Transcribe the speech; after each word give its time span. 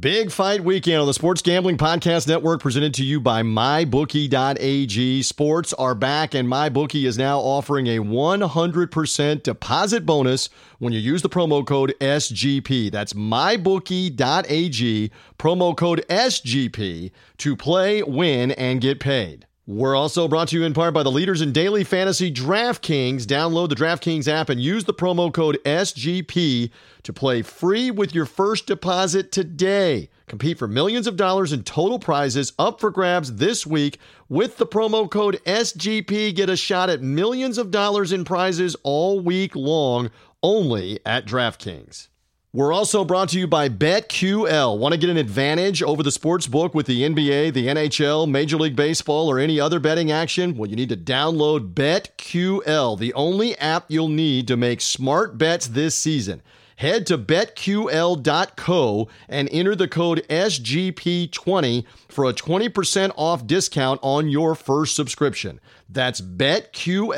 Big 0.00 0.32
fight 0.32 0.64
weekend 0.64 1.02
on 1.02 1.06
the 1.06 1.12
Sports 1.12 1.42
Gambling 1.42 1.76
Podcast 1.76 2.26
Network 2.26 2.62
presented 2.62 2.94
to 2.94 3.04
you 3.04 3.20
by 3.20 3.42
MyBookie.ag. 3.42 5.20
Sports 5.20 5.74
are 5.74 5.94
back, 5.94 6.32
and 6.32 6.48
MyBookie 6.48 7.04
is 7.04 7.18
now 7.18 7.38
offering 7.40 7.86
a 7.88 7.98
100% 7.98 9.42
deposit 9.42 10.06
bonus 10.06 10.48
when 10.78 10.94
you 10.94 10.98
use 10.98 11.20
the 11.20 11.28
promo 11.28 11.66
code 11.66 11.92
SGP. 12.00 12.90
That's 12.90 13.12
MyBookie.ag, 13.12 15.10
promo 15.38 15.76
code 15.76 16.06
SGP 16.08 17.10
to 17.36 17.54
play, 17.54 18.02
win, 18.02 18.52
and 18.52 18.80
get 18.80 18.98
paid. 18.98 19.46
We're 19.64 19.94
also 19.94 20.26
brought 20.26 20.48
to 20.48 20.58
you 20.58 20.64
in 20.64 20.74
part 20.74 20.92
by 20.92 21.04
the 21.04 21.10
leaders 21.12 21.40
in 21.40 21.52
daily 21.52 21.84
fantasy 21.84 22.32
DraftKings. 22.32 23.22
Download 23.22 23.68
the 23.68 23.76
DraftKings 23.76 24.26
app 24.26 24.48
and 24.48 24.60
use 24.60 24.86
the 24.86 24.92
promo 24.92 25.32
code 25.32 25.56
SGP 25.64 26.68
to 27.04 27.12
play 27.12 27.42
free 27.42 27.92
with 27.92 28.12
your 28.12 28.26
first 28.26 28.66
deposit 28.66 29.30
today. 29.30 30.10
Compete 30.26 30.58
for 30.58 30.66
millions 30.66 31.06
of 31.06 31.16
dollars 31.16 31.52
in 31.52 31.62
total 31.62 32.00
prizes 32.00 32.52
up 32.58 32.80
for 32.80 32.90
grabs 32.90 33.36
this 33.36 33.64
week 33.64 34.00
with 34.28 34.56
the 34.56 34.66
promo 34.66 35.08
code 35.08 35.40
SGP. 35.46 36.34
Get 36.34 36.50
a 36.50 36.56
shot 36.56 36.90
at 36.90 37.00
millions 37.00 37.56
of 37.56 37.70
dollars 37.70 38.10
in 38.10 38.24
prizes 38.24 38.74
all 38.82 39.20
week 39.20 39.54
long 39.54 40.10
only 40.42 40.98
at 41.06 41.24
DraftKings. 41.24 42.08
We're 42.54 42.74
also 42.74 43.02
brought 43.02 43.30
to 43.30 43.38
you 43.38 43.46
by 43.46 43.70
BetQL. 43.70 44.76
Want 44.76 44.92
to 44.92 44.98
get 45.00 45.08
an 45.08 45.16
advantage 45.16 45.82
over 45.82 46.02
the 46.02 46.12
sports 46.12 46.46
book 46.46 46.74
with 46.74 46.84
the 46.84 47.00
NBA, 47.00 47.54
the 47.54 47.68
NHL, 47.68 48.28
Major 48.28 48.58
League 48.58 48.76
Baseball, 48.76 49.30
or 49.30 49.38
any 49.38 49.58
other 49.58 49.80
betting 49.80 50.12
action? 50.12 50.54
Well, 50.54 50.68
you 50.68 50.76
need 50.76 50.90
to 50.90 50.96
download 50.98 51.72
BetQL, 51.72 52.98
the 52.98 53.14
only 53.14 53.56
app 53.56 53.86
you'll 53.88 54.08
need 54.08 54.48
to 54.48 54.58
make 54.58 54.82
smart 54.82 55.38
bets 55.38 55.66
this 55.66 55.94
season. 55.94 56.42
Head 56.76 57.06
to 57.06 57.16
betql.co 57.16 59.08
and 59.30 59.48
enter 59.50 59.74
the 59.74 59.88
code 59.88 60.22
SGP20 60.28 61.86
for 62.10 62.26
a 62.26 62.34
20% 62.34 63.12
off 63.16 63.46
discount 63.46 63.98
on 64.02 64.28
your 64.28 64.54
first 64.54 64.94
subscription. 64.94 65.58
That's 65.88 66.20
betql.co 66.20 67.16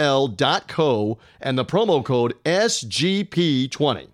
and 1.40 1.58
the 1.58 1.64
promo 1.64 2.04
code 2.04 2.34
SGP20. 2.44 4.13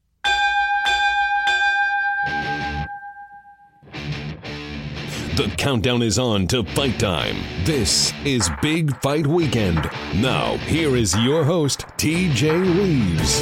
The 5.35 5.47
countdown 5.57 6.01
is 6.01 6.19
on 6.19 6.45
to 6.47 6.61
fight 6.61 6.99
time. 6.99 7.37
This 7.63 8.11
is 8.25 8.49
Big 8.61 8.93
Fight 8.97 9.25
Weekend. 9.25 9.89
Now, 10.13 10.57
here 10.57 10.97
is 10.97 11.17
your 11.19 11.45
host, 11.45 11.85
TJ 11.95 12.59
Reeves. 12.77 13.39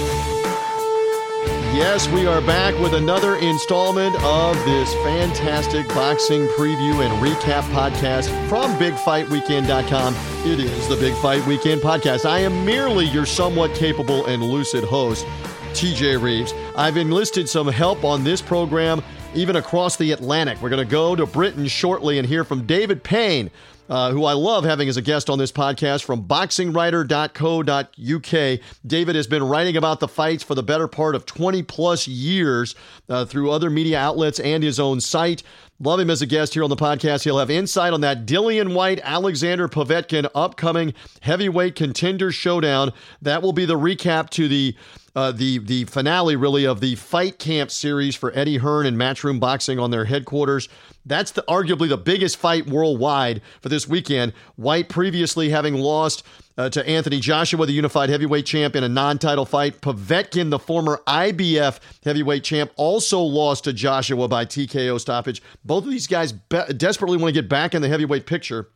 Yes, 1.76 2.08
we 2.10 2.28
are 2.28 2.42
back 2.42 2.78
with 2.80 2.94
another 2.94 3.38
installment 3.38 4.16
of 4.22 4.56
this 4.66 4.94
fantastic 5.04 5.88
boxing 5.88 6.46
preview 6.50 7.04
and 7.04 7.26
recap 7.26 7.64
podcast 7.72 8.30
from 8.48 8.72
BigFightWeekend.com. 8.74 10.14
It 10.46 10.60
is 10.60 10.88
the 10.90 10.96
Big 10.98 11.16
Fight 11.16 11.44
Weekend 11.48 11.82
podcast. 11.82 12.30
I 12.30 12.38
am 12.42 12.64
merely 12.64 13.06
your 13.06 13.26
somewhat 13.26 13.74
capable 13.74 14.28
and 14.28 14.44
lucid 14.44 14.84
host, 14.84 15.26
TJ 15.74 16.22
Reeves. 16.22 16.54
I've 16.76 16.98
enlisted 16.98 17.50
some 17.50 17.68
help 17.68 18.04
on 18.04 18.24
this 18.24 18.44
program 18.44 19.02
even 19.34 19.56
across 19.56 19.96
the 19.96 20.12
Atlantic. 20.12 20.62
We're 20.62 20.70
going 20.70 20.86
to 20.86 20.92
go 20.92 21.16
to 21.16 21.26
Britain 21.26 21.68
shortly 21.68 22.18
and 22.18 22.28
hear 22.28 22.44
from 22.44 22.66
David 22.66 23.04
Payne, 23.04 23.52
uh, 23.88 24.12
who 24.12 24.26
I 24.26 24.34
love 24.34 24.66
having 24.66 24.90
as 24.90 24.98
a 24.98 25.02
guest 25.02 25.30
on 25.30 25.38
this 25.38 25.52
podcast 25.52 26.04
from 26.04 26.24
boxingwriter.co.uk. 26.24 28.60
David 28.86 29.16
has 29.16 29.28
been 29.28 29.44
writing 29.44 29.78
about 29.78 30.00
the 30.00 30.08
fights 30.08 30.44
for 30.44 30.56
the 30.56 30.64
better 30.64 30.88
part 30.88 31.16
of 31.16 31.26
20 31.26 31.64
plus 31.64 32.08
years 32.08 32.76
uh, 33.08 33.26
through 33.26 33.52
other 33.52 33.70
media 33.70 34.00
outlets 34.00 34.40
and 34.40 34.64
his 34.64 34.80
own 34.80 35.00
site. 35.00 35.44
Love 35.80 36.00
him 36.00 36.10
as 36.10 36.22
a 36.22 36.26
guest 36.26 36.56
here 36.56 36.64
on 36.64 36.70
the 36.70 36.76
podcast. 36.76 37.24
He'll 37.24 37.40
have 37.40 37.50
insight 37.50 37.94
on 37.94 38.02
that 38.02 38.26
Dillian 38.26 38.74
Whyte, 38.74 39.00
Alexander 39.02 39.70
Povetkin 39.70 40.30
upcoming 40.36 40.94
heavyweight 41.22 41.76
contender 41.76 42.32
showdown. 42.32 42.92
That 43.22 43.42
will 43.42 43.54
be 43.54 43.66
the 43.66 43.80
recap 43.80 44.30
to 44.32 44.50
the 44.50 44.76
uh, 45.20 45.34
the 45.34 45.58
the 45.58 45.84
finale 45.84 46.38
really 46.38 46.66
of 46.66 46.80
the 46.80 46.96
Fight 46.96 47.40
Camp 47.40 47.72
series 47.72 48.16
for 48.16 48.32
Eddie 48.34 48.56
Hearn 48.56 48.86
and 48.86 48.96
Matchroom 48.96 49.38
Boxing 49.38 49.78
on 49.78 49.92
their 49.92 50.06
headquarters. 50.06 50.70
That's 51.06 51.32
the, 51.32 51.42
arguably 51.42 51.90
the 51.90 51.98
biggest 51.98 52.38
fight 52.38 52.68
worldwide 52.68 53.42
for 53.62 53.68
this 53.68 53.86
weekend. 53.86 54.32
Whyte 54.56 54.88
previously 54.88 55.50
having 55.50 55.74
lost 55.74 56.24
uh, 56.58 56.70
to 56.70 56.88
Anthony 56.88 57.20
Joshua, 57.20 57.66
the 57.66 57.74
unified 57.74 58.10
heavyweight 58.10 58.46
champ, 58.46 58.78
in 58.78 58.84
a 58.86 58.90
non-title 58.90 59.46
fight. 59.46 59.82
Povetkin, 59.82 60.52
the 60.52 60.60
former 60.60 61.02
IBF 61.06 61.80
heavyweight 62.06 62.46
champ, 62.46 62.72
also 62.78 63.20
lost 63.20 63.66
to 63.66 63.74
Joshua 63.74 64.30
by 64.30 64.46
TKO 64.46 65.02
stoppage. 65.02 65.42
Both 65.66 65.84
of 65.84 65.92
these 65.92 66.08
guys 66.08 66.32
be- 66.32 66.64
desperately 66.78 67.18
want 67.18 67.34
to 67.34 67.42
get 67.42 67.50
back 67.50 67.76
in 67.76 67.82
the 67.82 67.90
heavyweight 67.90 68.26
picture. 68.26 68.70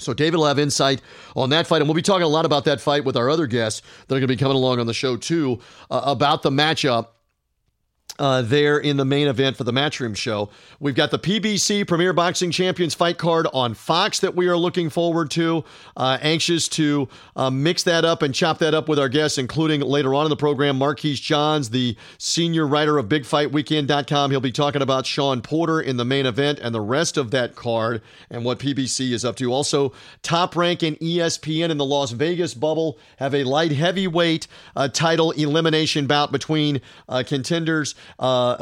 So 0.00 0.14
David 0.14 0.36
will 0.36 0.46
have 0.46 0.60
insight 0.60 1.02
on 1.34 1.50
that 1.50 1.66
fight, 1.66 1.78
and 1.80 1.88
we'll 1.88 1.94
be 1.96 2.02
talking 2.02 2.22
a 2.22 2.28
lot 2.28 2.44
about 2.44 2.64
that 2.66 2.80
fight 2.80 3.04
with 3.04 3.16
our 3.16 3.28
other 3.28 3.48
guests 3.48 3.82
that 4.06 4.14
are 4.14 4.20
going 4.20 4.28
to 4.28 4.32
be 4.32 4.36
coming 4.36 4.56
along 4.56 4.78
on 4.78 4.86
the 4.86 4.94
show 4.94 5.16
too 5.16 5.58
uh, 5.90 6.02
about 6.04 6.42
the 6.42 6.50
matchup 6.50 7.08
uh, 8.18 8.42
there 8.42 8.78
in 8.78 8.96
the 8.96 9.04
main 9.04 9.28
event 9.28 9.56
for 9.56 9.64
the 9.64 9.72
Matchroom 9.72 10.16
show. 10.16 10.50
We've 10.80 10.94
got 10.94 11.10
the 11.10 11.18
PBC 11.18 11.86
Premier 11.86 12.12
Boxing 12.12 12.50
Champions 12.50 12.94
fight 12.94 13.18
card 13.18 13.46
on 13.52 13.74
Fox 13.74 14.20
that 14.20 14.34
we 14.34 14.48
are 14.48 14.56
looking 14.56 14.90
forward 14.90 15.30
to. 15.32 15.64
Uh, 15.96 16.18
anxious 16.20 16.68
to 16.68 17.08
uh, 17.36 17.50
mix 17.50 17.82
that 17.84 18.04
up 18.04 18.22
and 18.22 18.34
chop 18.34 18.58
that 18.58 18.74
up 18.74 18.88
with 18.88 18.98
our 18.98 19.08
guests, 19.08 19.38
including 19.38 19.80
later 19.80 20.14
on 20.14 20.26
in 20.26 20.30
the 20.30 20.36
program, 20.36 20.78
Marquise 20.78 21.20
Johns, 21.20 21.70
the 21.70 21.96
senior 22.18 22.66
writer 22.66 22.98
of 22.98 23.06
BigFightWeekend.com. 23.06 24.30
He'll 24.30 24.40
be 24.40 24.52
talking 24.52 24.82
about 24.82 25.06
Sean 25.06 25.40
Porter 25.40 25.80
in 25.80 25.96
the 25.96 26.04
main 26.04 26.26
event 26.26 26.58
and 26.60 26.74
the 26.74 26.80
rest 26.80 27.16
of 27.16 27.30
that 27.30 27.54
card 27.54 28.02
and 28.30 28.44
what 28.44 28.58
PBC 28.58 29.12
is 29.12 29.24
up 29.24 29.36
to. 29.36 29.52
Also, 29.52 29.92
Top 30.22 30.56
Rank 30.56 30.82
and 30.82 30.98
ESPN 30.98 31.70
in 31.70 31.78
the 31.78 31.84
Las 31.84 32.10
Vegas 32.12 32.54
bubble 32.54 32.98
have 33.18 33.34
a 33.34 33.44
light 33.44 33.72
heavyweight 33.72 34.46
uh, 34.76 34.88
title 34.88 35.30
elimination 35.32 36.06
bout 36.06 36.32
between 36.32 36.80
uh, 37.08 37.22
contenders 37.26 37.94
uh, 38.18 38.56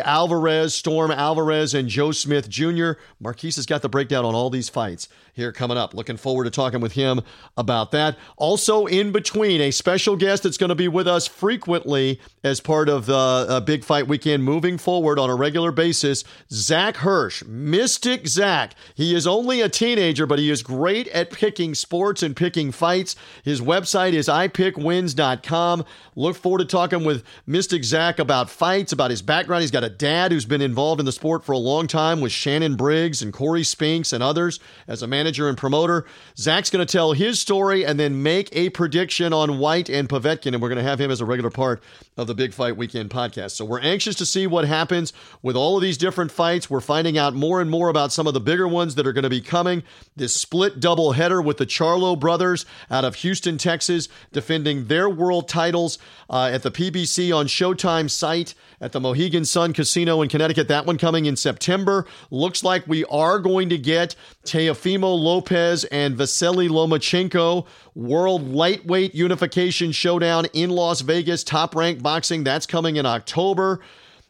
Alvarez, 0.00 0.74
Storm 0.74 1.10
Alvarez, 1.10 1.74
and 1.74 1.88
Joe 1.88 2.12
Smith 2.12 2.48
Jr. 2.48 2.92
Marquise 3.20 3.56
has 3.56 3.66
got 3.66 3.82
the 3.82 3.88
breakdown 3.88 4.24
on 4.24 4.34
all 4.34 4.50
these 4.50 4.68
fights 4.68 5.08
here 5.38 5.52
coming 5.52 5.78
up. 5.78 5.94
Looking 5.94 6.18
forward 6.18 6.44
to 6.44 6.50
talking 6.50 6.80
with 6.80 6.92
him 6.92 7.22
about 7.56 7.92
that. 7.92 8.18
Also, 8.36 8.84
in 8.86 9.12
between, 9.12 9.62
a 9.62 9.70
special 9.70 10.16
guest 10.16 10.42
that's 10.42 10.58
going 10.58 10.68
to 10.68 10.74
be 10.74 10.88
with 10.88 11.08
us 11.08 11.26
frequently 11.26 12.20
as 12.44 12.60
part 12.60 12.88
of 12.88 13.06
the 13.06 13.14
uh, 13.14 13.60
Big 13.60 13.84
Fight 13.84 14.06
Weekend 14.06 14.44
moving 14.44 14.76
forward 14.76 15.18
on 15.18 15.30
a 15.30 15.34
regular 15.34 15.72
basis. 15.72 16.24
Zach 16.50 16.96
Hirsch, 16.98 17.42
Mystic 17.44 18.26
Zach. 18.26 18.74
He 18.94 19.14
is 19.14 19.26
only 19.26 19.60
a 19.60 19.68
teenager, 19.68 20.26
but 20.26 20.38
he 20.38 20.50
is 20.50 20.62
great 20.62 21.08
at 21.08 21.30
picking 21.30 21.74
sports 21.74 22.22
and 22.22 22.36
picking 22.36 22.72
fights. 22.72 23.16
His 23.42 23.60
website 23.60 24.12
is 24.12 24.28
iPickWins.com. 24.28 25.84
Look 26.16 26.36
forward 26.36 26.58
to 26.58 26.64
talking 26.64 27.04
with 27.04 27.22
Mystic 27.46 27.84
Zach 27.84 28.18
about 28.18 28.50
fights, 28.50 28.92
about 28.92 29.10
his 29.10 29.22
background. 29.22 29.62
He's 29.62 29.70
got 29.70 29.84
a 29.84 29.88
dad 29.88 30.32
who's 30.32 30.44
been 30.44 30.62
involved 30.62 30.98
in 31.00 31.06
the 31.06 31.12
sport 31.12 31.44
for 31.44 31.52
a 31.52 31.58
long 31.58 31.86
time 31.86 32.20
with 32.20 32.32
Shannon 32.32 32.74
Briggs 32.74 33.22
and 33.22 33.32
Corey 33.32 33.62
Spinks 33.62 34.12
and 34.12 34.22
others 34.22 34.58
as 34.88 35.02
a 35.02 35.06
manager 35.06 35.27
and 35.36 35.58
promoter. 35.58 36.06
Zach's 36.38 36.70
going 36.70 36.84
to 36.84 36.90
tell 36.90 37.12
his 37.12 37.38
story 37.38 37.84
and 37.84 38.00
then 38.00 38.22
make 38.22 38.48
a 38.52 38.70
prediction 38.70 39.32
on 39.32 39.58
Whyte 39.58 39.90
and 39.90 40.08
Povetkin, 40.08 40.54
and 40.54 40.62
we're 40.62 40.68
going 40.68 40.78
to 40.78 40.88
have 40.88 41.00
him 41.00 41.10
as 41.10 41.20
a 41.20 41.26
regular 41.26 41.50
part 41.50 41.82
of 42.18 42.26
the 42.26 42.34
Big 42.34 42.52
Fight 42.52 42.76
Weekend 42.76 43.08
podcast. 43.08 43.52
So 43.52 43.64
we're 43.64 43.80
anxious 43.80 44.16
to 44.16 44.26
see 44.26 44.46
what 44.46 44.66
happens 44.66 45.12
with 45.40 45.56
all 45.56 45.76
of 45.76 45.82
these 45.82 45.96
different 45.96 46.32
fights. 46.32 46.68
We're 46.68 46.80
finding 46.80 47.16
out 47.16 47.32
more 47.32 47.60
and 47.60 47.70
more 47.70 47.88
about 47.88 48.12
some 48.12 48.26
of 48.26 48.34
the 48.34 48.40
bigger 48.40 48.66
ones 48.66 48.96
that 48.96 49.06
are 49.06 49.12
going 49.12 49.22
to 49.22 49.30
be 49.30 49.40
coming. 49.40 49.84
This 50.16 50.34
split 50.34 50.80
double 50.80 51.12
header 51.12 51.40
with 51.40 51.58
the 51.58 51.66
Charlo 51.66 52.18
brothers 52.18 52.66
out 52.90 53.04
of 53.04 53.14
Houston, 53.16 53.56
Texas, 53.56 54.08
defending 54.32 54.88
their 54.88 55.08
world 55.08 55.48
titles 55.48 55.98
uh, 56.28 56.50
at 56.52 56.64
the 56.64 56.72
PBC 56.72 57.34
on 57.34 57.46
Showtime 57.46 58.10
site 58.10 58.54
at 58.80 58.92
the 58.92 59.00
Mohegan 59.00 59.44
Sun 59.44 59.72
Casino 59.72 60.20
in 60.22 60.28
Connecticut. 60.28 60.68
That 60.68 60.86
one 60.86 60.98
coming 60.98 61.26
in 61.26 61.36
September. 61.36 62.06
Looks 62.30 62.64
like 62.64 62.86
we 62.86 63.04
are 63.06 63.38
going 63.38 63.68
to 63.68 63.78
get 63.78 64.16
Teofimo 64.44 65.16
Lopez 65.18 65.84
and 65.84 66.16
Vasily 66.16 66.68
Lomachenko 66.68 67.66
World 67.98 68.48
Lightweight 68.48 69.12
Unification 69.12 69.90
Showdown 69.90 70.46
in 70.52 70.70
Las 70.70 71.00
Vegas. 71.00 71.42
Top 71.42 71.74
ranked 71.74 72.00
boxing. 72.00 72.44
That's 72.44 72.64
coming 72.64 72.94
in 72.94 73.04
October. 73.04 73.80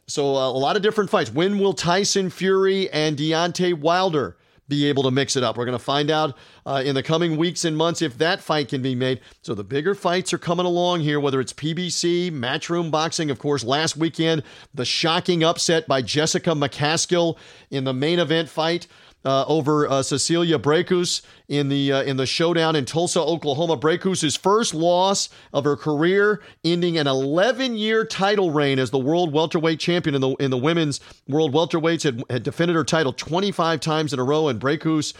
So 0.07 0.35
uh, 0.35 0.49
a 0.49 0.57
lot 0.57 0.75
of 0.75 0.81
different 0.81 1.11
fights. 1.11 1.31
When 1.31 1.59
will 1.59 1.73
Tyson 1.73 2.31
Fury 2.31 2.89
and 2.89 3.15
Deontay 3.15 3.79
Wilder 3.79 4.37
be 4.69 4.85
able 4.85 5.03
to 5.03 5.11
mix 5.11 5.35
it 5.35 5.43
up. 5.43 5.57
We're 5.57 5.65
going 5.65 5.77
to 5.77 5.83
find 5.83 6.11
out 6.11 6.37
uh, 6.65 6.83
in 6.85 6.93
the 6.93 7.03
coming 7.03 7.35
weeks 7.35 7.65
and 7.65 7.75
months 7.75 8.01
if 8.03 8.17
that 8.19 8.39
fight 8.39 8.69
can 8.69 8.81
be 8.81 8.93
made. 8.93 9.19
So 9.41 9.55
the 9.55 9.63
bigger 9.63 9.95
fights 9.95 10.31
are 10.31 10.37
coming 10.37 10.67
along 10.67 11.01
here, 11.01 11.19
whether 11.19 11.41
it's 11.41 11.51
PBC, 11.51 12.31
Matchroom 12.31 12.91
Boxing. 12.91 13.31
Of 13.31 13.39
course, 13.39 13.63
last 13.63 13.97
weekend, 13.97 14.43
the 14.73 14.85
shocking 14.85 15.43
upset 15.43 15.87
by 15.87 16.03
Jessica 16.03 16.51
McCaskill 16.51 17.37
in 17.71 17.83
the 17.83 17.93
main 17.93 18.19
event 18.19 18.47
fight 18.47 18.87
uh, 19.25 19.45
over 19.47 19.87
uh, 19.89 20.01
Cecilia 20.01 20.57
Braekhus 20.57 21.21
in 21.47 21.69
the 21.69 21.91
uh, 21.91 22.03
in 22.03 22.17
the 22.17 22.25
showdown 22.25 22.75
in 22.75 22.85
Tulsa, 22.85 23.21
Oklahoma. 23.21 23.77
Braekhus' 23.77 24.37
first 24.37 24.73
loss 24.73 25.29
of 25.53 25.63
her 25.65 25.75
career, 25.75 26.41
ending 26.63 26.97
an 26.97 27.07
11-year 27.07 28.05
title 28.05 28.51
reign 28.51 28.79
as 28.79 28.91
the 28.91 28.99
world 28.99 29.33
welterweight 29.33 29.79
champion 29.79 30.15
in 30.15 30.21
the 30.21 30.29
in 30.35 30.51
the 30.51 30.57
women's 30.57 30.99
world 31.27 31.53
welterweights. 31.53 32.03
Had, 32.03 32.23
had 32.29 32.43
defended 32.43 32.75
her 32.75 32.83
title 32.83 33.13
25 33.13 33.79
times 33.79 34.13
in 34.13 34.19
a 34.19 34.23
row, 34.23 34.47
and 34.47 34.59
Braekhus 34.59 35.13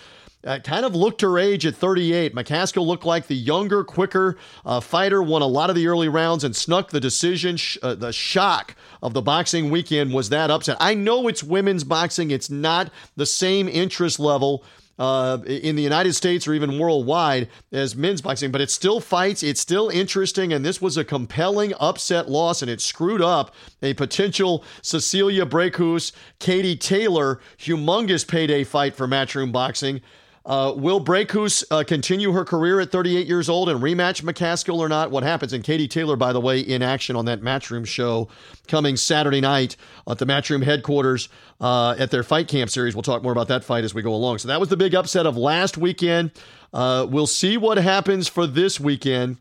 uh, 0.46 0.60
kind 0.60 0.86
of 0.86 0.96
looked 0.96 1.22
her 1.22 1.38
age 1.38 1.66
at 1.66 1.76
38. 1.76 2.34
McCaskill 2.34 2.86
looked 2.86 3.06
like 3.06 3.28
the 3.28 3.36
younger, 3.36 3.84
quicker 3.84 4.38
uh, 4.66 4.80
fighter, 4.80 5.22
won 5.22 5.42
a 5.42 5.48
lot 5.48 5.70
of 5.70 5.76
the 5.76 5.88
early 5.88 6.08
rounds 6.08 6.44
and 6.44 6.56
snuck 6.56 6.90
the 6.92 7.00
decision. 7.00 7.58
Sh- 7.58 7.78
uh, 7.82 7.96
the 7.96 8.14
shock 8.14 8.76
of 9.04 9.14
the 9.14 9.22
boxing 9.22 9.70
weekend 9.70 10.14
was 10.14 10.30
that 10.30 10.50
upset. 10.50 10.78
I 10.80 10.94
know 10.94 11.28
it's 11.28 11.44
women's 11.44 11.84
boxing, 11.84 12.32
it's 12.32 12.50
not 12.50 12.92
the 13.16 13.26
same 13.26 13.68
interest 13.68 14.20
level. 14.20 14.64
Uh, 14.98 15.38
in 15.46 15.78
the 15.78 15.82
United 15.82 16.12
States 16.12 16.46
or 16.46 16.54
even 16.54 16.78
worldwide 16.78 17.48
as 17.72 17.96
men's 17.96 18.22
boxing, 18.22 18.52
but 18.52 18.60
it 18.60 18.70
still 18.70 19.00
fights. 19.00 19.44
It's 19.44 19.62
still 19.62 19.88
interesting, 19.88 20.52
and 20.52 20.66
this 20.66 20.82
was 20.82 20.98
a 20.98 21.06
compelling 21.06 21.74
upset 21.80 22.30
loss, 22.30 22.62
and 22.62 22.70
it 22.70 22.82
screwed 22.82 23.22
up 23.22 23.56
a 23.82 23.94
potential 23.94 24.62
Cecilia 24.82 25.46
Braekhus, 25.46 26.12
Katie 26.40 26.76
Taylor, 26.76 27.40
humongous 27.58 28.28
payday 28.28 28.66
fight 28.66 28.94
for 28.94 29.08
Matchroom 29.08 29.54
Boxing. 29.54 30.02
Uh, 30.46 30.74
will 30.76 31.04
Braekhus 31.04 31.64
uh, 31.70 31.84
continue 31.84 32.32
her 32.32 32.46
career 32.46 32.80
at 32.80 32.92
38 32.92 33.28
years 33.28 33.50
old 33.50 33.70
and 33.70 33.82
rematch 33.82 34.24
McCaskill 34.24 34.78
or 34.78 34.90
not? 34.90 35.12
What 35.12 35.24
happens? 35.24 35.54
And 35.54 35.64
Katie 35.64 35.88
Taylor, 35.88 36.16
by 36.16 36.34
the 36.34 36.42
way, 36.42 36.60
in 36.60 36.82
action 36.82 37.16
on 37.16 37.26
that 37.26 37.42
Matchroom 37.42 37.86
show 37.86 38.30
coming 38.68 38.98
Saturday 38.98 39.42
night 39.42 39.76
at 40.08 40.18
the 40.18 40.26
Matchroom 40.26 40.64
headquarters 40.64 41.30
uh, 41.60 41.96
at 42.00 42.12
their 42.12 42.24
Fight 42.24 42.48
Camp 42.48 42.70
series. 42.70 42.96
We'll 42.96 43.04
talk 43.04 43.22
more 43.22 43.32
about 43.32 43.50
that 43.50 43.64
fight 43.64 43.84
as 43.84 43.94
we 43.94 44.02
go 44.02 44.14
along. 44.14 44.40
So 44.40 44.48
that 44.48 44.60
was 44.60 44.70
the 44.70 44.78
big 44.78 44.96
upset 44.96 45.26
of 45.26 45.38
last 45.38 45.78
weekend. 45.78 46.32
Uh, 46.74 47.06
we'll 47.10 47.28
see 47.28 47.58
what 47.58 47.78
happens 47.78 48.28
for 48.28 48.48
this 48.48 48.80
weekend 48.80 49.38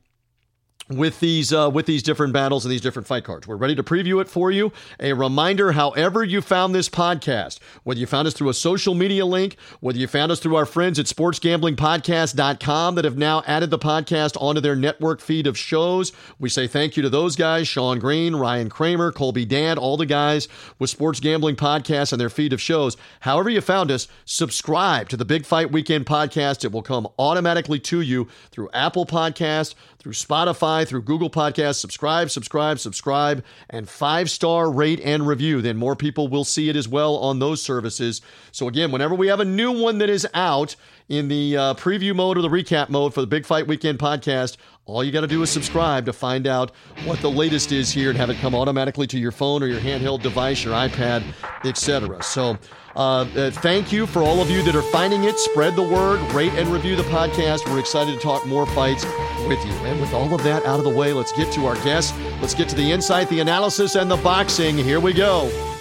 with 0.88 1.20
these 1.20 1.52
uh, 1.52 1.70
with 1.72 1.86
these 1.86 2.02
different 2.02 2.32
battles 2.32 2.64
and 2.64 2.72
these 2.72 2.80
different 2.80 3.06
fight 3.06 3.24
cards. 3.24 3.46
We're 3.46 3.56
ready 3.56 3.74
to 3.74 3.82
preview 3.82 4.20
it 4.20 4.28
for 4.28 4.50
you. 4.50 4.72
A 5.00 5.12
reminder, 5.12 5.72
however 5.72 6.24
you 6.24 6.40
found 6.40 6.74
this 6.74 6.88
podcast, 6.88 7.58
whether 7.84 8.00
you 8.00 8.06
found 8.06 8.26
us 8.26 8.34
through 8.34 8.48
a 8.48 8.54
social 8.54 8.94
media 8.94 9.26
link, 9.26 9.56
whether 9.80 9.98
you 9.98 10.06
found 10.06 10.32
us 10.32 10.40
through 10.40 10.56
our 10.56 10.66
friends 10.66 10.98
at 10.98 11.06
sportsgamblingpodcast.com 11.06 12.94
that 12.94 13.04
have 13.04 13.18
now 13.18 13.42
added 13.46 13.70
the 13.70 13.78
podcast 13.78 14.40
onto 14.40 14.60
their 14.60 14.76
network 14.76 15.20
feed 15.20 15.46
of 15.46 15.58
shows, 15.58 16.12
we 16.38 16.48
say 16.48 16.66
thank 16.66 16.96
you 16.96 17.02
to 17.02 17.10
those 17.10 17.36
guys, 17.36 17.68
Sean 17.68 17.98
Green, 17.98 18.34
Ryan 18.36 18.68
Kramer, 18.68 19.12
Colby 19.12 19.44
Dand, 19.44 19.78
all 19.78 19.96
the 19.96 20.06
guys 20.06 20.48
with 20.78 20.90
Sports 20.90 21.20
Gambling 21.20 21.56
Podcast 21.56 22.12
and 22.12 22.20
their 22.20 22.30
feed 22.30 22.52
of 22.52 22.60
shows. 22.60 22.96
However 23.20 23.50
you 23.50 23.60
found 23.60 23.90
us, 23.90 24.08
subscribe 24.24 25.08
to 25.10 25.16
the 25.16 25.24
Big 25.24 25.44
Fight 25.44 25.70
Weekend 25.70 26.06
podcast. 26.06 26.64
It 26.64 26.72
will 26.72 26.82
come 26.82 27.08
automatically 27.18 27.78
to 27.80 28.00
you 28.00 28.28
through 28.50 28.70
Apple 28.72 29.06
Podcast, 29.06 29.74
through 29.98 30.12
Spotify, 30.12 30.86
through 30.86 31.02
Google 31.02 31.30
Podcasts. 31.30 31.80
Subscribe, 31.80 32.30
subscribe, 32.30 32.78
subscribe, 32.78 33.44
and 33.68 33.88
five 33.88 34.30
star 34.30 34.70
rate 34.70 35.00
and 35.00 35.26
review. 35.26 35.60
Then 35.60 35.76
more 35.76 35.96
people 35.96 36.28
will 36.28 36.44
see 36.44 36.68
it 36.68 36.76
as 36.76 36.88
well 36.88 37.16
on 37.16 37.38
those 37.38 37.62
services. 37.62 38.20
So, 38.52 38.68
again, 38.68 38.92
whenever 38.92 39.14
we 39.14 39.28
have 39.28 39.40
a 39.40 39.44
new 39.44 39.72
one 39.72 39.98
that 39.98 40.10
is 40.10 40.26
out 40.34 40.76
in 41.08 41.28
the 41.28 41.56
uh, 41.56 41.74
preview 41.74 42.14
mode 42.14 42.36
or 42.36 42.42
the 42.42 42.48
recap 42.48 42.88
mode 42.88 43.14
for 43.14 43.20
the 43.20 43.26
Big 43.26 43.46
Fight 43.46 43.66
Weekend 43.66 43.98
podcast, 43.98 44.56
all 44.84 45.04
you 45.04 45.12
got 45.12 45.20
to 45.22 45.26
do 45.26 45.42
is 45.42 45.50
subscribe 45.50 46.06
to 46.06 46.12
find 46.12 46.46
out 46.46 46.72
what 47.04 47.20
the 47.20 47.30
latest 47.30 47.72
is 47.72 47.90
here 47.90 48.10
and 48.10 48.18
have 48.18 48.30
it 48.30 48.38
come 48.38 48.54
automatically 48.54 49.06
to 49.06 49.18
your 49.18 49.32
phone 49.32 49.62
or 49.62 49.66
your 49.66 49.80
handheld 49.80 50.22
device, 50.22 50.64
your 50.64 50.74
iPad, 50.74 51.22
etc. 51.64 52.22
So, 52.22 52.58
uh, 52.96 53.26
uh, 53.36 53.50
thank 53.50 53.92
you 53.92 54.06
for 54.06 54.22
all 54.22 54.40
of 54.40 54.50
you 54.50 54.62
that 54.62 54.74
are 54.74 54.82
finding 54.82 55.24
it. 55.24 55.38
Spread 55.38 55.76
the 55.76 55.82
word, 55.82 56.20
rate 56.32 56.52
and 56.54 56.68
review 56.68 56.96
the 56.96 57.04
podcast. 57.04 57.70
We're 57.70 57.78
excited 57.78 58.14
to 58.14 58.20
talk 58.20 58.46
more 58.46 58.66
fights 58.66 59.04
with 59.46 59.64
you. 59.64 59.72
And 59.84 60.00
with 60.00 60.12
all 60.12 60.34
of 60.34 60.42
that 60.42 60.64
out 60.66 60.78
of 60.78 60.84
the 60.84 60.90
way, 60.90 61.12
let's 61.12 61.32
get 61.32 61.52
to 61.52 61.66
our 61.66 61.76
guests. 61.76 62.12
Let's 62.40 62.54
get 62.54 62.68
to 62.70 62.76
the 62.76 62.90
insight, 62.90 63.28
the 63.28 63.40
analysis, 63.40 63.94
and 63.94 64.10
the 64.10 64.16
boxing. 64.16 64.76
Here 64.76 65.00
we 65.00 65.12
go. 65.12 65.77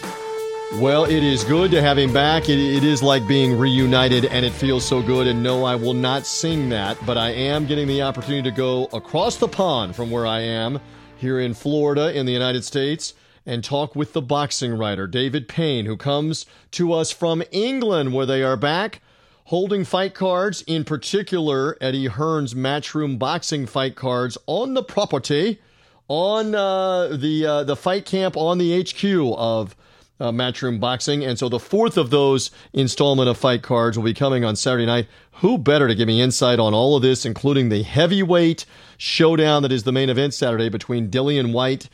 Well, 0.74 1.06
it 1.06 1.24
is 1.24 1.44
good 1.46 1.72
to 1.72 1.81
have 1.81 1.98
him 1.98 2.14
back. 2.14 2.50
It, 2.50 2.60
it 2.60 2.84
is 2.84 3.02
like 3.02 3.25
being 3.25 3.58
reunited, 3.58 4.25
and 4.25 4.46
it 4.46 4.52
feels 4.52 4.86
so 4.86 5.02
good. 5.02 5.25
And 5.25 5.42
no, 5.42 5.64
I 5.64 5.75
will 5.75 5.94
not 5.94 6.25
sing 6.25 6.69
that, 6.69 6.98
but 7.06 7.18
I 7.18 7.31
am 7.31 7.66
getting 7.66 7.88
the 7.88 8.02
opportunity 8.02 8.44
to 8.50 8.56
go 8.56 8.86
across 8.94 9.38
the 9.38 9.48
pond 9.48 9.96
from 9.96 10.12
where 10.12 10.28
I 10.28 10.42
am 10.42 10.80
here 11.18 11.40
in 11.40 11.54
Florida 11.54 12.16
in 12.16 12.25
the 12.25 12.34
United 12.34 12.64
States 12.64 13.14
and 13.46 13.64
talk 13.64 13.96
with 13.96 14.14
the 14.14 14.22
boxing 14.22 14.78
writer, 14.78 15.08
David 15.08 15.48
Payne, 15.48 15.86
who 15.86 15.98
comes 15.98 16.46
to 16.72 16.92
us 16.94 17.12
from 17.12 17.42
England, 17.52 18.13
where 18.13 18.25
they 18.25 18.44
are 18.44 18.58
back 18.58 19.02
holding 19.46 19.86
fight 19.86 20.13
cards, 20.13 20.62
in 20.63 20.84
particular 20.84 21.78
Eddie 21.80 22.08
Hearn's 22.08 22.54
Matchroom 22.54 23.18
boxing 23.18 23.66
fight 23.66 23.96
cards 23.96 24.38
on 24.46 24.74
the 24.74 24.84
property, 24.84 25.62
on 26.10 26.54
uh, 26.54 27.08
the 27.08 27.46
uh, 27.46 27.63
the 27.63 27.78
fight 27.78 28.06
camp 28.06 28.36
on 28.36 28.58
the 28.58 28.81
HQ 28.81 29.04
of 29.38 29.75
uh, 30.19 30.31
Matchroom 30.31 30.80
Boxing. 30.80 31.24
And 31.24 31.38
so 31.38 31.50
the 31.50 31.60
fourth 31.60 31.98
of 31.98 32.10
those 32.10 32.52
installment 32.74 33.30
of 33.30 33.38
fight 33.38 33.62
cards 33.62 33.98
will 33.98 34.06
be 34.06 34.14
coming 34.14 34.44
on 34.44 34.56
Saturday 34.56 34.86
night. 34.86 35.08
Who 35.34 35.58
better 35.58 35.88
to 35.88 35.96
give 35.96 36.08
me 36.08 36.22
insight 36.22 36.60
on 36.60 36.74
all 36.74 36.96
of 36.96 37.04
this, 37.04 37.25
including 37.25 37.69
the 37.69 37.84
heavyweight 37.84 38.66
showdown 38.98 39.62
that 39.64 39.72
is 39.72 39.84
the 39.84 39.92
main 39.92 40.10
event 40.10 40.34
Saturday 40.34 40.69
between 40.69 41.10
Dillian 41.10 41.54
Whyte 41.54 41.90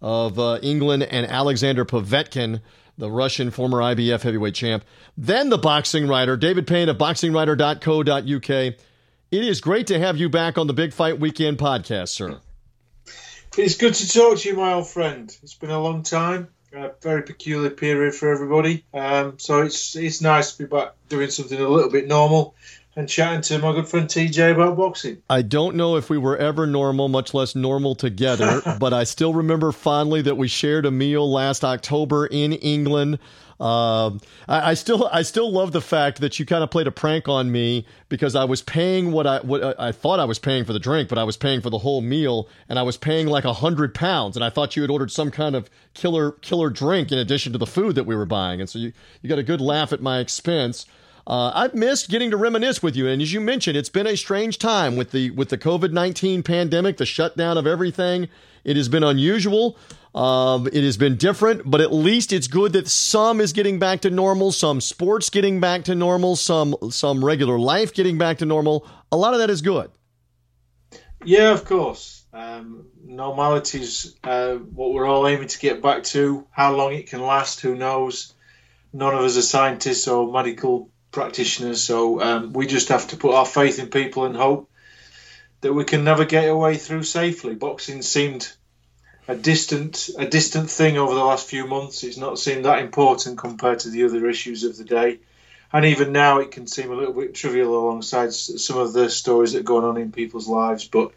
of 0.00 0.38
uh, 0.38 0.58
England 0.62 1.04
and 1.04 1.26
Alexander 1.26 1.84
Povetkin, 1.84 2.60
the 2.96 3.10
Russian 3.10 3.50
former 3.50 3.78
IBF 3.78 4.22
heavyweight 4.22 4.54
champ. 4.54 4.84
Then 5.16 5.48
the 5.50 5.58
boxing 5.58 6.08
writer, 6.08 6.36
David 6.36 6.66
Payne 6.66 6.88
of 6.88 6.98
boxingwriter.co.uk. 6.98 8.74
It 9.30 9.44
is 9.44 9.60
great 9.60 9.86
to 9.88 9.98
have 9.98 10.16
you 10.16 10.28
back 10.28 10.56
on 10.56 10.66
the 10.66 10.72
Big 10.72 10.92
Fight 10.92 11.20
Weekend 11.20 11.58
podcast, 11.58 12.08
sir. 12.08 12.40
It's 13.56 13.76
good 13.76 13.94
to 13.94 14.12
talk 14.12 14.38
to 14.38 14.48
you, 14.48 14.56
my 14.56 14.74
old 14.74 14.88
friend. 14.88 15.36
It's 15.42 15.54
been 15.54 15.70
a 15.70 15.80
long 15.80 16.02
time, 16.02 16.48
a 16.72 16.92
very 17.00 17.22
peculiar 17.22 17.70
period 17.70 18.14
for 18.14 18.32
everybody. 18.32 18.84
Um, 18.92 19.38
so 19.38 19.62
it's 19.62 19.96
it's 19.96 20.20
nice 20.20 20.52
to 20.52 20.64
be 20.64 20.68
back 20.68 20.92
doing 21.08 21.30
something 21.30 21.58
a 21.58 21.68
little 21.68 21.90
bit 21.90 22.06
normal 22.06 22.54
and 22.96 23.08
chatting 23.08 23.40
to 23.42 23.58
my 23.60 23.72
good 23.72 23.88
friend 23.88 24.08
TJ 24.08 24.52
about 24.52 24.76
boxing. 24.76 25.22
I 25.30 25.42
don't 25.42 25.76
know 25.76 25.96
if 25.96 26.10
we 26.10 26.18
were 26.18 26.36
ever 26.36 26.66
normal, 26.66 27.08
much 27.08 27.32
less 27.32 27.54
normal 27.54 27.94
together, 27.94 28.60
but 28.80 28.92
I 28.92 29.04
still 29.04 29.32
remember 29.32 29.70
fondly 29.70 30.22
that 30.22 30.36
we 30.36 30.48
shared 30.48 30.84
a 30.84 30.90
meal 30.90 31.30
last 31.30 31.64
October 31.64 32.26
in 32.26 32.52
England. 32.54 33.20
Um, 33.60 34.20
I, 34.46 34.70
I, 34.70 34.74
still 34.74 35.08
I 35.12 35.22
still 35.22 35.50
love 35.50 35.72
the 35.72 35.80
fact 35.80 36.20
that 36.20 36.38
you 36.38 36.46
kind 36.46 36.62
of 36.62 36.70
played 36.70 36.86
a 36.86 36.92
prank 36.92 37.28
on 37.28 37.50
me 37.50 37.86
because 38.08 38.36
I 38.36 38.44
was 38.44 38.62
paying 38.62 39.10
what 39.10 39.26
I 39.26 39.40
what 39.40 39.78
I 39.80 39.90
thought 39.90 40.20
I 40.20 40.26
was 40.26 40.38
paying 40.38 40.64
for 40.64 40.72
the 40.72 40.78
drink, 40.78 41.08
but 41.08 41.18
I 41.18 41.24
was 41.24 41.36
paying 41.36 41.60
for 41.60 41.68
the 41.68 41.78
whole 41.78 42.00
meal, 42.00 42.48
and 42.68 42.78
I 42.78 42.82
was 42.82 42.96
paying 42.96 43.26
like 43.26 43.44
a 43.44 43.54
hundred 43.54 43.94
pounds, 43.94 44.36
and 44.36 44.44
I 44.44 44.50
thought 44.50 44.76
you 44.76 44.82
had 44.82 44.90
ordered 44.92 45.10
some 45.10 45.32
kind 45.32 45.56
of 45.56 45.68
killer 45.92 46.32
killer 46.32 46.70
drink 46.70 47.10
in 47.10 47.18
addition 47.18 47.52
to 47.52 47.58
the 47.58 47.66
food 47.66 47.96
that 47.96 48.04
we 48.04 48.14
were 48.14 48.26
buying, 48.26 48.60
and 48.60 48.70
so 48.70 48.78
you 48.78 48.92
you 49.22 49.28
got 49.28 49.40
a 49.40 49.42
good 49.42 49.60
laugh 49.60 49.92
at 49.92 50.00
my 50.00 50.20
expense. 50.20 50.86
Uh, 51.26 51.50
I've 51.52 51.74
missed 51.74 52.08
getting 52.08 52.30
to 52.30 52.36
reminisce 52.36 52.80
with 52.80 52.94
you, 52.94 53.08
and 53.08 53.20
as 53.20 53.32
you 53.32 53.40
mentioned, 53.40 53.76
it's 53.76 53.90
been 53.90 54.06
a 54.06 54.16
strange 54.16 54.58
time 54.58 54.96
with 54.96 55.10
the 55.10 55.30
with 55.32 55.48
the 55.48 55.58
COVID 55.58 55.90
nineteen 55.90 56.44
pandemic, 56.44 56.96
the 56.96 57.06
shutdown 57.06 57.58
of 57.58 57.66
everything. 57.66 58.28
It 58.62 58.76
has 58.76 58.88
been 58.88 59.02
unusual. 59.02 59.76
Um, 60.14 60.66
it 60.66 60.82
has 60.84 60.96
been 60.96 61.16
different, 61.16 61.70
but 61.70 61.80
at 61.80 61.92
least 61.92 62.32
it's 62.32 62.48
good 62.48 62.72
that 62.72 62.88
some 62.88 63.40
is 63.40 63.52
getting 63.52 63.78
back 63.78 64.00
to 64.00 64.10
normal, 64.10 64.52
some 64.52 64.80
sports 64.80 65.30
getting 65.30 65.60
back 65.60 65.84
to 65.84 65.94
normal, 65.94 66.34
some 66.36 66.74
some 66.90 67.24
regular 67.24 67.58
life 67.58 67.92
getting 67.92 68.18
back 68.18 68.38
to 68.38 68.46
normal. 68.46 68.88
A 69.12 69.16
lot 69.16 69.34
of 69.34 69.40
that 69.40 69.50
is 69.50 69.62
good. 69.62 69.90
Yeah, 71.24 71.52
of 71.52 71.64
course. 71.64 72.24
Um, 72.32 72.86
normality 73.04 73.80
is 73.80 74.16
uh, 74.22 74.54
what 74.54 74.92
we're 74.92 75.06
all 75.06 75.26
aiming 75.26 75.48
to 75.48 75.58
get 75.58 75.82
back 75.82 76.04
to. 76.04 76.46
How 76.50 76.74
long 76.74 76.94
it 76.94 77.08
can 77.08 77.20
last, 77.20 77.60
who 77.60 77.74
knows? 77.74 78.34
None 78.92 79.14
of 79.14 79.20
us 79.20 79.36
are 79.36 79.42
scientists 79.42 80.08
or 80.08 80.32
medical 80.32 80.90
practitioners. 81.10 81.82
So 81.82 82.20
um, 82.20 82.52
we 82.52 82.66
just 82.66 82.88
have 82.88 83.08
to 83.08 83.16
put 83.16 83.34
our 83.34 83.46
faith 83.46 83.78
in 83.78 83.88
people 83.88 84.24
and 84.24 84.36
hope 84.36 84.70
that 85.60 85.72
we 85.72 85.84
can 85.84 86.04
navigate 86.04 86.48
our 86.48 86.56
way 86.56 86.76
through 86.76 87.02
safely. 87.02 87.54
Boxing 87.54 88.02
seemed 88.02 88.50
a 89.28 89.36
distant 89.36 90.08
a 90.18 90.26
distant 90.26 90.70
thing 90.70 90.96
over 90.96 91.14
the 91.14 91.22
last 91.22 91.46
few 91.46 91.66
months. 91.66 92.02
It's 92.02 92.16
not 92.16 92.38
seemed 92.38 92.64
that 92.64 92.80
important 92.80 93.38
compared 93.38 93.80
to 93.80 93.90
the 93.90 94.04
other 94.04 94.26
issues 94.28 94.64
of 94.64 94.76
the 94.76 94.84
day. 94.84 95.20
And 95.70 95.84
even 95.84 96.12
now, 96.12 96.38
it 96.38 96.50
can 96.50 96.66
seem 96.66 96.90
a 96.90 96.94
little 96.94 97.12
bit 97.12 97.34
trivial 97.34 97.76
alongside 97.76 98.32
some 98.32 98.78
of 98.78 98.94
the 98.94 99.10
stories 99.10 99.52
that 99.52 99.60
are 99.60 99.74
going 99.74 99.84
on 99.84 99.98
in 99.98 100.12
people's 100.12 100.48
lives. 100.48 100.88
But 100.88 101.12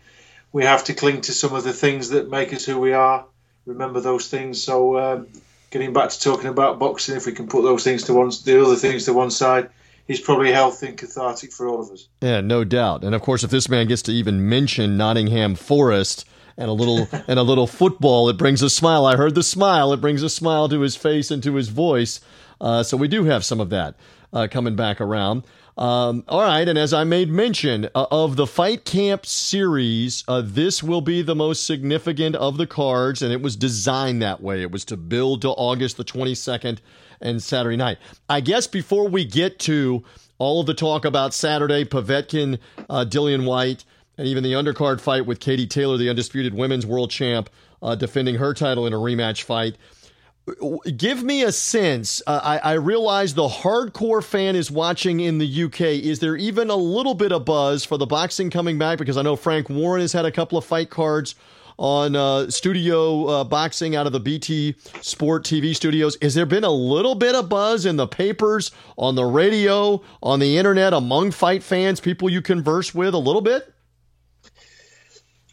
we 0.51 0.65
have 0.65 0.83
to 0.85 0.93
cling 0.93 1.21
to 1.21 1.31
some 1.31 1.55
of 1.55 1.63
the 1.63 1.71
things 1.71 2.09
that 2.09 2.29
make 2.29 2.53
us 2.53 2.65
who 2.65 2.77
we 2.77 2.91
are. 2.91 3.25
Remember 3.65 4.01
those 4.01 4.27
things. 4.27 4.61
So, 4.61 4.99
um, 4.99 5.27
getting 5.69 5.93
back 5.93 6.09
to 6.09 6.19
talking 6.19 6.49
about 6.49 6.79
boxing, 6.79 7.15
if 7.15 7.25
we 7.25 7.31
can 7.31 7.47
put 7.47 7.61
those 7.61 7.85
things 7.85 8.03
to 8.03 8.13
one, 8.13 8.29
the 8.43 8.61
other 8.61 8.75
things 8.75 9.05
to 9.05 9.13
one 9.13 9.31
side, 9.31 9.69
he's 10.05 10.19
probably 10.19 10.51
healthy 10.51 10.87
and 10.87 10.97
cathartic 10.97 11.53
for 11.53 11.69
all 11.69 11.79
of 11.79 11.89
us. 11.89 12.09
Yeah, 12.19 12.41
no 12.41 12.65
doubt. 12.65 13.05
And 13.05 13.15
of 13.15 13.21
course, 13.21 13.45
if 13.45 13.51
this 13.51 13.69
man 13.69 13.87
gets 13.87 14.01
to 14.03 14.11
even 14.11 14.49
mention 14.49 14.97
Nottingham 14.97 15.55
Forest 15.55 16.25
and 16.57 16.69
a 16.69 16.73
little 16.73 17.07
and 17.27 17.39
a 17.39 17.43
little 17.43 17.67
football, 17.67 18.29
it 18.29 18.37
brings 18.37 18.61
a 18.61 18.69
smile. 18.69 19.05
I 19.05 19.15
heard 19.15 19.35
the 19.35 19.43
smile. 19.43 19.93
It 19.93 20.01
brings 20.01 20.23
a 20.23 20.29
smile 20.29 20.69
to 20.69 20.81
his 20.81 20.95
face 20.95 21.31
and 21.31 21.41
to 21.43 21.55
his 21.55 21.69
voice. 21.69 22.21
Uh, 22.59 22.83
so 22.83 22.95
we 22.97 23.07
do 23.07 23.23
have 23.25 23.43
some 23.43 23.59
of 23.59 23.69
that 23.69 23.95
uh, 24.33 24.47
coming 24.49 24.75
back 24.75 25.01
around. 25.01 25.43
Um, 25.77 26.25
all 26.27 26.41
right, 26.41 26.67
and 26.67 26.77
as 26.77 26.93
I 26.93 27.05
made 27.05 27.29
mention 27.29 27.89
uh, 27.95 28.05
of 28.11 28.35
the 28.35 28.45
Fight 28.45 28.83
Camp 28.85 29.25
series, 29.25 30.23
uh, 30.27 30.41
this 30.45 30.83
will 30.83 31.01
be 31.01 31.21
the 31.21 31.33
most 31.33 31.65
significant 31.65 32.35
of 32.35 32.57
the 32.57 32.67
cards, 32.67 33.21
and 33.21 33.31
it 33.31 33.41
was 33.41 33.55
designed 33.55 34.21
that 34.21 34.43
way. 34.43 34.61
It 34.61 34.71
was 34.71 34.85
to 34.85 34.97
build 34.97 35.41
to 35.41 35.49
August 35.49 35.97
the 35.97 36.03
22nd 36.03 36.79
and 37.21 37.41
Saturday 37.41 37.77
night. 37.77 37.99
I 38.29 38.41
guess 38.41 38.67
before 38.67 39.07
we 39.07 39.23
get 39.23 39.59
to 39.59 40.03
all 40.37 40.59
of 40.59 40.67
the 40.67 40.73
talk 40.73 41.05
about 41.05 41.33
Saturday, 41.33 41.85
Povetkin, 41.85 42.59
uh, 42.89 43.05
Dillian 43.07 43.45
Whyte, 43.45 43.85
and 44.21 44.29
even 44.29 44.43
the 44.43 44.53
undercard 44.53 45.01
fight 45.01 45.25
with 45.25 45.39
Katie 45.39 45.65
Taylor, 45.65 45.97
the 45.97 46.07
undisputed 46.07 46.53
women's 46.53 46.85
world 46.85 47.09
champ, 47.09 47.49
uh, 47.81 47.95
defending 47.95 48.35
her 48.35 48.53
title 48.53 48.85
in 48.85 48.93
a 48.93 48.97
rematch 48.97 49.41
fight 49.41 49.77
give 50.97 51.23
me 51.23 51.43
a 51.43 51.51
sense. 51.51 52.21
Uh, 52.25 52.39
I, 52.43 52.71
I, 52.71 52.73
realize 52.73 53.35
the 53.35 53.47
hardcore 53.47 54.23
fan 54.23 54.55
is 54.55 54.71
watching 54.71 55.19
in 55.19 55.37
the 55.37 55.63
UK. 55.63 55.81
Is 55.81 56.19
there 56.19 56.35
even 56.35 56.71
a 56.71 56.75
little 56.75 57.13
bit 57.13 57.31
of 57.31 57.45
buzz 57.45 57.85
for 57.85 57.97
the 57.97 58.07
boxing 58.07 58.49
coming 58.49 58.79
back? 58.79 58.97
Because 58.97 59.17
I 59.17 59.21
know 59.21 59.35
Frank 59.35 59.69
Warren 59.69 60.01
has 60.01 60.13
had 60.13 60.25
a 60.25 60.31
couple 60.31 60.57
of 60.57 60.65
fight 60.65 60.89
cards 60.89 61.35
on 61.77 62.15
uh, 62.15 62.49
studio 62.49 63.27
uh, 63.27 63.43
boxing 63.43 63.95
out 63.95 64.07
of 64.07 64.13
the 64.13 64.19
BT 64.19 64.75
Sport 65.01 65.43
TV 65.43 65.75
studios. 65.75 66.17
Has 66.21 66.33
there 66.33 66.47
been 66.47 66.63
a 66.63 66.71
little 66.71 67.15
bit 67.15 67.35
of 67.35 67.47
buzz 67.47 67.85
in 67.85 67.97
the 67.97 68.07
papers, 68.07 68.71
on 68.97 69.15
the 69.15 69.25
radio, 69.25 70.01
on 70.23 70.39
the 70.39 70.57
internet, 70.57 70.91
among 70.91 71.31
fight 71.31 71.61
fans, 71.61 71.99
people 71.99 72.29
you 72.29 72.41
converse 72.41 72.95
with? 72.95 73.13
A 73.13 73.19
little 73.19 73.41
bit. 73.41 73.73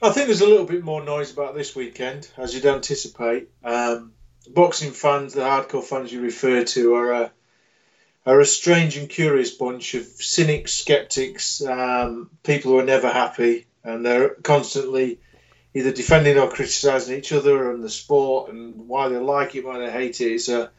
I 0.00 0.10
think 0.10 0.26
there's 0.26 0.42
a 0.42 0.46
little 0.46 0.66
bit 0.66 0.84
more 0.84 1.02
noise 1.02 1.32
about 1.32 1.56
this 1.56 1.74
weekend, 1.74 2.28
as 2.36 2.54
you'd 2.54 2.66
anticipate. 2.66 3.50
Um, 3.64 4.12
boxing 4.48 4.92
fans, 4.92 5.34
the 5.34 5.40
hardcore 5.40 5.82
fans 5.82 6.12
you 6.12 6.20
refer 6.20 6.62
to, 6.62 6.94
are 6.94 7.12
a, 7.12 7.32
are 8.24 8.38
a 8.38 8.46
strange 8.46 8.96
and 8.96 9.08
curious 9.08 9.50
bunch 9.50 9.94
of 9.94 10.04
cynics, 10.04 10.76
skeptics, 10.76 11.60
um, 11.62 12.30
people 12.44 12.70
who 12.70 12.78
are 12.78 12.84
never 12.84 13.10
happy, 13.10 13.66
and 13.82 14.06
they're 14.06 14.28
constantly 14.28 15.18
either 15.74 15.90
defending 15.90 16.38
or 16.38 16.48
criticising 16.48 17.18
each 17.18 17.32
other 17.32 17.72
and 17.72 17.82
the 17.82 17.90
sport 17.90 18.52
and 18.52 18.86
why 18.86 19.08
they 19.08 19.16
like 19.16 19.56
it, 19.56 19.64
why 19.64 19.78
they 19.78 19.90
hate 19.90 20.20
it. 20.20 20.32
It's 20.32 20.48
a 20.48 20.70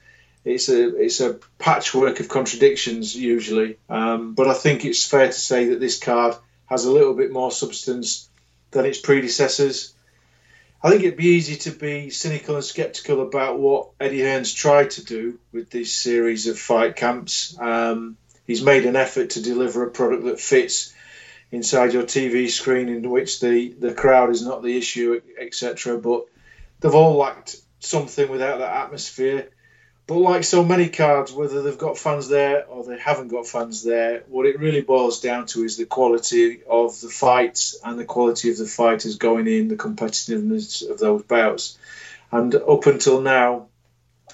it's 0.46 0.70
a 0.70 0.96
it's 0.96 1.20
a 1.20 1.40
patchwork 1.58 2.22
of 2.22 2.30
contradictions 2.30 3.16
usually, 3.16 3.78
um, 3.90 4.34
but 4.34 4.48
I 4.48 4.54
think 4.54 4.86
it's 4.86 5.06
fair 5.06 5.28
to 5.28 5.34
say 5.34 5.66
that 5.70 5.82
this 5.82 6.00
card 6.00 6.36
has 6.68 6.86
a 6.86 6.92
little 6.92 7.14
bit 7.14 7.32
more 7.32 7.52
substance 7.52 8.29
than 8.72 8.86
its 8.86 9.00
predecessors. 9.00 9.94
I 10.82 10.90
think 10.90 11.04
it'd 11.04 11.18
be 11.18 11.36
easy 11.36 11.56
to 11.58 11.72
be 11.72 12.10
cynical 12.10 12.56
and 12.56 12.64
skeptical 12.64 13.22
about 13.22 13.60
what 13.60 13.90
Eddie 14.00 14.22
Hearn's 14.22 14.54
tried 14.54 14.92
to 14.92 15.04
do 15.04 15.38
with 15.52 15.70
this 15.70 15.94
series 15.94 16.48
of 16.48 16.58
fight 16.58 16.96
camps. 16.96 17.58
Um, 17.60 18.16
he's 18.48 18.64
made 18.64 18.86
an 18.86 18.96
effort 18.96 19.32
to 19.32 19.42
deliver 19.42 19.84
a 19.84 19.92
product 19.92 20.24
that 20.24 20.40
fits 20.40 20.94
inside 21.52 21.94
your 21.94 22.04
TV 22.04 22.50
screen, 22.50 22.88
in 22.88 23.10
which 23.10 23.42
the, 23.42 23.74
the 23.78 23.94
crowd 23.94 24.30
is 24.30 24.46
not 24.46 24.64
the 24.64 24.78
issue, 24.78 25.20
etc. 25.38 25.98
But 25.98 26.26
they've 26.80 26.96
all 26.96 27.18
lacked 27.18 27.58
something 27.80 28.30
without 28.30 28.60
that 28.60 28.86
atmosphere. 28.86 29.50
But 30.10 30.18
like 30.18 30.44
so 30.44 30.66
many 30.66 30.90
cards, 30.90 31.32
whether 31.32 31.62
they've 31.62 31.78
got 31.78 31.96
fans 31.96 32.30
there 32.30 32.66
or 32.66 32.84
they 32.84 32.98
haven't 32.98 33.28
got 33.28 33.46
fans 33.46 33.84
there, 33.84 34.24
what 34.28 34.48
it 34.48 34.60
really 34.60 34.82
boils 34.82 35.22
down 35.22 35.46
to 35.46 35.64
is 35.64 35.78
the 35.78 35.86
quality 35.86 36.64
of 36.68 37.00
the 37.00 37.10
fights 37.10 37.80
and 37.86 38.00
the 38.00 38.06
quality 38.06 38.50
of 38.50 38.58
the 38.58 38.66
fighters 38.66 39.18
going 39.18 39.46
in, 39.46 39.68
the 39.68 39.76
competitiveness 39.76 40.90
of 40.90 40.98
those 40.98 41.22
bouts. 41.22 41.78
And 42.32 42.56
up 42.56 42.88
until 42.88 43.22
now, 43.22 43.68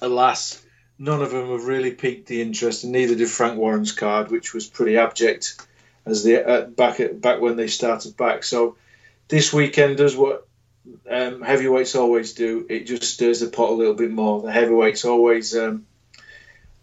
alas, 0.01 0.63
none 0.98 1.22
of 1.22 1.32
them 1.32 1.50
have 1.50 1.65
really 1.65 1.91
piqued 1.91 2.27
the 2.27 2.41
interest, 2.41 2.86
and 2.86 2.94
neither 2.94 3.15
did 3.15 3.29
Frank 3.29 3.60
Warren's 3.60 3.91
card, 3.91 4.32
which 4.32 4.53
was 4.53 4.65
pretty 4.65 4.96
abject 4.96 5.62
as 6.05 6.24
they 6.24 6.41
uh, 6.41 6.62
back 6.62 7.01
at, 7.01 7.20
back 7.20 7.41
when 7.41 7.58
they 7.58 7.67
started 7.67 8.15
back. 8.15 8.46
So 8.46 8.77
this 9.27 9.51
weekend 9.51 9.98
does 9.98 10.15
what 10.15 10.48
um, 11.10 11.42
heavyweights 11.42 11.96
always 11.96 12.34
do. 12.34 12.65
It 12.70 12.86
just 12.86 13.04
stirs 13.04 13.39
the 13.39 13.48
pot 13.48 13.70
a 13.70 13.74
little 13.74 13.94
bit 13.94 14.12
more. 14.12 14.42
The 14.42 14.51
heavyweights 14.51 15.06
always 15.06 15.56
um, 15.56 15.86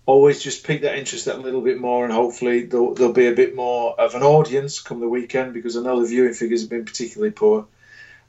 always 0.07 0.43
just 0.43 0.67
pique 0.67 0.83
that 0.83 0.99
interest 0.99 1.27
that 1.27 1.37
a 1.37 1.41
little 1.41 1.61
bit 1.61 1.81
more, 1.81 2.05
and 2.05 2.13
hopefully 2.13 2.65
there'll, 2.65 2.95
there'll, 2.95 3.13
be 3.13 3.27
a 3.27 3.35
bit 3.35 3.55
more 3.55 3.99
of 4.01 4.15
an 4.15 4.23
audience 4.23 4.81
come 4.81 5.01
the 5.01 5.09
weekend 5.09 5.55
because 5.55 5.77
I 5.77 5.83
know 5.83 6.01
the 6.01 6.09
viewing 6.09 6.35
figures 6.35 6.63
have 6.63 6.71
been 6.71 6.85
particularly 6.85 7.33
poor. 7.33 7.67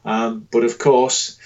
Um, 0.05 0.47
but 0.51 0.63
of 0.63 0.77
course, 0.77 1.39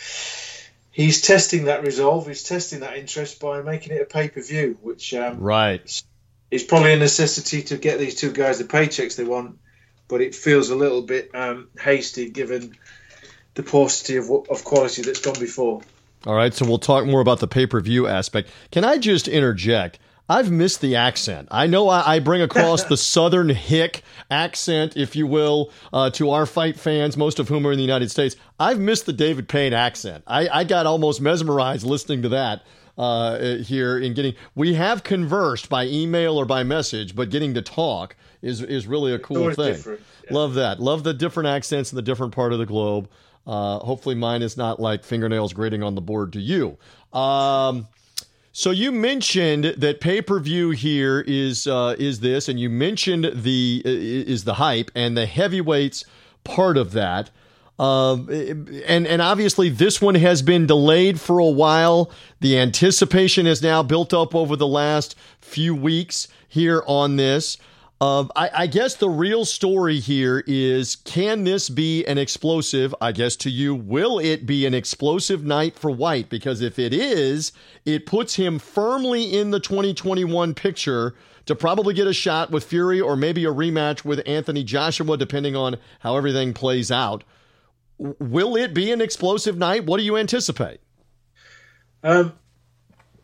he's 0.91 1.21
testing 1.21 1.65
that 1.65 1.83
resolve. 1.83 2.27
He's 2.27 2.43
testing 2.43 2.81
that 2.81 2.97
interest 2.97 3.39
by 3.39 3.61
making 3.61 3.95
it 3.95 4.01
a 4.01 4.05
pay 4.05 4.29
per 4.29 4.41
view, 4.41 4.77
which 4.81 5.13
um, 5.13 5.39
right 5.39 6.03
is 6.49 6.63
probably 6.63 6.93
a 6.93 6.97
necessity 6.97 7.61
to 7.61 7.77
get 7.77 7.99
these 7.99 8.15
two 8.15 8.31
guys 8.31 8.57
the 8.57 8.63
paychecks 8.63 9.15
they 9.15 9.23
want. 9.23 9.57
But 10.07 10.21
it 10.21 10.35
feels 10.35 10.69
a 10.69 10.75
little 10.75 11.01
bit 11.01 11.31
um, 11.35 11.67
hasty 11.77 12.29
given 12.29 12.77
the 13.57 13.63
paucity 13.63 14.15
of, 14.15 14.29
of 14.29 14.63
quality 14.63 15.01
that's 15.01 15.19
gone 15.19 15.39
before. 15.39 15.81
All 16.25 16.35
right, 16.35 16.53
so 16.53 16.65
we'll 16.65 16.77
talk 16.77 17.05
more 17.05 17.21
about 17.21 17.39
the 17.39 17.47
pay 17.47 17.67
per 17.67 17.81
view 17.81 18.07
aspect. 18.07 18.49
Can 18.71 18.85
I 18.85 18.97
just 18.97 19.27
interject? 19.27 19.99
I've 20.29 20.51
missed 20.51 20.81
the 20.81 20.97
accent. 20.97 21.47
I 21.51 21.67
know 21.67 21.87
I, 21.87 22.15
I 22.15 22.19
bring 22.19 22.41
across 22.41 22.83
the 22.83 22.97
Southern 23.15 23.49
hick 23.49 24.03
accent, 24.29 24.97
if 24.97 25.15
you 25.15 25.25
will, 25.25 25.71
uh, 25.93 26.09
to 26.11 26.31
our 26.31 26.45
fight 26.45 26.77
fans, 26.77 27.15
most 27.15 27.39
of 27.39 27.47
whom 27.47 27.65
are 27.65 27.71
in 27.71 27.77
the 27.77 27.83
United 27.83 28.11
States. 28.11 28.35
I've 28.59 28.79
missed 28.79 29.05
the 29.05 29.13
David 29.13 29.47
Payne 29.47 29.73
accent. 29.73 30.23
I, 30.27 30.49
I 30.49 30.63
got 30.65 30.85
almost 30.85 31.21
mesmerized 31.21 31.85
listening 31.85 32.23
to 32.23 32.29
that 32.29 32.63
uh, 32.97 33.55
here 33.57 33.97
in 33.97 34.13
getting. 34.13 34.35
We 34.53 34.73
have 34.73 35.03
conversed 35.03 35.69
by 35.69 35.85
email 35.85 36.37
or 36.37 36.45
by 36.45 36.63
message, 36.63 37.15
but 37.15 37.29
getting 37.29 37.53
to 37.53 37.61
talk 37.61 38.15
is 38.41 38.61
is 38.61 38.85
really 38.85 39.13
a 39.13 39.19
cool 39.19 39.53
thing. 39.53 39.81
Yeah. 39.87 39.95
Love 40.29 40.55
that. 40.55 40.79
Love 40.79 41.03
the 41.03 41.13
different 41.13 41.47
accents 41.47 41.91
in 41.91 41.95
the 41.95 42.01
different 42.01 42.33
part 42.33 42.51
of 42.51 42.59
the 42.59 42.65
globe. 42.65 43.09
Uh, 43.47 43.79
hopefully, 43.79 44.13
mine 44.13 44.41
is 44.41 44.57
not 44.57 44.79
like 44.79 45.05
fingernails 45.05 45.53
grating 45.53 45.81
on 45.81 45.95
the 45.95 46.01
board 46.01 46.33
to 46.33 46.39
you. 46.39 46.77
Um, 47.17 47.87
so 48.51 48.71
you 48.71 48.91
mentioned 48.91 49.75
that 49.77 50.01
pay 50.01 50.21
per 50.21 50.39
view 50.39 50.71
here 50.71 51.21
is 51.21 51.65
uh, 51.65 51.95
is 51.97 52.19
this, 52.19 52.49
and 52.49 52.59
you 52.59 52.69
mentioned 52.69 53.31
the 53.33 53.81
uh, 53.85 53.89
is 53.89 54.43
the 54.43 54.55
hype 54.55 54.91
and 54.95 55.15
the 55.15 55.25
heavyweights 55.25 56.03
part 56.43 56.75
of 56.75 56.91
that. 56.91 57.29
Um, 57.79 58.27
and 58.87 59.07
and 59.07 59.21
obviously 59.21 59.69
this 59.69 60.01
one 60.01 60.15
has 60.15 60.41
been 60.41 60.65
delayed 60.65 61.21
for 61.21 61.39
a 61.39 61.45
while. 61.45 62.11
The 62.39 62.57
anticipation 62.57 63.45
has 63.45 63.61
now 63.61 63.83
built 63.83 64.13
up 64.13 64.33
over 64.33 64.55
the 64.55 64.67
last 64.67 65.15
few 65.39 65.75
weeks 65.75 66.27
here 66.47 66.83
on 66.87 67.15
this. 67.15 67.57
Uh, 67.99 68.25
I, 68.35 68.49
I, 68.53 68.67
guess 68.67 68.93
the 68.93 69.09
real 69.09 69.43
story 69.43 69.99
here 69.99 70.43
is 70.45 70.97
can 70.97 71.45
this 71.45 71.67
be 71.67 72.05
an 72.05 72.19
explosive? 72.19 72.93
I 73.01 73.11
guess 73.11 73.35
to 73.37 73.49
you, 73.49 73.73
will 73.73 74.19
it 74.19 74.45
be 74.45 74.67
an 74.67 74.75
explosive 74.75 75.43
night 75.43 75.79
for 75.79 75.89
Whyte? 75.89 76.29
Because 76.29 76.61
if 76.61 76.77
it 76.77 76.93
is, 76.93 77.53
it 77.85 78.05
puts 78.05 78.35
him 78.35 78.59
firmly 78.59 79.35
in 79.35 79.49
the 79.49 79.59
2021 79.59 80.53
picture 80.53 81.15
to 81.47 81.55
probably 81.55 81.95
get 81.95 82.05
a 82.05 82.13
shot 82.13 82.51
with 82.51 82.65
Fury 82.65 83.01
or 83.01 83.15
maybe 83.15 83.45
a 83.45 83.51
rematch 83.51 84.05
with 84.05 84.21
Anthony 84.27 84.63
Joshua, 84.63 85.17
depending 85.17 85.55
on 85.55 85.77
how 86.01 86.17
everything 86.17 86.53
plays 86.53 86.91
out. 86.91 87.23
Will 87.97 88.55
it 88.55 88.75
be 88.75 88.91
an 88.91 89.01
explosive 89.01 89.57
night? 89.57 89.87
What 89.87 89.97
do 89.97 90.03
you 90.03 90.17
anticipate? 90.17 90.81
Um, 92.03 92.33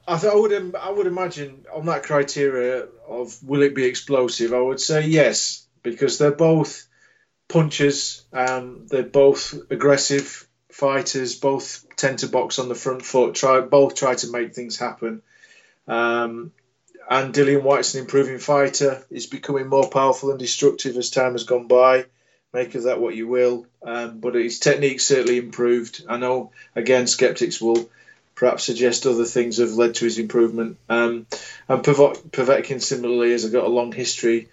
I, 0.07 0.17
th- 0.17 0.33
I 0.33 0.35
would 0.35 0.75
I 0.75 0.89
would 0.89 1.07
imagine 1.07 1.65
on 1.73 1.85
that 1.85 2.03
criteria 2.03 2.87
of 3.07 3.41
will 3.43 3.61
it 3.61 3.75
be 3.75 3.85
explosive, 3.85 4.53
I 4.53 4.59
would 4.59 4.81
say 4.81 5.07
yes 5.07 5.65
because 5.81 6.17
they're 6.17 6.31
both 6.31 6.87
punchers. 7.47 8.23
Um, 8.33 8.87
they're 8.87 9.03
both 9.03 9.53
aggressive 9.69 10.47
fighters. 10.71 11.35
Both 11.35 11.85
tend 11.95 12.19
to 12.19 12.27
box 12.27 12.59
on 12.59 12.69
the 12.69 12.75
front 12.75 13.05
foot. 13.05 13.35
Try 13.35 13.61
both 13.61 13.95
try 13.95 14.15
to 14.15 14.31
make 14.31 14.53
things 14.53 14.77
happen. 14.77 15.21
Um, 15.87 16.51
and 17.09 17.33
Dillian 17.33 17.63
Whyte's 17.63 17.93
an 17.95 18.01
improving 18.01 18.39
fighter. 18.39 19.05
He's 19.09 19.27
becoming 19.27 19.67
more 19.67 19.89
powerful 19.89 20.31
and 20.31 20.39
destructive 20.39 20.97
as 20.97 21.09
time 21.09 21.33
has 21.33 21.43
gone 21.43 21.67
by. 21.67 22.05
Make 22.53 22.75
of 22.75 22.83
that 22.83 22.99
what 22.99 23.15
you 23.15 23.27
will. 23.27 23.65
Um, 23.81 24.19
but 24.19 24.35
his 24.35 24.59
technique 24.59 25.01
certainly 25.01 25.37
improved. 25.37 26.03
I 26.07 26.17
know 26.17 26.51
again 26.75 27.07
skeptics 27.07 27.61
will 27.61 27.89
perhaps 28.43 28.65
suggest 28.65 29.05
other 29.05 29.23
things 29.23 29.59
have 29.59 29.71
led 29.71 29.95
to 29.95 30.03
his 30.03 30.19
improvement. 30.19 30.75
Um, 30.89 31.27
and 31.69 31.81
Povetkin 31.81 32.81
similarly 32.81 33.31
has 33.31 33.49
got 33.49 33.63
a 33.63 33.69
long 33.69 33.93
history 33.93 34.49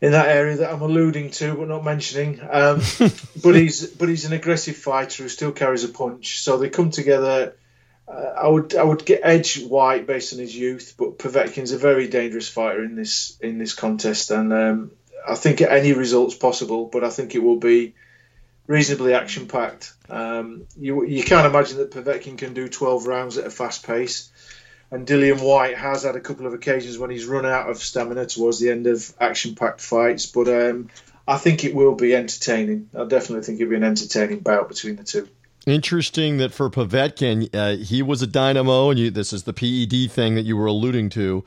in 0.00 0.12
that 0.12 0.28
area 0.28 0.56
that 0.56 0.72
I'm 0.72 0.80
alluding 0.80 1.32
to 1.32 1.54
but 1.54 1.68
not 1.68 1.84
mentioning. 1.84 2.40
Um, 2.40 2.80
but 3.44 3.54
he's 3.54 3.86
but 3.88 4.08
he's 4.08 4.24
an 4.24 4.32
aggressive 4.32 4.76
fighter 4.76 5.24
who 5.24 5.28
still 5.28 5.52
carries 5.52 5.84
a 5.84 5.90
punch. 5.90 6.40
So 6.40 6.56
they 6.56 6.70
come 6.70 6.90
together 6.90 7.52
uh, 8.08 8.32
I 8.38 8.48
would 8.48 8.74
I 8.74 8.82
would 8.82 9.04
get 9.04 9.20
edge 9.22 9.62
Whyte 9.62 10.06
based 10.06 10.32
on 10.32 10.38
his 10.38 10.56
youth, 10.56 10.94
but 10.96 11.18
Povetkin's 11.18 11.72
a 11.72 11.78
very 11.78 12.08
dangerous 12.08 12.48
fighter 12.48 12.82
in 12.82 12.96
this 12.96 13.36
in 13.42 13.58
this 13.58 13.74
contest, 13.74 14.30
and 14.30 14.50
um, 14.50 14.92
I 15.28 15.34
think 15.34 15.60
any 15.60 15.92
result's 15.92 16.34
possible, 16.34 16.86
but 16.86 17.04
I 17.04 17.10
think 17.10 17.34
it 17.34 17.42
will 17.42 17.58
be 17.58 17.92
reasonably 18.68 19.14
action 19.14 19.48
packed. 19.48 19.92
Um, 20.08 20.66
you 20.78 21.04
you 21.04 21.24
can't 21.24 21.46
imagine 21.46 21.78
that 21.78 21.90
Povetkin 21.90 22.38
can 22.38 22.54
do 22.54 22.68
12 22.68 23.08
rounds 23.08 23.36
at 23.36 23.46
a 23.46 23.50
fast 23.50 23.84
pace, 23.84 24.30
and 24.92 25.04
Dillian 25.04 25.40
Whyte 25.40 25.76
has 25.76 26.04
had 26.04 26.14
a 26.14 26.20
couple 26.20 26.46
of 26.46 26.54
occasions 26.54 26.96
when 26.96 27.10
he's 27.10 27.26
run 27.26 27.44
out 27.44 27.68
of 27.68 27.78
stamina 27.78 28.26
towards 28.26 28.60
the 28.60 28.70
end 28.70 28.86
of 28.86 29.12
action 29.20 29.56
packed 29.56 29.80
fights, 29.80 30.26
but 30.26 30.46
um, 30.46 30.88
I 31.26 31.38
think 31.38 31.64
it 31.64 31.74
will 31.74 31.96
be 31.96 32.14
entertaining. 32.14 32.90
I 32.96 33.04
definitely 33.04 33.44
think 33.44 33.60
it'll 33.60 33.70
be 33.70 33.76
an 33.76 33.84
entertaining 33.84 34.40
bout 34.40 34.68
between 34.68 34.96
the 34.96 35.04
two. 35.04 35.28
Interesting 35.66 36.38
that 36.38 36.54
for 36.54 36.70
Povetkin, 36.70 37.54
uh, 37.54 37.76
he 37.76 38.00
was 38.00 38.22
a 38.22 38.26
dynamo, 38.26 38.90
and 38.90 38.98
you, 38.98 39.10
this 39.10 39.32
is 39.32 39.42
the 39.42 39.52
PED 39.52 40.10
thing 40.10 40.36
that 40.36 40.46
you 40.46 40.56
were 40.56 40.66
alluding 40.66 41.10
to, 41.10 41.44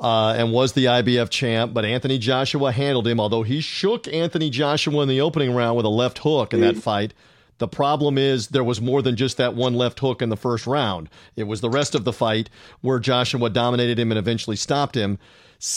uh, 0.00 0.34
and 0.36 0.52
was 0.52 0.72
the 0.72 0.86
IBF 0.86 1.30
champ. 1.30 1.74
But 1.74 1.84
Anthony 1.84 2.18
Joshua 2.18 2.72
handled 2.72 3.06
him, 3.06 3.20
although 3.20 3.42
he 3.42 3.60
shook 3.60 4.08
Anthony 4.08 4.50
Joshua 4.50 5.02
in 5.02 5.08
the 5.08 5.20
opening 5.20 5.54
round 5.54 5.76
with 5.76 5.86
a 5.86 5.90
left 5.90 6.18
hook 6.18 6.54
in 6.54 6.60
that 6.60 6.76
fight. 6.76 7.12
The 7.58 7.68
problem 7.68 8.16
is 8.16 8.48
there 8.48 8.64
was 8.64 8.80
more 8.80 9.02
than 9.02 9.16
just 9.16 9.36
that 9.36 9.54
one 9.54 9.74
left 9.74 10.00
hook 10.00 10.22
in 10.22 10.30
the 10.30 10.36
first 10.36 10.66
round. 10.66 11.10
It 11.36 11.44
was 11.44 11.60
the 11.60 11.68
rest 11.68 11.94
of 11.94 12.04
the 12.04 12.12
fight 12.12 12.48
where 12.80 12.98
Joshua 12.98 13.50
dominated 13.50 13.98
him 13.98 14.10
and 14.10 14.18
eventually 14.18 14.56
stopped 14.56 14.96
him. 14.96 15.18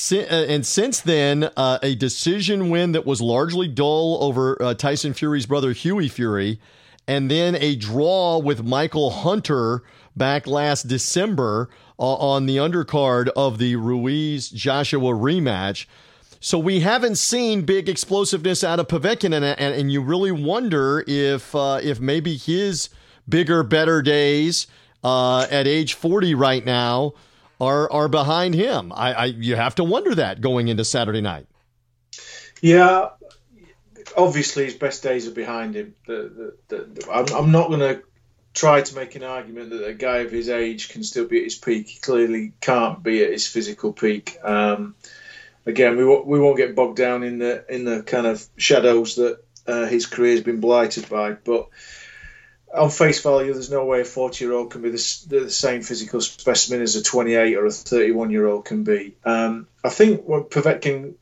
Uh, 0.10 0.16
and 0.16 0.66
since 0.66 1.02
then, 1.02 1.50
uh, 1.58 1.80
a 1.84 1.96
decision 1.96 2.70
win 2.70 2.94
that 2.94 3.06
was 3.06 3.20
largely 3.20 3.68
dull 3.68 4.18
over 4.22 4.60
uh, 4.62 4.74
Tyson 4.74 5.14
Fury's 5.14 5.46
brother 5.46 5.74
Hughie 5.74 6.08
Fury 6.08 6.58
and 7.08 7.30
then 7.30 7.56
a 7.56 7.76
draw 7.76 8.38
with 8.38 8.64
Michael 8.64 9.12
Hunter 9.12 9.84
back 10.16 10.48
last 10.48 10.84
December 10.84 11.70
uh, 12.00 12.16
on 12.16 12.46
the 12.46 12.58
undercard 12.58 13.30
of 13.36 13.58
the 13.58 13.76
Ruiz 13.76 14.50
Joshua 14.50 15.12
rematch. 15.12 15.86
So 16.40 16.60
we 16.60 16.82
haven't 16.82 17.18
seen 17.18 17.62
big 17.62 17.88
explosiveness 17.88 18.64
out 18.64 18.80
of 18.80 18.88
Povetkin, 18.88 19.34
and, 19.34 19.46
and, 19.46 19.74
and 19.74 19.92
you 19.92 20.02
really 20.02 20.32
wonder 20.32 21.04
if 21.08 21.56
uh, 21.56 21.80
if 21.82 22.02
maybe 22.02 22.36
his 22.36 22.90
bigger, 23.28 23.64
better 23.64 24.02
days 24.02 24.68
uh, 25.04 25.48
at 25.50 25.68
age 25.68 25.94
40 25.94 26.36
right 26.36 26.66
now 26.66 27.14
are 27.62 27.90
are 27.92 28.10
behind 28.10 28.56
him. 28.56 28.92
I, 28.94 29.14
I 29.14 29.26
you 29.26 29.56
have 29.56 29.76
to 29.76 29.84
wonder 29.84 30.14
that 30.16 30.42
going 30.42 30.68
into 30.68 30.84
Saturday 30.84 31.22
night. 31.22 31.48
Yeah, 32.62 33.10
obviously 34.18 34.66
his 34.66 34.76
best 34.76 35.04
days 35.04 35.28
are 35.28 35.32
behind 35.32 35.76
him. 35.76 35.96
The, 36.08 36.54
the, 36.68 36.78
the, 36.78 37.12
I'm, 37.12 37.26
I'm, 37.36 37.52
not 37.52 37.70
going 37.70 37.80
to 37.80 38.04
try 38.54 38.82
to 38.82 38.96
make 38.96 39.16
an 39.16 39.24
argument 39.24 39.72
that 39.72 39.88
a 39.88 39.94
guy 39.94 40.18
of 40.20 40.32
his 40.32 40.50
age 40.50 40.90
can 40.90 41.04
still 41.04 41.26
be 41.26 41.40
at 41.40 41.44
his 41.46 41.56
peak. 41.56 41.88
He 41.88 42.00
clearly 42.00 42.54
can't 42.62 43.02
be 43.02 43.24
at 43.24 43.32
his 43.32 43.48
physical 43.48 43.94
peak. 43.94 44.38
Um, 44.44 44.96
again, 45.66 45.98
we 45.98 46.06
won't, 46.06 46.26
we 46.26 46.40
won't 46.40 46.58
get 46.58 46.76
bogged 46.76 46.98
down 46.98 47.24
in 47.24 47.40
the 47.40 47.66
in 47.74 47.86
the 47.86 48.04
kind 48.04 48.28
of 48.28 48.46
shadows 48.58 49.16
that 49.16 49.44
uh, 49.68 49.86
his 49.86 50.06
career 50.06 50.32
has 50.32 50.42
been 50.42 50.60
blighted 50.60 51.10
by, 51.10 51.32
but. 51.32 51.70
On 52.76 52.90
face 52.90 53.22
value, 53.22 53.54
there's 53.54 53.70
no 53.70 53.86
way 53.86 54.02
a 54.02 54.04
40 54.04 54.44
year 54.44 54.52
old 54.52 54.72
can 54.72 54.82
be 54.82 54.90
the, 54.90 55.26
the, 55.28 55.52
same 55.52 55.84
physical 55.84 56.20
specimen 56.22 56.82
as 56.82 56.96
a 56.96 57.04
28 57.04 57.56
or 57.56 57.68
a 57.68 57.72
31 57.72 58.32
year 58.32 58.48
old 58.48 58.66
can 58.66 58.84
be. 58.84 59.16
Um, 59.24 59.68
I 59.84 59.90
think 59.90 60.24
what 60.28 60.50
Povetkin 60.50 61.14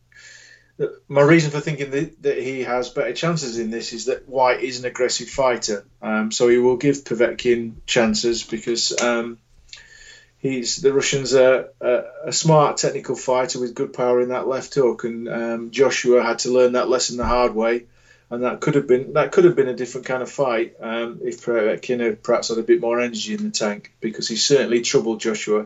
my 1.07 1.21
reason 1.21 1.51
for 1.51 1.59
thinking 1.59 1.91
that, 1.91 2.21
that, 2.23 2.37
he 2.37 2.63
has 2.63 2.89
better 2.89 3.13
chances 3.13 3.57
in 3.57 3.71
this 3.71 3.93
is 3.93 4.05
that 4.05 4.27
Whyte 4.27 4.61
is 4.61 4.79
an 4.79 4.85
aggressive 4.85 5.29
fighter, 5.29 5.85
um, 6.01 6.31
so 6.31 6.47
he 6.47 6.57
will 6.57 6.77
give 6.77 7.03
Povetkin 7.03 7.75
chances 7.85 8.43
because 8.43 8.99
um, 9.01 9.37
he's 10.39 10.77
the 10.77 10.93
Russians 10.93 11.33
are 11.33 11.69
a, 11.81 12.03
a, 12.25 12.31
smart 12.31 12.77
technical 12.77 13.15
fighter 13.15 13.59
with 13.59 13.75
good 13.75 13.93
power 13.93 14.21
in 14.21 14.29
that 14.29 14.47
left 14.47 14.73
hook, 14.75 15.03
and 15.03 15.27
um, 15.27 15.71
Joshua 15.71 16.23
had 16.23 16.39
to 16.39 16.51
learn 16.51 16.73
that 16.73 16.89
lesson 16.89 17.17
the 17.17 17.25
hard 17.25 17.53
way, 17.53 17.85
and 18.29 18.43
that 18.43 18.61
could 18.61 18.75
have 18.75 18.87
been 18.87 19.13
that 19.13 19.31
could 19.31 19.45
have 19.45 19.55
been 19.55 19.67
a 19.67 19.75
different 19.75 20.07
kind 20.07 20.23
of 20.23 20.31
fight 20.31 20.75
um, 20.79 21.19
if 21.23 21.45
Povetkin 21.45 21.99
had 21.99 22.23
perhaps 22.23 22.49
had 22.49 22.57
a 22.57 22.63
bit 22.63 22.81
more 22.81 22.99
energy 22.99 23.33
in 23.33 23.43
the 23.43 23.51
tank 23.51 23.93
because 23.99 24.27
he 24.27 24.35
certainly 24.35 24.81
troubled 24.81 25.19
Joshua 25.19 25.65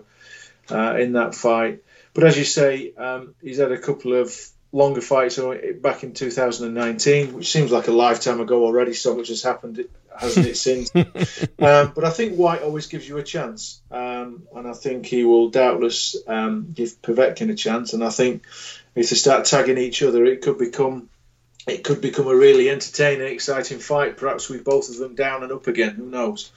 uh, 0.71 0.95
in 0.97 1.13
that 1.13 1.35
fight. 1.35 1.83
But 2.13 2.23
as 2.23 2.37
you 2.37 2.45
say, 2.45 2.93
um, 2.93 3.35
he's 3.41 3.57
had 3.57 3.73
a 3.73 3.77
couple 3.77 4.13
of 4.13 4.33
longer 4.75 4.99
fights 4.99 5.39
back 5.81 6.03
in 6.03 6.13
2019, 6.13 7.33
which 7.33 7.49
seems 7.49 7.71
like 7.71 7.87
a 7.87 7.93
lifetime 7.93 8.41
ago 8.41 8.65
already. 8.65 8.93
So 8.93 9.15
much 9.15 9.29
has 9.29 9.41
happened, 9.41 9.85
hasn't 10.19 10.47
it, 10.47 10.57
since? 10.57 10.93
um, 10.95 11.93
but 11.95 12.03
I 12.03 12.09
think 12.09 12.35
Whyte 12.35 12.61
always 12.61 12.87
gives 12.87 13.07
you 13.07 13.17
a 13.17 13.23
chance, 13.23 13.81
um, 13.89 14.43
and 14.53 14.67
I 14.67 14.73
think 14.73 15.05
he 15.05 15.23
will 15.23 15.49
doubtless 15.49 16.17
um, 16.27 16.73
give 16.73 17.01
Povetkin 17.01 17.49
a 17.49 17.55
chance. 17.55 17.93
And 17.93 18.03
I 18.03 18.09
think 18.09 18.43
if 18.95 19.09
they 19.09 19.15
start 19.15 19.45
tagging 19.45 19.77
each 19.77 20.03
other, 20.03 20.25
it 20.25 20.41
could 20.41 20.57
become 20.57 21.09
it 21.65 21.83
could 21.85 22.01
become 22.01 22.27
a 22.27 22.35
really 22.35 22.69
entertaining, 22.69 23.33
exciting 23.33 23.79
fight. 23.79 24.17
Perhaps 24.17 24.49
with 24.49 24.65
both 24.65 24.89
of 24.89 24.97
them 24.97 25.15
down 25.15 25.43
and 25.43 25.53
up 25.53 25.67
again. 25.67 25.95
Who 25.95 26.05
knows? 26.05 26.51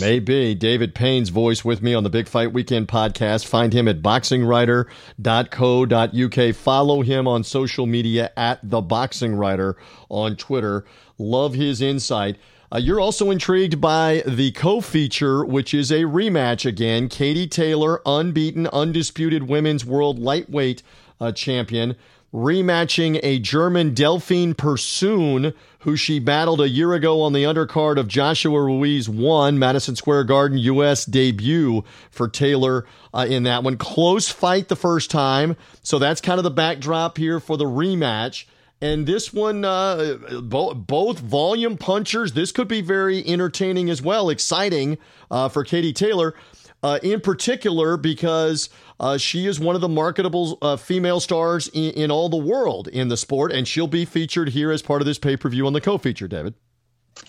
Maybe. 0.00 0.54
David 0.54 0.94
Payne's 0.94 1.30
voice 1.30 1.64
with 1.64 1.82
me 1.82 1.94
on 1.94 2.04
the 2.04 2.10
Big 2.10 2.28
Fight 2.28 2.52
Weekend 2.52 2.88
podcast. 2.88 3.46
Find 3.46 3.72
him 3.72 3.88
at 3.88 4.02
boxingwriter.co.uk. 4.02 6.54
Follow 6.54 7.02
him 7.02 7.28
on 7.28 7.44
social 7.44 7.86
media 7.86 8.32
at 8.36 8.60
The 8.62 8.80
Boxing 8.80 9.34
Writer 9.34 9.76
on 10.08 10.36
Twitter. 10.36 10.84
Love 11.18 11.54
his 11.54 11.80
insight. 11.80 12.36
Uh, 12.72 12.78
you're 12.78 13.00
also 13.00 13.30
intrigued 13.30 13.80
by 13.80 14.22
the 14.26 14.50
co 14.52 14.80
feature, 14.80 15.44
which 15.44 15.74
is 15.74 15.92
a 15.92 16.02
rematch 16.02 16.66
again. 16.66 17.08
Katie 17.08 17.46
Taylor, 17.46 18.00
unbeaten, 18.06 18.66
undisputed 18.68 19.44
women's 19.44 19.84
world 19.84 20.18
lightweight 20.18 20.82
uh, 21.20 21.30
champion, 21.30 21.94
rematching 22.34 23.20
a 23.22 23.38
German 23.38 23.94
Delphine 23.94 24.54
Persoon, 24.54 25.54
who 25.80 25.94
she 25.94 26.18
battled 26.18 26.60
a 26.60 26.68
year 26.68 26.92
ago 26.92 27.22
on 27.22 27.32
the 27.32 27.44
undercard 27.44 27.96
of 27.96 28.08
Joshua 28.08 28.60
Ruiz 28.60 29.08
1, 29.08 29.56
Madison 29.56 29.94
Square 29.94 30.24
Garden 30.24 30.58
U.S. 30.58 31.04
debut 31.04 31.84
for 32.10 32.26
Taylor 32.26 32.86
uh, 33.14 33.24
in 33.28 33.44
that 33.44 33.62
one. 33.62 33.76
Close 33.76 34.30
fight 34.30 34.66
the 34.66 34.74
first 34.74 35.12
time. 35.12 35.56
So 35.82 36.00
that's 36.00 36.20
kind 36.20 36.38
of 36.38 36.44
the 36.44 36.50
backdrop 36.50 37.18
here 37.18 37.38
for 37.38 37.56
the 37.56 37.66
rematch. 37.66 38.46
And 38.80 39.06
this 39.06 39.32
one, 39.32 39.64
uh, 39.64 40.18
bo- 40.42 40.74
both 40.74 41.20
volume 41.20 41.78
punchers. 41.78 42.32
This 42.32 42.50
could 42.50 42.68
be 42.68 42.80
very 42.80 43.24
entertaining 43.24 43.88
as 43.88 44.02
well, 44.02 44.28
exciting 44.28 44.98
uh, 45.30 45.48
for 45.48 45.62
Katie 45.62 45.92
Taylor, 45.92 46.34
uh, 46.82 46.98
in 47.02 47.20
particular 47.20 47.96
because 47.96 48.70
uh, 49.00 49.18
she 49.18 49.46
is 49.46 49.58
one 49.58 49.74
of 49.74 49.80
the 49.80 49.88
marketable 49.88 50.58
uh, 50.62 50.76
female 50.76 51.20
stars 51.20 51.68
in, 51.68 51.92
in, 51.92 52.10
all 52.10 52.28
the 52.28 52.36
world 52.36 52.88
in 52.88 53.08
the 53.08 53.16
sport, 53.16 53.52
and 53.52 53.66
she'll 53.66 53.86
be 53.86 54.04
featured 54.04 54.50
here 54.50 54.70
as 54.70 54.82
part 54.82 55.02
of 55.02 55.06
this 55.06 55.18
pay 55.18 55.36
per 55.36 55.48
view 55.48 55.66
on 55.66 55.72
the 55.72 55.80
co-feature. 55.80 56.28
David. 56.28 56.54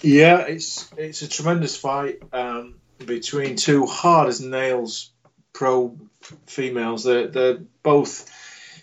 Yeah, 0.02 0.42
it's 0.42 0.92
it's 0.98 1.22
a 1.22 1.28
tremendous 1.28 1.78
fight 1.78 2.22
um, 2.34 2.76
between 3.06 3.56
two 3.56 3.86
hard 3.86 4.30
as 4.30 4.42
nails 4.42 5.12
pro 5.54 5.98
females. 6.48 7.04
They're, 7.04 7.28
they're 7.28 7.60
both 7.84 8.32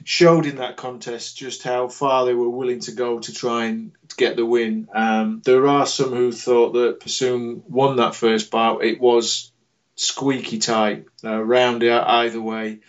showed 0.05 0.47
in 0.47 0.57
that 0.57 0.77
contest 0.77 1.37
just 1.37 1.62
how 1.62 1.88
far 1.88 2.25
they 2.25 2.35
were 2.35 2.49
willing 2.49 2.81
to 2.81 2.92
go 2.92 3.21
to 3.21 3.33
try 3.33 3.66
and 3.66 3.92
get 4.16 4.37
the 4.37 4.45
win. 4.45 4.88
Um, 4.92 5.42
there 5.45 5.66
are 5.68 5.87
some 5.87 6.11
who 6.11 6.33
thought 6.33 6.73
that 6.73 7.01
Persoon 7.01 7.62
won 7.68 7.97
that 7.97 8.14
first 8.14 8.51
bout. 8.51 8.85
It 8.85 9.01
was 9.01 9.52
squeaky 10.03 10.59
tight, 10.59 11.07
uh, 11.25 11.43
round 11.43 11.85
either 11.85 12.41
way. 12.41 12.81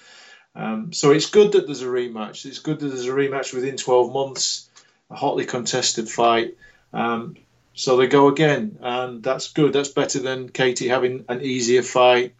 Um, 0.55 0.93
so 0.93 1.11
it's 1.11 1.29
good 1.29 1.53
that 1.53 1.65
there's 1.65 1.81
a 1.81 1.87
rematch. 1.87 2.45
It's 2.45 2.59
good 2.59 2.79
that 2.79 2.87
there's 2.87 3.07
a 3.07 3.11
rematch 3.11 3.53
within 3.53 3.77
12 3.77 4.13
months, 4.13 4.69
a 5.09 5.15
hotly 5.15 5.45
contested 5.45 6.09
fight. 6.09 6.57
Um, 6.91 7.35
so 7.73 7.97
they 7.97 8.07
go 8.07 8.27
again, 8.27 8.77
and 8.81 9.23
that's 9.23 9.51
good. 9.51 9.73
That's 9.73 9.89
better 9.89 10.19
than 10.19 10.49
Katie 10.49 10.87
having 10.87 11.25
an 11.27 11.41
easier 11.41 11.81
fight 11.81 12.35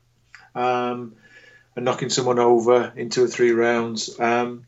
um, 0.54 1.16
and 1.76 1.86
knocking 1.86 2.10
someone 2.10 2.38
over 2.38 2.94
in 2.96 3.10
two 3.10 3.24
or 3.24 3.28
three 3.28 3.52
rounds. 3.52 4.20
Um, 4.20 4.66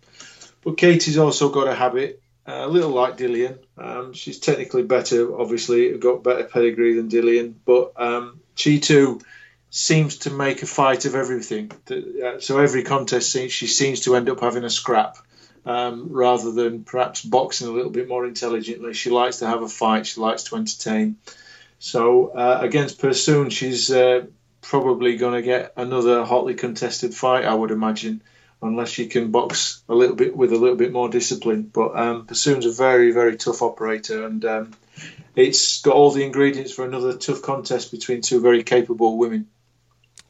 but 0.63 0.77
Katie's 0.77 1.19
also 1.19 1.49
got 1.49 1.67
a 1.67 1.75
habit, 1.75 2.19
uh, 2.47 2.63
a 2.63 2.67
little 2.67 2.89
like 2.89 3.17
Dillian. 3.17 3.59
Um, 3.77 4.13
she's 4.13 4.39
technically 4.39 4.81
better, 4.81 5.39
obviously, 5.39 5.95
got 5.99 6.23
better 6.23 6.45
pedigree 6.45 6.95
than 6.95 7.09
Dillian, 7.09 7.53
but 7.63 7.93
um, 7.97 8.39
she 8.55 8.79
too 8.79 9.21
seems 9.75 10.19
to 10.19 10.29
make 10.29 10.63
a 10.63 10.65
fight 10.65 11.03
of 11.03 11.15
everything. 11.15 11.69
Uh, 11.91 12.39
so 12.39 12.59
every 12.59 12.81
contest, 12.83 13.37
she 13.49 13.67
seems 13.67 13.99
to 13.99 14.15
end 14.15 14.29
up 14.29 14.39
having 14.39 14.63
a 14.63 14.69
scrap. 14.69 15.17
Um, 15.65 16.09
rather 16.11 16.51
than 16.51 16.83
perhaps 16.83 17.23
boxing 17.23 17.67
a 17.67 17.71
little 17.71 17.89
bit 17.89 18.07
more 18.07 18.23
intelligently. 18.23 18.93
She 18.93 19.09
likes 19.09 19.37
to 19.37 19.47
have 19.47 19.63
a 19.63 19.67
fight. 19.67 20.05
She 20.05 20.21
likes 20.21 20.43
to 20.43 20.57
entertain. 20.57 21.17
So 21.79 22.27
uh, 22.27 22.59
against 22.61 22.99
Persoon, 22.99 23.49
she's 23.49 23.89
uh, 23.91 24.27
probably 24.61 25.17
going 25.17 25.33
to 25.33 25.41
get 25.41 25.73
another 25.75 26.23
hotly 26.23 26.53
contested 26.53 27.15
fight, 27.15 27.45
I 27.45 27.53
would 27.55 27.71
imagine, 27.71 28.21
unless 28.61 28.89
she 28.89 29.07
can 29.07 29.31
box 29.31 29.81
a 29.89 29.95
little 29.95 30.15
bit 30.15 30.37
with 30.37 30.53
a 30.53 30.57
little 30.57 30.77
bit 30.77 30.93
more 30.93 31.09
discipline. 31.09 31.63
But 31.63 31.97
um, 31.97 32.27
Persoon's 32.27 32.67
a 32.67 32.71
very, 32.71 33.11
very 33.11 33.35
tough 33.35 33.63
operator, 33.63 34.25
and 34.25 34.45
um, 34.45 34.71
it's 35.35 35.81
got 35.81 35.95
all 35.95 36.11
the 36.11 36.23
ingredients 36.23 36.73
for 36.73 36.85
another 36.85 37.17
tough 37.17 37.41
contest 37.41 37.91
between 37.91 38.21
two 38.21 38.39
very 38.39 38.63
capable 38.63 39.17
women. 39.17 39.47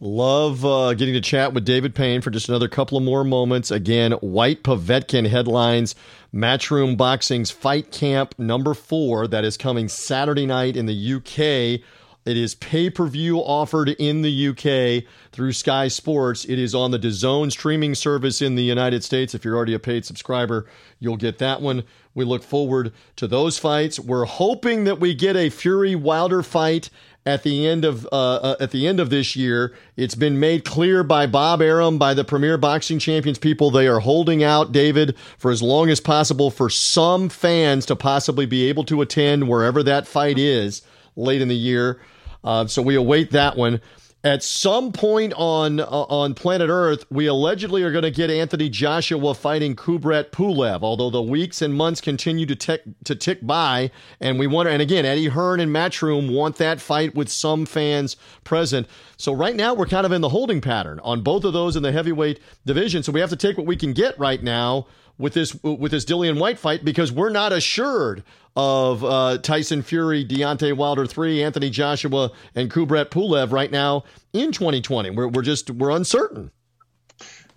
Love 0.02 0.66
uh, 0.66 0.94
getting 0.94 1.14
to 1.14 1.22
chat 1.22 1.54
with 1.54 1.64
David 1.64 1.96
Payne 1.96 2.20
for 2.20 2.30
just 2.30 2.50
another 2.50 2.68
couple 2.68 2.98
of 2.98 3.04
more 3.04 3.24
moments. 3.24 3.72
Again, 3.72 4.12
Whyte 4.14 4.62
Povetkin 4.62 5.30
headlines 5.30 5.96
Matchroom 6.34 6.98
Boxing's 6.98 7.50
Fight 7.50 7.94
Camp 7.94 8.36
number 8.38 8.74
four 8.74 9.26
that 9.26 9.46
is 9.46 9.56
coming 9.56 9.88
Saturday 9.88 10.46
night 10.46 10.76
in 10.76 10.86
the 10.86 11.14
UK. 11.14 11.82
It 12.26 12.38
is 12.38 12.56
pay 12.56 12.90
per 12.90 13.08
view 13.08 13.38
offered 13.38 13.88
in 13.88 14.22
the 14.22 14.48
UK 14.50 15.10
through 15.32 15.54
Sky 15.54 15.88
Sports. 15.88 16.44
It 16.44 16.60
is 16.60 16.76
on 16.76 16.92
the 16.92 17.00
DAZN 17.00 17.50
streaming 17.52 17.96
service 17.96 18.42
in 18.42 18.56
the 18.56 18.64
United 18.64 19.02
States. 19.02 19.34
If 19.34 19.46
you're 19.46 19.56
already 19.56 19.76
a 19.76 19.80
paid 19.80 20.06
subscriber, 20.06 20.66
you'll 21.00 21.16
get 21.16 21.38
that 21.38 21.62
one. 21.62 21.84
We 22.14 22.26
look 22.26 22.44
forward 22.44 22.92
to 23.16 23.28
those 23.28 23.58
fights. 23.60 23.98
We're 24.00 24.26
hoping 24.26 24.84
that 24.86 25.00
we 25.00 25.14
get 25.14 25.38
a 25.38 25.50
Fury 25.50 25.96
Wilder 25.96 26.44
fight 26.44 26.90
at 27.26 27.44
the 27.44 27.68
end 27.68 27.84
of 27.84 28.06
uh, 28.12 28.36
uh, 28.36 28.56
at 28.60 28.72
the 28.72 28.88
end 28.88 29.00
of 29.00 29.10
this 29.10 29.36
year. 29.36 29.74
It's 29.98 30.16
been 30.16 30.40
made 30.40 30.64
clear 30.64 31.04
by 31.04 31.26
Bob 31.26 31.62
Arum, 31.62 31.98
by 31.98 32.14
the 32.14 32.24
Premier 32.24 32.58
Boxing 32.58 33.00
Champions 33.00 33.40
people, 33.40 33.72
they 33.72 33.88
are 33.88 34.00
holding 34.00 34.44
out 34.44 34.72
David 34.72 35.16
for 35.38 35.52
as 35.52 35.62
long 35.62 35.90
as 35.90 36.00
possible 36.00 36.52
for 36.52 36.70
some 36.70 37.30
fans 37.30 37.86
to 37.88 37.96
possibly 37.96 38.46
be 38.46 38.70
able 38.70 38.84
to 38.86 39.02
attend 39.02 39.48
wherever 39.48 39.82
that 39.84 40.08
fight 40.08 40.38
is 40.38 40.82
late 41.16 41.42
in 41.42 41.48
the 41.48 41.56
year. 41.56 42.00
Uh, 42.44 42.68
so 42.68 42.82
we 42.82 42.96
await 42.96 43.32
that 43.32 43.58
one 43.58 43.82
at 44.26 44.42
some 44.42 44.92
point 44.92 45.34
on 45.38 45.80
uh, 45.80 45.86
on 45.86 46.34
planet 46.34 46.68
Earth, 46.68 47.06
we 47.12 47.28
allegedly 47.28 47.84
are 47.84 47.92
going 47.92 48.04
to 48.04 48.12
get 48.12 48.32
Anthony 48.32 48.70
Joshua 48.70 49.36
fighting 49.36 49.76
Kubrat 49.76 50.32
Pulev. 50.32 50.82
Although 50.82 51.12
the 51.12 51.22
weeks 51.22 51.62
and 51.62 51.76
months 51.76 52.02
continue 52.02 52.48
to 52.48 52.56
tick 52.56 52.82
to 53.04 53.16
tick 53.16 53.46
by, 53.46 53.92
and 54.20 54.40
we 54.40 54.48
wonder. 54.48 54.72
And 54.72 54.82
again, 54.82 55.06
Eddie 55.06 55.28
Hearn 55.28 55.60
and 55.60 55.72
Matchroom 55.74 56.34
want 56.34 56.56
that 56.56 56.82
fight 56.82 57.14
with 57.14 57.30
some 57.30 57.68
fans 57.68 58.18
present. 58.44 58.88
So 59.16 59.32
right 59.32 59.56
now, 59.56 59.76
we're 59.76 59.86
kind 59.86 60.08
of 60.08 60.12
in 60.12 60.22
the 60.22 60.30
holding 60.30 60.60
pattern 60.60 61.00
on 61.02 61.22
both 61.22 61.44
of 61.44 61.54
those 61.54 61.76
in 61.76 61.84
the 61.84 61.92
heavyweight 61.92 62.40
division. 62.66 63.04
So 63.04 63.12
we 63.12 63.20
have 63.20 63.30
to 63.30 63.36
take 63.36 63.58
what 63.58 63.68
we 63.68 63.76
can 63.76 63.94
get 63.94 64.18
right 64.18 64.42
now 64.42 64.88
with 65.18 65.34
this 65.34 65.54
with 65.64 65.92
this 65.92 66.06
Dillian 66.06 66.40
Whyte 66.40 66.60
fight 66.60 66.84
because 66.84 67.12
we're 67.12 67.30
not 67.30 67.54
assured 67.54 68.24
of 68.56 69.04
uh, 69.04 69.38
Tyson 69.40 69.82
Fury, 69.82 70.26
Deontay 70.26 70.76
Wilder 70.76 71.06
three, 71.06 71.44
Anthony 71.44 71.70
Joshua, 71.70 72.32
and 72.54 72.72
Kubrat 72.72 73.10
Pulev 73.10 73.52
right 73.52 73.72
now 73.72 74.04
in 74.34 74.52
2020. 74.52 75.12
We're 75.12 75.28
we're 75.28 75.42
just 75.42 75.72
we're 75.72 75.92
uncertain. 75.92 76.52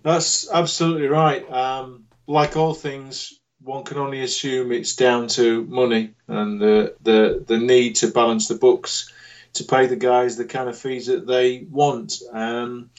That's 0.03 0.49
absolutely 0.49 1.07
right. 1.07 1.49
Um, 1.51 2.05
like 2.27 2.55
all 2.55 2.73
things, 2.73 3.39
one 3.61 3.83
can 3.83 3.97
only 3.97 4.21
assume 4.21 4.71
it's 4.71 4.95
down 4.95 5.27
to 5.29 5.65
money 5.65 6.11
and 6.27 6.59
the 6.59 6.95
the 7.01 7.43
the 7.45 7.57
need 7.57 7.97
to 7.97 8.07
balance 8.07 8.47
the 8.47 8.55
books 8.55 9.11
to 9.53 9.63
pay 9.63 9.87
the 9.87 9.95
guys 9.95 10.37
the 10.37 10.45
kind 10.45 10.69
of 10.69 10.77
fees 10.77 11.07
that 11.07 11.27
they 11.27 11.65
want. 11.69 12.21
Um, 12.31 12.91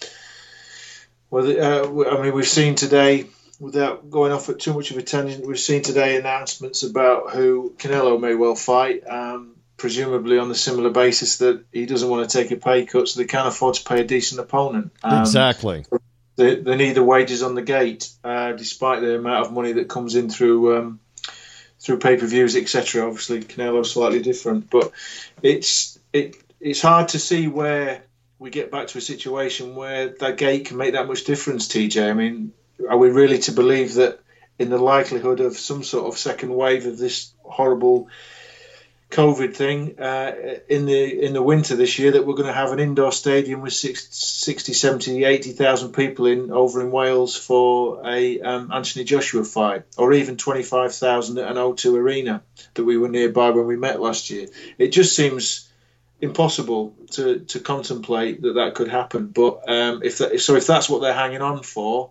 well, 1.30 1.46
uh, 1.46 2.10
I 2.10 2.22
mean, 2.22 2.34
we've 2.34 2.46
seen 2.46 2.74
today 2.74 3.26
without 3.60 4.10
going 4.10 4.32
off 4.32 4.48
at 4.48 4.58
too 4.58 4.72
much 4.72 4.90
of 4.90 4.96
a 4.96 5.02
tangent, 5.02 5.46
we've 5.46 5.60
seen 5.60 5.82
today 5.82 6.16
announcements 6.16 6.82
about 6.82 7.30
who 7.30 7.74
Canelo 7.76 8.18
may 8.18 8.34
well 8.34 8.56
fight, 8.56 9.06
um, 9.06 9.54
presumably 9.76 10.38
on 10.38 10.48
the 10.48 10.54
similar 10.54 10.90
basis 10.90 11.38
that 11.38 11.64
he 11.70 11.86
doesn't 11.86 12.08
want 12.08 12.28
to 12.28 12.38
take 12.38 12.50
a 12.50 12.56
pay 12.56 12.86
cut, 12.86 13.06
so 13.06 13.20
they 13.20 13.26
can't 13.26 13.46
afford 13.46 13.74
to 13.74 13.84
pay 13.84 14.00
a 14.00 14.04
decent 14.04 14.40
opponent. 14.40 14.92
Um, 15.02 15.20
exactly. 15.20 15.84
They, 16.36 16.56
they, 16.56 16.76
need 16.76 16.94
the 16.94 17.02
wages 17.02 17.42
on 17.42 17.54
the 17.54 17.62
gate, 17.62 18.10
uh, 18.24 18.52
despite 18.52 19.02
the 19.02 19.16
amount 19.16 19.46
of 19.46 19.52
money 19.52 19.72
that 19.72 19.88
comes 19.88 20.14
in 20.14 20.30
through 20.30 20.78
um, 20.78 21.00
through 21.78 21.98
pay 21.98 22.16
per 22.16 22.26
views, 22.26 22.56
etc. 22.56 23.06
Obviously, 23.06 23.42
Canelo's 23.42 23.92
slightly 23.92 24.22
different, 24.22 24.70
but 24.70 24.90
it's 25.42 25.98
it 26.14 26.36
it's 26.58 26.80
hard 26.80 27.08
to 27.08 27.18
see 27.18 27.46
where 27.46 28.04
we 28.38 28.48
get 28.48 28.70
back 28.70 28.86
to 28.88 28.98
a 28.98 29.02
situation 29.02 29.74
where 29.74 30.08
that 30.08 30.38
gate 30.38 30.66
can 30.66 30.78
make 30.78 30.94
that 30.94 31.06
much 31.06 31.24
difference. 31.24 31.68
TJ, 31.68 32.08
I 32.08 32.14
mean, 32.14 32.54
are 32.88 32.98
we 32.98 33.10
really 33.10 33.38
to 33.40 33.52
believe 33.52 33.94
that 33.94 34.20
in 34.58 34.70
the 34.70 34.78
likelihood 34.78 35.40
of 35.40 35.56
some 35.56 35.82
sort 35.82 36.06
of 36.06 36.18
second 36.18 36.54
wave 36.54 36.86
of 36.86 36.98
this 36.98 37.32
horrible 37.42 38.08
COVID 39.10 39.56
thing 39.56 39.98
uh, 39.98 40.32
in 40.68 40.86
the 40.86 41.24
in 41.24 41.32
the 41.32 41.42
winter 41.42 41.74
this 41.74 41.98
year 41.98 42.12
that 42.12 42.24
we're 42.24 42.34
going 42.34 42.46
to 42.46 42.52
have 42.52 42.70
an 42.70 42.78
indoor 42.78 43.10
stadium 43.10 43.60
with 43.60 43.72
60, 43.72 44.72
70, 44.72 45.24
80,000 45.24 45.92
people 45.92 46.26
in 46.26 46.52
over 46.52 46.80
in 46.80 46.92
Wales 46.92 47.36
for 47.36 48.06
a 48.06 48.40
um, 48.40 48.70
Anthony 48.70 49.04
Joshua 49.04 49.44
fight, 49.44 49.82
or 49.98 50.12
even 50.12 50.36
25,000 50.36 51.38
at 51.38 51.50
an 51.50 51.56
O2 51.56 51.94
arena 51.94 52.42
that 52.74 52.84
we 52.84 52.98
were 52.98 53.08
nearby 53.08 53.50
when 53.50 53.66
we 53.66 53.76
met 53.76 54.00
last 54.00 54.30
year. 54.30 54.46
It 54.78 54.88
just 54.88 55.16
seems 55.16 55.68
impossible 56.20 56.94
to, 57.12 57.40
to 57.40 57.60
contemplate 57.60 58.42
that 58.42 58.54
that 58.54 58.74
could 58.74 58.88
happen. 58.88 59.26
But 59.26 59.68
um, 59.68 60.02
if 60.04 60.18
that, 60.18 60.38
so, 60.40 60.54
if 60.54 60.66
that's 60.66 60.88
what 60.88 61.00
they're 61.00 61.14
hanging 61.14 61.42
on 61.42 61.64
for, 61.64 62.10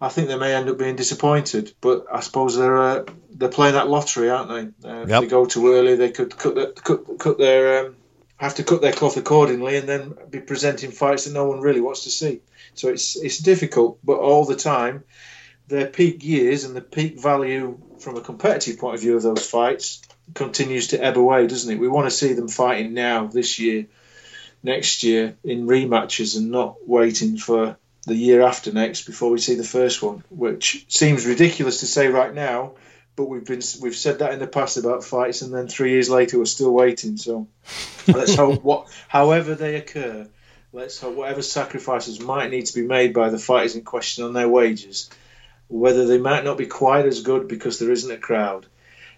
I 0.00 0.08
think 0.10 0.28
they 0.28 0.36
may 0.36 0.54
end 0.54 0.68
up 0.68 0.78
being 0.78 0.96
disappointed, 0.96 1.72
but 1.80 2.06
I 2.12 2.20
suppose 2.20 2.56
they're 2.56 2.78
uh, 2.78 3.04
they're 3.30 3.48
playing 3.48 3.74
that 3.74 3.88
lottery, 3.88 4.28
aren't 4.30 4.48
they? 4.82 4.88
Uh, 4.88 5.06
yep. 5.06 5.08
If 5.08 5.20
they 5.20 5.26
go 5.28 5.46
too 5.46 5.72
early, 5.72 5.96
they 5.96 6.10
could 6.10 6.36
cut 6.36 6.54
the, 6.54 6.66
cut, 6.66 7.18
cut 7.18 7.38
their 7.38 7.86
um, 7.86 7.96
have 8.36 8.56
to 8.56 8.64
cut 8.64 8.82
their 8.82 8.92
cloth 8.92 9.16
accordingly, 9.16 9.76
and 9.76 9.88
then 9.88 10.14
be 10.28 10.40
presenting 10.40 10.90
fights 10.90 11.24
that 11.24 11.32
no 11.32 11.46
one 11.46 11.60
really 11.60 11.80
wants 11.80 12.04
to 12.04 12.10
see. 12.10 12.42
So 12.74 12.88
it's 12.88 13.16
it's 13.16 13.38
difficult, 13.38 13.98
but 14.04 14.18
all 14.18 14.44
the 14.44 14.56
time, 14.56 15.04
their 15.68 15.86
peak 15.86 16.22
years 16.22 16.64
and 16.64 16.76
the 16.76 16.82
peak 16.82 17.18
value 17.18 17.80
from 17.98 18.16
a 18.16 18.20
competitive 18.20 18.78
point 18.78 18.96
of 18.96 19.00
view 19.00 19.16
of 19.16 19.22
those 19.22 19.48
fights 19.48 20.02
continues 20.34 20.88
to 20.88 21.02
ebb 21.02 21.16
away, 21.16 21.46
doesn't 21.46 21.72
it? 21.72 21.78
We 21.78 21.88
want 21.88 22.06
to 22.06 22.16
see 22.16 22.34
them 22.34 22.48
fighting 22.48 22.92
now, 22.92 23.28
this 23.28 23.58
year, 23.58 23.86
next 24.62 25.04
year 25.04 25.36
in 25.42 25.66
rematches, 25.66 26.36
and 26.36 26.50
not 26.50 26.86
waiting 26.86 27.38
for 27.38 27.78
the 28.06 28.14
year 28.14 28.42
after 28.42 28.72
next 28.72 29.02
before 29.02 29.30
we 29.30 29.38
see 29.38 29.56
the 29.56 29.64
first 29.64 30.02
one, 30.02 30.22
which 30.30 30.86
seems 30.88 31.26
ridiculous 31.26 31.80
to 31.80 31.86
say 31.86 32.08
right 32.08 32.32
now. 32.32 32.72
But 33.16 33.28
we've 33.28 33.44
been 33.44 33.62
we've 33.80 33.96
said 33.96 34.20
that 34.20 34.32
in 34.32 34.38
the 34.38 34.46
past 34.46 34.76
about 34.76 35.04
fights, 35.04 35.42
and 35.42 35.52
then 35.52 35.68
three 35.68 35.92
years 35.92 36.08
later 36.08 36.38
we're 36.38 36.44
still 36.44 36.72
waiting. 36.72 37.16
So 37.16 37.48
let's 38.06 38.34
hope 38.36 38.62
what, 38.62 38.88
however 39.08 39.54
they 39.54 39.76
occur, 39.76 40.28
let's 40.72 41.00
hope 41.00 41.16
whatever 41.16 41.42
sacrifices 41.42 42.20
might 42.20 42.50
need 42.50 42.66
to 42.66 42.74
be 42.74 42.86
made 42.86 43.12
by 43.12 43.30
the 43.30 43.38
fighters 43.38 43.74
in 43.74 43.82
question 43.82 44.24
on 44.24 44.34
their 44.34 44.48
wages, 44.48 45.10
whether 45.68 46.06
they 46.06 46.18
might 46.18 46.44
not 46.44 46.58
be 46.58 46.66
quite 46.66 47.06
as 47.06 47.22
good 47.22 47.48
because 47.48 47.78
there 47.78 47.90
isn't 47.90 48.10
a 48.10 48.18
crowd. 48.18 48.66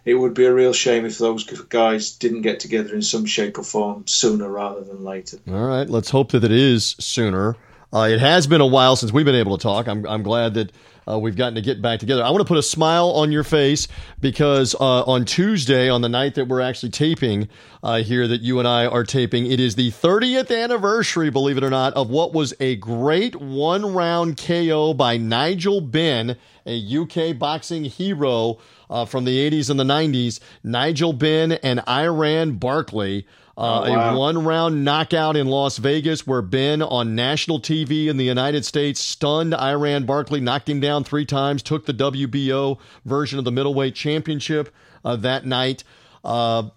It 0.05 0.15
would 0.15 0.33
be 0.33 0.47
a 0.47 0.55
real 0.55 0.73
shame 0.73 1.05
if 1.05 1.19
those 1.19 1.45
guys 1.45 2.13
didn't 2.13 2.43
get 2.43 2.61
together 2.61 2.95
in 2.95 3.03
some 3.03 3.27
shape 3.27 3.59
or 3.59 3.65
form 3.65 4.07
sooner 4.07 4.49
rather 4.49 4.81
than 4.83 5.05
later. 5.05 5.39
All 5.49 5.67
right, 5.67 5.91
let's 5.91 6.09
hope 6.09 6.31
that 6.33 6.45
it 6.45 6.53
is 6.53 6.97
sooner. 6.99 7.57
Uh, 7.93 8.09
it 8.11 8.21
has 8.21 8.47
been 8.47 8.61
a 8.61 8.67
while 8.67 8.97
since 8.97 9.13
we've 9.13 9.25
been 9.25 9.35
able 9.35 9.57
to 9.57 9.63
talk. 9.63 9.89
I'm, 9.89 10.07
I'm 10.07 10.23
glad 10.23 10.55
that 10.55 10.73
uh, 11.09 11.19
we've 11.19 11.37
gotten 11.37 11.55
to 11.55 11.63
get 11.63 11.81
back 11.81 12.01
together. 12.01 12.23
I 12.23 12.29
want 12.31 12.43
to 12.43 12.45
put 12.45 12.59
a 12.59 12.63
smile 12.63 13.11
on 13.13 13.33
your 13.33 13.45
face 13.45 13.89
because 14.21 14.75
uh, 14.75 15.05
on 15.05 15.25
Tuesday, 15.25 15.89
on 15.89 16.03
the 16.03 16.09
night 16.09 16.35
that 16.35 16.49
we're 16.49 16.61
actually 16.61 16.91
taping 16.91 17.49
uh, 17.83 18.03
here, 18.03 18.29
that 18.29 18.43
you 18.43 18.59
and 18.59 18.69
I 18.69 18.87
are 18.87 19.05
taping, 19.05 19.51
it 19.51 19.59
is 19.59 19.75
the 19.75 19.91
30th 19.91 20.55
anniversary, 20.55 21.31
believe 21.31 21.57
it 21.57 21.65
or 21.65 21.71
not, 21.71 21.95
of 21.95 22.11
what 22.11 22.35
was 22.35 22.53
a 22.61 22.77
great 22.77 23.37
one 23.37 23.95
round 23.95 24.37
KO 24.37 24.93
by 24.93 25.17
Nigel 25.17 25.81
Benn, 25.81 26.37
a 26.67 26.97
UK 26.99 27.39
boxing 27.39 27.85
hero 27.85 28.59
uh, 28.91 29.07
from 29.07 29.25
the 29.25 29.51
80s 29.51 29.71
and 29.71 29.81
the 29.81 29.85
90s. 29.85 30.41
Nigel 30.63 31.15
Benn 31.15 31.53
and 31.53 31.81
Iran 31.89 32.57
Barkley. 32.57 33.27
Uh, 33.59 33.83
oh, 33.87 33.91
wow. 33.91 34.15
A 34.15 34.19
one 34.19 34.45
round 34.45 34.85
knockout 34.85 35.37
in 35.37 35.49
Las 35.49 35.79
Vegas 35.79 36.25
where 36.25 36.43
Benn 36.43 36.81
on 36.81 37.17
national 37.17 37.59
TV 37.61 38.07
in 38.07 38.17
the 38.17 38.25
United 38.25 38.65
States 38.65 39.01
stunned 39.01 39.53
Iran 39.53 40.07
Barkley, 40.07 40.41
knocked 40.41 40.69
him 40.69 40.79
down 40.79 41.03
three 41.03 41.25
times, 41.25 41.61
took 41.65 41.85
the 41.85 41.93
WBO 41.93 42.79
version 43.05 43.37
of 43.37 43.45
the 43.45 43.51
middleweight 43.51 43.97
championship 43.97 44.73
uh, 45.05 45.17
that 45.17 45.45
night. 45.45 45.83
Uh, 46.25 46.69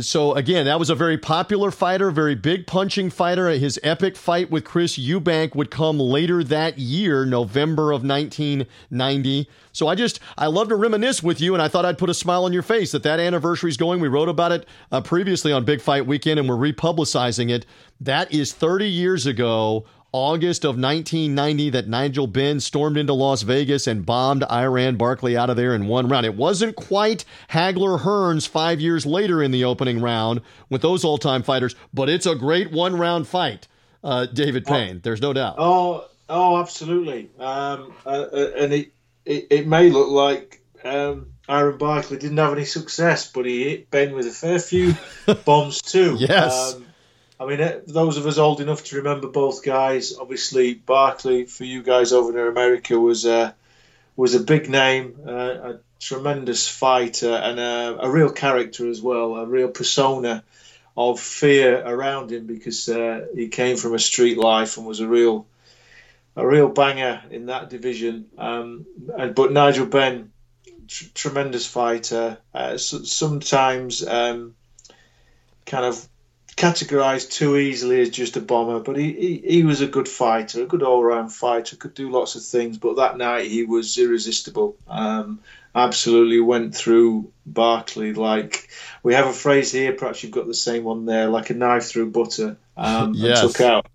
so 0.00 0.34
again, 0.34 0.66
that 0.66 0.80
was 0.80 0.90
a 0.90 0.94
very 0.96 1.16
popular 1.16 1.70
fighter, 1.70 2.10
very 2.10 2.34
big 2.34 2.66
punching 2.66 3.10
fighter. 3.10 3.48
His 3.50 3.78
epic 3.84 4.16
fight 4.16 4.50
with 4.50 4.64
Chris 4.64 4.98
Eubank 4.98 5.54
would 5.54 5.70
come 5.70 6.00
later 6.00 6.42
that 6.42 6.78
year, 6.78 7.24
November 7.24 7.92
of 7.92 8.02
1990. 8.02 9.48
So 9.70 9.86
I 9.86 9.94
just 9.94 10.18
I 10.36 10.46
love 10.46 10.68
to 10.70 10.76
reminisce 10.76 11.22
with 11.22 11.40
you, 11.40 11.54
and 11.54 11.62
I 11.62 11.68
thought 11.68 11.84
I'd 11.84 11.98
put 11.98 12.10
a 12.10 12.14
smile 12.14 12.44
on 12.44 12.52
your 12.52 12.62
face 12.62 12.90
that 12.90 13.04
that 13.04 13.20
anniversary 13.20 13.70
is 13.70 13.76
going. 13.76 14.00
We 14.00 14.08
wrote 14.08 14.28
about 14.28 14.50
it 14.50 14.66
uh, 14.90 15.00
previously 15.00 15.52
on 15.52 15.64
Big 15.64 15.80
Fight 15.80 16.06
Weekend, 16.06 16.40
and 16.40 16.48
we're 16.48 16.56
republicizing 16.56 17.50
it. 17.50 17.64
That 18.00 18.32
is 18.34 18.52
30 18.52 18.88
years 18.88 19.26
ago 19.26 19.84
August 20.14 20.62
of 20.62 20.76
1990 20.76 21.70
that 21.70 21.88
Nigel 21.88 22.28
Benn 22.28 22.60
stormed 22.60 22.96
into 22.96 23.12
Las 23.12 23.42
Vegas 23.42 23.88
and 23.88 24.06
bombed 24.06 24.44
Iran 24.44 24.94
Barkley 24.94 25.36
out 25.36 25.50
of 25.50 25.56
there 25.56 25.74
in 25.74 25.88
one 25.88 26.06
round. 26.06 26.24
It 26.24 26.36
wasn't 26.36 26.76
quite 26.76 27.24
Hagler 27.50 27.98
Hearns 27.98 28.46
five 28.46 28.80
years 28.80 29.04
later 29.04 29.42
in 29.42 29.50
the 29.50 29.64
opening 29.64 30.00
round 30.00 30.40
with 30.70 30.82
those 30.82 31.02
all 31.02 31.18
time 31.18 31.42
fighters, 31.42 31.74
but 31.92 32.08
it's 32.08 32.26
a 32.26 32.36
great 32.36 32.70
one 32.70 32.96
round 32.96 33.26
fight, 33.26 33.66
uh, 34.04 34.26
David 34.26 34.64
Payne. 34.66 34.98
Oh, 34.98 35.00
There's 35.02 35.20
no 35.20 35.32
doubt. 35.32 35.56
Oh, 35.58 36.06
oh, 36.28 36.60
absolutely. 36.60 37.30
Um, 37.40 37.92
uh, 38.06 38.08
uh, 38.08 38.50
and 38.56 38.72
it, 38.72 38.92
it, 39.24 39.48
it, 39.50 39.66
may 39.66 39.90
look 39.90 40.10
like 40.10 40.62
um, 40.84 41.32
Iran 41.50 41.76
Barkley 41.76 42.18
didn't 42.18 42.36
have 42.36 42.52
any 42.52 42.66
success, 42.66 43.32
but 43.32 43.46
he 43.46 43.64
hit 43.64 43.90
Benn 43.90 44.14
with 44.14 44.28
a 44.28 44.30
fair 44.30 44.60
few 44.60 44.94
bombs 45.44 45.82
too. 45.82 46.14
yes. 46.20 46.74
Um, 46.74 46.86
I 47.38 47.46
mean, 47.46 47.60
uh, 47.60 47.80
those 47.86 48.16
of 48.16 48.26
us 48.26 48.38
old 48.38 48.60
enough 48.60 48.84
to 48.84 48.96
remember 48.96 49.28
both 49.28 49.64
guys, 49.64 50.16
obviously 50.16 50.74
Barkley 50.74 51.46
for 51.46 51.64
you 51.64 51.82
guys 51.82 52.12
over 52.12 52.30
in 52.30 52.48
America 52.48 52.98
was 52.98 53.26
uh, 53.26 53.52
was 54.16 54.34
a 54.34 54.40
big 54.40 54.68
name, 54.70 55.18
uh, 55.26 55.30
a 55.32 55.80
tremendous 55.98 56.68
fighter, 56.68 57.32
and 57.32 57.58
a, 57.58 57.98
a, 58.02 58.10
real 58.10 58.30
character 58.30 58.88
as 58.88 59.02
well, 59.02 59.34
a 59.34 59.46
real 59.46 59.68
persona 59.68 60.44
of 60.96 61.18
fear 61.18 61.82
around 61.84 62.30
him 62.30 62.46
because 62.46 62.88
uh, 62.88 63.26
he 63.34 63.48
came 63.48 63.76
from 63.76 63.94
a 63.94 63.98
street 63.98 64.38
life 64.38 64.76
and 64.76 64.86
was 64.86 65.00
a 65.00 65.08
real 65.08 65.46
a 66.36 66.46
real 66.46 66.68
banger 66.68 67.22
in 67.30 67.46
that 67.46 67.68
division. 67.68 68.26
Um, 68.38 68.86
and 69.18 69.34
but 69.34 69.52
Nigel 69.52 69.86
Benn, 69.86 70.30
tr- 70.86 71.06
tremendous 71.14 71.66
fighter. 71.66 72.38
Uh, 72.52 72.76
so, 72.76 73.02
sometimes 73.02 74.06
um, 74.06 74.54
kind 75.66 75.84
of 75.84 76.08
categorized 76.56 77.30
too 77.30 77.56
easily 77.56 78.00
as 78.00 78.10
just 78.10 78.36
a 78.36 78.40
bomber, 78.40 78.80
but 78.80 78.96
he, 78.96 79.12
he, 79.12 79.42
he 79.56 79.62
was 79.64 79.80
a 79.80 79.86
good 79.86 80.08
fighter, 80.08 80.62
a 80.62 80.66
good 80.66 80.82
all 80.82 81.02
round 81.02 81.32
fighter, 81.32 81.76
could 81.76 81.94
do 81.94 82.10
lots 82.10 82.36
of 82.36 82.44
things. 82.44 82.78
But 82.78 82.96
that 82.96 83.16
night 83.16 83.50
he 83.50 83.64
was 83.64 83.96
irresistible. 83.98 84.76
Um, 84.88 85.40
absolutely 85.74 86.40
went 86.40 86.74
through 86.74 87.32
Barkley 87.44 88.14
like 88.14 88.68
we 89.02 89.14
have 89.14 89.26
a 89.26 89.32
phrase 89.32 89.72
here. 89.72 89.92
Perhaps 89.92 90.22
you've 90.22 90.32
got 90.32 90.46
the 90.46 90.54
same 90.54 90.84
one 90.84 91.06
there, 91.06 91.28
like 91.28 91.50
a 91.50 91.54
knife 91.54 91.86
through 91.86 92.10
butter. 92.10 92.56
Um, 92.76 93.14
yes. 93.14 93.40
took 93.40 93.60
out 93.60 93.86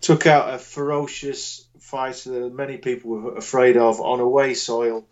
took 0.00 0.26
out 0.26 0.54
a 0.54 0.58
ferocious 0.58 1.66
fighter 1.80 2.30
that 2.30 2.54
many 2.54 2.78
people 2.78 3.10
were 3.10 3.36
afraid 3.36 3.76
of 3.76 4.00
on 4.00 4.20
away 4.20 4.54
soil 4.54 5.06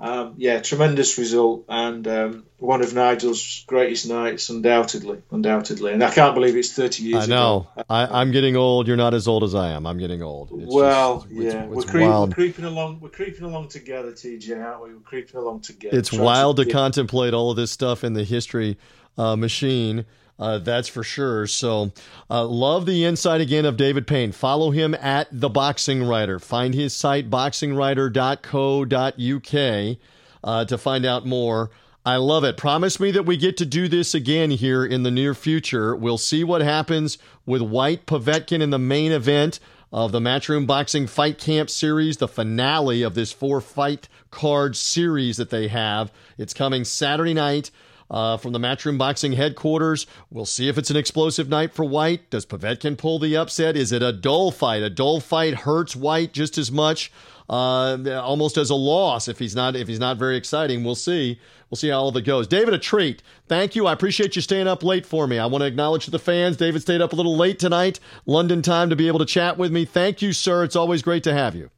um, 0.00 0.34
yeah, 0.36 0.60
tremendous 0.60 1.18
result 1.18 1.64
and 1.68 2.06
um, 2.06 2.44
one 2.58 2.82
of 2.82 2.94
Nigel's 2.94 3.64
greatest 3.66 4.08
nights, 4.08 4.48
undoubtedly, 4.48 5.22
undoubtedly. 5.32 5.92
And 5.92 6.04
I 6.04 6.10
can't 6.10 6.34
believe 6.34 6.56
it's 6.56 6.72
thirty 6.72 7.02
years. 7.02 7.24
I 7.24 7.26
know. 7.26 7.68
Ago. 7.74 7.84
I, 7.90 8.22
am 8.22 8.30
getting 8.30 8.56
old. 8.56 8.86
You're 8.86 8.96
not 8.96 9.12
as 9.12 9.26
old 9.26 9.42
as 9.42 9.56
I 9.56 9.70
am. 9.70 9.86
I'm 9.86 9.98
getting 9.98 10.22
old. 10.22 10.50
It's 10.52 10.72
well, 10.72 11.22
just, 11.22 11.32
yeah, 11.32 11.42
it's, 11.42 11.52
it's 11.52 11.68
we're, 11.68 11.82
creep, 11.90 12.08
we're, 12.08 12.28
creeping 12.28 12.64
along. 12.64 13.00
We're 13.00 13.08
creeping 13.08 13.44
along 13.44 13.68
together, 13.68 14.12
TJ, 14.12 14.64
aren't 14.64 14.84
we? 14.84 14.94
We're 14.94 15.00
creeping 15.00 15.40
along 15.40 15.60
together. 15.62 15.98
It's 15.98 16.12
wild 16.12 16.58
to, 16.58 16.64
to 16.64 16.70
contemplate 16.70 17.34
all 17.34 17.50
of 17.50 17.56
this 17.56 17.72
stuff 17.72 18.04
in 18.04 18.12
the 18.12 18.24
history 18.24 18.78
uh, 19.16 19.34
machine. 19.34 20.04
Uh, 20.38 20.58
that's 20.58 20.88
for 20.88 21.02
sure. 21.02 21.48
So, 21.48 21.90
uh, 22.30 22.44
love 22.44 22.86
the 22.86 23.04
insight 23.04 23.40
again 23.40 23.64
of 23.64 23.76
David 23.76 24.06
Payne. 24.06 24.30
Follow 24.32 24.70
him 24.70 24.94
at 24.94 25.26
The 25.32 25.48
Boxing 25.48 26.04
Writer. 26.04 26.38
Find 26.38 26.74
his 26.74 26.94
site, 26.94 27.28
boxingwriter.co.uk, 27.28 29.96
uh, 30.44 30.64
to 30.64 30.78
find 30.78 31.04
out 31.04 31.26
more. 31.26 31.70
I 32.06 32.14
love 32.16 32.44
it. 32.44 32.56
Promise 32.56 33.00
me 33.00 33.10
that 33.10 33.26
we 33.26 33.36
get 33.36 33.56
to 33.58 33.66
do 33.66 33.88
this 33.88 34.14
again 34.14 34.52
here 34.52 34.84
in 34.84 35.02
the 35.02 35.10
near 35.10 35.34
future. 35.34 35.96
We'll 35.96 36.18
see 36.18 36.44
what 36.44 36.62
happens 36.62 37.18
with 37.44 37.60
Whyte 37.60 38.06
Povetkin 38.06 38.62
in 38.62 38.70
the 38.70 38.78
main 38.78 39.10
event 39.12 39.58
of 39.92 40.12
the 40.12 40.20
Matchroom 40.20 40.66
Boxing 40.66 41.06
Fight 41.06 41.38
Camp 41.38 41.68
series, 41.68 42.18
the 42.18 42.28
finale 42.28 43.02
of 43.02 43.14
this 43.14 43.32
four 43.32 43.60
fight 43.60 44.08
card 44.30 44.76
series 44.76 45.36
that 45.38 45.50
they 45.50 45.68
have. 45.68 46.12
It's 46.36 46.54
coming 46.54 46.84
Saturday 46.84 47.34
night 47.34 47.70
uh, 48.10 48.36
from 48.36 48.52
the 48.52 48.58
Matchroom 48.58 48.98
Boxing 48.98 49.32
headquarters. 49.32 50.06
We'll 50.30 50.46
see 50.46 50.68
if 50.68 50.78
it's 50.78 50.90
an 50.90 50.96
explosive 50.96 51.48
night 51.48 51.72
for 51.72 51.84
Whyte. 51.84 52.30
Does 52.30 52.46
Povetkin 52.46 52.96
pull 52.96 53.18
the 53.18 53.36
upset? 53.36 53.76
Is 53.76 53.92
it 53.92 54.02
a 54.02 54.12
dull 54.12 54.50
fight? 54.50 54.82
A 54.82 54.90
dull 54.90 55.20
fight 55.20 55.54
hurts 55.54 55.94
Whyte 55.94 56.32
just 56.32 56.58
as 56.58 56.70
much, 56.70 57.12
uh, 57.48 57.98
almost 58.22 58.56
as 58.56 58.70
a 58.70 58.74
loss 58.74 59.28
if 59.28 59.38
he's 59.38 59.54
not 59.54 59.76
if 59.76 59.88
he's 59.88 60.00
not 60.00 60.16
very 60.16 60.36
exciting. 60.36 60.84
We'll 60.84 60.94
see. 60.94 61.38
We'll 61.70 61.76
see 61.76 61.88
how 61.88 61.98
all 61.98 62.08
of 62.08 62.16
it 62.16 62.22
goes. 62.22 62.46
David, 62.46 62.72
a 62.72 62.78
treat. 62.78 63.22
Thank 63.46 63.76
you. 63.76 63.86
I 63.86 63.92
appreciate 63.92 64.36
you 64.36 64.42
staying 64.42 64.66
up 64.66 64.82
late 64.82 65.04
for 65.04 65.26
me. 65.26 65.38
I 65.38 65.46
want 65.46 65.62
to 65.62 65.66
acknowledge 65.66 66.06
the 66.06 66.18
fans. 66.18 66.56
David 66.56 66.80
stayed 66.80 67.02
up 67.02 67.12
a 67.12 67.16
little 67.16 67.36
late 67.36 67.58
tonight, 67.58 68.00
London 68.24 68.62
time, 68.62 68.88
to 68.88 68.96
be 68.96 69.06
able 69.06 69.18
to 69.18 69.26
chat 69.26 69.58
with 69.58 69.70
me. 69.70 69.84
Thank 69.84 70.22
you, 70.22 70.32
sir. 70.32 70.64
It's 70.64 70.76
always 70.76 71.02
great 71.02 71.24
to 71.24 71.34
have 71.34 71.54
you. 71.54 71.70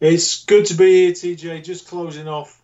It's 0.00 0.44
good 0.44 0.66
to 0.66 0.74
be 0.74 1.04
here, 1.04 1.12
TJ. 1.12 1.62
Just 1.62 1.86
closing 1.88 2.26
off 2.26 2.61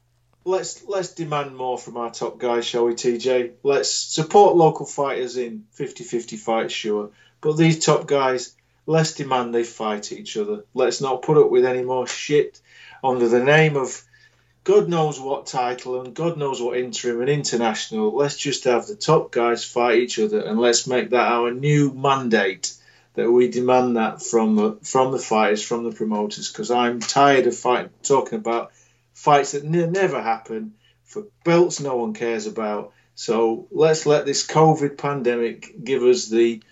let's 0.48 0.82
let's 0.88 1.12
demand 1.12 1.54
more 1.54 1.76
from 1.76 1.98
our 1.98 2.10
top 2.10 2.38
guys, 2.38 2.64
shall 2.64 2.86
we, 2.86 2.94
TJ? 2.94 3.52
Let's 3.62 3.92
support 3.92 4.56
local 4.56 4.86
fighters 4.86 5.36
in 5.36 5.64
50-50 5.78 6.38
fights, 6.38 6.72
sure, 6.72 7.10
but 7.40 7.56
these 7.56 7.84
top 7.84 8.06
guys, 8.06 8.56
let's 8.86 9.12
demand 9.12 9.54
they 9.54 9.64
fight 9.64 10.10
each 10.10 10.36
other. 10.36 10.64
Let's 10.72 11.00
not 11.00 11.22
put 11.22 11.36
up 11.36 11.50
with 11.50 11.66
any 11.66 11.82
more 11.82 12.06
shit 12.06 12.60
under 13.04 13.28
the 13.28 13.44
name 13.44 13.76
of 13.76 14.02
God 14.64 14.88
knows 14.88 15.20
what 15.20 15.46
title 15.46 16.00
and 16.00 16.14
God 16.14 16.36
knows 16.36 16.60
what 16.60 16.78
interim 16.78 17.20
and 17.20 17.30
international. 17.30 18.14
Let's 18.14 18.36
just 18.36 18.64
have 18.64 18.86
the 18.86 18.96
top 18.96 19.30
guys 19.30 19.64
fight 19.64 19.98
each 19.98 20.18
other, 20.18 20.40
and 20.40 20.58
let's 20.58 20.86
make 20.86 21.10
that 21.10 21.30
our 21.30 21.52
new 21.52 21.92
mandate. 21.92 22.74
That 23.14 23.32
we 23.32 23.48
demand 23.48 23.96
that 23.96 24.22
from 24.22 24.54
the 24.54 24.78
from 24.82 25.10
the 25.10 25.18
fighters, 25.18 25.60
from 25.60 25.82
the 25.82 25.90
promoters, 25.90 26.52
because 26.52 26.70
I'm 26.70 27.00
tired 27.00 27.48
of 27.48 27.56
fighting, 27.56 27.90
talking 28.04 28.38
about 28.38 28.70
fights 29.18 29.52
that 29.52 29.64
n- 29.64 29.92
never 29.92 30.22
happen, 30.22 30.74
for 31.04 31.24
belts 31.44 31.80
no 31.80 31.96
one 31.96 32.14
cares 32.14 32.46
about. 32.46 32.92
So 33.16 33.66
let's 33.72 34.06
let 34.06 34.26
this 34.26 34.46
COVID 34.46 34.96
pandemic 34.96 35.84
give 35.84 36.02
us 36.04 36.28
the 36.28 36.62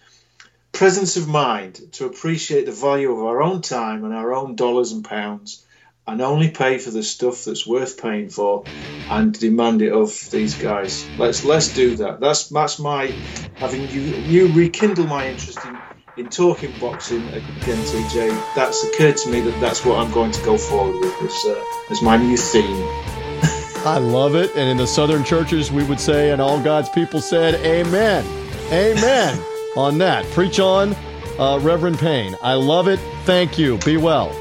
presence 0.72 1.16
of 1.16 1.26
mind 1.28 1.80
to 1.92 2.06
appreciate 2.06 2.66
the 2.66 2.72
value 2.72 3.12
of 3.12 3.24
our 3.24 3.42
own 3.42 3.62
time 3.62 4.04
and 4.04 4.14
our 4.14 4.34
own 4.34 4.56
dollars 4.56 4.92
and 4.92 5.04
pounds 5.04 5.66
and 6.06 6.20
only 6.22 6.50
pay 6.50 6.78
for 6.78 6.90
the 6.90 7.02
stuff 7.02 7.44
that's 7.44 7.66
worth 7.66 8.00
paying 8.00 8.28
for 8.28 8.68
and 9.08 9.38
demand 9.38 9.82
it 9.82 9.92
of 9.92 10.28
these 10.30 10.56
guys. 10.56 11.10
Let's 11.16 11.44
let's 11.44 11.72
do 11.72 11.96
that. 11.96 12.20
That's 12.20 12.48
that's 12.48 12.78
my 12.78 13.18
having 13.58 13.90
you 13.90 14.22
you 14.24 14.52
rekindle 14.52 15.06
my 15.08 15.28
interest 15.28 15.64
in 15.64 15.82
in 16.16 16.28
talking 16.28 16.72
boxing 16.80 17.26
again, 17.28 17.78
TJ, 17.84 18.54
that's 18.54 18.82
occurred 18.84 19.16
to 19.18 19.28
me 19.28 19.40
that 19.40 19.60
that's 19.60 19.84
what 19.84 19.98
I'm 19.98 20.10
going 20.12 20.32
to 20.32 20.44
go 20.44 20.56
forward 20.56 20.98
with 20.98 21.22
as, 21.22 21.44
uh, 21.44 21.62
as 21.90 22.00
my 22.00 22.16
new 22.16 22.36
theme. 22.36 22.64
I 23.84 23.98
love 23.98 24.34
it. 24.34 24.50
And 24.56 24.68
in 24.68 24.78
the 24.78 24.86
southern 24.86 25.24
churches, 25.24 25.70
we 25.70 25.84
would 25.84 26.00
say, 26.00 26.30
and 26.30 26.40
all 26.40 26.58
God's 26.62 26.88
people 26.88 27.20
said, 27.20 27.54
Amen. 27.56 28.24
Amen 28.72 29.38
on 29.76 29.98
that. 29.98 30.24
Preach 30.26 30.58
on, 30.58 30.96
uh, 31.38 31.58
Reverend 31.60 31.98
Payne. 31.98 32.34
I 32.42 32.54
love 32.54 32.88
it. 32.88 32.98
Thank 33.24 33.58
you. 33.58 33.76
Be 33.78 33.98
well. 33.98 34.34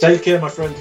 Take 0.00 0.22
care, 0.22 0.40
my 0.40 0.48
friend. 0.48 0.74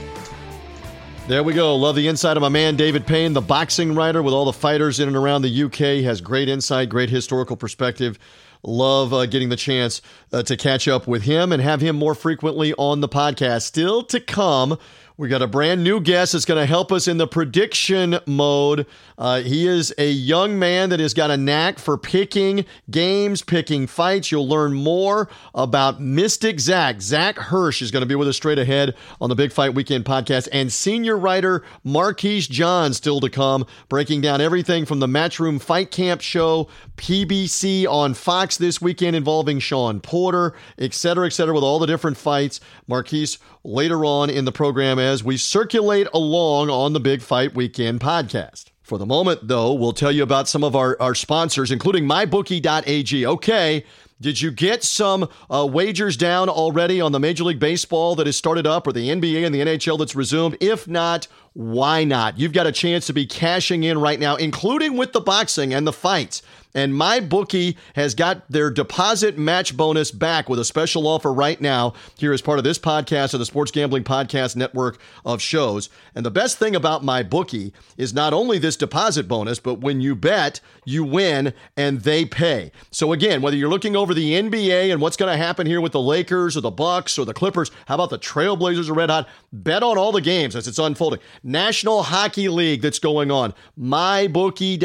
There 1.27 1.43
we 1.43 1.53
go. 1.53 1.75
Love 1.75 1.95
the 1.95 2.07
insight 2.07 2.37
of 2.37 2.41
my 2.41 2.49
man, 2.49 2.75
David 2.75 3.05
Payne, 3.05 3.33
the 3.33 3.41
boxing 3.41 3.93
writer 3.93 4.23
with 4.23 4.33
all 4.33 4.45
the 4.45 4.53
fighters 4.53 4.99
in 4.99 5.07
and 5.07 5.17
around 5.17 5.41
the 5.41 5.63
UK. 5.63 5.77
He 5.77 6.03
has 6.03 6.21
great 6.21 6.49
insight, 6.49 6.89
great 6.89 7.09
historical 7.09 7.55
perspective. 7.55 8.17
Love 8.63 9.13
uh, 9.13 9.25
getting 9.25 9.49
the 9.49 9.55
chance 9.55 10.01
uh, 10.33 10.43
to 10.43 10.57
catch 10.57 10.87
up 10.87 11.07
with 11.07 11.23
him 11.23 11.51
and 11.51 11.61
have 11.61 11.81
him 11.81 11.95
more 11.95 12.15
frequently 12.15 12.73
on 12.73 12.99
the 12.99 13.07
podcast. 13.07 13.61
Still 13.61 14.03
to 14.03 14.19
come, 14.19 14.77
we 15.17 15.27
got 15.27 15.41
a 15.41 15.47
brand 15.47 15.83
new 15.83 15.99
guest 15.99 16.33
that's 16.33 16.45
going 16.45 16.61
to 16.61 16.65
help 16.65 16.91
us 16.91 17.07
in 17.07 17.17
the 17.17 17.27
prediction 17.27 18.19
mode. 18.25 18.85
Uh, 19.19 19.41
he 19.41 19.67
is 19.67 19.93
a 19.97 20.09
young 20.09 20.57
man 20.57 20.89
that 20.89 21.01
has 21.01 21.13
got 21.13 21.29
a 21.29 21.35
knack 21.35 21.77
for 21.77 21.97
picking 21.97 22.65
games, 22.89 23.41
picking 23.41 23.85
fights. 23.85 24.31
You'll 24.31 24.47
learn 24.47 24.73
more 24.73 25.27
about 25.53 25.99
Mystic 25.99 26.61
Zach. 26.61 27.01
Zach 27.01 27.37
Hirsch 27.37 27.81
is 27.81 27.91
going 27.91 28.01
to 28.01 28.07
be 28.07 28.15
with 28.15 28.29
us 28.29 28.37
straight 28.37 28.57
ahead 28.57 28.95
on 29.19 29.27
the 29.27 29.35
Big 29.35 29.51
Fight 29.51 29.75
Weekend 29.75 30.05
podcast. 30.05 30.47
And 30.53 30.71
senior 30.71 31.17
writer 31.17 31.63
Marquise 31.83 32.47
John 32.47 32.93
still 32.93 33.19
to 33.19 33.29
come, 33.29 33.65
breaking 33.89 34.21
down 34.21 34.39
everything 34.39 34.85
from 34.85 34.99
the 34.99 35.07
Matchroom 35.07 35.61
Fight 35.61 35.91
Camp 35.91 36.21
show, 36.21 36.69
PBC 36.95 37.85
on 37.87 38.13
Fox 38.13 38.55
this 38.55 38.81
weekend 38.81 39.17
involving 39.17 39.59
Sean 39.59 39.99
Porter, 39.99 40.53
et 40.77 40.93
cetera, 40.93 41.25
et 41.25 41.33
cetera, 41.33 41.53
with 41.53 41.63
all 41.63 41.79
the 41.79 41.87
different 41.87 42.15
fights. 42.15 42.61
Marquise 42.87 43.37
later 43.65 44.05
on 44.05 44.29
in 44.29 44.45
the 44.45 44.53
program 44.53 44.97
as 44.97 45.25
we 45.25 45.35
circulate 45.35 46.07
along 46.13 46.69
on 46.69 46.93
the 46.93 47.01
Big 47.01 47.21
Fight 47.21 47.53
Weekend 47.53 47.99
podcast. 47.99 48.67
For 48.89 48.97
the 48.97 49.05
moment, 49.05 49.47
though, 49.47 49.71
we'll 49.71 49.93
tell 49.93 50.11
you 50.11 50.23
about 50.23 50.47
some 50.47 50.63
of 50.63 50.75
our, 50.75 50.97
our 50.99 51.13
sponsors, 51.13 51.69
including 51.69 52.05
mybookie.ag. 52.05 53.27
Okay, 53.27 53.85
did 54.19 54.41
you 54.41 54.49
get 54.49 54.83
some 54.83 55.29
uh, 55.47 55.67
wagers 55.71 56.17
down 56.17 56.49
already 56.49 56.99
on 56.99 57.11
the 57.11 57.19
Major 57.19 57.43
League 57.43 57.59
Baseball 57.59 58.15
that 58.15 58.25
has 58.25 58.35
started 58.35 58.65
up 58.65 58.87
or 58.87 58.91
the 58.91 59.09
NBA 59.09 59.45
and 59.45 59.53
the 59.53 59.59
NHL 59.59 59.99
that's 59.99 60.15
resumed? 60.15 60.57
If 60.59 60.87
not, 60.87 61.27
why 61.53 62.03
not? 62.03 62.39
You've 62.39 62.51
got 62.51 62.65
a 62.65 62.71
chance 62.71 63.05
to 63.05 63.13
be 63.13 63.27
cashing 63.27 63.83
in 63.83 63.99
right 63.99 64.19
now, 64.19 64.35
including 64.37 64.97
with 64.97 65.13
the 65.13 65.21
boxing 65.21 65.71
and 65.71 65.85
the 65.85 65.93
fights. 65.93 66.41
And 66.75 66.93
MyBookie 66.93 67.75
has 67.95 68.13
got 68.13 68.49
their 68.49 68.69
deposit 68.69 69.37
match 69.37 69.75
bonus 69.75 70.11
back 70.11 70.49
with 70.49 70.59
a 70.59 70.65
special 70.65 71.07
offer 71.07 71.33
right 71.33 71.59
now 71.59 71.93
here 72.17 72.31
as 72.31 72.41
part 72.41 72.59
of 72.59 72.63
this 72.63 72.77
podcast 72.77 73.33
of 73.33 73.39
the 73.39 73.45
Sports 73.45 73.71
Gambling 73.71 74.03
Podcast 74.03 74.55
Network 74.55 74.99
of 75.25 75.41
shows. 75.41 75.89
And 76.13 76.23
the 76.25 76.31
best 76.31 76.59
thing 76.59 76.75
about 76.75 77.03
MyBookie 77.03 77.71
is 77.97 78.13
not 78.13 78.33
only 78.33 78.59
this 78.59 78.75
deposit 78.75 79.27
bonus, 79.27 79.59
but 79.59 79.75
when 79.81 79.99
you 79.99 80.15
bet, 80.15 80.59
you 80.85 81.03
win 81.03 81.53
and 81.75 82.01
they 82.01 82.25
pay. 82.25 82.71
So 82.91 83.13
again, 83.13 83.41
whether 83.41 83.57
you're 83.57 83.69
looking 83.69 83.95
over 83.95 84.13
the 84.13 84.33
NBA 84.33 84.91
and 84.91 85.01
what's 85.01 85.17
going 85.17 85.31
to 85.31 85.37
happen 85.37 85.65
here 85.65 85.81
with 85.81 85.93
the 85.93 86.01
Lakers 86.01 86.55
or 86.55 86.61
the 86.61 86.69
Bucks 86.71 87.17
or 87.17 87.25
the 87.25 87.33
Clippers, 87.33 87.71
how 87.87 87.95
about 87.95 88.11
the 88.11 88.19
Trailblazers 88.19 88.89
or 88.89 88.93
Red 88.93 89.09
Hot? 89.09 89.27
Bet 89.51 89.81
on 89.81 89.97
all 89.97 90.11
the 90.11 90.21
games 90.21 90.55
as 90.55 90.67
it's 90.67 90.77
unfolding. 90.77 91.19
National 91.43 92.03
Hockey 92.03 92.47
League 92.47 92.81
that's 92.81 92.99
going 92.99 93.31
on. 93.31 93.55
MyBookie.ag. 93.79 94.79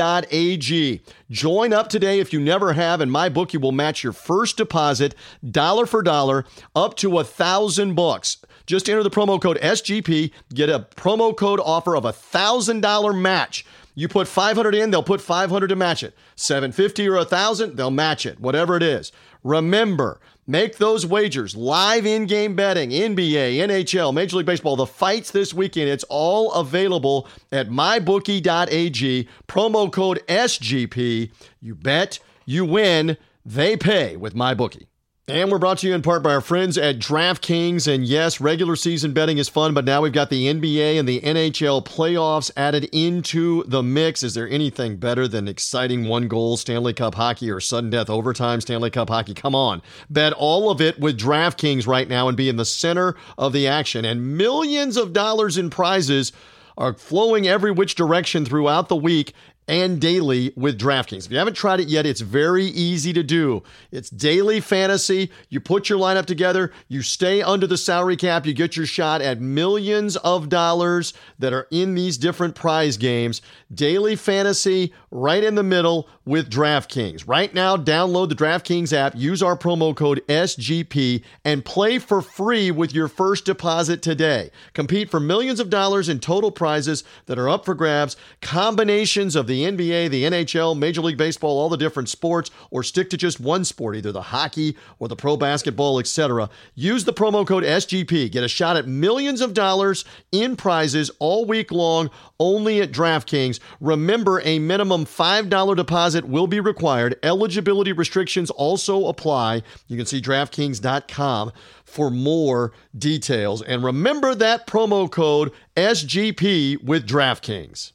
Join 1.35 1.73
up 1.73 1.89
today 1.89 2.21
if 2.21 2.33
you 2.33 2.39
never 2.39 2.75
have, 2.75 3.01
In 3.01 3.11
my 3.11 3.29
book, 3.29 3.53
you 3.53 3.59
will 3.59 3.73
match 3.73 4.05
your 4.05 4.13
first 4.13 4.57
deposit 4.57 5.17
dollar 5.45 5.85
for 5.85 6.01
dollar 6.01 6.45
up 6.77 6.95
to 6.99 7.19
a 7.19 7.25
thousand 7.25 7.97
bucks. 7.97 8.37
Just 8.67 8.89
enter 8.89 9.03
the 9.03 9.11
promo 9.11 9.43
code 9.43 9.59
SGP, 9.61 10.31
get 10.55 10.71
a 10.71 10.87
promo 10.95 11.37
code 11.37 11.59
offer 11.59 11.97
of 11.97 12.05
a 12.05 12.13
thousand 12.13 12.83
dollar 12.83 13.13
match. 13.13 13.67
You 13.97 14.07
put 14.07 14.29
500 14.29 14.77
in, 14.77 14.93
they'll 14.93 15.03
put 15.03 15.21
500 15.21 15.67
to 15.67 15.75
match 15.75 16.05
it. 16.05 16.17
750 16.37 17.09
or 17.09 17.15
a 17.15 17.19
1000, 17.19 17.77
they'll 17.77 17.91
match 17.91 18.27
it, 18.27 18.39
whatever 18.39 18.77
it 18.77 18.85
is. 18.85 19.11
Remember, 19.43 20.21
make 20.47 20.79
those 20.79 21.07
wagers 21.07 21.57
live 21.57 22.07
in-game 22.07 22.55
betting, 22.55 22.91
NBA, 22.91 23.57
NHL, 23.57 24.15
Major 24.15 24.37
League 24.37 24.47
Baseball, 24.47 24.77
the 24.77 24.87
fights 24.87 25.31
this 25.31 25.55
weekend. 25.55 25.89
It's 25.89 26.05
all 26.09 26.53
available 26.53 27.29
at 27.53 27.69
mybookie.ag. 27.69 29.29
Promo 29.49 29.93
code 29.93 30.23
SGP. 30.29 31.31
You 31.61 31.75
bet, 31.75 32.19
you 32.47 32.65
win, 32.65 33.17
they 33.45 33.77
pay 33.77 34.17
with 34.17 34.35
MyBookie. 34.35 34.87
And 35.27 35.51
we're 35.51 35.57
brought 35.57 35.79
to 35.79 35.89
you 35.89 35.95
in 35.95 36.03
part 36.03 36.23
by 36.23 36.35
our 36.35 36.43
friends 36.43 36.77
at 36.77 36.99
DraftKings. 36.99 37.89
And 37.89 38.05
yes, 38.05 38.43
regular 38.43 38.77
season 38.77 39.15
betting 39.15 39.39
is 39.39 39.49
fun, 39.49 39.73
but 39.73 39.87
now 39.87 40.03
we've 40.03 40.13
got 40.13 40.29
the 40.29 40.53
NBA 40.53 40.99
and 40.99 41.09
the 41.09 41.23
NHL 41.23 41.83
playoffs 41.83 42.51
added 42.59 42.91
into 42.93 43.65
the 43.65 43.83
mix. 43.83 44.23
Is 44.23 44.35
there 44.35 44.47
anything 44.47 44.99
better 44.99 45.27
than 45.27 45.49
exciting 45.49 46.09
one 46.09 46.29
goal 46.29 46.59
Stanley 46.59 46.93
Cup 46.93 47.15
hockey 47.15 47.51
or 47.51 47.59
sudden 47.59 47.89
death 47.89 48.11
overtime 48.11 48.61
Stanley 48.61 48.91
Cup 48.91 49.09
hockey? 49.09 49.33
Come 49.33 49.55
on. 49.55 49.81
Bet 50.11 50.35
all 50.35 50.71
of 50.71 50.83
it 50.83 51.01
with 51.01 51.19
DraftKings 51.19 51.87
right 51.87 52.07
now 52.07 52.29
and 52.29 52.37
be 52.37 52.51
in 52.51 52.57
the 52.57 52.67
center 52.67 53.17
of 53.39 53.55
the 53.55 53.67
action. 53.67 54.05
And 54.05 54.37
millions 54.37 54.99
of 54.99 55.15
dollars 55.15 55.57
in 55.57 55.71
prizes 55.71 56.33
are 56.77 56.93
flowing 56.93 57.47
every 57.49 57.71
which 57.71 57.95
direction 57.95 58.45
throughout 58.45 58.89
the 58.91 58.97
week 58.97 59.33
and 59.67 60.01
daily 60.01 60.53
with 60.57 60.79
DraftKings. 60.79 61.27
If 61.27 61.33
you 61.33 61.39
haven't 61.39 61.55
tried 61.55 61.81
it 61.81 61.89
yet, 61.89 62.07
it's 62.07 62.21
very 62.21 62.67
easy 62.67 63.13
to 63.13 63.23
do. 63.23 63.63
It's 63.91 64.11
daily 64.11 64.61
fantasy. 64.61 65.31
You 65.49 65.61
put 65.61 65.89
your 65.89 65.99
lineup 65.99 66.27
together, 66.27 66.73
you 66.89 67.03
stay 67.03 67.43
under 67.43 67.67
the 67.67 67.79
salary 67.79 68.17
cap, 68.17 68.47
you 68.47 68.53
get 68.53 68.77
your 68.77 68.87
shot 68.87 69.21
at 69.21 69.41
millions 69.41 70.17
of 70.17 70.49
dollars 70.49 71.15
that 71.39 71.53
are 71.53 71.67
in 71.71 71.95
these 71.95 72.19
different 72.19 72.55
prize 72.55 72.97
games. 72.97 73.41
Daily 73.73 74.17
fantasy 74.17 74.93
right 75.11 75.43
in 75.43 75.55
the 75.55 75.63
middle 75.63 76.09
with 76.25 76.51
DraftKings. 76.51 77.25
Right 77.27 77.53
now, 77.55 77.77
download 77.77 78.29
the 78.29 78.35
DraftKings 78.35 78.93
app, 78.93 79.15
use 79.17 79.43
our 79.43 79.57
promo 79.57 79.95
code 79.95 80.23
SGP, 80.29 81.23
and 81.45 81.65
play 81.65 81.99
for 81.99 82.21
free 82.21 82.71
with 82.71 82.95
your 82.95 83.09
first 83.09 83.45
deposit 83.45 84.03
today. 84.03 84.51
Compete 84.73 85.11
for 85.11 85.21
millions 85.21 85.61
of 85.61 85.71
dollars 85.71 86.09
in 86.09 86.21
total 86.21 86.51
prizes 86.51 87.05
that 87.27 87.39
are 87.39 87.49
up 87.49 87.65
for 87.65 87.75
grabs, 87.75 88.17
combinations 88.41 89.37
of 89.37 89.47
the 89.47 89.54
the 89.55 89.65
NBA, 89.65 90.11
the 90.11 90.25
NHL, 90.25 90.77
Major 90.77 91.01
League 91.01 91.17
Baseball, 91.17 91.59
all 91.59 91.69
the 91.69 91.77
different 91.77 92.09
sports, 92.09 92.51
or 92.71 92.83
stick 92.83 93.09
to 93.11 93.17
just 93.17 93.39
one 93.39 93.65
sport, 93.65 93.95
either 93.95 94.11
the 94.11 94.21
hockey 94.21 94.77
or 94.99 95.07
the 95.07 95.15
pro 95.15 95.37
basketball, 95.37 96.01
etc. 96.01 96.51
Use 96.75 97.05
the 97.05 97.13
promo 97.13 97.47
code 97.47 97.63
SGP. 97.63 98.33
Get 98.33 98.43
a 98.43 98.49
shot 98.49 98.77
at 98.77 98.89
millions 98.89 99.41
of 99.41 99.55
dollars 99.55 100.05
in 100.33 100.57
prizes 100.57 101.11
all 101.21 101.45
week 101.45 101.71
long 101.71 102.11
only 102.41 102.81
at 102.81 102.91
DraftKings. 102.91 103.61
Remember, 103.81 104.41
a 104.45 104.59
minimum 104.59 105.05
$5 105.05 105.77
deposit 105.77 106.25
will 106.25 106.49
be 106.49 106.59
required. 106.59 107.17
Eligibility 107.23 107.93
restrictions 107.93 108.51
also 108.51 109.07
apply. 109.07 109.63
You 109.87 109.97
can 109.97 110.07
see 110.07 110.21
DraftKings.com 110.21 111.53
for 111.85 112.11
more 112.11 112.73
details. 112.99 113.63
And 113.63 113.85
remember 113.85 114.35
that 114.35 114.67
promo 114.67 115.09
code 115.09 115.53
SGP 115.77 116.83
with 116.83 117.07
DraftKings. 117.07 117.93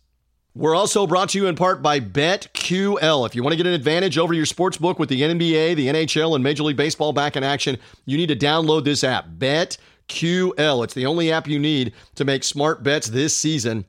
We're 0.56 0.76
also 0.76 1.06
brought 1.06 1.30
to 1.30 1.38
you 1.38 1.46
in 1.46 1.56
part 1.56 1.84
by 1.84 2.00
BetQL. 2.00 3.26
If 3.26 3.36
you 3.36 3.44
want 3.44 3.54
to 3.54 3.58
get 3.58 3.68
an 3.68 3.74
advantage 3.74 4.18
over 4.18 4.34
your 4.34 4.48
sports 4.48 4.78
book 4.78 4.98
with 4.98 5.08
the 5.08 5.22
NBA, 5.22 5.76
the 5.76 5.88
NHL, 5.88 6.34
and 6.34 6.44
Major 6.44 6.64
League 6.64 6.76
Baseball 6.76 7.14
back 7.14 7.38
in 7.38 7.44
action, 7.44 7.78
you 8.06 8.18
need 8.18 8.30
to 8.30 8.36
download 8.36 8.84
this 8.84 9.04
app, 9.04 9.28
BetQL. 9.38 10.84
It's 10.84 10.96
the 10.96 11.06
only 11.06 11.32
app 11.32 11.48
you 11.48 11.60
need 11.60 11.94
to 12.16 12.26
make 12.26 12.44
smart 12.44 12.82
bets 12.82 13.08
this 13.08 13.38
season. 13.38 13.86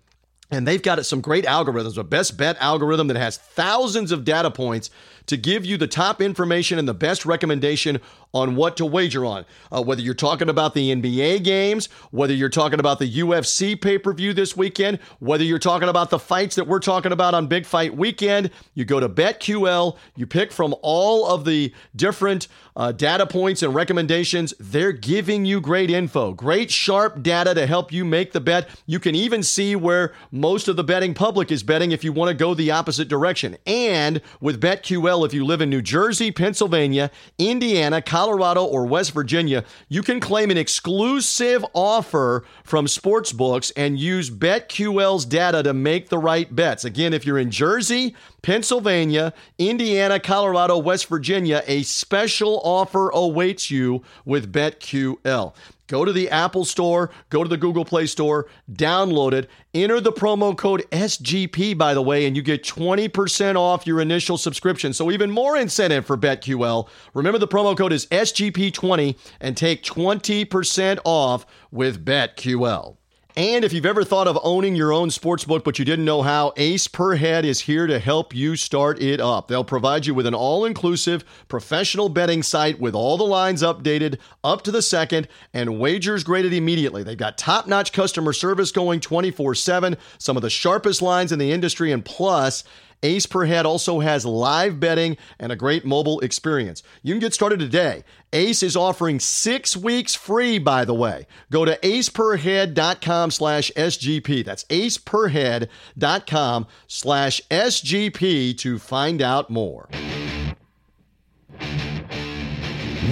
And 0.51 0.67
they've 0.67 0.83
got 0.83 1.05
some 1.07 1.23
great 1.23 1.47
algorithms, 1.47 1.97
a 1.97 2.05
best 2.05 2.37
bet 2.37 2.57
algorithm 2.61 3.09
that 3.09 3.17
has 3.17 3.39
thousands 3.39 4.13
of 4.13 4.25
data 4.25 4.51
points 4.51 4.91
to 5.31 5.37
give 5.37 5.65
you 5.65 5.77
the 5.77 5.87
top 5.87 6.21
information 6.21 6.79
and 6.79 6.87
the 6.87 6.95
best 6.95 7.25
recommendation 7.25 8.01
on 8.33 8.55
what 8.57 8.77
to 8.77 8.87
wager 8.87 9.25
on. 9.25 9.45
Uh, 9.73 9.83
whether 9.83 10.01
you're 10.01 10.15
talking 10.15 10.49
about 10.49 10.75
the 10.75 10.95
NBA 10.95 11.43
games, 11.43 11.89
whether 12.11 12.33
you're 12.33 12.49
talking 12.49 12.79
about 12.79 12.99
the 12.99 13.13
UFC 13.19 13.81
pay 13.81 13.99
per 13.99 14.13
view 14.13 14.33
this 14.33 14.57
weekend, 14.57 14.99
whether 15.19 15.45
you're 15.45 15.59
talking 15.59 15.89
about 15.89 16.11
the 16.11 16.19
fights 16.19 16.57
that 16.57 16.67
we're 16.67 16.81
talking 16.81 17.13
about 17.13 17.35
on 17.35 17.47
Big 17.47 17.67
Fight 17.67 17.97
Weekend, 17.97 18.51
you 18.75 18.85
go 18.85 19.01
to 19.01 19.09
BetQL, 19.09 19.97
you 20.17 20.27
pick 20.27 20.53
from 20.53 20.75
all 20.83 21.27
of 21.27 21.45
the 21.45 21.73
different 21.97 22.49
uh, 22.77 22.93
data 22.93 23.27
points 23.27 23.63
and 23.63 23.75
recommendations. 23.75 24.55
They're 24.59 24.93
giving 24.93 25.45
you 25.45 25.61
great 25.61 25.91
info, 25.91 26.33
great 26.33 26.71
sharp 26.71 27.23
data 27.23 27.55
to 27.55 27.67
help 27.67 27.93
you 27.93 28.05
make 28.05 28.33
the 28.33 28.41
bet. 28.41 28.69
You 28.87 29.01
can 29.01 29.15
even 29.15 29.43
see 29.43 29.75
where 29.77 30.15
most 30.31 30.69
of 30.69 30.77
the 30.77 30.85
betting 30.85 31.15
public 31.15 31.51
is 31.51 31.63
betting 31.63 31.93
if 31.93 32.05
you 32.05 32.13
want 32.13 32.29
to 32.29 32.35
go 32.35 32.55
the 32.55 32.71
opposite 32.71 33.09
direction. 33.09 33.57
And 33.67 34.21
with 34.41 34.61
BetQL, 34.61 35.20
if 35.25 35.35
you 35.35 35.45
live 35.45 35.61
in 35.61 35.71
New 35.71 35.83
Jersey, 35.83 36.31
Pennsylvania, 36.31 37.11
Indiana, 37.39 38.03
Colorado, 38.03 38.65
or 38.65 38.87
West 38.87 39.13
Virginia, 39.13 39.65
you 39.89 40.03
can 40.03 40.21
claim 40.21 40.51
an 40.51 40.57
exclusive 40.57 41.65
offer 41.75 42.45
from 42.65 42.87
sportsbooks 42.87 43.73
and 43.77 43.99
use 43.99 44.31
BetQL's 44.31 45.25
data 45.25 45.63
to 45.63 45.73
make 45.73 46.09
the 46.09 46.19
right 46.19 46.55
bets. 46.55 46.85
Again, 46.85 47.13
if 47.13 47.27
you're 47.27 47.39
in 47.39 47.51
Jersey, 47.51 48.15
Pennsylvania, 48.43 49.33
Indiana, 49.59 50.19
Colorado, 50.19 50.79
West 50.79 51.07
Virginia, 51.07 51.63
a 51.67 51.83
special 51.83 52.61
offer 52.65 53.11
awaits 53.11 53.71
you 53.71 54.03
with 54.25 54.53
BetQL. 54.53 55.55
Go 55.91 56.05
to 56.05 56.13
the 56.13 56.31
Apple 56.31 56.65
Store, 56.65 57.11
go 57.31 57.43
to 57.43 57.49
the 57.49 57.57
Google 57.57 57.85
Play 57.85 58.07
Store, 58.07 58.47
download 58.71 59.33
it, 59.33 59.51
enter 59.75 60.01
the 60.01 60.13
promo 60.13 60.57
code 60.57 60.89
SGP, 60.93 61.77
by 61.77 61.95
the 61.95 62.01
way, 62.01 62.27
and 62.27 62.37
you 62.37 62.43
get 62.43 62.63
20% 62.63 63.57
off 63.57 63.89
your 63.89 64.01
initial 64.01 64.39
subscription. 64.39 64.93
So, 64.93 65.11
even 65.11 65.33
more 65.33 65.57
incentive 65.57 66.07
for 66.07 66.17
BetQL. 66.17 66.89
Remember, 67.13 67.41
the 67.41 67.49
promo 67.49 67.77
code 67.77 67.93
is 67.93 68.07
SGP20 68.07 69.19
and 69.41 69.57
take 69.57 69.83
20% 69.83 71.01
off 71.05 71.45
with 71.73 72.05
BetQL. 72.05 73.00
And 73.41 73.65
if 73.65 73.73
you've 73.73 73.87
ever 73.87 74.05
thought 74.05 74.29
of 74.29 74.39
owning 74.43 74.77
your 74.77 74.93
own 74.93 75.09
sports 75.09 75.47
book 75.47 75.65
but 75.65 75.79
you 75.79 75.85
didn't 75.87 76.05
know 76.05 76.21
how, 76.21 76.53
Ace 76.59 76.87
Per 76.87 77.17
Head 77.17 77.47
is 77.47 77.61
here 77.61 77.87
to 77.87 77.99
help 77.99 78.35
you 78.35 78.55
start 78.55 79.01
it 79.01 79.19
up. 79.19 79.49
They'll 79.49 79.65
provide 79.65 80.05
you 80.05 80.13
with 80.13 80.27
an 80.27 80.35
all 80.35 80.67
inclusive 80.67 81.25
professional 81.49 82.11
betting 82.11 82.43
site 82.43 82.79
with 82.79 82.95
all 82.95 83.17
the 83.17 83.25
lines 83.25 83.63
updated 83.63 84.19
up 84.45 84.61
to 84.65 84.71
the 84.71 84.83
second 84.83 85.27
and 85.55 85.81
wagers 85.81 86.23
graded 86.23 86.53
immediately. 86.53 87.03
They've 87.03 87.17
got 87.17 87.39
top 87.39 87.67
notch 87.67 87.95
customer 87.95 88.35
service 88.35 88.73
going 88.73 89.01
24 89.01 89.55
7, 89.55 89.97
some 90.19 90.37
of 90.37 90.43
the 90.43 90.51
sharpest 90.51 91.01
lines 91.01 91.33
in 91.33 91.39
the 91.39 91.51
industry, 91.51 91.93
and 91.93 92.05
plus, 92.05 92.63
Ace 93.03 93.27
Per 93.27 93.47
Head 93.47 93.67
also 93.67 94.01
has 94.01 94.27
live 94.27 94.79
betting 94.79 95.17
and 95.39 95.51
a 95.51 95.57
great 95.57 95.85
mobile 95.85 96.21
experience. 96.21 96.83
You 97.03 97.15
can 97.15 97.21
get 97.21 97.35
started 97.35 97.59
today. 97.59 98.05
Ace 98.33 98.63
is 98.63 98.77
offering 98.77 99.19
six 99.19 99.77
weeks 99.77 100.15
free, 100.15 100.59
by 100.59 100.85
the 100.85 100.95
way. 100.95 101.27
Go 101.51 101.65
to 101.65 101.77
aceperhead.com 101.79 103.31
slash 103.31 103.73
SGP. 103.77 104.45
That's 104.45 104.65
aceperhead.com 104.65 106.67
slash 106.87 107.41
SGP 107.51 108.59
to 108.59 108.79
find 108.79 109.23
out 109.23 109.51
more. 109.51 109.89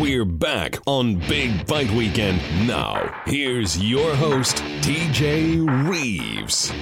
We're 0.00 0.24
back 0.24 0.78
on 0.87 1.16
Big 1.26 1.66
Fight 1.66 1.90
Weekend. 1.90 2.40
Now, 2.68 3.20
here's 3.26 3.82
your 3.82 4.14
host, 4.14 4.58
TJ 4.80 5.88
Reeves. 5.90 6.72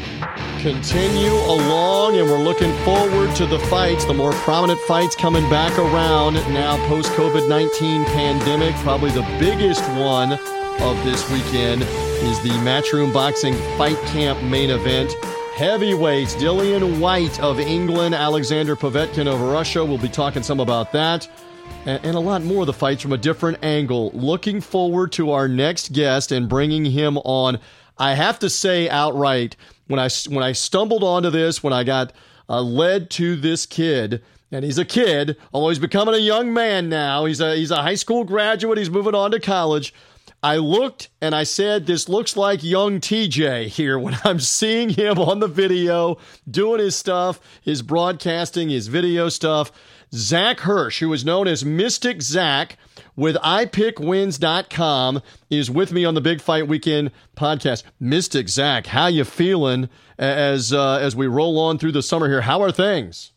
Continue 0.60 1.32
along, 1.32 2.18
and 2.18 2.28
we're 2.28 2.42
looking 2.42 2.76
forward 2.84 3.34
to 3.36 3.46
the 3.46 3.58
fights, 3.70 4.04
the 4.04 4.12
more 4.12 4.32
prominent 4.32 4.78
fights 4.80 5.16
coming 5.16 5.48
back 5.48 5.78
around 5.78 6.34
now 6.52 6.76
post 6.88 7.10
COVID 7.12 7.48
19 7.48 8.04
pandemic. 8.04 8.74
Probably 8.76 9.10
the 9.10 9.22
biggest 9.40 9.82
one 9.92 10.32
of 10.32 11.04
this 11.04 11.30
weekend 11.30 11.84
is 11.84 12.42
the 12.42 12.50
Matchroom 12.66 13.14
Boxing 13.14 13.54
Fight 13.78 13.98
Camp 14.08 14.42
main 14.42 14.68
event. 14.68 15.14
Heavyweights, 15.54 16.34
Dillian 16.34 17.00
Whyte 17.00 17.40
of 17.40 17.58
England, 17.60 18.14
Alexander 18.14 18.76
Povetkin 18.76 19.26
of 19.26 19.40
Russia. 19.40 19.82
We'll 19.82 19.96
be 19.96 20.10
talking 20.10 20.42
some 20.42 20.60
about 20.60 20.92
that 20.92 21.26
and, 21.86 22.16
a 22.16 22.20
lot 22.20 22.42
more 22.42 22.62
of 22.62 22.66
the 22.66 22.72
fights 22.72 23.02
from 23.02 23.12
a 23.12 23.18
different 23.18 23.58
angle. 23.62 24.10
Looking 24.12 24.60
forward 24.60 25.12
to 25.12 25.30
our 25.30 25.46
next 25.46 25.92
guest 25.92 26.32
and 26.32 26.48
bringing 26.48 26.84
him 26.84 27.18
on. 27.18 27.60
I 27.96 28.14
have 28.14 28.38
to 28.40 28.50
say 28.50 28.88
outright, 28.88 29.56
when 29.86 30.00
I 30.00 30.08
when 30.28 30.42
I 30.42 30.52
stumbled 30.52 31.04
onto 31.04 31.30
this, 31.30 31.62
when 31.62 31.72
I 31.72 31.84
got 31.84 32.12
uh, 32.48 32.60
led 32.60 33.10
to 33.10 33.36
this 33.36 33.66
kid, 33.66 34.22
and 34.50 34.64
he's 34.64 34.78
a 34.78 34.84
kid, 34.84 35.36
although 35.52 35.68
he's 35.68 35.78
becoming 35.78 36.14
a 36.14 36.18
young 36.18 36.52
man 36.52 36.88
now. 36.88 37.24
He's 37.24 37.40
a 37.40 37.54
he's 37.56 37.70
a 37.70 37.82
high 37.82 37.94
school 37.94 38.24
graduate. 38.24 38.78
He's 38.78 38.90
moving 38.90 39.14
on 39.14 39.30
to 39.30 39.40
college. 39.40 39.94
I 40.42 40.58
looked 40.58 41.08
and 41.20 41.34
I 41.34 41.44
said, 41.44 41.86
This 41.86 42.08
looks 42.08 42.36
like 42.36 42.62
young 42.62 43.00
TJ 43.00 43.66
here 43.66 43.98
when 43.98 44.16
I'm 44.24 44.40
seeing 44.40 44.90
him 44.90 45.18
on 45.18 45.40
the 45.40 45.48
video 45.48 46.18
doing 46.48 46.80
his 46.80 46.96
stuff, 46.96 47.40
his 47.62 47.82
broadcasting, 47.82 48.68
his 48.68 48.88
video 48.88 49.28
stuff. 49.28 49.72
Zach 50.16 50.60
Hirsch, 50.60 51.00
who 51.00 51.12
is 51.12 51.24
known 51.24 51.46
as 51.46 51.64
Mystic 51.64 52.22
Zach 52.22 52.78
with 53.14 53.36
iPickWins.com, 53.36 55.22
is 55.50 55.70
with 55.70 55.92
me 55.92 56.04
on 56.06 56.14
the 56.14 56.22
Big 56.22 56.40
Fight 56.40 56.66
Weekend 56.66 57.10
podcast. 57.36 57.82
Mystic 58.00 58.48
Zach, 58.48 58.86
how 58.86 59.08
you 59.08 59.24
feeling 59.24 59.90
as 60.18 60.72
uh, 60.72 60.96
as 60.96 61.14
we 61.14 61.26
roll 61.26 61.58
on 61.58 61.76
through 61.78 61.92
the 61.92 62.02
summer 62.02 62.28
here? 62.28 62.40
How 62.40 62.62
are 62.62 62.72
things? 62.72 63.32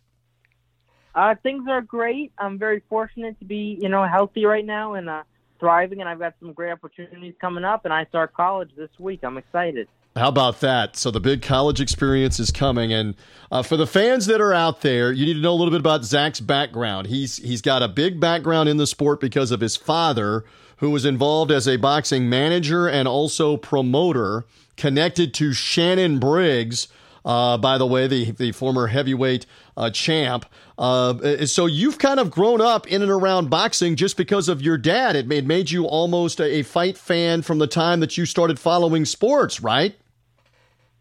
Uh, 1.13 1.35
things 1.43 1.67
are 1.69 1.81
great. 1.81 2.31
I'm 2.37 2.57
very 2.57 2.81
fortunate 2.87 3.37
to 3.39 3.45
be, 3.45 3.77
you 3.81 3.89
know, 3.89 4.05
healthy 4.07 4.45
right 4.45 4.65
now 4.65 4.93
and 4.93 5.09
uh, 5.09 5.23
thriving, 5.59 5.99
and 5.99 6.07
I've 6.07 6.19
got 6.19 6.35
some 6.39 6.53
great 6.53 6.71
opportunities 6.71 7.33
coming 7.41 7.65
up. 7.65 7.83
And 7.83 7.93
I 7.93 8.05
start 8.05 8.33
college 8.33 8.69
this 8.77 8.91
week. 8.97 9.19
I'm 9.23 9.37
excited. 9.37 9.89
How 10.15 10.29
about 10.29 10.59
that? 10.61 10.97
So 10.97 11.11
the 11.11 11.19
big 11.19 11.41
college 11.41 11.79
experience 11.79 12.39
is 12.39 12.51
coming, 12.51 12.91
and 12.91 13.15
uh, 13.51 13.61
for 13.61 13.77
the 13.77 13.87
fans 13.87 14.25
that 14.25 14.41
are 14.41 14.53
out 14.53 14.81
there, 14.81 15.11
you 15.11 15.25
need 15.25 15.35
to 15.35 15.39
know 15.39 15.53
a 15.53 15.55
little 15.55 15.71
bit 15.71 15.79
about 15.79 16.03
Zach's 16.03 16.39
background. 16.39 17.07
He's 17.07 17.37
he's 17.37 17.61
got 17.61 17.83
a 17.83 17.87
big 17.87 18.19
background 18.19 18.69
in 18.69 18.77
the 18.77 18.87
sport 18.87 19.19
because 19.19 19.51
of 19.51 19.61
his 19.61 19.77
father, 19.77 20.43
who 20.77 20.89
was 20.89 21.05
involved 21.05 21.51
as 21.51 21.67
a 21.67 21.77
boxing 21.77 22.27
manager 22.29 22.87
and 22.87 23.07
also 23.07 23.55
promoter, 23.55 24.45
connected 24.77 25.33
to 25.35 25.53
Shannon 25.53 26.19
Briggs. 26.19 26.87
Uh, 27.23 27.57
by 27.57 27.77
the 27.77 27.87
way, 27.87 28.07
the 28.07 28.31
the 28.31 28.51
former 28.51 28.87
heavyweight 28.87 29.45
uh, 29.77 29.89
champ. 29.89 30.45
Uh, 30.79 31.45
so 31.45 31.65
you've 31.65 31.99
kind 31.99 32.21
of 32.21 32.31
grown 32.31 32.61
up 32.61 32.87
in 32.87 33.01
and 33.01 33.11
around 33.11 33.49
boxing 33.49 33.97
just 33.97 34.15
because 34.15 34.47
of 34.47 34.61
your 34.61 34.77
dad. 34.77 35.13
It 35.17 35.27
made 35.27 35.45
made 35.45 35.69
you 35.69 35.83
almost 35.85 36.39
a, 36.39 36.45
a 36.45 36.63
fight 36.63 36.97
fan 36.97 37.41
from 37.41 37.59
the 37.59 37.67
time 37.67 37.99
that 37.99 38.17
you 38.17 38.25
started 38.25 38.57
following 38.57 39.03
sports, 39.03 39.61
right? 39.61 39.93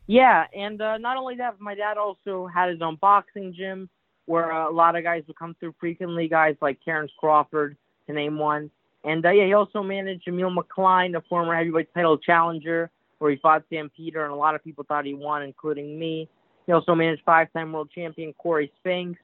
Yeah, 0.09 0.47
and 0.53 0.83
uh, 0.83 0.99
not 0.99 1.17
only 1.17 1.37
that, 1.37 1.61
my 1.61 1.77
dad 1.77 1.97
also 1.97 2.47
had 2.47 2.71
his 2.71 2.83
own 2.83 2.97
boxing 2.97 3.55
gym 3.57 3.89
where 4.27 4.53
uh, 4.53 4.69
a 4.69 4.73
lot 4.73 4.97
of 4.97 5.05
guys 5.05 5.23
would 5.29 5.39
come 5.39 5.55
through 5.61 5.75
frequently, 5.79 6.27
guys 6.27 6.57
like 6.61 6.81
Terrence 6.85 7.13
Crawford, 7.17 7.77
to 8.09 8.13
name 8.13 8.37
one. 8.37 8.73
And 9.05 9.25
uh, 9.25 9.31
yeah, 9.31 9.47
he 9.47 9.53
also 9.53 9.85
managed 9.85 10.27
Emil 10.27 10.51
McCline, 10.51 11.17
a 11.17 11.21
former 11.29 11.55
heavyweight 11.55 11.95
title 11.95 12.19
challenger, 12.19 12.91
where 13.21 13.31
he 13.31 13.37
fought 13.37 13.63
Sam 13.71 13.93
Peter, 13.97 14.25
and 14.25 14.33
a 14.33 14.37
lot 14.37 14.57
of 14.57 14.65
people 14.65 14.85
thought 14.89 15.05
he 15.05 15.15
won, 15.15 15.45
including 15.45 15.97
me. 15.97 16.29
He 16.67 16.73
also 16.73 16.97
managed 16.97 17.23
five-time 17.25 17.73
world 17.73 17.91
champion 17.95 18.33
Corey 18.33 18.73
Spinks, 18.81 19.21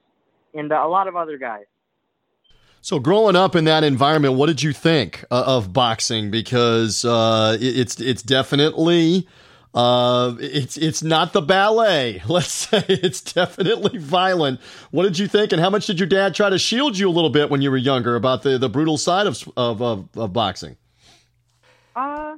and 0.55 0.71
a 0.71 0.87
lot 0.87 1.07
of 1.07 1.15
other 1.15 1.37
guys. 1.37 1.65
So, 2.81 2.99
growing 2.99 3.35
up 3.35 3.55
in 3.55 3.65
that 3.65 3.83
environment, 3.83 4.35
what 4.35 4.45
did 4.45 4.61
you 4.61 4.71
think 4.71 5.25
uh, 5.31 5.43
of 5.47 5.73
boxing? 5.73 6.29
Because 6.29 7.03
uh, 7.03 7.57
it's 7.59 7.99
it's 7.99 8.21
definitely 8.21 9.27
uh, 9.75 10.35
it's 10.39 10.77
it's 10.77 11.03
not 11.03 11.33
the 11.33 11.41
ballet. 11.41 12.21
Let's 12.27 12.51
say 12.51 12.85
it's 12.87 13.21
definitely 13.21 13.97
violent. 13.97 14.61
What 14.91 15.03
did 15.03 15.19
you 15.19 15.27
think, 15.27 15.51
and 15.51 15.59
how 15.59 15.69
much 15.69 15.85
did 15.85 15.99
your 15.99 16.07
dad 16.07 16.33
try 16.33 16.49
to 16.49 16.57
shield 16.57 16.97
you 16.97 17.09
a 17.09 17.11
little 17.11 17.29
bit 17.29 17.49
when 17.49 17.61
you 17.61 17.69
were 17.69 17.77
younger 17.77 18.15
about 18.15 18.43
the, 18.43 18.57
the 18.57 18.69
brutal 18.69 18.97
side 18.97 19.27
of, 19.27 19.49
of 19.57 19.81
of, 19.81 20.07
of 20.15 20.31
boxing? 20.31 20.77
Uh, 21.95 22.35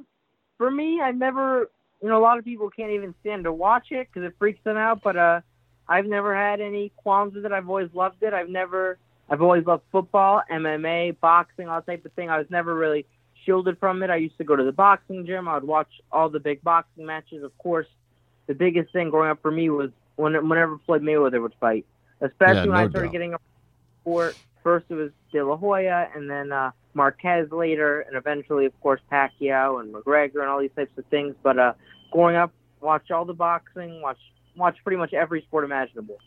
for 0.56 0.70
me, 0.70 1.00
I 1.00 1.12
never. 1.12 1.70
You 2.02 2.08
know, 2.08 2.18
a 2.18 2.22
lot 2.22 2.38
of 2.38 2.44
people 2.44 2.70
can't 2.70 2.92
even 2.92 3.14
stand 3.20 3.44
to 3.44 3.52
watch 3.52 3.88
it 3.90 4.08
because 4.12 4.26
it 4.26 4.34
freaks 4.38 4.62
them 4.64 4.76
out. 4.76 5.02
But 5.02 5.16
uh, 5.16 5.40
I've 5.88 6.06
never 6.06 6.34
had 6.34 6.60
any 6.60 6.92
qualms 6.96 7.34
with 7.34 7.46
it. 7.46 7.52
I've 7.52 7.68
always 7.68 7.88
loved 7.94 8.22
it. 8.22 8.32
I've 8.32 8.48
never. 8.48 8.98
I've 9.30 9.42
always 9.42 9.66
loved 9.66 9.82
football, 9.92 10.42
MMA, 10.50 11.20
boxing, 11.20 11.68
all 11.68 11.82
type 11.82 12.04
of 12.06 12.12
thing. 12.12 12.30
I 12.30 12.38
was 12.38 12.46
never 12.48 12.74
really 12.74 13.04
shielded 13.44 13.78
from 13.78 14.02
it. 14.02 14.08
I 14.08 14.16
used 14.16 14.38
to 14.38 14.44
go 14.44 14.56
to 14.56 14.64
the 14.64 14.72
boxing 14.72 15.26
gym. 15.26 15.48
I 15.48 15.54
would 15.54 15.64
watch 15.64 15.88
all 16.10 16.30
the 16.30 16.40
big 16.40 16.62
boxing 16.62 17.04
matches. 17.04 17.42
Of 17.42 17.56
course, 17.58 17.86
the 18.46 18.54
biggest 18.54 18.92
thing 18.92 19.10
growing 19.10 19.30
up 19.30 19.42
for 19.42 19.50
me 19.50 19.68
was 19.70 19.90
when 20.16 20.32
whenever 20.48 20.78
Floyd 20.86 21.02
Mayweather 21.02 21.40
would 21.40 21.54
fight, 21.60 21.86
especially 22.20 22.54
yeah, 22.54 22.60
when 22.62 22.70
no 22.70 22.86
I 22.86 22.88
started 22.88 23.08
doubt. 23.08 23.12
getting 23.12 23.34
a 23.34 23.38
sport. 24.00 24.36
First 24.62 24.86
it 24.88 24.94
was 24.94 25.10
De 25.32 25.42
La 25.44 25.56
Hoya, 25.56 26.08
and 26.14 26.28
then 26.28 26.52
uh, 26.52 26.72
Marquez 26.94 27.50
later, 27.52 28.00
and 28.00 28.16
eventually, 28.16 28.66
of 28.66 28.78
course, 28.80 29.00
Pacquiao 29.10 29.80
and 29.80 29.94
McGregor 29.94 30.40
and 30.40 30.48
all 30.48 30.60
these 30.60 30.74
types 30.74 30.96
of 30.98 31.06
things. 31.06 31.34
But 31.42 31.58
uh, 31.58 31.72
growing 32.10 32.36
up, 32.36 32.52
watch 32.80 33.10
all 33.10 33.24
the 33.24 33.34
boxing, 33.34 34.02
watch 34.02 34.18
watch 34.58 34.76
pretty 34.82 34.98
much 34.98 35.14
every 35.14 35.42
sport 35.42 35.64
imaginable. 35.64 36.18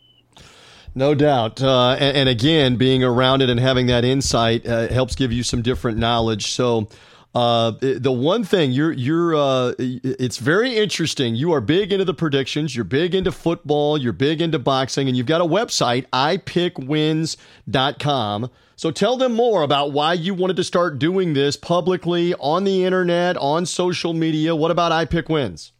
No 0.94 1.14
doubt. 1.14 1.62
Uh, 1.62 1.96
and, 1.98 2.16
and, 2.16 2.28
again, 2.28 2.76
being 2.76 3.02
around 3.02 3.40
it 3.40 3.48
and 3.48 3.58
having 3.58 3.86
that 3.86 4.04
insight 4.04 4.66
uh, 4.66 4.88
helps 4.88 5.14
give 5.14 5.32
you 5.32 5.42
some 5.42 5.62
different 5.62 5.96
knowledge. 5.96 6.52
So, 6.52 6.88
uh, 7.34 7.70
the 7.80 8.12
one 8.12 8.44
thing 8.44 8.72
you're 8.72 8.92
you're 8.92 9.34
uh, 9.34 9.72
it's 9.78 10.36
very 10.36 10.76
interesting. 10.76 11.34
You 11.34 11.52
are 11.52 11.62
big 11.62 11.90
into 11.90 12.04
the 12.04 12.12
predictions. 12.12 12.76
You're 12.76 12.84
big 12.84 13.14
into 13.14 13.32
football. 13.32 13.96
You're 13.96 14.12
big 14.12 14.42
into 14.42 14.58
boxing, 14.58 15.08
and 15.08 15.16
you've 15.16 15.24
got 15.26 15.40
a 15.40 15.46
website 15.46 16.06
ipickwins.com. 16.10 18.50
So 18.76 18.90
tell 18.90 19.16
them 19.16 19.32
more 19.32 19.62
about 19.62 19.92
why 19.92 20.12
you 20.12 20.34
wanted 20.34 20.56
to 20.56 20.64
start 20.64 20.98
doing 20.98 21.32
this 21.32 21.56
publicly 21.56 22.34
on 22.34 22.64
the 22.64 22.84
internet, 22.84 23.38
on 23.38 23.64
social 23.64 24.12
media. 24.12 24.54
What 24.54 24.70
about 24.70 24.92
iPickWins? 24.92 25.70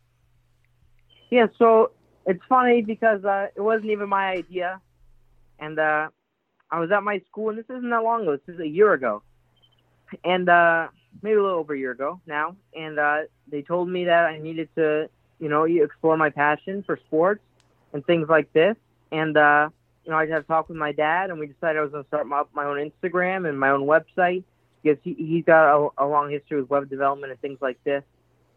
Yeah, 1.28 1.48
so 1.58 1.90
it's 2.26 2.42
funny 2.48 2.82
because 2.82 3.24
uh, 3.24 3.48
it 3.54 3.60
wasn't 3.60 3.90
even 3.90 4.08
my 4.08 4.30
idea, 4.30 4.80
and 5.58 5.78
uh, 5.78 6.08
I 6.70 6.80
was 6.80 6.90
at 6.90 7.02
my 7.02 7.20
school, 7.28 7.50
and 7.50 7.58
this 7.58 7.66
isn't 7.68 7.90
that 7.90 8.02
long 8.02 8.22
ago. 8.22 8.38
This 8.46 8.54
is 8.54 8.60
a 8.60 8.68
year 8.68 8.92
ago, 8.92 9.22
and 10.24 10.48
uh, 10.48 10.88
maybe 11.22 11.36
a 11.36 11.42
little 11.42 11.58
over 11.58 11.74
a 11.74 11.78
year 11.78 11.92
ago 11.92 12.20
now, 12.26 12.56
and 12.76 12.98
uh, 12.98 13.18
they 13.50 13.62
told 13.62 13.88
me 13.88 14.04
that 14.04 14.26
I 14.26 14.38
needed 14.38 14.68
to, 14.76 15.08
you 15.38 15.48
know, 15.48 15.64
explore 15.64 16.16
my 16.16 16.30
passion 16.30 16.82
for 16.84 16.96
sports 17.06 17.42
and 17.92 18.04
things 18.06 18.28
like 18.28 18.52
this. 18.52 18.76
And 19.10 19.36
uh, 19.36 19.68
you 20.04 20.10
know, 20.10 20.18
I 20.18 20.26
had 20.26 20.38
a 20.38 20.42
talk 20.42 20.68
with 20.68 20.78
my 20.78 20.92
dad, 20.92 21.30
and 21.30 21.38
we 21.38 21.46
decided 21.46 21.78
I 21.78 21.82
was 21.82 21.92
going 21.92 22.04
to 22.04 22.08
start 22.08 22.26
my, 22.26 22.42
my 22.54 22.64
own 22.64 22.90
Instagram 22.90 23.48
and 23.48 23.58
my 23.58 23.70
own 23.70 23.82
website 23.82 24.44
because 24.82 24.98
he, 25.04 25.14
he's 25.14 25.44
got 25.44 25.76
a, 25.76 25.88
a 25.98 26.06
long 26.06 26.30
history 26.30 26.60
with 26.60 26.70
web 26.70 26.88
development 26.88 27.30
and 27.30 27.40
things 27.40 27.58
like 27.60 27.82
this. 27.84 28.02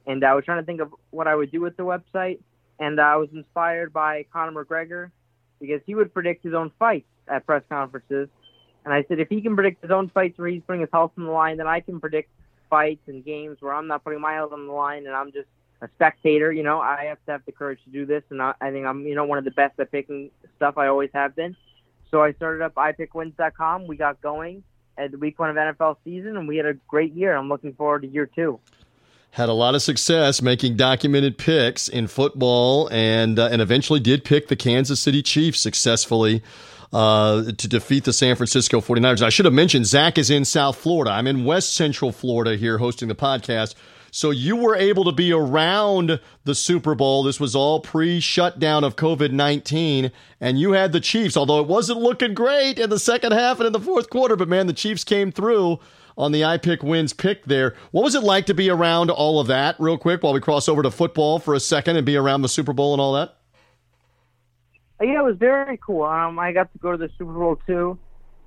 And 0.08 0.24
I 0.24 0.34
was 0.34 0.46
trying 0.46 0.62
to 0.62 0.66
think 0.66 0.82
of 0.82 0.94
what 1.12 1.28
I 1.28 1.36
would 1.36 1.52
do 1.52 1.62
with 1.62 1.78
the 1.78 1.84
website, 1.84 2.40
and 2.80 3.00
I 3.00 3.16
was 3.18 3.30
inspired 3.34 3.94
by 3.94 4.26
Conor 4.32 4.64
McGregor 4.64 5.12
because 5.60 5.82
he 5.86 5.96
would 5.96 6.14
predict 6.14 6.44
his 6.44 6.54
own 6.54 6.72
fights 6.78 7.08
at 7.28 7.46
press 7.46 7.64
conferences. 7.70 8.30
And 8.84 8.94
I 8.94 9.04
said, 9.08 9.20
if 9.20 9.30
he 9.30 9.42
can 9.42 9.56
predict 9.56 9.82
his 9.82 9.92
own 9.92 10.10
fights 10.10 10.38
where 10.38 10.48
he's 10.48 10.62
putting 10.66 10.82
his 10.82 10.90
health 10.92 11.12
on 11.18 11.26
the 11.26 11.32
line, 11.32 11.58
then 11.58 11.68
I 11.68 11.80
can 11.80 12.00
predict 12.00 12.30
fights 12.70 13.02
and 13.08 13.24
games 13.24 13.58
where 13.60 13.74
I'm 13.74 13.88
not 13.88 14.04
putting 14.04 14.22
my 14.22 14.34
health 14.34 14.52
on 14.52 14.68
the 14.68 14.74
line 14.74 15.08
and 15.08 15.16
I'm 15.16 15.32
just 15.32 15.48
a 15.82 15.90
spectator. 15.96 16.52
You 16.52 16.64
know, 16.64 16.80
I 16.80 17.06
have 17.06 17.18
to 17.26 17.32
have 17.32 17.46
the 17.46 17.52
courage 17.52 17.80
to 17.86 17.90
do 17.90 18.06
this, 18.06 18.24
and 18.30 18.42
I, 18.42 18.54
I 18.62 18.72
think 18.72 18.86
I'm, 18.86 19.06
you 19.08 19.16
know, 19.16 19.26
one 19.26 19.38
of 19.38 19.46
the 19.46 19.52
best 19.52 19.80
at 19.80 19.92
picking 19.92 20.30
stuff. 20.58 20.78
I 20.78 20.88
always 20.88 21.10
have 21.14 21.36
been. 21.36 21.56
So 22.12 22.22
I 22.22 22.34
started 22.34 22.64
up 22.64 22.76
iPickWins.com. 22.76 23.88
We 23.88 23.98
got 23.98 24.22
going 24.22 24.64
at 24.98 25.12
the 25.12 25.18
week 25.18 25.40
one 25.40 25.50
of 25.50 25.56
NFL 25.56 25.98
season, 26.04 26.38
and 26.38 26.48
we 26.48 26.58
had 26.58 26.66
a 26.66 26.76
great 26.88 27.14
year. 27.14 27.36
I'm 27.36 27.50
looking 27.50 27.74
forward 27.74 28.04
to 28.04 28.08
year 28.08 28.26
two 28.26 28.60
had 29.36 29.50
a 29.50 29.54
lot 29.54 29.76
of 29.76 29.82
success 29.82 30.42
making 30.42 30.78
documented 30.78 31.38
picks 31.38 31.90
in 31.90 32.08
football 32.08 32.88
and 32.90 33.38
uh, 33.38 33.50
and 33.52 33.62
eventually 33.62 34.00
did 34.00 34.24
pick 34.24 34.48
the 34.48 34.56
Kansas 34.56 35.02
City 35.02 35.22
Chiefs 35.22 35.60
successfully 35.60 36.42
uh, 36.94 37.44
to 37.44 37.68
defeat 37.68 38.06
the 38.06 38.14
San 38.14 38.38
Francisco 38.38 38.80
49ers. 38.80 39.22
I 39.22 39.28
should 39.28 39.44
have 39.44 39.54
mentioned 39.54 39.88
Zach 39.88 40.18
is 40.18 40.30
in 40.30 40.46
South 40.46 40.78
Florida. 40.78 41.12
I'm 41.12 41.28
in 41.28 41.44
West 41.44 41.76
Central 41.76 42.14
Florida 42.14 42.56
here 42.56 42.78
hosting 42.78 43.10
the 43.10 43.16
podcast. 43.16 43.76
So 44.10 44.32
you 44.32 44.56
were 44.56 44.78
able 44.78 45.04
to 45.04 45.12
be 45.12 45.34
around 45.34 46.22
the 46.46 46.56
Super 46.56 46.96
Bowl. 46.96 47.24
This 47.24 47.38
was 47.38 47.58
all 47.58 47.82
pre 47.82 48.22
shutdown 48.22 48.86
of 48.86 48.96
COVID 48.96 49.34
19. 49.34 50.14
And 50.40 50.58
you 50.58 50.72
had 50.72 50.94
the 50.94 51.02
Chiefs, 51.02 51.36
although 51.36 51.60
it 51.60 51.68
wasn't 51.68 52.00
looking 52.00 52.36
great 52.36 52.80
in 52.80 52.90
the 52.90 53.00
second 53.00 53.34
half 53.34 53.60
and 53.60 53.68
in 53.68 53.74
the 53.74 53.82
fourth 53.82 54.10
quarter. 54.10 54.38
But 54.38 54.48
man, 54.48 54.68
the 54.68 54.72
Chiefs 54.72 55.04
came 55.04 55.34
through 55.34 55.80
on 56.18 56.32
the 56.32 56.46
I 56.46 56.58
pick 56.58 56.84
Wins 56.84 57.14
pick 57.14 57.46
there. 57.46 57.76
What 57.92 58.04
was 58.04 58.16
it 58.16 58.24
like 58.24 58.46
to 58.48 58.54
be 58.54 58.70
around 58.70 59.12
all 59.12 59.40
of 59.40 59.48
that, 59.48 59.76
real 59.80 59.98
quick, 59.98 60.24
while 60.24 60.34
we 60.34 60.40
cross 60.40 60.70
over 60.70 60.82
to 60.84 60.92
football 60.92 61.40
for 61.40 61.54
a 61.54 61.60
second 61.60 61.98
and 61.98 62.06
be 62.06 62.16
around 62.16 62.42
the 62.42 62.50
Super 62.50 62.74
Bowl 62.74 62.94
and 62.94 63.02
all 63.02 63.14
that? 63.14 63.38
yeah, 65.02 65.20
it 65.20 65.24
was 65.24 65.36
very 65.38 65.78
cool. 65.78 66.04
Um, 66.04 66.40
I 66.40 66.54
got 66.54 66.72
to 66.72 66.80
go 66.80 66.92
to 66.92 66.98
the 66.98 67.10
Super 67.18 67.34
Bowl 67.34 67.60
too, 67.68 67.98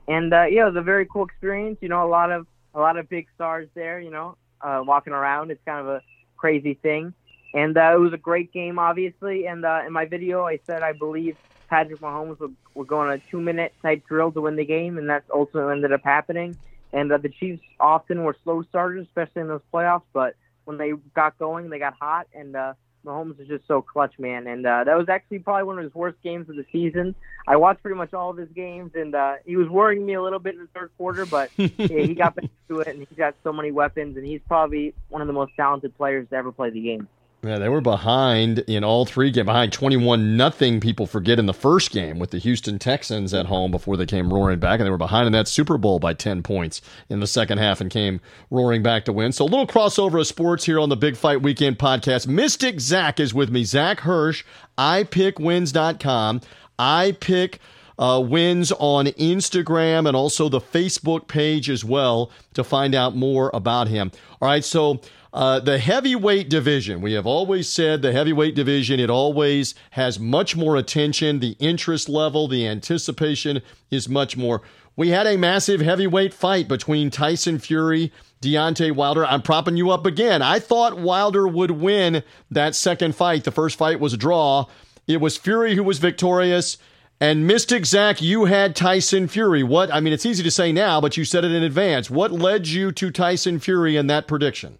and 0.06 0.32
uh, 0.32 0.44
yeah, 0.44 0.62
it 0.62 0.72
was 0.72 0.76
a 0.76 0.82
very 0.82 1.06
cool 1.06 1.24
experience. 1.24 1.78
You 1.80 1.88
know, 1.88 2.04
a 2.06 2.08
lot 2.08 2.30
of 2.30 2.46
a 2.74 2.80
lot 2.80 2.96
of 2.96 3.08
big 3.08 3.26
stars 3.34 3.68
there. 3.74 4.00
You 4.00 4.10
know, 4.10 4.36
uh, 4.60 4.82
walking 4.84 5.12
around. 5.12 5.50
It's 5.50 5.60
kind 5.66 5.80
of 5.80 5.88
a 5.88 6.02
crazy 6.36 6.74
thing, 6.74 7.12
and 7.52 7.76
uh, 7.76 7.92
it 7.94 8.00
was 8.00 8.12
a 8.14 8.18
great 8.18 8.52
game, 8.52 8.78
obviously. 8.78 9.46
And 9.46 9.64
uh, 9.64 9.82
in 9.86 9.92
my 9.92 10.06
video, 10.06 10.46
I 10.46 10.58
said 10.66 10.82
I 10.82 10.92
believe 10.92 11.36
Patrick 11.68 12.00
Mahomes 12.00 12.40
would, 12.40 12.56
would 12.74 12.88
go 12.88 13.00
on 13.00 13.10
a 13.10 13.18
two-minute 13.18 13.74
type 13.82 14.06
drill 14.08 14.32
to 14.32 14.40
win 14.40 14.56
the 14.56 14.64
game, 14.64 14.96
and 14.96 15.10
that 15.10 15.24
also 15.30 15.68
ended 15.68 15.92
up 15.92 16.02
happening. 16.02 16.56
And 16.92 17.12
uh, 17.12 17.18
the 17.18 17.28
Chiefs 17.28 17.62
often 17.78 18.24
were 18.24 18.36
slow 18.44 18.62
starters, 18.62 19.06
especially 19.06 19.42
in 19.42 19.48
those 19.48 19.60
playoffs, 19.72 20.02
but 20.12 20.34
when 20.64 20.78
they 20.78 20.92
got 21.14 21.38
going, 21.38 21.70
they 21.70 21.78
got 21.78 21.94
hot, 21.98 22.26
and 22.34 22.54
uh, 22.54 22.74
Mahomes 23.04 23.40
is 23.40 23.48
just 23.48 23.66
so 23.66 23.82
clutch, 23.82 24.18
man. 24.18 24.46
And 24.46 24.66
uh, 24.66 24.84
that 24.84 24.96
was 24.96 25.08
actually 25.08 25.40
probably 25.40 25.64
one 25.64 25.78
of 25.78 25.84
his 25.84 25.94
worst 25.94 26.18
games 26.22 26.48
of 26.48 26.56
the 26.56 26.64
season. 26.72 27.14
I 27.46 27.56
watched 27.56 27.82
pretty 27.82 27.96
much 27.96 28.12
all 28.12 28.30
of 28.30 28.36
his 28.36 28.50
games, 28.50 28.92
and 28.94 29.14
uh, 29.14 29.34
he 29.46 29.56
was 29.56 29.68
worrying 29.68 30.04
me 30.04 30.14
a 30.14 30.22
little 30.22 30.38
bit 30.38 30.54
in 30.54 30.60
the 30.60 30.68
third 30.78 30.90
quarter, 30.96 31.24
but 31.26 31.50
yeah, 31.56 31.68
he 31.76 32.14
got 32.14 32.34
back 32.34 32.50
to 32.68 32.80
it, 32.80 32.88
and 32.88 32.98
he's 32.98 33.16
got 33.16 33.34
so 33.42 33.52
many 33.52 33.70
weapons, 33.70 34.16
and 34.16 34.26
he's 34.26 34.40
probably 34.46 34.94
one 35.08 35.22
of 35.22 35.26
the 35.26 35.32
most 35.32 35.52
talented 35.56 35.96
players 35.96 36.28
to 36.30 36.36
ever 36.36 36.52
play 36.52 36.70
the 36.70 36.80
game. 36.80 37.08
Yeah, 37.44 37.58
they 37.58 37.68
were 37.68 37.80
behind 37.80 38.58
in 38.66 38.82
all 38.82 39.06
three 39.06 39.30
games, 39.30 39.46
behind 39.46 39.72
21 39.72 40.36
nothing. 40.36 40.80
People 40.80 41.06
forget 41.06 41.38
in 41.38 41.46
the 41.46 41.54
first 41.54 41.92
game 41.92 42.18
with 42.18 42.32
the 42.32 42.38
Houston 42.38 42.80
Texans 42.80 43.32
at 43.32 43.46
home 43.46 43.70
before 43.70 43.96
they 43.96 44.06
came 44.06 44.32
roaring 44.34 44.58
back, 44.58 44.80
and 44.80 44.86
they 44.86 44.90
were 44.90 44.98
behind 44.98 45.28
in 45.28 45.32
that 45.34 45.46
Super 45.46 45.78
Bowl 45.78 46.00
by 46.00 46.14
10 46.14 46.42
points 46.42 46.82
in 47.08 47.20
the 47.20 47.28
second 47.28 47.58
half 47.58 47.80
and 47.80 47.90
came 47.92 48.20
roaring 48.50 48.82
back 48.82 49.04
to 49.04 49.12
win. 49.12 49.30
So 49.30 49.44
a 49.44 49.46
little 49.46 49.68
crossover 49.68 50.18
of 50.18 50.26
sports 50.26 50.64
here 50.64 50.80
on 50.80 50.88
the 50.88 50.96
Big 50.96 51.16
Fight 51.16 51.40
Weekend 51.40 51.78
podcast. 51.78 52.26
Mystic 52.26 52.80
Zach 52.80 53.20
is 53.20 53.32
with 53.32 53.50
me. 53.50 53.62
Zach 53.62 54.00
Hirsch, 54.00 54.42
iPickWins.com. 54.76 56.40
I 56.76 57.16
pick 57.20 57.60
uh, 58.00 58.20
wins 58.24 58.72
on 58.72 59.06
Instagram 59.06 60.08
and 60.08 60.16
also 60.16 60.48
the 60.48 60.60
Facebook 60.60 61.28
page 61.28 61.70
as 61.70 61.84
well 61.84 62.32
to 62.54 62.64
find 62.64 62.96
out 62.96 63.14
more 63.14 63.50
about 63.54 63.86
him. 63.86 64.10
All 64.40 64.48
right, 64.48 64.64
so 64.64 65.00
uh, 65.32 65.60
the 65.60 65.78
heavyweight 65.78 66.48
division, 66.48 67.00
we 67.00 67.12
have 67.12 67.26
always 67.26 67.68
said 67.68 68.00
the 68.00 68.12
heavyweight 68.12 68.54
division, 68.54 68.98
it 68.98 69.10
always 69.10 69.74
has 69.90 70.18
much 70.18 70.56
more 70.56 70.76
attention. 70.76 71.40
The 71.40 71.56
interest 71.58 72.08
level, 72.08 72.48
the 72.48 72.66
anticipation 72.66 73.60
is 73.90 74.08
much 74.08 74.36
more. 74.36 74.62
We 74.96 75.10
had 75.10 75.26
a 75.26 75.36
massive 75.36 75.80
heavyweight 75.80 76.34
fight 76.34 76.66
between 76.66 77.10
Tyson 77.10 77.58
Fury, 77.58 78.12
Deontay 78.42 78.92
Wilder. 78.92 79.24
I'm 79.26 79.42
propping 79.42 79.76
you 79.76 79.90
up 79.90 80.06
again. 80.06 80.42
I 80.42 80.58
thought 80.58 80.98
Wilder 80.98 81.46
would 81.46 81.70
win 81.72 82.24
that 82.50 82.74
second 82.74 83.14
fight. 83.14 83.44
The 83.44 83.52
first 83.52 83.78
fight 83.78 84.00
was 84.00 84.12
a 84.12 84.16
draw. 84.16 84.64
It 85.06 85.20
was 85.20 85.36
Fury 85.36 85.76
who 85.76 85.84
was 85.84 85.98
victorious. 85.98 86.78
And 87.20 87.46
Mystic 87.46 87.84
Zach, 87.84 88.22
you 88.22 88.46
had 88.46 88.74
Tyson 88.74 89.28
Fury. 89.28 89.62
What? 89.62 89.92
I 89.92 90.00
mean, 90.00 90.12
it's 90.12 90.26
easy 90.26 90.42
to 90.42 90.50
say 90.50 90.72
now, 90.72 91.00
but 91.00 91.16
you 91.16 91.24
said 91.24 91.44
it 91.44 91.52
in 91.52 91.62
advance. 91.62 92.10
What 92.10 92.32
led 92.32 92.68
you 92.68 92.92
to 92.92 93.10
Tyson 93.10 93.58
Fury 93.58 93.96
in 93.96 94.06
that 94.06 94.28
prediction? 94.28 94.78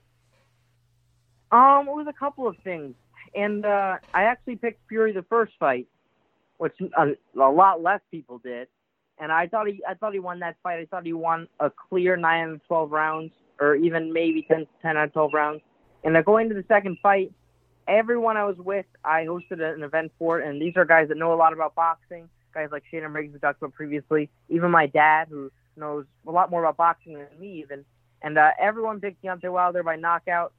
Um, 1.50 1.88
it 1.88 1.94
was 1.94 2.06
a 2.08 2.12
couple 2.12 2.46
of 2.46 2.56
things, 2.62 2.94
and 3.34 3.64
uh, 3.64 3.96
I 4.12 4.24
actually 4.24 4.56
picked 4.56 4.86
Fury 4.88 5.12
the 5.12 5.22
first 5.22 5.52
fight, 5.58 5.86
which 6.58 6.74
a, 6.96 7.08
a 7.40 7.50
lot 7.50 7.82
less 7.82 8.00
people 8.10 8.38
did, 8.38 8.68
and 9.18 9.32
I 9.32 9.46
thought 9.46 9.66
he 9.66 9.80
I 9.88 9.94
thought 9.94 10.12
he 10.12 10.18
won 10.18 10.40
that 10.40 10.56
fight. 10.62 10.80
I 10.80 10.84
thought 10.84 11.06
he 11.06 11.14
won 11.14 11.48
a 11.58 11.70
clear 11.70 12.16
nine 12.16 12.48
out 12.48 12.54
of 12.54 12.66
twelve 12.66 12.90
rounds, 12.90 13.32
or 13.60 13.76
even 13.76 14.12
maybe 14.12 14.42
10, 14.42 14.66
10 14.82 14.96
out 14.96 15.04
of 15.04 15.12
twelve 15.12 15.32
rounds. 15.32 15.62
And 16.04 16.14
then 16.14 16.22
going 16.22 16.48
to 16.50 16.54
the 16.54 16.64
second 16.68 16.98
fight, 17.02 17.32
everyone 17.88 18.36
I 18.36 18.44
was 18.44 18.56
with, 18.58 18.86
I 19.04 19.24
hosted 19.24 19.60
an 19.60 19.82
event 19.82 20.12
for, 20.18 20.38
and 20.40 20.60
these 20.60 20.74
are 20.76 20.84
guys 20.84 21.08
that 21.08 21.16
know 21.16 21.32
a 21.32 21.36
lot 21.36 21.52
about 21.52 21.74
boxing. 21.74 22.28
Guys 22.54 22.68
like 22.70 22.84
Shannon 22.90 23.12
Briggs 23.12 23.32
we 23.32 23.38
talked 23.38 23.62
about 23.62 23.74
previously, 23.74 24.30
even 24.48 24.70
my 24.70 24.86
dad 24.86 25.28
who 25.30 25.50
knows 25.76 26.04
a 26.26 26.30
lot 26.30 26.50
more 26.50 26.62
about 26.62 26.76
boxing 26.76 27.14
than 27.14 27.26
me 27.38 27.60
even. 27.60 27.84
And 28.22 28.36
uh, 28.36 28.50
everyone 28.60 29.00
picked 29.00 29.22
Deontay 29.22 29.50
Wilder 29.50 29.82
by 29.82 29.96
knockout 29.96 30.52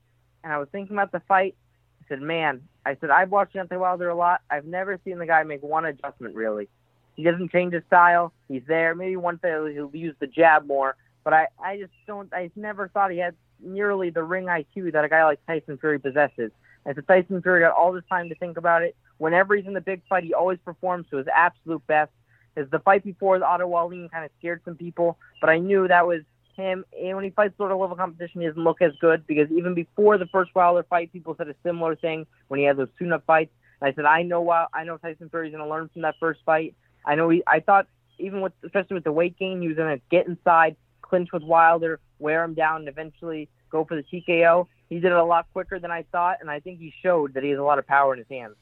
and 0.43 0.53
I 0.53 0.57
was 0.57 0.67
thinking 0.71 0.95
about 0.95 1.11
the 1.11 1.21
fight. 1.27 1.55
I 2.01 2.05
said, 2.09 2.21
man, 2.21 2.61
I 2.85 2.97
said, 2.99 3.09
I've 3.09 3.31
watched 3.31 3.55
Deontay 3.55 3.79
Wilder 3.79 4.09
a 4.09 4.15
lot. 4.15 4.41
I've 4.49 4.65
never 4.65 4.99
seen 5.03 5.19
the 5.19 5.25
guy 5.25 5.43
make 5.43 5.61
one 5.61 5.85
adjustment, 5.85 6.35
really. 6.35 6.69
He 7.15 7.23
doesn't 7.23 7.51
change 7.51 7.73
his 7.73 7.83
style. 7.87 8.33
He's 8.47 8.63
there. 8.67 8.95
Maybe 8.95 9.17
one 9.17 9.39
day 9.41 9.73
he'll 9.73 9.91
use 9.93 10.15
the 10.19 10.27
jab 10.27 10.65
more. 10.65 10.95
But 11.23 11.33
I, 11.33 11.47
I 11.61 11.77
just 11.77 11.91
don't, 12.07 12.33
I 12.33 12.49
never 12.55 12.87
thought 12.87 13.11
he 13.11 13.17
had 13.17 13.35
nearly 13.61 14.09
the 14.09 14.23
ring 14.23 14.45
IQ 14.45 14.93
that 14.93 15.03
a 15.03 15.09
guy 15.09 15.25
like 15.25 15.45
Tyson 15.45 15.77
Fury 15.77 15.99
possesses. 15.99 16.51
And 16.85 16.95
so 16.95 17.01
Tyson 17.01 17.41
Fury 17.41 17.61
got 17.61 17.75
all 17.75 17.91
this 17.91 18.05
time 18.09 18.29
to 18.29 18.35
think 18.35 18.57
about 18.57 18.83
it. 18.83 18.95
Whenever 19.17 19.55
he's 19.55 19.65
in 19.65 19.73
the 19.73 19.81
big 19.81 20.01
fight, 20.07 20.23
he 20.23 20.33
always 20.33 20.59
performs 20.63 21.07
to 21.11 21.17
his 21.17 21.27
absolute 21.33 21.85
best. 21.87 22.11
As 22.55 22.69
the 22.71 22.79
fight 22.79 23.03
before 23.03 23.37
the 23.37 23.45
Otto 23.45 23.67
Wallin 23.67 24.09
kind 24.09 24.25
of 24.25 24.31
scared 24.39 24.61
some 24.65 24.75
people, 24.75 25.17
but 25.39 25.49
I 25.49 25.59
knew 25.59 25.87
that 25.87 26.07
was 26.07 26.21
him, 26.59 26.85
and 26.99 27.15
when 27.15 27.23
he 27.23 27.31
fights 27.31 27.53
of 27.59 27.69
level 27.69 27.95
competition, 27.95 28.41
he 28.41 28.47
doesn't 28.47 28.63
look 28.63 28.81
as 28.81 28.91
good 28.99 29.25
because 29.25 29.49
even 29.51 29.73
before 29.73 30.17
the 30.17 30.27
first 30.27 30.53
Wilder 30.53 30.83
fight, 30.89 31.11
people 31.11 31.35
said 31.37 31.47
a 31.47 31.55
similar 31.63 31.95
thing 31.95 32.25
when 32.47 32.59
he 32.59 32.65
had 32.65 32.77
those 32.77 32.89
tune-up 32.97 33.23
fights. 33.25 33.51
And 33.81 33.89
I 33.89 33.95
said, 33.95 34.05
I 34.05 34.23
know, 34.23 34.49
uh, 34.49 34.67
I 34.73 34.83
know 34.83 34.97
Tyson 34.97 35.29
Fury's 35.29 35.51
going 35.51 35.63
to 35.63 35.69
learn 35.69 35.89
from 35.91 36.03
that 36.03 36.15
first 36.19 36.41
fight. 36.45 36.75
I 37.05 37.15
know 37.15 37.29
he, 37.29 37.43
I 37.47 37.59
thought 37.61 37.87
even 38.19 38.41
with, 38.41 38.53
especially 38.63 38.95
with 38.95 39.03
the 39.03 39.11
weight 39.11 39.37
gain, 39.37 39.61
he 39.61 39.67
was 39.67 39.77
going 39.77 39.97
to 39.97 40.01
get 40.11 40.27
inside, 40.27 40.75
clinch 41.01 41.29
with 41.31 41.43
Wilder, 41.43 41.99
wear 42.19 42.43
him 42.43 42.53
down, 42.53 42.81
and 42.81 42.89
eventually 42.89 43.49
go 43.71 43.85
for 43.85 43.95
the 43.95 44.03
TKO. 44.03 44.67
He 44.89 44.95
did 44.95 45.11
it 45.11 45.17
a 45.17 45.23
lot 45.23 45.47
quicker 45.53 45.79
than 45.79 45.91
I 45.91 46.03
thought, 46.11 46.37
and 46.41 46.49
I 46.49 46.59
think 46.59 46.79
he 46.79 46.93
showed 47.01 47.35
that 47.35 47.43
he 47.43 47.51
has 47.51 47.59
a 47.59 47.63
lot 47.63 47.79
of 47.79 47.87
power 47.87 48.13
in 48.13 48.19
his 48.19 48.27
hands 48.29 48.55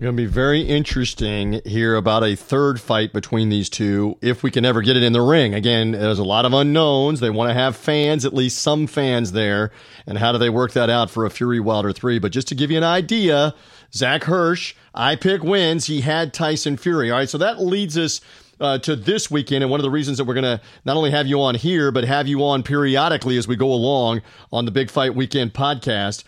going 0.00 0.16
to 0.16 0.22
be 0.22 0.26
very 0.26 0.62
interesting 0.62 1.60
here 1.64 1.94
about 1.94 2.24
a 2.24 2.34
third 2.34 2.80
fight 2.80 3.12
between 3.12 3.48
these 3.48 3.70
two 3.70 4.18
if 4.20 4.42
we 4.42 4.50
can 4.50 4.64
ever 4.64 4.82
get 4.82 4.96
it 4.96 5.02
in 5.02 5.12
the 5.12 5.22
ring. 5.22 5.54
Again, 5.54 5.92
there's 5.92 6.18
a 6.18 6.24
lot 6.24 6.44
of 6.44 6.52
unknowns. 6.52 7.20
They 7.20 7.30
want 7.30 7.50
to 7.50 7.54
have 7.54 7.76
fans, 7.76 8.24
at 8.24 8.34
least 8.34 8.58
some 8.58 8.86
fans 8.86 9.32
there. 9.32 9.70
And 10.06 10.18
how 10.18 10.32
do 10.32 10.38
they 10.38 10.50
work 10.50 10.72
that 10.72 10.90
out 10.90 11.10
for 11.10 11.24
a 11.24 11.30
Fury 11.30 11.60
Wilder 11.60 11.92
3? 11.92 12.18
But 12.18 12.32
just 12.32 12.48
to 12.48 12.54
give 12.54 12.70
you 12.70 12.76
an 12.76 12.84
idea, 12.84 13.54
Zach 13.92 14.24
Hirsch, 14.24 14.74
I 14.94 15.14
pick 15.16 15.42
wins. 15.44 15.86
He 15.86 16.00
had 16.00 16.34
Tyson 16.34 16.76
Fury. 16.76 17.10
All 17.10 17.18
right, 17.18 17.28
so 17.28 17.38
that 17.38 17.62
leads 17.62 17.96
us 17.96 18.20
uh, 18.60 18.78
to 18.78 18.96
this 18.96 19.30
weekend. 19.30 19.62
And 19.62 19.70
one 19.70 19.78
of 19.80 19.84
the 19.84 19.90
reasons 19.90 20.18
that 20.18 20.24
we're 20.24 20.34
going 20.34 20.58
to 20.58 20.60
not 20.84 20.96
only 20.96 21.12
have 21.12 21.28
you 21.28 21.40
on 21.40 21.54
here, 21.54 21.92
but 21.92 22.04
have 22.04 22.26
you 22.26 22.44
on 22.44 22.62
periodically 22.64 23.36
as 23.38 23.46
we 23.46 23.54
go 23.54 23.72
along 23.72 24.22
on 24.52 24.64
the 24.64 24.70
Big 24.72 24.90
Fight 24.90 25.14
Weekend 25.14 25.54
podcast. 25.54 26.24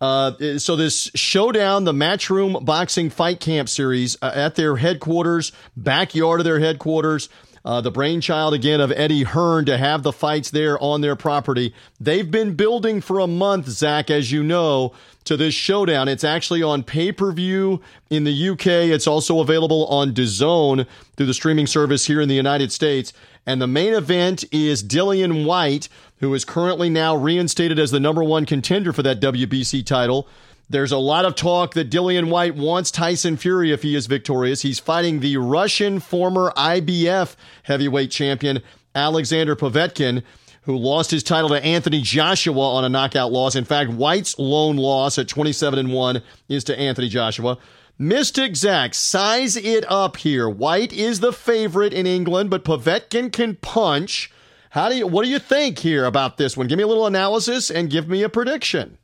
Uh, 0.00 0.58
so 0.58 0.76
this 0.76 1.10
showdown, 1.14 1.84
the 1.84 1.92
Matchroom 1.92 2.64
Boxing 2.64 3.10
Fight 3.10 3.40
Camp 3.40 3.68
series 3.68 4.16
uh, 4.20 4.30
at 4.34 4.54
their 4.54 4.76
headquarters, 4.76 5.52
backyard 5.76 6.40
of 6.40 6.44
their 6.44 6.60
headquarters. 6.60 7.28
Uh, 7.64 7.80
the 7.80 7.90
brainchild 7.90 8.54
again 8.54 8.80
of 8.80 8.92
Eddie 8.92 9.24
Hearn 9.24 9.64
to 9.64 9.76
have 9.76 10.04
the 10.04 10.12
fights 10.12 10.52
there 10.52 10.80
on 10.80 11.00
their 11.00 11.16
property. 11.16 11.74
They've 11.98 12.30
been 12.30 12.54
building 12.54 13.00
for 13.00 13.18
a 13.18 13.26
month, 13.26 13.66
Zach, 13.66 14.08
as 14.08 14.30
you 14.30 14.44
know, 14.44 14.92
to 15.24 15.36
this 15.36 15.52
showdown. 15.52 16.06
It's 16.06 16.22
actually 16.22 16.62
on 16.62 16.84
pay 16.84 17.10
per 17.10 17.32
view 17.32 17.80
in 18.08 18.22
the 18.22 18.50
UK. 18.50 18.66
It's 18.66 19.08
also 19.08 19.40
available 19.40 19.86
on 19.86 20.14
DAZN 20.14 20.86
through 21.16 21.26
the 21.26 21.34
streaming 21.34 21.66
service 21.66 22.06
here 22.06 22.20
in 22.20 22.28
the 22.28 22.36
United 22.36 22.70
States. 22.70 23.12
And 23.46 23.62
the 23.62 23.68
main 23.68 23.94
event 23.94 24.44
is 24.50 24.82
Dillian 24.82 25.46
Whyte, 25.46 25.88
who 26.18 26.34
is 26.34 26.44
currently 26.44 26.90
now 26.90 27.14
reinstated 27.14 27.78
as 27.78 27.92
the 27.92 28.00
number 28.00 28.24
one 28.24 28.44
contender 28.44 28.92
for 28.92 29.02
that 29.02 29.20
WBC 29.20 29.86
title. 29.86 30.28
There's 30.68 30.90
a 30.90 30.98
lot 30.98 31.24
of 31.24 31.36
talk 31.36 31.74
that 31.74 31.88
Dillian 31.88 32.28
Whyte 32.28 32.56
wants 32.56 32.90
Tyson 32.90 33.36
Fury 33.36 33.70
if 33.70 33.84
he 33.84 33.94
is 33.94 34.06
victorious. 34.06 34.62
He's 34.62 34.80
fighting 34.80 35.20
the 35.20 35.36
Russian 35.36 36.00
former 36.00 36.52
IBF 36.56 37.36
heavyweight 37.62 38.10
champion, 38.10 38.62
Alexander 38.92 39.54
Povetkin, 39.54 40.24
who 40.62 40.76
lost 40.76 41.12
his 41.12 41.22
title 41.22 41.50
to 41.50 41.64
Anthony 41.64 42.02
Joshua 42.02 42.58
on 42.58 42.84
a 42.84 42.88
knockout 42.88 43.30
loss. 43.30 43.54
In 43.54 43.64
fact, 43.64 43.90
Whyte's 43.90 44.36
lone 44.40 44.76
loss 44.76 45.18
at 45.18 45.28
27 45.28 45.78
and 45.78 45.92
1 45.92 46.22
is 46.48 46.64
to 46.64 46.76
Anthony 46.76 47.08
Joshua. 47.08 47.58
Mystic 47.98 48.56
Zach, 48.56 48.92
size 48.92 49.56
it 49.56 49.90
up 49.90 50.18
here. 50.18 50.50
Whyte 50.50 50.92
is 50.92 51.20
the 51.20 51.32
favorite 51.32 51.94
in 51.94 52.06
England, 52.06 52.50
but 52.50 52.62
Povetkin 52.62 53.32
can 53.32 53.56
punch. 53.56 54.30
How 54.70 54.90
do 54.90 54.96
you? 54.96 55.06
What 55.06 55.24
do 55.24 55.30
you 55.30 55.38
think 55.38 55.78
here 55.78 56.04
about 56.04 56.36
this 56.36 56.58
one? 56.58 56.66
Give 56.66 56.76
me 56.76 56.82
a 56.82 56.86
little 56.86 57.06
analysis 57.06 57.70
and 57.70 57.88
give 57.88 58.06
me 58.06 58.22
a 58.22 58.28
prediction. 58.28 58.98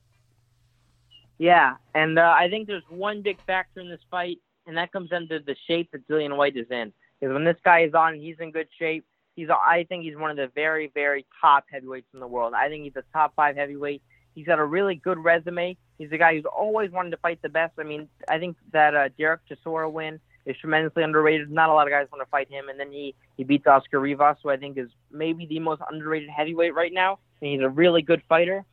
Yeah, 1.38 1.76
and 1.94 2.18
uh, 2.18 2.34
I 2.38 2.50
think 2.50 2.66
there's 2.66 2.82
one 2.90 3.22
big 3.22 3.38
factor 3.46 3.80
in 3.80 3.88
this 3.88 4.02
fight, 4.10 4.38
and 4.66 4.76
that 4.76 4.92
comes 4.92 5.08
into 5.10 5.38
the 5.38 5.56
shape 5.66 5.90
that 5.92 6.06
Dillian 6.06 6.36
Whyte 6.36 6.58
is 6.58 6.70
in. 6.70 6.92
Because 7.18 7.32
when 7.32 7.44
this 7.44 7.56
guy 7.64 7.84
is 7.84 7.94
on, 7.94 8.16
he's 8.16 8.36
in 8.40 8.50
good 8.50 8.68
shape. 8.78 9.06
He's, 9.36 9.48
I 9.48 9.86
think 9.88 10.04
he's 10.04 10.16
one 10.16 10.30
of 10.30 10.36
the 10.36 10.48
very, 10.54 10.90
very 10.92 11.24
top 11.40 11.64
heavyweights 11.72 12.08
in 12.12 12.20
the 12.20 12.26
world. 12.26 12.52
I 12.52 12.68
think 12.68 12.84
he's 12.84 12.96
a 12.96 13.04
top 13.14 13.34
five 13.34 13.56
heavyweight. 13.56 14.02
He's 14.34 14.44
got 14.44 14.58
a 14.58 14.64
really 14.64 14.96
good 14.96 15.18
resume. 15.18 15.78
He's 15.98 16.10
a 16.12 16.18
guy 16.18 16.34
who's 16.34 16.44
always 16.44 16.90
wanted 16.90 17.10
to 17.10 17.16
fight 17.18 17.40
the 17.42 17.48
best. 17.48 17.74
I 17.78 17.84
mean, 17.84 18.08
I 18.28 18.38
think 18.38 18.56
that 18.72 18.94
uh, 18.94 19.08
Derek 19.18 19.40
Chisora 19.48 19.90
win 19.90 20.20
is 20.46 20.56
tremendously 20.56 21.02
underrated. 21.02 21.50
Not 21.50 21.68
a 21.68 21.72
lot 21.72 21.86
of 21.86 21.92
guys 21.92 22.08
want 22.10 22.26
to 22.26 22.30
fight 22.30 22.50
him, 22.50 22.68
and 22.68 22.78
then 22.78 22.90
he 22.90 23.14
he 23.36 23.44
beats 23.44 23.66
Oscar 23.66 24.00
Rivas, 24.00 24.38
who 24.42 24.50
I 24.50 24.56
think 24.56 24.78
is 24.78 24.88
maybe 25.10 25.46
the 25.46 25.58
most 25.60 25.82
underrated 25.90 26.28
heavyweight 26.28 26.74
right 26.74 26.92
now. 26.92 27.18
And 27.40 27.50
he's 27.50 27.60
a 27.60 27.68
really 27.68 28.02
good 28.02 28.22
fighter. 28.28 28.64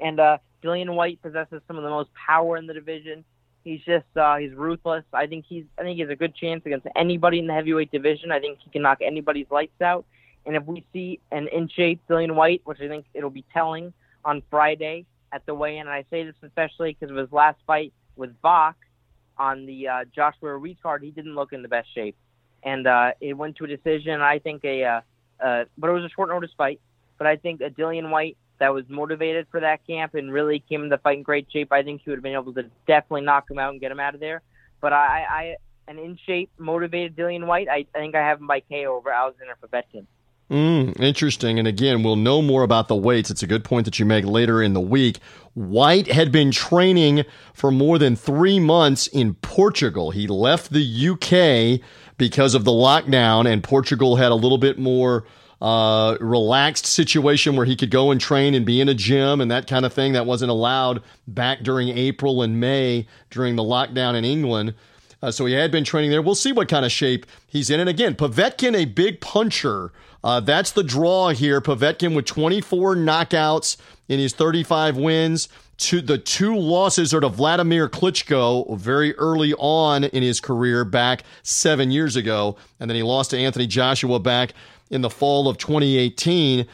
And 0.00 0.20
uh, 0.20 0.38
Dillian 0.62 0.94
Whyte 0.94 1.22
possesses 1.22 1.62
some 1.66 1.76
of 1.76 1.82
the 1.82 1.90
most 1.90 2.10
power 2.14 2.56
in 2.56 2.66
the 2.66 2.74
division. 2.74 3.24
He's 3.64 3.80
just 3.80 4.04
uh, 4.16 4.36
he's 4.36 4.52
ruthless. 4.52 5.04
I 5.12 5.26
think 5.26 5.46
he's 5.48 5.64
I 5.78 5.82
think 5.82 5.96
he 5.96 6.02
has 6.02 6.10
a 6.10 6.16
good 6.16 6.34
chance 6.34 6.62
against 6.66 6.86
anybody 6.96 7.38
in 7.38 7.46
the 7.46 7.54
heavyweight 7.54 7.90
division. 7.90 8.30
I 8.30 8.40
think 8.40 8.58
he 8.62 8.70
can 8.70 8.82
knock 8.82 8.98
anybody's 9.00 9.50
lights 9.50 9.80
out. 9.80 10.04
And 10.46 10.56
if 10.56 10.64
we 10.64 10.84
see 10.92 11.20
an 11.32 11.48
in 11.48 11.68
shape 11.68 12.02
Dillian 12.08 12.34
Whyte, 12.34 12.60
which 12.64 12.80
I 12.80 12.88
think 12.88 13.06
it'll 13.14 13.30
be 13.30 13.44
telling 13.52 13.94
on 14.24 14.42
Friday 14.50 15.06
at 15.34 15.44
the 15.46 15.54
weigh-in, 15.54 15.80
and 15.80 15.90
I 15.90 16.04
say 16.10 16.24
this 16.24 16.34
especially 16.42 16.96
because 16.98 17.10
of 17.10 17.16
his 17.16 17.32
last 17.32 17.58
fight 17.66 17.92
with 18.16 18.30
Wach, 18.42 18.76
on 19.36 19.66
the 19.66 19.88
uh, 19.88 20.04
Joshua 20.14 20.56
Ruiz 20.56 20.76
card, 20.80 21.02
he 21.02 21.10
didn't 21.10 21.34
look 21.34 21.52
in 21.52 21.62
the 21.62 21.68
best 21.68 21.92
shape, 21.92 22.16
and 22.62 22.86
uh, 22.86 23.12
it 23.20 23.32
went 23.34 23.56
to 23.56 23.64
a 23.64 23.66
decision. 23.66 24.20
I 24.20 24.38
think 24.38 24.64
a, 24.64 24.84
uh, 24.84 25.00
uh, 25.44 25.64
but 25.76 25.90
it 25.90 25.92
was 25.92 26.04
a 26.04 26.08
short 26.10 26.28
notice 26.28 26.52
fight. 26.56 26.80
But 27.18 27.26
I 27.26 27.36
think 27.36 27.60
a 27.60 27.70
Dillian 27.70 28.10
Whyte 28.10 28.36
that 28.58 28.72
was 28.72 28.84
motivated 28.88 29.46
for 29.50 29.60
that 29.60 29.86
camp 29.86 30.14
and 30.14 30.32
really 30.32 30.60
came 30.68 30.84
into 30.84 30.96
the 30.96 31.02
fight 31.02 31.18
in 31.18 31.22
great 31.22 31.48
shape, 31.52 31.72
I 31.72 31.82
think 31.82 32.02
he 32.04 32.10
would 32.10 32.18
have 32.18 32.22
been 32.22 32.34
able 32.34 32.54
to 32.54 32.64
definitely 32.86 33.22
knock 33.22 33.50
him 33.50 33.58
out 33.58 33.72
and 33.72 33.80
get 33.80 33.90
him 33.90 34.00
out 34.00 34.14
of 34.14 34.20
there. 34.20 34.42
But 34.80 34.92
I, 34.92 35.24
I 35.28 35.56
an 35.88 35.98
in 35.98 36.18
shape, 36.26 36.50
motivated 36.58 37.16
Dillian 37.16 37.46
Whyte. 37.46 37.68
I, 37.68 37.86
I 37.94 37.98
think 37.98 38.14
I 38.14 38.20
have 38.20 38.40
him 38.40 38.46
by 38.46 38.60
KO 38.60 38.96
over 38.96 39.10
Alexander 39.10 39.56
Povetkin. 39.62 40.06
Mm, 40.50 41.00
interesting. 41.00 41.58
And 41.58 41.66
again, 41.66 42.02
we'll 42.02 42.16
know 42.16 42.42
more 42.42 42.62
about 42.62 42.88
the 42.88 42.96
weights. 42.96 43.30
It's 43.30 43.42
a 43.42 43.46
good 43.46 43.64
point 43.64 43.86
that 43.86 43.98
you 43.98 44.04
make 44.04 44.24
later 44.24 44.62
in 44.62 44.74
the 44.74 44.80
week. 44.80 45.18
Whyte 45.54 46.08
had 46.08 46.30
been 46.30 46.50
training 46.50 47.24
for 47.54 47.70
more 47.70 47.98
than 47.98 48.14
three 48.14 48.60
months 48.60 49.06
in 49.06 49.34
Portugal. 49.34 50.10
He 50.10 50.26
left 50.26 50.70
the 50.70 51.08
UK 51.08 51.80
because 52.18 52.54
of 52.54 52.64
the 52.64 52.70
lockdown, 52.70 53.50
and 53.50 53.62
Portugal 53.62 54.16
had 54.16 54.32
a 54.32 54.36
little 54.36 54.58
bit 54.58 54.78
more 54.78 55.24
uh, 55.62 56.18
relaxed 56.20 56.84
situation 56.84 57.56
where 57.56 57.64
he 57.64 57.74
could 57.74 57.90
go 57.90 58.10
and 58.10 58.20
train 58.20 58.54
and 58.54 58.66
be 58.66 58.82
in 58.82 58.88
a 58.88 58.94
gym 58.94 59.40
and 59.40 59.50
that 59.50 59.66
kind 59.66 59.86
of 59.86 59.94
thing 59.94 60.12
that 60.12 60.26
wasn't 60.26 60.50
allowed 60.50 61.02
back 61.26 61.62
during 61.62 61.88
April 61.88 62.42
and 62.42 62.60
May 62.60 63.06
during 63.30 63.56
the 63.56 63.62
lockdown 63.62 64.14
in 64.14 64.26
England. 64.26 64.74
Uh, 65.22 65.30
so 65.30 65.46
he 65.46 65.54
had 65.54 65.70
been 65.70 65.84
training 65.84 66.10
there. 66.10 66.20
We'll 66.20 66.34
see 66.34 66.52
what 66.52 66.68
kind 66.68 66.84
of 66.84 66.92
shape 66.92 67.24
he's 67.46 67.70
in. 67.70 67.80
And 67.80 67.88
again, 67.88 68.14
Povetkin, 68.14 68.76
a 68.76 68.84
big 68.84 69.22
puncher. 69.22 69.90
Uh, 70.24 70.40
that's 70.40 70.72
the 70.72 70.82
draw 70.82 71.28
here. 71.28 71.60
Povetkin 71.60 72.16
with 72.16 72.24
24 72.24 72.96
knockouts 72.96 73.76
in 74.08 74.18
his 74.18 74.32
35 74.32 74.96
wins. 74.96 75.50
To 75.76 76.00
the 76.00 76.18
two 76.18 76.56
losses 76.56 77.12
are 77.12 77.20
to 77.20 77.28
Vladimir 77.28 77.88
Klitschko 77.88 78.78
very 78.78 79.14
early 79.16 79.52
on 79.54 80.04
in 80.04 80.22
his 80.22 80.40
career, 80.40 80.84
back 80.84 81.24
seven 81.42 81.90
years 81.90 82.16
ago, 82.16 82.56
and 82.80 82.88
then 82.88 82.96
he 82.96 83.02
lost 83.02 83.32
to 83.32 83.38
Anthony 83.38 83.66
Joshua 83.66 84.18
back 84.18 84.54
in 84.88 85.02
the 85.02 85.10
fall 85.10 85.48
of 85.48 85.58
2018. 85.58 86.66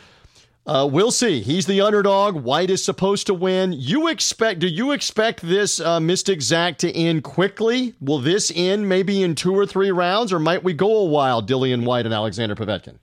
Uh, 0.67 0.89
we'll 0.89 1.11
see. 1.11 1.41
He's 1.41 1.67
the 1.67 1.81
underdog. 1.81 2.37
Whyte 2.37 2.71
is 2.71 2.85
supposed 2.85 3.27
to 3.27 3.35
win. 3.35 3.73
You 3.73 4.07
expect? 4.09 4.61
Do 4.61 4.69
you 4.69 4.93
expect 4.93 5.41
this 5.41 5.81
uh, 5.81 5.99
Mystic 5.99 6.43
Zach 6.43 6.79
to 6.79 6.93
end 6.93 7.25
quickly? 7.25 7.95
Will 8.01 8.19
this 8.19 8.53
end 8.55 8.89
maybe 8.89 9.23
in 9.23 9.35
two 9.35 9.57
or 9.57 9.67
three 9.67 9.91
rounds, 9.91 10.33
or 10.33 10.39
might 10.39 10.63
we 10.63 10.75
go 10.75 10.99
a 10.99 11.07
while? 11.07 11.43
Dillian 11.43 11.85
Whyte 11.85 12.05
and 12.05 12.15
Alexander 12.15 12.55
Povetkin. 12.55 12.99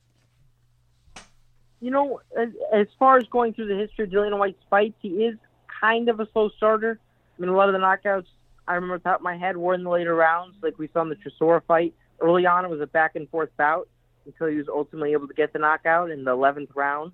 You 1.80 1.90
know, 1.90 2.20
as, 2.36 2.48
as 2.72 2.86
far 2.98 3.18
as 3.18 3.24
going 3.30 3.54
through 3.54 3.68
the 3.68 3.76
history 3.76 4.04
of 4.04 4.10
Dillian 4.10 4.36
Whyte's 4.38 4.62
fights, 4.68 4.96
he 5.00 5.24
is 5.24 5.36
kind 5.80 6.08
of 6.08 6.20
a 6.20 6.28
slow 6.32 6.50
starter. 6.56 6.98
I 7.36 7.40
mean, 7.40 7.50
a 7.50 7.56
lot 7.56 7.68
of 7.68 7.72
the 7.72 7.78
knockouts 7.78 8.26
I 8.68 8.74
remember 8.74 8.98
top 8.98 9.20
of 9.20 9.22
my 9.22 9.36
head 9.36 9.56
were 9.56 9.74
in 9.74 9.82
the 9.82 9.90
later 9.90 10.14
rounds, 10.14 10.56
like 10.62 10.78
we 10.78 10.88
saw 10.92 11.00
in 11.00 11.08
the 11.08 11.16
Chisora 11.16 11.62
fight. 11.66 11.94
Early 12.20 12.44
on, 12.44 12.64
it 12.64 12.70
was 12.70 12.82
a 12.82 12.86
back 12.86 13.16
and 13.16 13.28
forth 13.30 13.48
bout 13.56 13.88
until 14.26 14.48
he 14.48 14.56
was 14.56 14.68
ultimately 14.68 15.12
able 15.12 15.26
to 15.26 15.34
get 15.34 15.54
the 15.54 15.58
knockout 15.58 16.10
in 16.10 16.22
the 16.22 16.36
11th 16.36 16.68
round. 16.74 17.12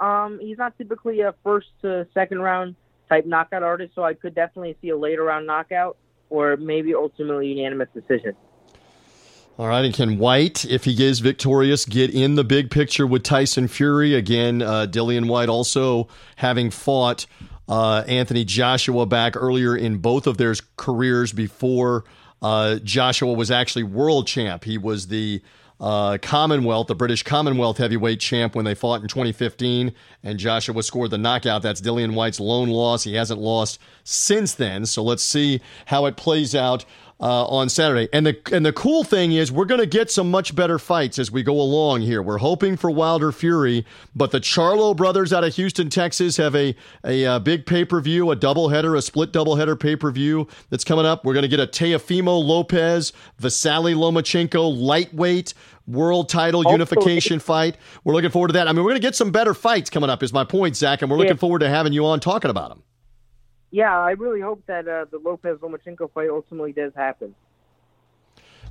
Um, 0.00 0.38
he's 0.40 0.56
not 0.56 0.78
typically 0.78 1.20
a 1.20 1.34
first 1.44 1.66
to 1.82 2.06
second 2.14 2.38
round 2.38 2.74
type 3.10 3.26
knockout 3.26 3.62
artist, 3.62 3.94
so 3.94 4.02
I 4.02 4.14
could 4.14 4.34
definitely 4.34 4.76
see 4.80 4.88
a 4.88 4.96
later 4.96 5.24
round 5.24 5.46
knockout 5.46 5.98
or 6.30 6.56
maybe 6.56 6.94
ultimately 6.94 7.48
unanimous 7.48 7.88
decision. 7.92 8.34
All 9.58 9.66
right, 9.66 9.84
and 9.84 9.92
can 9.92 10.18
Whyte, 10.18 10.64
if 10.64 10.84
he 10.84 11.04
is 11.04 11.18
victorious, 11.18 11.84
get 11.84 12.14
in 12.14 12.36
the 12.36 12.44
big 12.44 12.70
picture 12.70 13.04
with 13.08 13.24
Tyson 13.24 13.66
Fury 13.66 14.14
again? 14.14 14.62
Uh, 14.62 14.86
Dillian 14.88 15.26
Whyte 15.26 15.48
also 15.48 16.06
having 16.36 16.70
fought 16.70 17.26
uh, 17.68 18.04
Anthony 18.06 18.44
Joshua 18.44 19.04
back 19.04 19.34
earlier 19.36 19.76
in 19.76 19.98
both 19.98 20.28
of 20.28 20.36
their 20.36 20.54
careers 20.76 21.32
before 21.32 22.04
uh, 22.40 22.76
Joshua 22.84 23.32
was 23.32 23.50
actually 23.50 23.82
world 23.82 24.28
champ. 24.28 24.62
He 24.62 24.78
was 24.78 25.08
the 25.08 25.42
uh, 25.80 26.18
Commonwealth, 26.22 26.86
the 26.86 26.94
British 26.94 27.24
Commonwealth 27.24 27.78
heavyweight 27.78 28.20
champ 28.20 28.54
when 28.54 28.64
they 28.64 28.74
fought 28.74 29.02
in 29.02 29.08
2015, 29.08 29.92
and 30.22 30.38
Joshua 30.38 30.82
scored 30.84 31.10
the 31.10 31.18
knockout. 31.18 31.62
That's 31.62 31.80
Dillian 31.80 32.14
Whyte's 32.14 32.38
lone 32.38 32.68
loss. 32.68 33.02
He 33.02 33.14
hasn't 33.14 33.40
lost 33.40 33.80
since 34.04 34.54
then. 34.54 34.86
So 34.86 35.02
let's 35.02 35.22
see 35.24 35.60
how 35.86 36.06
it 36.06 36.16
plays 36.16 36.54
out 36.54 36.84
uh, 37.20 37.46
on 37.46 37.68
Saturday. 37.68 38.08
And 38.12 38.26
the 38.26 38.38
and 38.52 38.64
the 38.64 38.72
cool 38.72 39.04
thing 39.04 39.32
is 39.32 39.50
we're 39.50 39.64
going 39.64 39.80
to 39.80 39.86
get 39.86 40.10
some 40.10 40.30
much 40.30 40.54
better 40.54 40.78
fights 40.78 41.18
as 41.18 41.30
we 41.30 41.42
go 41.42 41.60
along 41.60 42.02
here. 42.02 42.22
We're 42.22 42.38
hoping 42.38 42.76
for 42.76 42.90
Wilder 42.90 43.32
Fury, 43.32 43.84
but 44.14 44.30
the 44.30 44.40
Charlo 44.40 44.96
brothers 44.96 45.32
out 45.32 45.44
of 45.44 45.54
Houston, 45.56 45.90
Texas, 45.90 46.36
have 46.36 46.54
a 46.54 46.76
a, 47.04 47.24
a 47.24 47.40
big 47.40 47.66
pay 47.66 47.84
per 47.84 48.00
view, 48.00 48.30
a 48.30 48.36
doubleheader, 48.36 48.96
a 48.96 49.02
split 49.02 49.32
doubleheader 49.32 49.78
pay 49.78 49.96
per 49.96 50.10
view 50.10 50.46
that's 50.70 50.84
coming 50.84 51.06
up. 51.06 51.24
We're 51.24 51.34
going 51.34 51.42
to 51.42 51.48
get 51.48 51.60
a 51.60 51.66
Teofimo 51.66 52.42
Lopez, 52.42 53.12
Vasily 53.38 53.94
Lomachenko 53.94 54.76
lightweight 54.76 55.54
world 55.86 56.28
title 56.28 56.62
Hopefully. 56.62 56.74
unification 56.74 57.40
fight. 57.40 57.76
We're 58.04 58.12
looking 58.12 58.30
forward 58.30 58.48
to 58.48 58.52
that. 58.54 58.68
I 58.68 58.72
mean, 58.72 58.84
we're 58.84 58.90
going 58.90 59.00
to 59.00 59.06
get 59.06 59.16
some 59.16 59.32
better 59.32 59.54
fights 59.54 59.90
coming 59.90 60.10
up. 60.10 60.22
Is 60.22 60.32
my 60.32 60.44
point, 60.44 60.76
Zach, 60.76 61.02
and 61.02 61.10
we're 61.10 61.16
looking 61.16 61.32
yeah. 61.32 61.38
forward 61.38 61.60
to 61.60 61.68
having 61.68 61.92
you 61.92 62.04
on 62.06 62.20
talking 62.20 62.50
about 62.50 62.68
them 62.68 62.82
yeah, 63.70 63.98
I 63.98 64.12
really 64.12 64.40
hope 64.40 64.62
that 64.66 64.88
uh, 64.88 65.06
the 65.10 65.18
Lopez 65.18 65.58
Lomachenko 65.58 66.12
fight 66.12 66.30
ultimately 66.30 66.72
does 66.72 66.92
happen. 66.94 67.34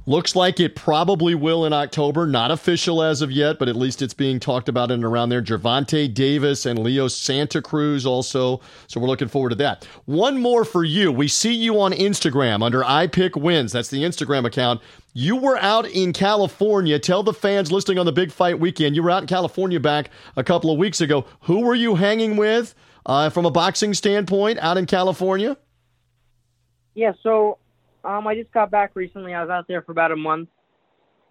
Looks 0.07 0.37
like 0.37 0.61
it 0.61 0.73
probably 0.73 1.35
will 1.35 1.65
in 1.65 1.73
October. 1.73 2.25
Not 2.25 2.49
official 2.49 3.03
as 3.03 3.21
of 3.21 3.29
yet, 3.29 3.59
but 3.59 3.67
at 3.67 3.75
least 3.75 4.01
it's 4.01 4.13
being 4.13 4.39
talked 4.39 4.69
about 4.69 4.89
in 4.89 4.95
and 4.95 5.03
around 5.03 5.27
there. 5.27 5.41
Gervonta 5.41 6.13
Davis 6.13 6.65
and 6.65 6.79
Leo 6.79 7.09
Santa 7.09 7.61
Cruz 7.61 8.05
also. 8.05 8.61
So 8.87 9.01
we're 9.01 9.07
looking 9.07 9.27
forward 9.27 9.49
to 9.49 9.55
that. 9.55 9.83
One 10.05 10.41
more 10.41 10.63
for 10.63 10.85
you. 10.85 11.11
We 11.11 11.27
see 11.27 11.53
you 11.53 11.81
on 11.81 11.91
Instagram 11.91 12.63
under 12.63 12.85
I 12.85 13.07
Pick 13.07 13.35
Wins. 13.35 13.73
That's 13.73 13.89
the 13.89 14.03
Instagram 14.03 14.45
account. 14.45 14.79
You 15.11 15.35
were 15.35 15.57
out 15.57 15.85
in 15.85 16.13
California. 16.13 16.99
Tell 16.99 17.21
the 17.21 17.33
fans 17.33 17.69
listening 17.69 17.99
on 17.99 18.05
the 18.05 18.13
big 18.13 18.31
fight 18.31 18.61
weekend. 18.61 18.95
You 18.95 19.03
were 19.03 19.11
out 19.11 19.23
in 19.23 19.27
California 19.27 19.81
back 19.81 20.09
a 20.37 20.43
couple 20.43 20.71
of 20.71 20.77
weeks 20.77 21.01
ago. 21.01 21.25
Who 21.41 21.65
were 21.65 21.75
you 21.75 21.95
hanging 21.95 22.37
with? 22.37 22.75
Uh, 23.07 23.29
from 23.29 23.45
a 23.45 23.51
boxing 23.51 23.93
standpoint 23.93 24.59
out 24.59 24.77
in 24.77 24.85
California? 24.85 25.57
Yeah, 26.93 27.13
so 27.23 27.57
um, 28.03 28.27
I 28.27 28.35
just 28.35 28.51
got 28.51 28.69
back 28.69 28.91
recently. 28.93 29.33
I 29.33 29.41
was 29.41 29.49
out 29.49 29.67
there 29.67 29.81
for 29.81 29.93
about 29.93 30.11
a 30.11 30.15
month, 30.15 30.49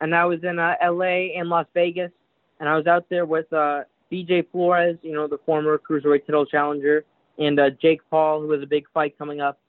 and 0.00 0.14
I 0.14 0.24
was 0.24 0.42
in 0.42 0.58
uh, 0.58 0.74
L.A. 0.80 1.34
and 1.36 1.48
Las 1.48 1.66
Vegas, 1.74 2.10
and 2.58 2.68
I 2.68 2.76
was 2.76 2.86
out 2.86 3.06
there 3.10 3.26
with 3.26 3.52
uh, 3.52 3.82
BJ 4.10 4.50
Flores, 4.50 4.96
you 5.02 5.12
know, 5.12 5.28
the 5.28 5.38
former 5.44 5.78
cruiserweight 5.78 6.26
title 6.26 6.46
challenger, 6.46 7.04
and 7.38 7.60
uh, 7.60 7.70
Jake 7.70 8.00
Paul, 8.10 8.40
who 8.40 8.50
has 8.52 8.62
a 8.62 8.66
big 8.66 8.86
fight 8.94 9.18
coming 9.18 9.40
up 9.40 9.60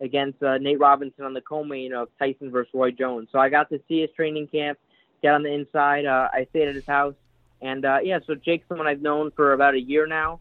against 0.00 0.42
uh, 0.42 0.58
Nate 0.58 0.78
Robinson 0.78 1.24
on 1.24 1.34
the 1.34 1.40
co-main 1.40 1.92
of 1.92 2.08
Tyson 2.18 2.50
versus 2.50 2.70
Roy 2.74 2.90
Jones. 2.92 3.28
So 3.32 3.38
I 3.38 3.48
got 3.48 3.70
to 3.70 3.80
see 3.88 4.02
his 4.02 4.10
training 4.14 4.46
camp, 4.48 4.78
get 5.22 5.34
on 5.34 5.42
the 5.42 5.52
inside. 5.52 6.04
Uh, 6.04 6.28
I 6.32 6.46
stayed 6.50 6.68
at 6.68 6.74
his 6.74 6.86
house, 6.86 7.14
and 7.62 7.84
uh, 7.84 7.98
yeah, 8.04 8.18
so 8.24 8.34
Jake's 8.34 8.68
someone 8.68 8.86
I've 8.86 9.00
known 9.00 9.32
for 9.34 9.54
about 9.54 9.74
a 9.74 9.80
year 9.80 10.06
now 10.06 10.40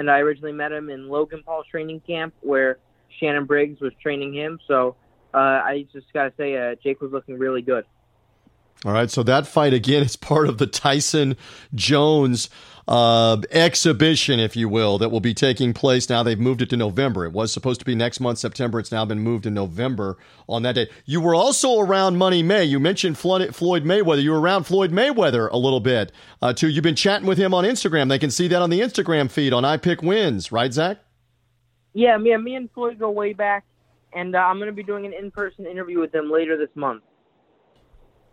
and 0.00 0.10
I 0.10 0.20
originally 0.20 0.52
met 0.52 0.72
him 0.72 0.88
in 0.88 1.10
Logan 1.10 1.42
Paul's 1.44 1.66
training 1.66 2.00
camp 2.00 2.32
where 2.40 2.78
Shannon 3.18 3.44
Briggs 3.44 3.82
was 3.82 3.92
training 4.02 4.32
him. 4.32 4.58
So 4.66 4.96
uh, 5.34 5.36
I 5.36 5.86
just 5.92 6.10
got 6.14 6.24
to 6.24 6.32
say, 6.38 6.56
uh, 6.56 6.74
Jake 6.82 7.02
was 7.02 7.12
looking 7.12 7.38
really 7.38 7.60
good. 7.60 7.84
All 8.86 8.92
right, 8.92 9.10
so 9.10 9.22
that 9.24 9.46
fight 9.46 9.74
again 9.74 10.02
is 10.02 10.16
part 10.16 10.48
of 10.48 10.56
the 10.56 10.66
Tyson 10.66 11.36
Jones 11.74 12.48
uh, 12.90 13.40
exhibition, 13.52 14.40
if 14.40 14.56
you 14.56 14.68
will, 14.68 14.98
that 14.98 15.10
will 15.10 15.20
be 15.20 15.32
taking 15.32 15.72
place. 15.72 16.10
Now 16.10 16.24
they've 16.24 16.38
moved 16.38 16.60
it 16.60 16.70
to 16.70 16.76
November. 16.76 17.24
It 17.24 17.32
was 17.32 17.52
supposed 17.52 17.78
to 17.78 17.86
be 17.86 17.94
next 17.94 18.18
month, 18.18 18.40
September. 18.40 18.80
It's 18.80 18.90
now 18.90 19.04
been 19.04 19.20
moved 19.20 19.44
to 19.44 19.50
November 19.50 20.18
on 20.48 20.64
that 20.64 20.74
day. 20.74 20.88
You 21.04 21.20
were 21.20 21.36
also 21.36 21.78
around 21.78 22.18
Money 22.18 22.42
May. 22.42 22.64
You 22.64 22.80
mentioned 22.80 23.16
Floyd 23.16 23.52
Mayweather. 23.52 24.20
You 24.20 24.32
were 24.32 24.40
around 24.40 24.64
Floyd 24.64 24.90
Mayweather 24.90 25.48
a 25.52 25.56
little 25.56 25.78
bit 25.78 26.10
uh, 26.42 26.52
too. 26.52 26.68
You've 26.68 26.82
been 26.82 26.96
chatting 26.96 27.28
with 27.28 27.38
him 27.38 27.54
on 27.54 27.62
Instagram. 27.62 28.08
They 28.08 28.18
can 28.18 28.32
see 28.32 28.48
that 28.48 28.60
on 28.60 28.70
the 28.70 28.80
Instagram 28.80 29.30
feed 29.30 29.52
on 29.52 29.64
I 29.64 29.76
Pick 29.76 30.02
Wins, 30.02 30.50
right, 30.50 30.72
Zach? 30.72 30.98
Yeah, 31.92 32.18
me, 32.18 32.36
me 32.38 32.56
and 32.56 32.68
Floyd 32.72 32.98
go 32.98 33.12
way 33.12 33.34
back, 33.34 33.64
and 34.12 34.34
uh, 34.34 34.40
I'm 34.40 34.56
going 34.56 34.66
to 34.66 34.72
be 34.72 34.82
doing 34.82 35.06
an 35.06 35.12
in-person 35.12 35.64
interview 35.64 36.00
with 36.00 36.12
him 36.12 36.28
later 36.28 36.56
this 36.56 36.74
month. 36.74 37.04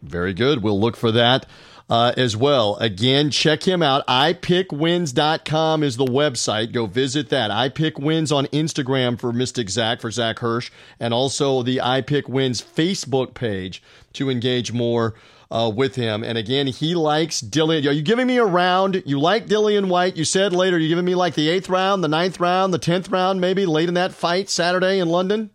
Very 0.01 0.33
good. 0.33 0.63
We'll 0.63 0.79
look 0.79 0.95
for 0.95 1.11
that 1.11 1.45
uh, 1.89 2.13
as 2.17 2.35
well. 2.35 2.75
Again, 2.77 3.31
check 3.31 3.63
him 3.63 3.81
out. 3.81 4.05
iPickWins.com 4.07 5.83
is 5.83 5.97
the 5.97 6.05
website. 6.05 6.71
Go 6.73 6.85
visit 6.85 7.29
that. 7.29 7.49
iPickWins 7.49 8.35
on 8.35 8.47
Instagram 8.47 9.19
for 9.19 9.31
Mystic 9.31 9.69
Zach, 9.69 10.01
for 10.01 10.11
Zach 10.11 10.39
Hirsch, 10.39 10.69
and 10.99 11.13
also 11.13 11.63
the 11.63 11.77
iPickWins 11.77 12.63
Facebook 12.63 13.33
page 13.33 13.81
to 14.13 14.29
engage 14.29 14.73
more 14.73 15.15
uh, 15.49 15.71
with 15.73 15.95
him. 15.95 16.23
And 16.23 16.37
again, 16.37 16.67
he 16.67 16.93
likes 16.95 17.41
Dillian. 17.41 17.87
Are 17.87 17.93
you 17.93 18.01
giving 18.01 18.27
me 18.27 18.37
a 18.37 18.45
round? 18.45 19.01
You 19.05 19.19
like 19.19 19.47
Dillian 19.47 19.87
Whyte. 19.87 20.17
You 20.17 20.25
said 20.25 20.53
later 20.53 20.77
you're 20.77 20.89
giving 20.89 21.05
me 21.05 21.15
like 21.15 21.35
the 21.35 21.47
eighth 21.49 21.69
round, 21.69 22.03
the 22.03 22.09
ninth 22.09 22.39
round, 22.39 22.73
the 22.73 22.79
tenth 22.79 23.09
round, 23.09 23.39
maybe 23.39 23.65
late 23.65 23.87
in 23.87 23.93
that 23.93 24.11
fight 24.11 24.49
Saturday 24.49 24.99
in 24.99 25.07
London? 25.07 25.51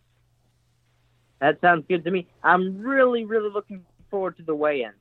That 1.41 1.61
sounds 1.61 1.85
good 1.89 2.05
to 2.05 2.11
me. 2.11 2.29
I'm 2.43 2.79
really, 2.79 3.25
really 3.25 3.51
looking 3.51 3.85
forward 4.11 4.37
to 4.37 4.45
the 4.45 4.55
weigh-in. 4.55 4.93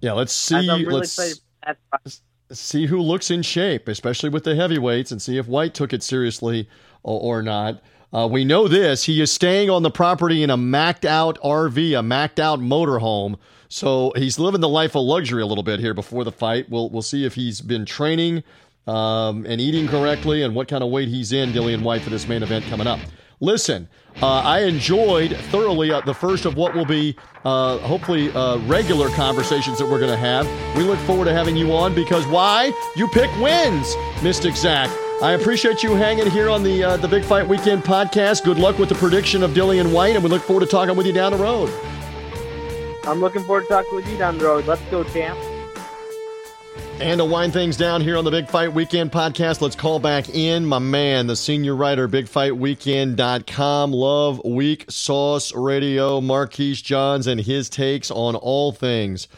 Yeah, 0.00 0.12
let's 0.12 0.32
see. 0.32 0.68
Really 0.68 0.92
let's 0.92 2.22
see 2.52 2.86
who 2.86 3.00
looks 3.00 3.30
in 3.30 3.42
shape, 3.42 3.88
especially 3.88 4.28
with 4.28 4.44
the 4.44 4.54
heavyweights, 4.54 5.10
and 5.10 5.20
see 5.20 5.38
if 5.38 5.48
Whyte 5.48 5.74
took 5.74 5.92
it 5.92 6.02
seriously 6.02 6.68
or, 7.02 7.38
or 7.38 7.42
not. 7.42 7.82
Uh, 8.12 8.28
we 8.30 8.44
know 8.44 8.68
this. 8.68 9.04
He 9.04 9.20
is 9.20 9.32
staying 9.32 9.68
on 9.68 9.82
the 9.82 9.90
property 9.90 10.42
in 10.42 10.50
a 10.50 10.56
macked 10.56 11.04
out 11.04 11.38
RV, 11.42 11.98
a 11.98 12.02
macked 12.02 12.38
out 12.38 12.60
motorhome. 12.60 13.36
So 13.68 14.12
he's 14.16 14.38
living 14.38 14.60
the 14.60 14.68
life 14.68 14.94
of 14.94 15.02
luxury 15.02 15.42
a 15.42 15.46
little 15.46 15.64
bit 15.64 15.80
here 15.80 15.92
before 15.92 16.22
the 16.24 16.32
fight. 16.32 16.70
We'll 16.70 16.88
we'll 16.88 17.02
see 17.02 17.24
if 17.24 17.34
he's 17.34 17.60
been 17.60 17.84
training 17.84 18.44
um, 18.86 19.44
and 19.46 19.60
eating 19.60 19.88
correctly 19.88 20.42
and 20.42 20.54
what 20.54 20.68
kind 20.68 20.84
of 20.84 20.90
weight 20.90 21.08
he's 21.08 21.32
in, 21.32 21.52
Dillian 21.52 21.82
Whyte, 21.82 22.02
for 22.02 22.10
this 22.10 22.28
main 22.28 22.42
event 22.42 22.64
coming 22.66 22.86
up. 22.86 23.00
Listen, 23.40 23.86
uh, 24.22 24.38
I 24.38 24.60
enjoyed 24.60 25.36
thoroughly 25.50 25.92
uh, 25.92 26.00
the 26.00 26.14
first 26.14 26.46
of 26.46 26.56
what 26.56 26.74
will 26.74 26.86
be 26.86 27.14
uh, 27.44 27.78
hopefully 27.78 28.32
uh, 28.32 28.56
regular 28.60 29.10
conversations 29.10 29.78
that 29.78 29.84
we're 29.86 29.98
going 29.98 30.10
to 30.10 30.16
have. 30.16 30.46
We 30.76 30.84
look 30.84 30.98
forward 31.00 31.26
to 31.26 31.34
having 31.34 31.54
you 31.54 31.72
on 31.72 31.94
because 31.94 32.26
why? 32.26 32.72
You 32.96 33.08
pick 33.08 33.30
wins, 33.38 33.94
Mystic 34.22 34.56
Zach. 34.56 34.90
I 35.22 35.32
appreciate 35.32 35.82
you 35.82 35.94
hanging 35.94 36.30
here 36.30 36.48
on 36.48 36.62
the 36.62 36.82
uh, 36.82 36.96
the 36.96 37.08
Big 37.08 37.24
Fight 37.24 37.46
Weekend 37.46 37.82
podcast. 37.84 38.44
Good 38.44 38.58
luck 38.58 38.78
with 38.78 38.88
the 38.88 38.94
prediction 38.94 39.42
of 39.42 39.52
Dillian 39.52 39.92
Whyte, 39.92 40.14
and 40.14 40.24
we 40.24 40.30
look 40.30 40.42
forward 40.42 40.60
to 40.60 40.66
talking 40.66 40.96
with 40.96 41.06
you 41.06 41.12
down 41.12 41.32
the 41.32 41.38
road. 41.38 41.70
I'm 43.04 43.20
looking 43.20 43.42
forward 43.44 43.62
to 43.62 43.68
talking 43.68 43.94
with 43.94 44.08
you 44.08 44.16
down 44.16 44.38
the 44.38 44.44
road. 44.44 44.66
Let's 44.66 44.82
go, 44.90 45.04
champ. 45.04 45.38
And 46.98 47.18
to 47.18 47.26
wind 47.26 47.52
things 47.52 47.76
down 47.76 48.00
here 48.00 48.16
on 48.16 48.24
the 48.24 48.30
Big 48.30 48.48
Fight 48.48 48.72
Weekend 48.72 49.12
podcast, 49.12 49.60
let's 49.60 49.76
call 49.76 50.00
back 50.00 50.30
in 50.30 50.64
my 50.64 50.78
man, 50.78 51.26
the 51.26 51.36
senior 51.36 51.76
writer, 51.76 52.08
bigfightweekend.com. 52.08 53.92
Love 53.92 54.40
Week 54.44 54.86
Sauce 54.88 55.54
Radio, 55.54 56.22
Marquise 56.22 56.80
Johns, 56.80 57.26
and 57.26 57.38
his 57.38 57.68
takes 57.68 58.10
on 58.10 58.34
all 58.34 58.72
things 58.72 59.28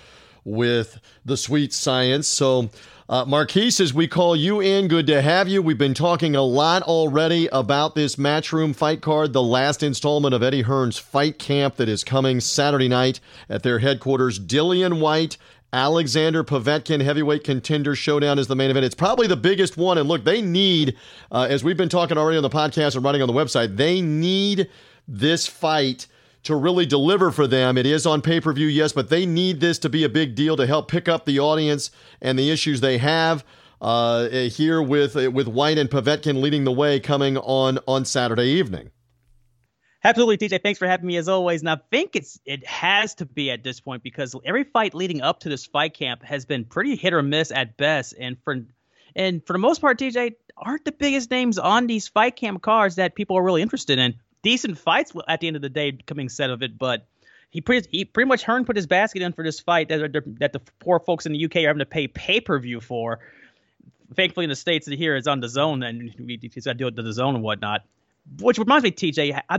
with 0.44 1.00
the 1.24 1.36
sweet 1.36 1.72
science. 1.72 2.28
So, 2.28 2.70
uh, 3.08 3.24
Marquise, 3.24 3.80
as 3.80 3.92
we 3.92 4.06
call 4.06 4.36
you 4.36 4.60
in, 4.60 4.86
good 4.86 5.06
to 5.08 5.20
have 5.20 5.48
you. 5.48 5.60
We've 5.60 5.76
been 5.76 5.94
talking 5.94 6.36
a 6.36 6.42
lot 6.42 6.82
already 6.82 7.48
about 7.52 7.94
this 7.94 8.16
Matchroom 8.16 8.74
fight 8.74 9.00
card, 9.00 9.32
the 9.32 9.42
last 9.42 9.82
installment 9.82 10.34
of 10.34 10.42
Eddie 10.42 10.62
Hearn's 10.62 10.98
fight 10.98 11.38
camp 11.38 11.76
that 11.76 11.88
is 11.88 12.04
coming 12.04 12.40
Saturday 12.40 12.88
night 12.88 13.18
at 13.48 13.62
their 13.62 13.80
headquarters. 13.80 14.38
Dillian 14.38 15.00
Whyte 15.00 15.38
Alexander 15.72 16.42
Povetkin 16.42 17.02
heavyweight 17.02 17.44
contender 17.44 17.94
showdown 17.94 18.38
is 18.38 18.46
the 18.46 18.56
main 18.56 18.70
event. 18.70 18.86
It's 18.86 18.94
probably 18.94 19.26
the 19.26 19.36
biggest 19.36 19.76
one. 19.76 19.98
And 19.98 20.08
look, 20.08 20.24
they 20.24 20.40
need, 20.40 20.96
uh, 21.30 21.46
as 21.50 21.62
we've 21.62 21.76
been 21.76 21.90
talking 21.90 22.16
already 22.16 22.38
on 22.38 22.42
the 22.42 22.48
podcast 22.48 22.96
and 22.96 23.04
writing 23.04 23.20
on 23.20 23.28
the 23.28 23.34
website, 23.34 23.76
they 23.76 24.00
need 24.00 24.68
this 25.06 25.46
fight 25.46 26.06
to 26.44 26.56
really 26.56 26.86
deliver 26.86 27.30
for 27.30 27.46
them. 27.46 27.76
It 27.76 27.84
is 27.84 28.06
on 28.06 28.22
pay 28.22 28.40
per 28.40 28.52
view, 28.52 28.66
yes, 28.66 28.92
but 28.92 29.10
they 29.10 29.26
need 29.26 29.60
this 29.60 29.78
to 29.80 29.90
be 29.90 30.04
a 30.04 30.08
big 30.08 30.34
deal 30.34 30.56
to 30.56 30.66
help 30.66 30.90
pick 30.90 31.08
up 31.08 31.26
the 31.26 31.38
audience 31.38 31.90
and 32.22 32.38
the 32.38 32.50
issues 32.50 32.80
they 32.80 32.98
have. 32.98 33.44
Uh, 33.80 34.28
here 34.28 34.82
with 34.82 35.14
with 35.14 35.46
Whyte 35.46 35.78
and 35.78 35.88
Povetkin 35.88 36.40
leading 36.40 36.64
the 36.64 36.72
way 36.72 36.98
coming 36.98 37.36
on 37.38 37.78
on 37.86 38.04
Saturday 38.04 38.48
evening. 38.48 38.90
Absolutely, 40.04 40.38
TJ. 40.38 40.62
Thanks 40.62 40.78
for 40.78 40.86
having 40.86 41.06
me 41.06 41.16
as 41.16 41.28
always. 41.28 41.60
And 41.60 41.68
I 41.68 41.78
think 41.90 42.14
it's 42.14 42.38
it 42.44 42.64
has 42.66 43.14
to 43.16 43.26
be 43.26 43.50
at 43.50 43.64
this 43.64 43.80
point 43.80 44.02
because 44.02 44.34
every 44.44 44.64
fight 44.64 44.94
leading 44.94 45.22
up 45.22 45.40
to 45.40 45.48
this 45.48 45.66
fight 45.66 45.94
camp 45.94 46.22
has 46.22 46.44
been 46.44 46.64
pretty 46.64 46.94
hit 46.94 47.12
or 47.12 47.22
miss 47.22 47.50
at 47.50 47.76
best. 47.76 48.14
And 48.18 48.36
for 48.44 48.64
and 49.16 49.44
for 49.44 49.54
the 49.54 49.58
most 49.58 49.80
part, 49.80 49.98
TJ 49.98 50.34
aren't 50.56 50.84
the 50.84 50.92
biggest 50.92 51.30
names 51.30 51.58
on 51.58 51.88
these 51.88 52.06
fight 52.06 52.36
camp 52.36 52.62
cards 52.62 52.96
that 52.96 53.16
people 53.16 53.36
are 53.36 53.42
really 53.42 53.62
interested 53.62 53.98
in. 53.98 54.14
Decent 54.42 54.78
fights 54.78 55.12
at 55.26 55.40
the 55.40 55.48
end 55.48 55.56
of 55.56 55.62
the 55.62 55.68
day 55.68 55.92
coming 56.06 56.28
set 56.28 56.50
of 56.50 56.62
it, 56.62 56.78
but 56.78 57.08
he 57.50 57.60
pretty 57.60 57.88
he 57.90 58.04
pretty 58.04 58.28
much 58.28 58.44
Hearn 58.44 58.64
put 58.64 58.76
his 58.76 58.86
basket 58.86 59.22
in 59.22 59.32
for 59.32 59.42
this 59.42 59.58
fight 59.58 59.88
that 59.88 60.12
that 60.38 60.52
the 60.52 60.60
poor 60.78 61.00
folks 61.00 61.26
in 61.26 61.32
the 61.32 61.44
UK 61.44 61.56
are 61.56 61.68
having 61.68 61.80
to 61.80 61.86
pay 61.86 62.06
pay 62.06 62.40
per 62.40 62.58
view 62.60 62.80
for. 62.80 63.18
Thankfully, 64.14 64.44
in 64.44 64.50
the 64.50 64.56
states, 64.56 64.86
here 64.86 65.16
it's 65.16 65.26
on 65.26 65.40
the 65.40 65.48
zone, 65.48 65.82
and 65.82 66.14
he's 66.16 66.64
got 66.64 66.72
to 66.72 66.74
deal 66.78 66.86
with 66.86 66.96
the 66.96 67.12
zone 67.12 67.34
and 67.34 67.44
whatnot. 67.44 67.82
Which 68.40 68.58
reminds 68.58 68.84
me, 68.84 68.90
TJ, 68.90 69.40
I, 69.48 69.58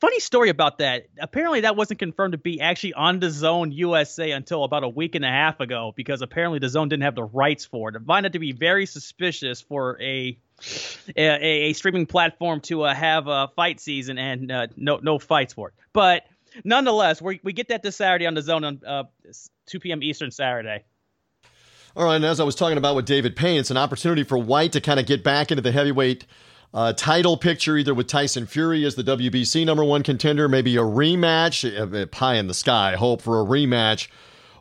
funny 0.00 0.20
story 0.20 0.48
about 0.48 0.78
that. 0.78 1.06
Apparently, 1.18 1.60
that 1.60 1.76
wasn't 1.76 2.00
confirmed 2.00 2.32
to 2.32 2.38
be 2.38 2.60
actually 2.60 2.94
on 2.94 3.20
the 3.20 3.30
Zone 3.30 3.70
USA 3.72 4.30
until 4.30 4.64
about 4.64 4.82
a 4.82 4.88
week 4.88 5.14
and 5.14 5.24
a 5.24 5.28
half 5.28 5.60
ago, 5.60 5.92
because 5.94 6.22
apparently 6.22 6.58
the 6.58 6.68
Zone 6.68 6.88
didn't 6.88 7.02
have 7.02 7.14
the 7.14 7.24
rights 7.24 7.64
for 7.64 7.90
it. 7.90 7.96
I 7.96 8.04
find 8.04 8.26
it 8.26 8.32
to 8.32 8.38
be 8.38 8.52
very 8.52 8.86
suspicious 8.86 9.60
for 9.60 10.00
a 10.00 10.38
a, 11.16 11.68
a 11.68 11.72
streaming 11.72 12.06
platform 12.06 12.60
to 12.62 12.82
uh, 12.82 12.94
have 12.94 13.26
a 13.28 13.48
fight 13.56 13.80
season 13.80 14.18
and 14.18 14.50
uh, 14.50 14.66
no 14.76 14.98
no 15.02 15.18
fights 15.18 15.54
for 15.54 15.68
it. 15.68 15.74
But 15.92 16.24
nonetheless, 16.64 17.22
we 17.22 17.40
we 17.42 17.52
get 17.52 17.68
that 17.68 17.82
this 17.82 17.96
Saturday 17.96 18.26
on 18.26 18.34
the 18.34 18.42
Zone 18.42 18.64
on 18.64 18.80
uh, 18.86 19.04
2 19.66 19.80
p.m. 19.80 20.02
Eastern 20.02 20.30
Saturday. 20.30 20.84
All 21.96 22.04
right, 22.04 22.16
and 22.16 22.24
as 22.24 22.38
I 22.38 22.44
was 22.44 22.54
talking 22.54 22.78
about 22.78 22.94
with 22.94 23.04
David 23.04 23.34
Payne, 23.34 23.58
it's 23.58 23.70
an 23.70 23.76
opportunity 23.76 24.22
for 24.22 24.38
Whyte 24.38 24.72
to 24.72 24.80
kind 24.80 25.00
of 25.00 25.06
get 25.06 25.24
back 25.24 25.50
into 25.50 25.60
the 25.60 25.72
heavyweight 25.72 26.24
uh, 26.72 26.92
title 26.92 27.36
picture, 27.36 27.76
either 27.76 27.94
with 27.94 28.06
Tyson 28.06 28.46
Fury 28.46 28.84
as 28.84 28.94
the 28.94 29.02
WBC 29.02 29.66
number 29.66 29.84
one 29.84 30.02
contender, 30.02 30.48
maybe 30.48 30.76
a 30.76 30.82
rematch, 30.82 31.64
uh, 31.64 32.06
pie 32.06 32.36
in 32.36 32.46
the 32.46 32.54
sky, 32.54 32.94
hope 32.96 33.22
for 33.22 33.40
a 33.40 33.44
rematch 33.44 34.08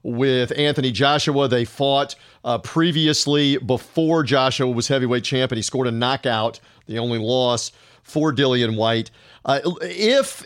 with 0.01 0.51
Anthony 0.57 0.91
Joshua. 0.91 1.47
They 1.47 1.65
fought 1.65 2.15
uh, 2.43 2.57
previously 2.59 3.57
before 3.57 4.23
Joshua 4.23 4.71
was 4.71 4.87
heavyweight 4.87 5.23
champ, 5.23 5.51
and 5.51 5.57
he 5.57 5.61
scored 5.61 5.87
a 5.87 5.91
knockout, 5.91 6.59
the 6.87 6.97
only 6.99 7.19
loss 7.19 7.71
for 8.01 8.33
Dillian 8.33 8.75
Whyte. 8.75 9.11
Uh, 9.45 9.59
if 9.81 10.45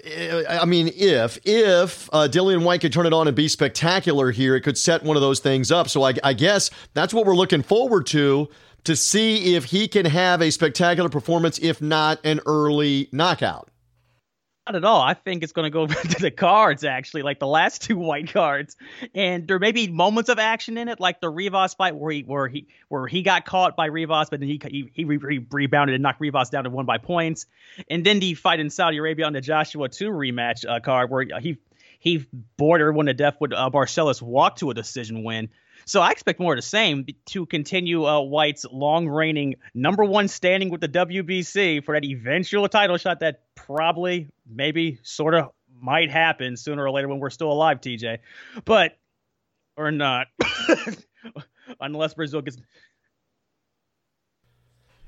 I 0.50 0.66
mean 0.66 0.90
if 0.96 1.40
if 1.46 2.10
uh, 2.14 2.28
Dillian 2.30 2.64
Whyte 2.64 2.82
could 2.82 2.94
turn 2.94 3.06
it 3.06 3.14
on 3.14 3.28
and 3.28 3.36
be 3.36 3.48
spectacular 3.48 4.32
here, 4.32 4.56
it 4.56 4.62
could 4.62 4.78
set 4.78 5.04
one 5.04 5.18
of 5.18 5.22
those 5.22 5.40
things 5.40 5.72
up. 5.72 5.90
So 5.90 6.04
I, 6.04 6.14
I 6.24 6.34
guess 6.34 6.70
that's 6.94 7.14
what 7.14 7.26
we're 7.26 7.36
looking 7.36 7.64
forward 7.64 8.06
to 8.08 8.50
to 8.84 8.96
see 8.96 9.56
if 9.56 9.66
he 9.66 9.88
can 9.88 10.06
have 10.06 10.42
a 10.42 10.52
spectacular 10.52 11.10
performance, 11.10 11.60
if 11.60 11.82
not 11.82 12.20
an 12.26 12.40
early 12.46 13.10
knockout. 13.12 13.70
Not 14.66 14.78
at 14.78 14.86
all. 14.86 15.02
I 15.02 15.14
think 15.14 15.44
it's 15.44 15.52
going 15.52 15.66
to 15.66 15.70
go 15.70 15.88
to 15.88 16.22
the 16.22 16.32
cards, 16.32 16.86
actually, 16.86 17.24
like 17.24 17.40
the 17.40 17.48
last 17.48 17.82
two 17.82 17.98
Whyte 17.98 18.32
cards, 18.32 18.78
and 19.14 19.46
there 19.46 19.60
may 19.60 19.74
be 19.74 19.88
moments 19.88 20.30
of 20.30 20.40
action 20.40 20.78
in 20.78 20.88
it, 20.88 21.02
like 21.02 21.20
the 21.20 21.30
Rivas 21.30 21.74
fight 21.74 21.96
where 21.96 22.12
he 22.12 22.22
where 22.22 22.48
he 22.48 22.68
where 22.88 23.06
he 23.06 23.24
got 23.24 23.46
caught 23.46 23.76
by 23.76 23.88
Rivas, 23.88 24.30
but 24.30 24.40
then 24.40 24.48
he 24.48 24.62
he, 24.70 24.90
he, 24.94 25.04
rebounded 25.04 25.96
and 25.96 26.02
knocked 26.02 26.22
Rivas 26.22 26.50
down 26.50 26.64
to 26.64 26.70
one 26.70 26.86
by 26.86 26.98
points, 26.98 27.46
and 27.90 28.06
then 28.06 28.20
the 28.20 28.36
fight 28.36 28.62
in 28.62 28.70
Saudi 28.70 28.98
Arabia 28.98 29.26
on 29.26 29.34
the 29.34 29.42
Joshua 29.42 29.90
two 29.90 30.10
rematch 30.10 30.66
uh, 30.68 30.80
card 30.80 31.10
where 31.10 31.26
he 31.42 31.58
he 32.00 32.26
bordered 32.58 32.96
one 32.96 33.08
to 33.08 33.14
death 33.14 33.38
with 33.42 33.52
uh, 33.54 33.70
Barcelos 33.70 34.22
walked 34.22 34.60
to 34.60 34.70
a 34.70 34.74
decision 34.74 35.24
win. 35.24 35.50
So 35.86 36.02
I 36.02 36.12
expect 36.12 36.40
more 36.40 36.54
of 36.54 36.58
the 36.58 36.62
same 36.62 37.06
to 37.28 37.46
continue 37.46 38.06
uh, 38.06 38.22
Whyte's 38.22 38.66
long 38.72 39.08
reigning 39.08 39.56
number 39.74 40.04
one 40.04 40.28
standing 40.28 40.70
with 40.70 40.82
the 40.82 40.90
WBC 40.90 41.84
for 41.84 41.96
that 41.96 42.06
eventual 42.06 42.68
title 42.68 42.98
shot 42.98 43.20
that 43.22 43.42
probably, 43.56 44.30
maybe, 44.50 45.00
sort 45.04 45.36
of 45.36 45.50
might 45.82 46.10
happen 46.10 46.58
sooner 46.58 46.84
or 46.84 46.92
later 46.92 47.08
when 47.08 47.20
we're 47.20 47.30
still 47.30 47.52
alive, 47.52 47.82
TJ. 47.82 48.20
But, 48.66 48.98
or 49.76 49.92
not. 49.92 50.28
Unless 51.80 52.14
Brazil 52.14 52.42
gets 52.42 52.58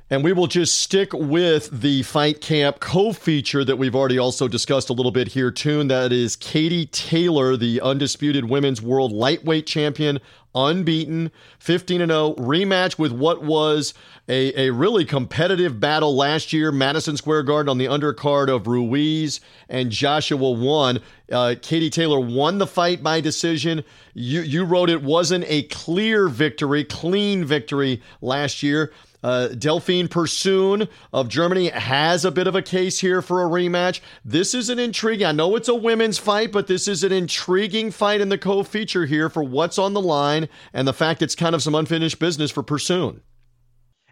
and 0.09 0.23
we 0.23 0.33
will 0.33 0.45
just 0.45 0.77
stick 0.77 1.13
with 1.13 1.81
the 1.81 2.03
Fight 2.03 2.39
Camp 2.39 2.79
co 2.79 3.11
feature 3.11 3.65
that 3.65 3.77
we've 3.77 3.95
already 3.95 4.19
also 4.19 4.47
discussed 4.47 4.89
a 4.89 4.93
little 4.93 5.11
bit 5.11 5.29
here, 5.29 5.49
too. 5.49 5.83
That 5.83 6.11
is 6.11 6.35
Katie 6.35 6.85
Taylor, 6.85 7.57
the 7.57 7.81
undisputed 7.81 8.45
women's 8.45 8.83
world 8.83 9.11
lightweight 9.11 9.65
champion, 9.65 10.19
unbeaten, 10.53 11.31
15 11.57 11.99
0, 11.99 12.35
rematch 12.37 12.99
with 12.99 13.11
what 13.13 13.43
was 13.43 13.95
a, 14.29 14.67
a 14.67 14.71
really 14.71 15.05
competitive 15.05 15.79
battle 15.79 16.15
last 16.15 16.53
year. 16.53 16.71
Madison 16.71 17.17
Square 17.17 17.43
Garden 17.43 17.69
on 17.69 17.79
the 17.79 17.87
undercard 17.87 18.47
of 18.47 18.67
Ruiz 18.67 19.41
and 19.69 19.89
Joshua 19.89 20.51
won. 20.51 20.99
Uh, 21.31 21.55
Katie 21.59 21.89
Taylor 21.89 22.19
won 22.19 22.59
the 22.59 22.67
fight 22.67 23.01
by 23.01 23.21
decision. 23.21 23.83
You, 24.13 24.41
you 24.41 24.65
wrote 24.65 24.91
it 24.91 25.01
wasn't 25.01 25.45
a 25.47 25.63
clear 25.63 26.27
victory, 26.27 26.83
clean 26.83 27.43
victory 27.43 28.03
last 28.21 28.61
year. 28.61 28.93
Uh, 29.25 29.47
Delphine 29.47 30.07
Persoon 30.07 30.87
of 31.11 31.29
Germany 31.29 31.69
has 31.69 32.25
a 32.25 32.31
bit 32.31 32.45
of 32.45 32.53
a 32.53 32.61
case 32.61 32.99
here 32.99 33.23
for 33.23 33.41
a 33.43 33.49
rematch. 33.49 33.99
This 34.23 34.53
is 34.53 34.69
an 34.69 34.77
intriguing, 34.77 35.25
I 35.25 35.31
know 35.31 35.55
it's 35.55 35.67
a 35.67 35.73
women's 35.73 36.19
fight, 36.19 36.51
but 36.51 36.67
this 36.67 36.87
is 36.87 37.03
an 37.03 37.11
intriguing 37.11 37.89
fight 37.89 38.21
in 38.21 38.29
the 38.29 38.37
co 38.37 38.61
feature 38.61 39.07
here 39.07 39.27
for 39.27 39.41
what's 39.41 39.79
on 39.79 39.93
the 39.93 40.01
line 40.01 40.47
and 40.73 40.87
the 40.87 40.93
fact 40.93 41.23
it's 41.23 41.33
kind 41.33 41.55
of 41.55 41.63
some 41.63 41.73
unfinished 41.73 42.19
business 42.19 42.51
for 42.51 42.61
Persoon. 42.61 43.21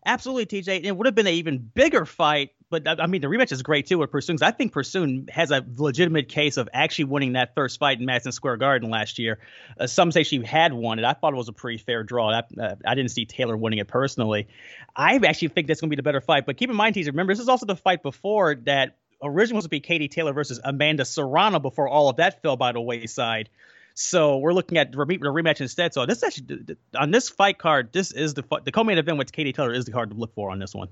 Absolutely, 0.04 0.48
TJ. 0.48 0.84
It 0.84 0.98
would 0.98 1.06
have 1.06 1.14
been 1.14 1.28
an 1.28 1.34
even 1.34 1.60
bigger 1.60 2.08
fight, 2.08 2.50
but 2.82 3.00
I 3.00 3.06
mean, 3.06 3.22
the 3.22 3.28
rematch 3.28 3.52
is 3.52 3.62
great 3.62 3.86
too 3.86 4.00
with 4.00 4.10
Persoon. 4.10 4.38
I 4.42 4.50
think 4.50 4.72
Persoon 4.72 5.28
has 5.30 5.52
a 5.52 5.64
legitimate 5.78 6.28
case 6.28 6.58
of 6.58 6.68
actually 6.74 7.06
winning 7.06 7.34
that 7.34 7.54
first 7.54 7.78
fight 7.78 8.00
in 8.00 8.06
Madison 8.06 8.32
Square 8.32 8.58
Garden 8.58 8.90
last 8.90 9.20
year. 9.20 9.38
Uh, 9.80 9.86
some 9.86 10.12
say 10.12 10.24
she 10.24 10.44
had 10.44 10.74
won 10.74 10.98
it. 10.98 11.06
I 11.06 11.14
thought 11.14 11.34
it 11.34 11.38
was 11.38 11.50
a 11.50 11.54
pretty 11.54 11.78
fair 11.78 12.04
draw. 12.04 12.32
I, 12.32 12.40
uh, 12.60 12.76
I 12.84 12.96
didn't 12.96 13.12
see 13.12 13.26
Taylor 13.26 13.56
winning 13.56 13.78
it 13.78 13.88
personally. 13.88 14.48
I 14.96 15.20
actually 15.24 15.50
think 15.50 15.68
that's 15.68 15.82
going 15.82 15.90
to 15.90 15.96
be 15.96 15.98
the 15.98 16.04
better 16.04 16.20
fight. 16.20 16.48
But 16.48 16.58
keep 16.58 16.72
in 16.72 16.76
mind, 16.76 16.96
TJ, 16.96 17.08
remember, 17.08 17.34
this 17.34 17.42
is 17.42 17.48
also 17.48 17.68
the 17.68 17.76
fight 17.76 18.02
before 18.02 18.56
that 18.66 18.98
originally 19.22 19.58
was 19.58 19.66
to 19.66 19.70
be 19.70 19.80
Katie 19.80 20.08
Taylor 20.08 20.34
versus 20.34 20.60
Amanda 20.64 21.06
Serrano 21.06 21.60
before 21.60 21.88
all 21.88 22.10
of 22.10 22.16
that 22.16 22.42
fell 22.42 22.58
by 22.58 22.72
the 22.72 22.82
wayside. 22.82 23.50
So 23.94 24.38
we're 24.38 24.54
looking 24.54 24.80
at 24.80 24.92
the 24.92 24.98
rematch 24.98 25.62
instead. 25.62 25.94
So 25.94 26.08
this 26.08 26.24
actually 26.24 26.76
on 26.96 27.12
this 27.12 27.30
fight 27.30 27.60
card, 27.60 27.94
this 27.94 28.12
is 28.12 28.34
the 28.34 28.44
the 28.64 28.72
co-main 28.72 28.98
event 28.98 29.20
with 29.20 29.32
Katie 29.32 29.54
Taylor 29.54 29.74
is 29.74 29.86
the 29.86 29.92
card 29.92 30.10
to 30.10 30.16
look 30.16 30.34
for 30.34 30.50
on 30.50 30.58
this 30.58 30.74
one. 30.74 30.90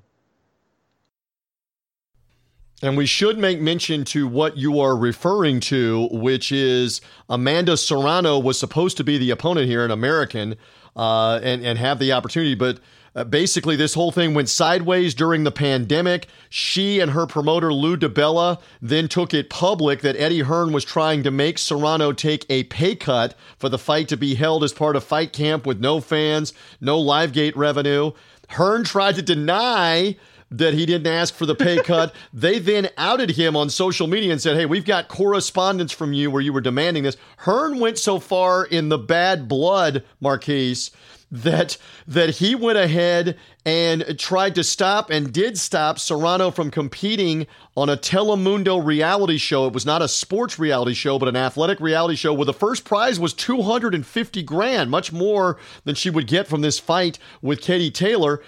And 2.81 2.97
we 2.97 3.05
should 3.05 3.37
make 3.37 3.61
mention 3.61 4.03
to 4.05 4.27
what 4.27 4.57
you 4.57 4.79
are 4.79 4.95
referring 4.95 5.59
to, 5.61 6.09
which 6.11 6.51
is 6.51 6.99
Amanda 7.29 7.77
Serrano 7.77 8.39
was 8.39 8.59
supposed 8.59 8.97
to 8.97 9.03
be 9.03 9.17
the 9.17 9.29
opponent 9.29 9.67
here, 9.67 9.85
an 9.85 9.91
American, 9.91 10.55
uh, 10.95 11.39
and 11.43 11.63
and 11.63 11.77
have 11.77 11.99
the 11.99 12.11
opportunity, 12.11 12.55
but 12.55 12.79
Uh, 13.13 13.25
basically, 13.25 13.75
this 13.75 13.93
whole 13.93 14.13
thing 14.13 14.33
went 14.33 14.47
sideways 14.47 15.13
during 15.13 15.43
the 15.43 15.51
pandemic. 15.51 16.27
She 16.49 17.01
and 17.01 17.11
her 17.11 17.27
promoter, 17.27 17.73
Lou 17.73 17.97
DiBella, 17.97 18.57
then 18.81 19.09
took 19.09 19.33
it 19.33 19.49
public 19.49 19.99
that 19.99 20.15
Eddie 20.15 20.43
Hearn 20.43 20.71
was 20.71 20.85
trying 20.85 21.21
to 21.23 21.29
make 21.29 21.57
Serrano 21.57 22.13
take 22.13 22.45
a 22.49 22.63
pay 22.63 22.95
cut 22.95 23.35
for 23.57 23.67
the 23.67 23.77
fight 23.77 24.07
to 24.07 24.15
be 24.15 24.35
held 24.35 24.63
as 24.63 24.71
part 24.71 24.95
of 24.95 25.03
Fight 25.03 25.33
Camp 25.33 25.65
with 25.67 25.81
no 25.81 25.99
fans, 25.99 26.53
no 26.79 26.97
live 26.97 27.33
gate 27.33 27.57
revenue. 27.57 28.13
Hearn 28.51 28.85
tried 28.85 29.15
to 29.15 29.21
deny 29.21 30.15
that 30.51 30.73
he 30.73 30.85
didn't 30.85 31.07
ask 31.07 31.33
for 31.33 31.45
the 31.45 31.55
pay 31.55 31.77
cut. 31.83 32.13
they 32.33 32.59
then 32.59 32.89
outed 32.97 33.31
him 33.31 33.55
on 33.55 33.69
social 33.69 34.05
media 34.05 34.31
and 34.31 34.41
said, 34.41 34.57
Hey, 34.57 34.65
we've 34.65 34.85
got 34.85 35.07
correspondence 35.07 35.91
from 35.91 36.13
you 36.13 36.29
where 36.29 36.41
you 36.41 36.53
were 36.53 36.61
demanding 36.61 37.03
this. 37.03 37.17
Hearn 37.37 37.79
went 37.79 37.97
so 37.97 38.19
far 38.19 38.65
in 38.65 38.89
the 38.89 38.97
bad 38.97 39.47
blood, 39.47 40.03
Marquise, 40.19 40.91
that 41.31 41.77
that 42.05 42.29
he 42.29 42.55
went 42.55 42.77
ahead 42.77 43.37
and 43.65 44.19
tried 44.19 44.55
to 44.55 44.63
stop 44.63 45.09
and 45.09 45.31
did 45.31 45.57
stop 45.57 45.97
Serrano 45.97 46.51
from 46.51 46.69
competing 46.71 47.47
on 47.77 47.89
a 47.89 47.95
Telemundo 47.95 48.83
reality 48.83 49.37
show. 49.37 49.67
It 49.67 49.73
was 49.73 49.85
not 49.85 50.01
a 50.01 50.07
sports 50.07 50.59
reality 50.59 50.93
show, 50.93 51.17
but 51.17 51.29
an 51.29 51.35
athletic 51.35 51.79
reality 51.79 52.15
show 52.15 52.33
where 52.33 52.45
the 52.45 52.53
first 52.53 52.83
prize 52.83 53.19
was 53.19 53.33
250 53.33 54.43
grand, 54.43 54.89
much 54.89 55.13
more 55.13 55.57
than 55.85 55.95
she 55.95 56.09
would 56.09 56.27
get 56.27 56.47
from 56.47 56.61
this 56.61 56.79
fight 56.79 57.17
with 57.41 57.61
Katie 57.61 57.91
Taylor 57.91 58.41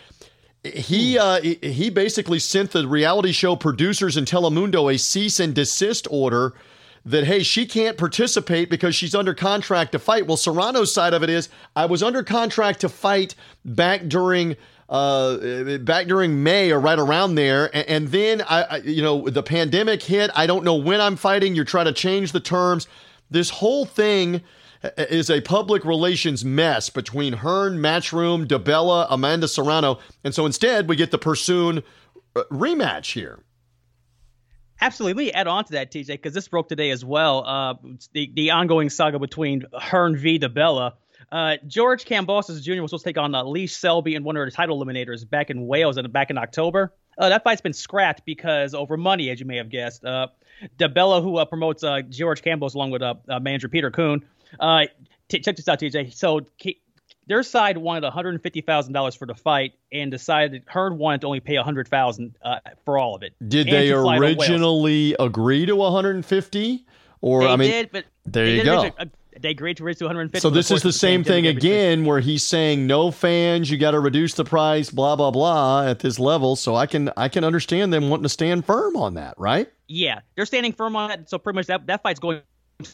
he 0.63 1.17
uh, 1.17 1.41
he 1.41 1.89
basically 1.89 2.39
sent 2.39 2.71
the 2.71 2.87
reality 2.87 3.31
show 3.31 3.55
producers 3.55 4.15
in 4.15 4.25
Telemundo 4.25 4.93
a 4.93 4.97
cease 4.97 5.39
and 5.39 5.53
desist 5.53 6.07
order 6.09 6.53
that 7.05 7.25
hey 7.25 7.43
she 7.43 7.65
can't 7.65 7.97
participate 7.97 8.69
because 8.69 8.95
she's 8.95 9.13
under 9.13 9.33
contract 9.33 9.91
to 9.91 9.99
fight. 9.99 10.25
Well, 10.25 10.37
Serrano's 10.37 10.93
side 10.93 11.13
of 11.13 11.21
it 11.21 11.29
is 11.29 11.49
I 11.75 11.85
was 11.85 12.01
under 12.01 12.23
contract 12.23 12.79
to 12.81 12.89
fight 12.89 13.35
back 13.65 14.07
during 14.07 14.55
uh, 14.87 15.77
back 15.79 16.07
during 16.07 16.43
May 16.43 16.71
or 16.71 16.79
right 16.79 16.99
around 16.99 17.35
there, 17.35 17.69
and, 17.75 17.87
and 17.87 18.07
then 18.09 18.41
I, 18.41 18.63
I 18.63 18.77
you 18.77 19.01
know 19.01 19.27
the 19.29 19.43
pandemic 19.43 20.01
hit. 20.01 20.31
I 20.33 20.47
don't 20.47 20.63
know 20.63 20.75
when 20.75 21.01
I'm 21.01 21.17
fighting. 21.17 21.55
You're 21.55 21.65
trying 21.65 21.85
to 21.85 21.93
change 21.93 22.31
the 22.31 22.39
terms. 22.39 22.87
This 23.29 23.49
whole 23.49 23.85
thing 23.85 24.41
is 24.97 25.29
a 25.29 25.41
public 25.41 25.85
relations 25.85 26.43
mess 26.43 26.89
between 26.89 27.33
Hearn, 27.33 27.77
Matchroom, 27.77 28.45
DiBella, 28.45 29.07
Amanda 29.09 29.47
Serrano. 29.47 29.99
And 30.23 30.33
so 30.33 30.45
instead, 30.45 30.89
we 30.89 30.95
get 30.95 31.11
the 31.11 31.17
Persoon 31.17 31.83
uh, 32.35 32.43
rematch 32.51 33.13
here. 33.13 33.39
Absolutely. 34.81 35.23
Let 35.23 35.27
me 35.27 35.31
add 35.31 35.47
on 35.47 35.63
to 35.65 35.71
that, 35.73 35.91
TJ, 35.91 36.07
because 36.07 36.33
this 36.33 36.47
broke 36.47 36.67
today 36.67 36.89
as 36.89 37.05
well. 37.05 37.45
Uh, 37.45 37.75
the, 38.11 38.31
the 38.33 38.51
ongoing 38.51 38.89
saga 38.89 39.19
between 39.19 39.63
Hearn 39.73 40.17
v. 40.17 40.39
DiBella. 40.39 40.93
Uh, 41.31 41.55
George 41.65 42.03
Kambosos 42.05 42.61
Jr. 42.61 42.81
was 42.81 42.91
supposed 42.91 43.05
to 43.05 43.09
take 43.09 43.17
on 43.17 43.33
uh, 43.33 43.43
Lee 43.43 43.65
Selby 43.65 44.15
in 44.15 44.23
one 44.23 44.35
of 44.35 44.45
the 44.45 44.51
title 44.51 44.83
eliminators 44.83 45.27
back 45.27 45.49
in 45.49 45.65
Wales 45.67 45.97
and 45.97 46.11
back 46.11 46.29
in 46.29 46.37
October. 46.37 46.93
Uh, 47.17 47.29
that 47.29 47.43
fight's 47.43 47.61
been 47.61 47.73
scrapped 47.73 48.25
because 48.25 48.73
over 48.73 48.97
money, 48.97 49.29
as 49.29 49.39
you 49.39 49.45
may 49.45 49.57
have 49.57 49.69
guessed. 49.69 50.03
Uh, 50.03 50.27
DiBella, 50.77 51.21
who 51.21 51.37
uh, 51.37 51.45
promotes 51.45 51.83
uh, 51.83 52.01
George 52.09 52.41
Kambosos 52.41 52.75
along 52.75 52.91
with 52.91 53.01
uh, 53.01 53.15
manager 53.41 53.69
Peter 53.69 53.91
Kahn, 53.91 54.23
uh, 54.59 54.85
t- 55.29 55.39
check 55.39 55.55
this 55.55 55.67
out, 55.67 55.79
TJ. 55.79 56.13
So 56.13 56.41
K- 56.57 56.79
their 57.27 57.43
side 57.43 57.77
wanted 57.77 58.03
one 58.03 58.11
hundred 58.11 58.29
and 58.29 58.43
fifty 58.43 58.61
thousand 58.61 58.93
dollars 58.93 59.15
for 59.15 59.25
the 59.25 59.35
fight, 59.35 59.73
and 59.91 60.11
decided 60.11 60.63
Hearn 60.67 60.97
wanted 60.97 61.21
to 61.21 61.27
only 61.27 61.39
pay 61.39 61.55
a 61.55 61.63
hundred 61.63 61.87
thousand 61.87 62.35
uh, 62.41 62.59
for 62.85 62.97
all 62.97 63.15
of 63.15 63.23
it. 63.23 63.33
Did 63.47 63.67
they 63.67 63.91
originally 63.91 65.15
agree 65.19 65.65
to 65.65 65.75
one 65.75 65.91
hundred 65.91 66.15
and 66.15 66.25
fifty? 66.25 66.85
Or 67.21 67.41
they 67.41 67.47
I 67.47 67.55
mean, 67.55 67.69
did, 67.69 67.89
but 67.91 68.05
there 68.25 68.47
you 68.47 68.63
go. 68.65 68.91
Uh, 68.97 69.05
they 69.39 69.49
agreed 69.49 69.77
to 69.77 69.83
raise 69.83 69.97
to 69.97 70.05
150. 70.05 70.39
So 70.41 70.49
this 70.49 70.69
is 70.71 70.83
the 70.83 70.93
same 70.93 71.23
thing 71.23 71.47
again, 71.47 72.05
where 72.05 72.19
he's 72.19 72.43
saying 72.43 72.85
no 72.85 73.11
fans, 73.11 73.71
you 73.71 73.77
got 73.77 73.91
to 73.91 73.99
reduce 73.99 74.33
the 74.33 74.45
price, 74.45 74.89
blah 74.89 75.15
blah 75.15 75.31
blah, 75.31 75.85
at 75.87 75.99
this 75.99 76.19
level. 76.19 76.55
So 76.55 76.75
I 76.75 76.85
can 76.85 77.11
I 77.17 77.29
can 77.29 77.43
understand 77.43 77.93
them 77.93 78.09
wanting 78.09 78.23
to 78.23 78.29
stand 78.29 78.65
firm 78.65 78.95
on 78.95 79.15
that, 79.15 79.35
right? 79.37 79.71
Yeah, 79.87 80.19
they're 80.35 80.45
standing 80.45 80.73
firm 80.73 80.95
on 80.95 81.09
that. 81.09 81.29
So 81.29 81.37
pretty 81.37 81.55
much 81.55 81.67
that 81.67 81.87
that 81.87 82.03
fight's 82.03 82.19
going 82.19 82.41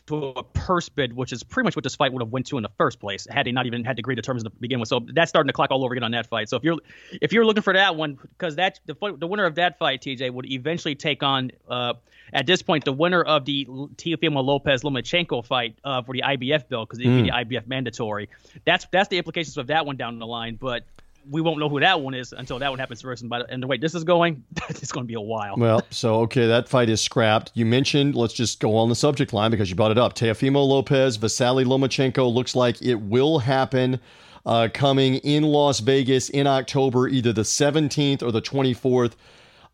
to 0.07 0.27
a 0.35 0.43
purse 0.43 0.89
bid, 0.89 1.13
which 1.13 1.31
is 1.31 1.43
pretty 1.43 1.65
much 1.65 1.75
what 1.75 1.83
this 1.83 1.95
fight 1.95 2.13
would 2.13 2.21
have 2.21 2.31
went 2.31 2.47
to 2.47 2.57
in 2.57 2.63
the 2.63 2.71
first 2.77 2.99
place, 2.99 3.27
had 3.29 3.45
he 3.45 3.51
not 3.51 3.65
even 3.65 3.83
had 3.83 3.97
to 3.97 4.01
agree 4.01 4.15
to 4.15 4.21
terms 4.21 4.43
to 4.43 4.49
begin 4.49 4.79
with. 4.79 4.89
So 4.89 5.05
that's 5.13 5.29
starting 5.29 5.47
to 5.47 5.53
clock 5.53 5.71
all 5.71 5.83
over 5.83 5.93
again 5.93 6.03
on 6.03 6.11
that 6.11 6.27
fight. 6.27 6.49
So 6.49 6.57
if 6.57 6.63
you're 6.63 6.77
if 7.21 7.33
you're 7.33 7.45
looking 7.45 7.63
for 7.63 7.73
that 7.73 7.95
one, 7.95 8.17
because 8.21 8.55
that 8.55 8.79
the 8.85 8.95
the 9.17 9.27
winner 9.27 9.45
of 9.45 9.55
that 9.55 9.77
fight, 9.77 10.01
TJ, 10.01 10.31
would 10.31 10.51
eventually 10.51 10.95
take 10.95 11.23
on 11.23 11.51
uh, 11.69 11.93
at 12.33 12.45
this 12.45 12.61
point 12.61 12.85
the 12.85 12.93
winner 12.93 13.21
of 13.21 13.45
the 13.45 13.65
Teofimo 13.65 14.43
Lopez 14.43 14.83
Lomachenko 14.83 15.45
fight 15.45 15.75
uh, 15.83 16.01
for 16.01 16.13
the 16.13 16.21
IBF 16.21 16.67
bill 16.67 16.85
because 16.85 16.99
it'd 16.99 17.23
be 17.23 17.29
the 17.29 17.35
IBF 17.35 17.67
mandatory. 17.67 18.29
That's 18.65 18.87
that's 18.91 19.09
the 19.09 19.17
implications 19.17 19.57
of 19.57 19.67
that 19.67 19.85
one 19.85 19.97
down 19.97 20.19
the 20.19 20.27
line, 20.27 20.57
but 20.59 20.85
we 21.30 21.41
won't 21.41 21.59
know 21.59 21.70
who 21.70 21.80
that 21.80 22.01
one 22.01 22.13
is 22.13 22.34
until 22.34 22.59
that 22.59 22.70
one 22.70 22.80
happens 22.80 23.01
first. 23.01 23.22
And, 23.22 23.30
by, 23.30 23.41
and 23.49 23.61
the 23.61 23.67
way 23.67 23.78
this 23.78 23.95
is 23.95 24.03
going, 24.03 24.43
it's 24.70 24.91
going 24.91 25.05
to 25.05 25.07
be 25.07 25.15
a 25.15 25.22
while. 25.22 25.55
Well, 25.57 25.84
so 25.89 26.22
okay, 26.22 26.47
that 26.47 26.70
fight 26.70 26.89
is 26.89 27.01
scrapped. 27.01 27.51
You 27.53 27.65
mentioned, 27.65 28.15
let's 28.15 28.34
just 28.34 28.59
go 28.59 28.76
on 28.76 28.89
the 28.89 28.95
subject 28.95 29.34
line 29.34 29.51
because 29.51 29.70
you 29.70 29.76
brought 29.76 29.91
it 29.91 29.97
up. 29.97 30.15
Teofimo 30.15 30.65
Lopez, 30.67 31.17
Vasily 31.17 31.65
Lomachenko 31.65 32.32
looks 32.34 32.55
like 32.55 32.82
it 32.82 32.95
will 32.95 33.39
happen. 33.39 33.99
Uh, 34.45 34.70
coming 34.74 35.15
in 35.15 35.43
Las 35.43 35.80
Vegas 35.82 36.30
in 36.30 36.47
October, 36.47 37.07
either 37.07 37.34
the 37.34 37.41
17th 37.41 38.24
or 38.24 38.32
the 38.32 38.41
24th. 38.41 39.13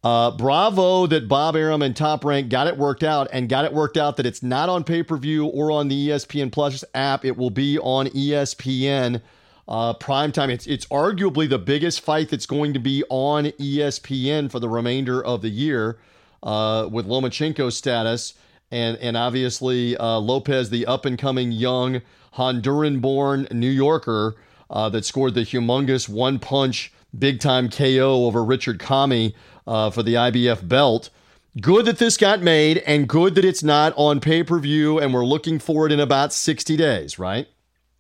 Uh, 0.04 0.30
bravo 0.30 1.08
that 1.08 1.28
Bob 1.28 1.56
Arum 1.56 1.82
and 1.82 1.96
Top 1.96 2.24
Rank 2.24 2.50
got 2.50 2.68
it 2.68 2.78
worked 2.78 3.04
out 3.04 3.28
and 3.32 3.50
got 3.50 3.66
it 3.66 3.74
worked 3.74 3.98
out 3.98 4.18
that 4.18 4.26
it's 4.28 4.44
not 4.44 4.70
on 4.70 4.84
pay 4.84 5.02
per 5.02 5.18
view 5.18 5.46
or 5.48 5.72
on 5.72 5.88
the 5.88 6.10
ESPN 6.10 6.52
Plus 6.52 6.84
app. 6.94 7.26
It 7.26 7.38
will 7.38 7.50
be 7.50 7.80
on 7.80 8.08
ESPN 8.08 9.22
uh, 9.68 9.94
prime 9.94 10.32
time. 10.32 10.50
It's 10.50 10.68
it's 10.68 10.86
arguably 10.88 11.50
the 11.50 11.60
biggest 11.60 12.02
fight 12.02 12.30
that's 12.30 12.46
going 12.46 12.74
to 12.74 12.80
be 12.80 13.04
on 13.10 13.46
ESPN 13.46 14.52
for 14.52 14.60
the 14.60 14.70
remainder 14.70 15.24
of 15.24 15.42
the 15.42 15.50
year 15.50 15.98
uh, 16.44 16.88
with 16.92 17.08
Lomachenko's 17.08 17.78
status 17.78 18.34
and 18.72 18.98
and 18.98 19.18
obviously 19.18 19.96
uh, 19.98 20.20
Lopez, 20.20 20.70
the 20.70 20.86
up 20.86 21.06
and 21.06 21.18
coming 21.18 21.52
young 21.52 22.02
Honduran-born 22.36 23.48
New 23.52 23.70
Yorker 23.70 24.36
uh, 24.70 24.90
that 24.90 25.06
scored 25.06 25.34
the 25.36 25.42
humongous 25.42 26.10
one 26.10 26.40
punch 26.40 26.92
big 27.18 27.40
time 27.40 27.70
KO 27.70 28.26
over 28.26 28.44
Richard 28.44 28.80
Commey 28.80 29.34
uh, 29.68 29.90
for 29.90 30.04
the 30.04 30.16
IBF 30.16 30.68
belt. 30.68 31.10
Good 31.62 31.86
that 31.86 32.00
this 32.00 32.18
got 32.18 32.42
made, 32.42 32.80
and 32.80 33.08
good 33.08 33.36
that 33.36 33.46
it's 33.46 33.64
not 33.64 33.94
on 33.96 34.20
pay 34.20 34.44
per 34.44 34.60
view, 34.60 35.00
and 35.00 35.14
we're 35.14 35.26
looking 35.26 35.58
for 35.58 35.86
it 35.86 35.94
in 35.94 36.02
about 36.02 36.34
60 36.34 36.76
days, 36.76 37.18
right? 37.18 37.48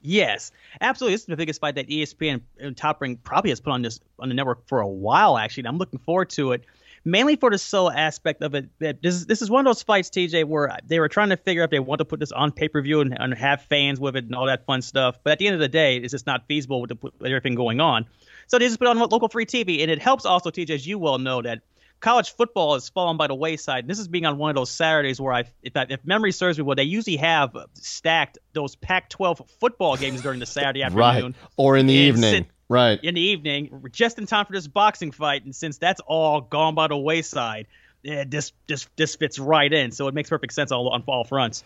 Yes, 0.01 0.51
absolutely. 0.81 1.15
This 1.15 1.21
is 1.21 1.27
the 1.27 1.37
biggest 1.37 1.61
fight 1.61 1.75
that 1.75 1.87
ESPN 1.87 2.41
and 2.59 2.71
uh, 2.71 2.73
Top 2.75 3.01
Rank 3.01 3.23
probably 3.23 3.51
has 3.51 3.59
put 3.59 3.71
on 3.71 3.81
this 3.81 3.99
on 4.19 4.29
the 4.29 4.35
network 4.35 4.67
for 4.67 4.81
a 4.81 4.87
while. 4.87 5.37
Actually, 5.37 5.67
I'm 5.67 5.77
looking 5.77 5.99
forward 5.99 6.29
to 6.31 6.53
it, 6.53 6.65
mainly 7.03 7.35
for 7.35 7.49
the 7.49 7.57
solo 7.57 7.91
aspect 7.91 8.41
of 8.41 8.55
it. 8.55 8.69
This 8.79 9.15
is, 9.15 9.25
this 9.25 9.41
is 9.41 9.49
one 9.49 9.65
of 9.65 9.69
those 9.69 9.83
fights, 9.83 10.09
TJ, 10.09 10.45
where 10.45 10.77
they 10.85 10.99
were 10.99 11.09
trying 11.09 11.29
to 11.29 11.37
figure 11.37 11.63
out 11.63 11.65
if 11.65 11.71
they 11.71 11.79
want 11.79 11.99
to 11.99 12.05
put 12.05 12.19
this 12.19 12.31
on 12.31 12.51
pay 12.51 12.67
per 12.67 12.81
view 12.81 13.01
and, 13.01 13.15
and, 13.19 13.33
have 13.33 13.63
fans 13.63 13.99
with 13.99 14.15
it 14.15 14.25
and 14.25 14.35
all 14.35 14.47
that 14.47 14.65
fun 14.65 14.81
stuff. 14.81 15.17
But 15.23 15.31
at 15.31 15.39
the 15.39 15.47
end 15.47 15.55
of 15.55 15.59
the 15.59 15.67
day, 15.67 15.97
it's 15.97 16.11
just 16.11 16.25
not 16.25 16.47
feasible 16.47 16.81
with, 16.81 16.89
the, 16.89 16.97
with 17.01 17.13
everything 17.25 17.55
going 17.55 17.81
on. 17.81 18.05
So 18.47 18.59
they 18.59 18.65
just 18.65 18.79
put 18.79 18.87
on 18.87 18.97
local 18.97 19.27
free 19.29 19.45
TV, 19.45 19.81
and 19.81 19.91
it 19.91 20.01
helps 20.01 20.25
also, 20.25 20.51
TJ, 20.51 20.69
as 20.71 20.87
you 20.87 20.99
well 20.99 21.17
know, 21.17 21.41
that 21.41 21.61
college 21.99 22.35
football 22.35 22.73
has 22.73 22.89
fallen 22.89 23.17
by 23.17 23.27
the 23.27 23.35
wayside. 23.35 23.87
This 23.87 23.99
is 23.99 24.07
being 24.07 24.25
on 24.25 24.37
one 24.37 24.49
of 24.49 24.55
those 24.55 24.71
Saturdays 24.71 25.19
where 25.19 25.33
I, 25.33 25.43
if, 25.63 25.75
I, 25.75 25.85
if 25.89 26.05
memory 26.05 26.31
serves 26.31 26.57
me 26.57 26.63
well, 26.63 26.75
they 26.75 26.83
usually 26.83 27.17
have 27.17 27.55
stacked 27.73 28.37
those 28.53 28.75
Pac-12 28.75 29.49
football 29.59 29.97
games 29.97 30.21
during 30.21 30.39
the 30.39 30.45
Saturday 30.45 30.83
afternoon, 30.83 31.01
right, 31.01 31.35
or 31.57 31.77
in 31.77 31.87
the 31.87 31.93
evening, 31.93 32.45
right, 32.69 33.03
in 33.03 33.15
the 33.15 33.21
evening, 33.21 33.83
just 33.91 34.17
in 34.19 34.25
time 34.25 34.45
for 34.45 34.53
this 34.53 34.67
boxing 34.67 35.11
fight. 35.11 35.45
And 35.45 35.55
since 35.55 35.77
that's 35.77 36.01
all 36.05 36.41
gone 36.41 36.75
by 36.75 36.87
the 36.87 36.97
wayside, 36.97 37.67
yeah, 38.03 38.23
this 38.27 38.51
this 38.67 38.87
this 38.95 39.15
fits 39.15 39.39
right 39.39 39.71
in. 39.71 39.91
So 39.91 40.07
it 40.07 40.13
makes 40.13 40.29
perfect 40.29 40.53
sense 40.53 40.71
all, 40.71 40.89
on 40.89 41.03
all 41.07 41.23
fronts. 41.23 41.63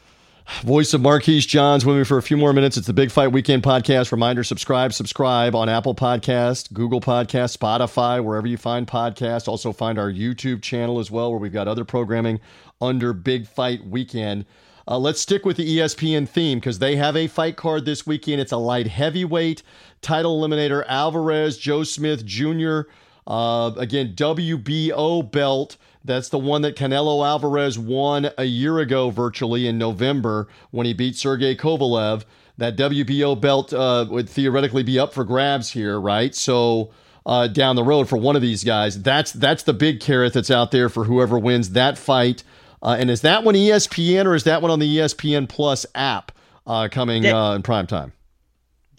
Voice 0.63 0.93
of 0.93 1.01
Marquise 1.01 1.45
Johns 1.45 1.85
with 1.85 1.95
me 1.95 2.03
for 2.03 2.17
a 2.17 2.21
few 2.21 2.35
more 2.35 2.51
minutes. 2.51 2.75
It's 2.75 2.87
the 2.87 2.91
Big 2.91 3.11
Fight 3.11 3.31
Weekend 3.31 3.63
podcast. 3.63 4.11
Reminder 4.11 4.43
subscribe, 4.43 4.91
subscribe 4.91 5.55
on 5.55 5.69
Apple 5.69 5.95
Podcast, 5.95 6.73
Google 6.73 6.99
Podcast, 6.99 7.55
Spotify, 7.55 8.21
wherever 8.21 8.47
you 8.47 8.57
find 8.57 8.85
podcasts. 8.85 9.47
Also 9.47 9.71
find 9.71 9.97
our 9.97 10.11
YouTube 10.11 10.61
channel 10.61 10.99
as 10.99 11.09
well, 11.09 11.29
where 11.29 11.39
we've 11.39 11.53
got 11.53 11.67
other 11.69 11.85
programming 11.85 12.41
under 12.81 13.13
Big 13.13 13.47
Fight 13.47 13.85
Weekend. 13.85 14.45
Uh, 14.87 14.97
let's 14.97 15.21
stick 15.21 15.45
with 15.45 15.55
the 15.55 15.77
ESPN 15.77 16.27
theme 16.27 16.59
because 16.59 16.79
they 16.79 16.95
have 16.95 17.15
a 17.15 17.27
fight 17.27 17.55
card 17.55 17.85
this 17.85 18.05
weekend. 18.07 18.41
It's 18.41 18.51
a 18.51 18.57
light 18.57 18.87
heavyweight 18.87 19.63
title 20.01 20.41
eliminator 20.41 20.83
Alvarez, 20.87 21.57
Joe 21.57 21.83
Smith 21.83 22.25
Jr., 22.25 22.81
uh, 23.27 23.71
again, 23.77 24.13
WBO 24.15 25.29
belt. 25.31 25.77
That's 26.03 26.29
the 26.29 26.39
one 26.39 26.61
that 26.61 26.75
Canelo 26.75 27.25
Alvarez 27.25 27.77
won 27.77 28.29
a 28.37 28.45
year 28.45 28.79
ago, 28.79 29.09
virtually 29.09 29.67
in 29.67 29.77
November, 29.77 30.47
when 30.71 30.85
he 30.85 30.93
beat 30.93 31.15
Sergey 31.15 31.55
Kovalev. 31.55 32.23
That 32.57 32.75
WBO 32.75 33.39
belt 33.39 33.71
uh, 33.71 34.05
would 34.09 34.29
theoretically 34.29 34.83
be 34.83 34.99
up 34.99 35.13
for 35.13 35.23
grabs 35.23 35.71
here, 35.71 35.99
right? 35.99 36.35
So 36.35 36.91
uh, 37.25 37.47
down 37.47 37.75
the 37.77 37.83
road 37.83 38.09
for 38.09 38.17
one 38.17 38.35
of 38.35 38.41
these 38.41 38.63
guys, 38.63 39.01
that's 39.01 39.31
that's 39.31 39.63
the 39.63 39.73
big 39.73 40.01
carrot 40.01 40.33
that's 40.33 40.51
out 40.51 40.71
there 40.71 40.89
for 40.89 41.05
whoever 41.05 41.39
wins 41.39 41.69
that 41.71 41.97
fight. 41.97 42.43
Uh, 42.81 42.97
and 42.99 43.09
is 43.09 43.21
that 43.21 43.43
one 43.43 43.55
ESPN 43.55 44.25
or 44.25 44.35
is 44.35 44.43
that 44.45 44.61
one 44.61 44.71
on 44.71 44.79
the 44.79 44.97
ESPN 44.97 45.47
Plus 45.47 45.85
app 45.95 46.31
uh, 46.65 46.87
coming 46.91 47.23
that, 47.23 47.35
uh, 47.35 47.55
in 47.55 47.61
prime 47.61 47.87
time? 47.87 48.13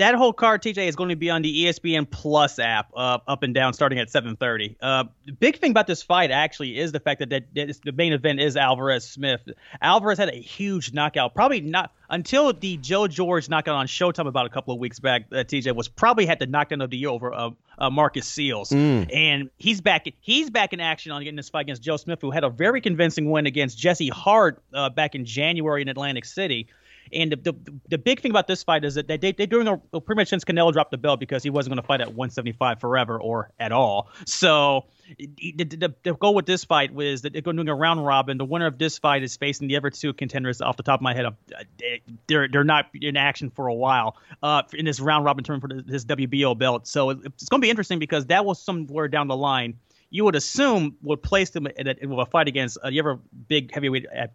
That 0.00 0.14
whole 0.14 0.32
card, 0.32 0.62
TJ, 0.62 0.88
is 0.88 0.96
going 0.96 1.10
to 1.10 1.16
be 1.16 1.28
on 1.28 1.42
the 1.42 1.66
ESPN 1.66 2.10
Plus 2.10 2.58
app, 2.58 2.90
uh, 2.96 3.18
up 3.28 3.42
and 3.42 3.54
down, 3.54 3.74
starting 3.74 3.98
at 3.98 4.08
7:30. 4.08 4.76
Uh, 4.80 5.04
the 5.26 5.32
big 5.32 5.58
thing 5.58 5.70
about 5.70 5.86
this 5.86 6.02
fight 6.02 6.30
actually 6.30 6.78
is 6.78 6.90
the 6.90 7.00
fact 7.00 7.20
that, 7.20 7.30
that, 7.30 7.54
that 7.54 7.80
the 7.84 7.92
main 7.92 8.12
event 8.12 8.40
is 8.40 8.56
Alvarez 8.56 9.06
Smith. 9.06 9.42
Alvarez 9.80 10.18
had 10.18 10.30
a 10.30 10.36
huge 10.36 10.94
knockout, 10.94 11.34
probably 11.34 11.60
not 11.60 11.92
until 12.08 12.52
the 12.52 12.78
Joe 12.78 13.08
George 13.08 13.48
knockout 13.48 13.76
on 13.76 13.86
Showtime 13.86 14.26
about 14.26 14.46
a 14.46 14.48
couple 14.48 14.72
of 14.72 14.80
weeks 14.80 14.98
back. 14.98 15.26
Uh, 15.30 15.36
TJ 15.36 15.74
was 15.76 15.88
probably 15.88 16.24
had 16.26 16.38
the 16.38 16.46
knockdown 16.46 16.80
of 16.80 16.90
the 16.90 16.96
year 16.96 17.10
over 17.10 17.32
uh, 17.32 17.50
uh, 17.78 17.90
Marcus 17.90 18.26
Seals, 18.26 18.70
mm. 18.70 19.14
and 19.14 19.50
he's 19.58 19.82
back. 19.82 20.06
He's 20.20 20.48
back 20.48 20.72
in 20.72 20.80
action 20.80 21.12
on 21.12 21.22
getting 21.22 21.36
this 21.36 21.50
fight 21.50 21.62
against 21.62 21.82
Joe 21.82 21.98
Smith, 21.98 22.20
who 22.22 22.30
had 22.30 22.44
a 22.44 22.50
very 22.50 22.80
convincing 22.80 23.30
win 23.30 23.46
against 23.46 23.78
Jesse 23.78 24.08
Hart 24.08 24.62
uh, 24.72 24.88
back 24.88 25.14
in 25.14 25.26
January 25.26 25.82
in 25.82 25.88
Atlantic 25.88 26.24
City. 26.24 26.68
And 27.12 27.32
the, 27.32 27.36
the, 27.36 27.54
the 27.88 27.98
big 27.98 28.20
thing 28.20 28.30
about 28.30 28.46
this 28.46 28.62
fight 28.62 28.84
is 28.84 28.94
that 28.94 29.08
they, 29.08 29.16
they, 29.16 29.32
they're 29.32 29.46
doing 29.46 29.66
a, 29.68 30.00
pretty 30.00 30.20
much 30.20 30.28
since 30.28 30.44
Canelo 30.44 30.72
dropped 30.72 30.90
the 30.90 30.98
belt 30.98 31.20
because 31.20 31.42
he 31.42 31.50
wasn't 31.50 31.74
going 31.74 31.82
to 31.82 31.86
fight 31.86 32.00
at 32.00 32.08
175 32.08 32.80
forever 32.80 33.20
or 33.20 33.50
at 33.58 33.72
all. 33.72 34.08
So 34.26 34.86
the, 35.18 35.64
the, 35.64 35.94
the 36.02 36.14
goal 36.14 36.34
with 36.34 36.46
this 36.46 36.64
fight 36.64 36.94
was 36.94 37.22
that 37.22 37.32
they're 37.32 37.42
doing 37.42 37.68
a 37.68 37.74
round 37.74 38.04
robin. 38.04 38.38
The 38.38 38.44
winner 38.44 38.66
of 38.66 38.78
this 38.78 38.98
fight 38.98 39.22
is 39.22 39.36
facing 39.36 39.68
the 39.68 39.76
other 39.76 39.90
two 39.90 40.12
contenders. 40.12 40.60
Off 40.60 40.76
the 40.76 40.82
top 40.82 41.00
of 41.00 41.02
my 41.02 41.14
head, 41.14 41.26
they're 42.26 42.48
they're 42.48 42.64
not 42.64 42.86
in 42.94 43.16
action 43.16 43.50
for 43.50 43.66
a 43.66 43.74
while 43.74 44.16
uh, 44.42 44.62
in 44.74 44.84
this 44.84 45.00
round 45.00 45.24
robin 45.24 45.42
tournament 45.42 45.86
for 45.86 45.90
this 45.90 46.04
WBO 46.04 46.56
belt. 46.56 46.86
So 46.86 47.10
it's 47.10 47.48
going 47.48 47.60
to 47.60 47.64
be 47.64 47.70
interesting 47.70 47.98
because 47.98 48.26
that 48.26 48.44
was 48.44 48.62
somewhere 48.62 49.08
down 49.08 49.28
the 49.28 49.36
line 49.36 49.78
you 50.10 50.24
would 50.24 50.34
assume 50.34 50.96
would 51.02 51.22
place 51.22 51.50
them 51.50 51.66
in 51.66 51.86
a, 51.86 51.94
in 52.00 52.12
a 52.12 52.26
fight 52.26 52.48
against 52.48 52.78
uh, 52.82 52.90
ever 52.92 53.18
big 53.48 53.72
heavyweight 53.72 54.06
at 54.12 54.32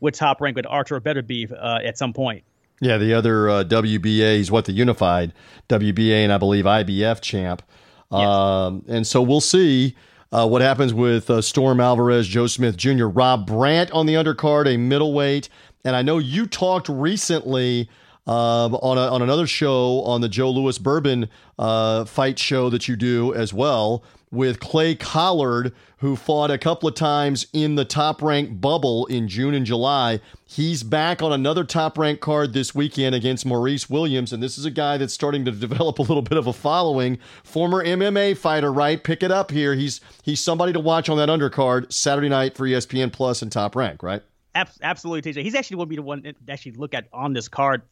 would 0.00 0.14
top 0.14 0.40
rank 0.40 0.56
with 0.56 0.66
Artur 0.66 1.00
Beterbiev 1.00 1.52
uh, 1.52 1.78
at 1.84 1.98
some 1.98 2.12
point. 2.12 2.44
Yeah, 2.80 2.96
the 2.96 3.12
other 3.12 3.48
uh, 3.50 3.64
WBA 3.64 4.38
is 4.38 4.50
what 4.50 4.64
the 4.64 4.72
unified 4.72 5.34
WBA 5.68 6.24
and 6.24 6.32
I 6.32 6.38
believe 6.38 6.64
IBF 6.64 7.20
champ. 7.20 7.62
Yes. 8.10 8.26
Um, 8.26 8.84
and 8.88 9.06
so 9.06 9.20
we'll 9.20 9.42
see 9.42 9.94
uh, 10.32 10.48
what 10.48 10.62
happens 10.62 10.94
with 10.94 11.28
uh, 11.28 11.42
Storm 11.42 11.78
Alvarez, 11.78 12.26
Joe 12.26 12.46
Smith 12.46 12.76
Jr., 12.76 13.06
Rob 13.06 13.46
Brant 13.46 13.90
on 13.90 14.06
the 14.06 14.14
undercard, 14.14 14.66
a 14.66 14.76
middleweight. 14.76 15.48
And 15.84 15.94
I 15.94 16.02
know 16.02 16.18
you 16.18 16.46
talked 16.46 16.88
recently 16.88 17.88
um, 18.26 18.74
on 18.76 18.96
a, 18.96 19.12
on 19.12 19.22
another 19.22 19.46
show 19.46 20.02
on 20.02 20.20
the 20.20 20.28
Joe 20.28 20.50
Louis 20.50 20.78
Bourbon 20.78 21.28
uh, 21.58 22.04
fight 22.04 22.38
show 22.38 22.70
that 22.70 22.88
you 22.88 22.96
do 22.96 23.34
as 23.34 23.52
well 23.52 24.04
with 24.30 24.60
Clay 24.60 24.94
Collard, 24.94 25.72
who 25.98 26.16
fought 26.16 26.50
a 26.50 26.58
couple 26.58 26.88
of 26.88 26.94
times 26.94 27.46
in 27.52 27.74
the 27.74 27.84
top 27.84 28.22
ranked 28.22 28.60
bubble 28.60 29.06
in 29.06 29.28
June 29.28 29.54
and 29.54 29.66
July. 29.66 30.20
He's 30.46 30.82
back 30.82 31.22
on 31.22 31.32
another 31.32 31.64
top 31.64 31.98
ranked 31.98 32.22
card 32.22 32.52
this 32.52 32.74
weekend 32.74 33.14
against 33.14 33.44
Maurice 33.44 33.90
Williams. 33.90 34.32
And 34.32 34.42
this 34.42 34.56
is 34.56 34.64
a 34.64 34.70
guy 34.70 34.96
that's 34.96 35.12
starting 35.12 35.44
to 35.44 35.50
develop 35.50 35.98
a 35.98 36.02
little 36.02 36.22
bit 36.22 36.38
of 36.38 36.46
a 36.46 36.52
following. 36.52 37.18
Former 37.44 37.84
MMA 37.84 38.36
fighter, 38.36 38.72
right? 38.72 39.02
Pick 39.02 39.22
it 39.22 39.30
up 39.30 39.50
here. 39.50 39.74
He's 39.74 40.00
he's 40.22 40.40
somebody 40.40 40.72
to 40.72 40.80
watch 40.80 41.08
on 41.08 41.18
that 41.18 41.28
undercard 41.28 41.92
Saturday 41.92 42.28
night 42.28 42.56
for 42.56 42.66
ESPN 42.66 43.12
Plus 43.12 43.42
and 43.42 43.50
Top 43.50 43.74
Rank, 43.74 44.02
right? 44.02 44.22
Absolutely, 44.54 45.32
TJ. 45.32 45.42
He's 45.44 45.54
actually 45.54 45.76
going 45.76 45.86
to 45.86 45.90
be 45.90 45.96
the 45.96 46.02
one 46.02 46.22
to 46.22 46.34
actually 46.48 46.72
look 46.72 46.92
at 46.92 47.06
on 47.12 47.32
this 47.32 47.46
card. 47.46 47.82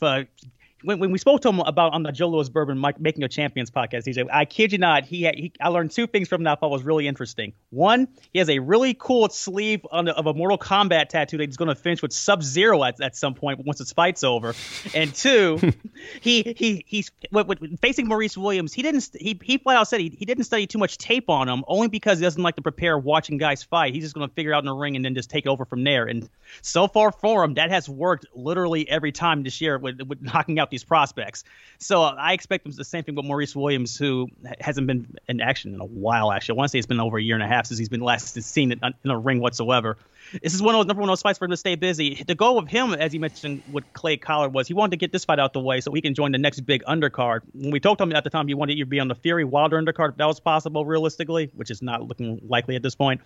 When, 0.83 0.99
when 1.01 1.11
we 1.11 1.19
spoke 1.19 1.43
to 1.43 1.49
him 1.49 1.61
about 1.61 1.93
on 1.93 2.03
the 2.03 2.13
Joe 2.13 2.29
Louis 2.29 2.49
Bourbon 2.49 2.81
Making 2.99 3.25
a 3.25 3.29
Champions 3.29 3.71
podcast, 3.71 4.05
he 4.05 4.13
said, 4.13 4.27
I 4.33 4.45
kid 4.45 4.73
you 4.73 4.79
not, 4.79 5.05
he, 5.05 5.23
had, 5.23 5.35
he 5.35 5.53
I 5.61 5.69
learned 5.69 5.91
two 5.91 6.07
things 6.07 6.29
from 6.29 6.45
that 6.45 6.53
I 6.53 6.55
thought 6.61 6.71
was 6.71 6.83
really 6.83 7.09
interesting. 7.09 7.53
One, 7.71 8.09
he 8.33 8.39
has 8.39 8.49
a 8.49 8.59
really 8.61 8.95
cool 8.95 9.29
sleeve 9.29 9.83
the, 9.83 10.15
of 10.17 10.27
a 10.27 10.35
Mortal 10.35 10.59
Kombat 10.59 11.09
tattoo 11.09 11.39
that 11.39 11.49
he's 11.49 11.57
going 11.57 11.69
to 11.69 11.75
finish 11.75 12.01
with 12.01 12.13
Sub 12.13 12.43
Zero 12.43 12.85
at, 12.85 13.01
at 13.01 13.17
some 13.17 13.35
point 13.35 13.65
once 13.65 13.79
this 13.79 13.93
fight's 13.93 14.23
over. 14.23 14.55
And 14.95 15.15
two, 15.15 15.59
he 16.21 16.55
he 16.57 16.85
he's 16.87 17.11
facing 17.81 18.07
Maurice 18.07 18.37
Williams. 18.37 18.73
He 18.73 18.83
didn't 18.83 19.09
he 19.19 19.39
he 19.43 19.59
flat 19.59 19.77
out 19.77 19.89
said 19.89 20.01
he, 20.01 20.15
he 20.17 20.25
didn't 20.25 20.45
study 20.45 20.67
too 20.67 20.79
much 20.79 20.99
tape 20.99 21.29
on 21.29 21.49
him 21.49 21.65
only 21.67 21.89
because 21.89 22.19
he 22.19 22.25
doesn't 22.25 22.43
like 22.43 22.57
to 22.57 22.63
prepare 22.63 22.97
watching 22.99 23.39
guys 23.39 23.63
fight. 23.63 23.95
He's 23.95 24.05
just 24.05 24.15
going 24.15 24.29
to 24.29 24.35
figure 24.35 24.55
out 24.55 24.61
in 24.61 24.67
the 24.67 24.75
ring 24.75 24.97
and 24.97 25.05
then 25.05 25.15
just 25.15 25.31
take 25.31 25.47
over 25.47 25.65
from 25.65 25.85
there. 25.85 26.05
And 26.05 26.29
so 26.63 26.89
far 26.89 27.13
for 27.13 27.45
him, 27.45 27.55
that 27.55 27.71
has 27.71 27.89
worked 27.89 28.27
literally 28.35 28.89
every 28.89 29.13
time 29.13 29.43
this 29.43 29.61
year 29.61 29.79
with, 29.79 30.01
with 30.03 30.23
knocking 30.23 30.59
out 30.59 30.68
out 30.69 30.71
these 30.71 30.85
prospects. 30.85 31.45
So 31.79 32.03
I 32.03 32.33
expect 32.33 32.65
them 32.65 32.73
the 32.73 32.85
same 32.85 33.05
thing 33.05 33.15
with 33.15 33.25
Maurice 33.25 33.57
Williams, 33.57 33.97
who 33.97 34.29
hasn't 34.61 34.87
been 34.87 35.17
in 35.29 35.41
action 35.41 35.75
in 35.75 35.81
a 35.81 35.85
while. 35.85 36.31
Actually, 36.31 36.57
I 36.57 36.59
want 36.59 36.69
to 36.69 36.73
say 36.73 36.79
it's 36.79 36.87
been 36.87 37.01
over 37.01 37.19
a 37.19 37.23
year 37.23 37.35
and 37.35 37.43
a 37.43 37.47
half 37.47 37.67
since 37.67 37.79
he's 37.79 37.89
been 37.89 38.01
last 38.01 38.41
seen 38.43 38.73
in 38.73 39.11
a 39.11 39.19
ring 39.19 39.41
whatsoever. 39.41 39.97
This 40.43 40.55
is 40.55 40.63
one 40.63 40.75
of 40.75 40.81
those 40.81 40.87
number 40.87 41.01
one 41.01 41.09
of 41.09 41.13
those 41.13 41.23
fights 41.23 41.39
for 41.39 41.47
him 41.47 41.51
to 41.51 41.57
stay 41.57 41.75
busy. 41.75 42.23
The 42.27 42.35
goal 42.35 42.59
of 42.59 42.69
him, 42.69 42.93
as 42.95 43.13
he 43.13 43.19
mentioned 43.19 43.63
with 43.73 43.85
Clay 43.93 44.17
Collard, 44.17 44.53
was 44.53 44.69
he 44.69 44.75
wanted 44.75 44.93
to 44.93 44.97
get 44.97 45.13
this 45.13 45.25
fight 45.25 45.39
out 45.39 45.53
the 45.53 45.61
way 45.61 45.81
so 45.81 45.93
he 45.93 46.01
can 46.01 46.15
join 46.15 46.33
the 46.33 46.39
next 46.39 46.61
big 46.61 46.83
undercard. 46.85 47.41
When 47.55 47.71
we 47.71 47.81
talked 47.81 47.99
to 47.99 48.05
him 48.05 48.13
at 48.15 48.25
the 48.25 48.31
time, 48.31 48.49
he 48.49 48.55
wanted 48.55 48.77
to 48.77 48.87
be 48.87 49.01
on 49.01 49.09
the 49.09 49.15
Fury 49.15 49.45
Wilder 49.45 49.81
undercard 49.81 50.11
if 50.11 50.17
that 50.17 50.27
was 50.27 50.41
possible 50.41 50.85
realistically, 50.85 51.51
which 51.55 51.71
is 51.71 51.83
not 51.83 52.07
looking 52.07 52.41
likely 52.47 52.77
at 52.77 52.83
this 52.83 52.95
point, 52.95 53.21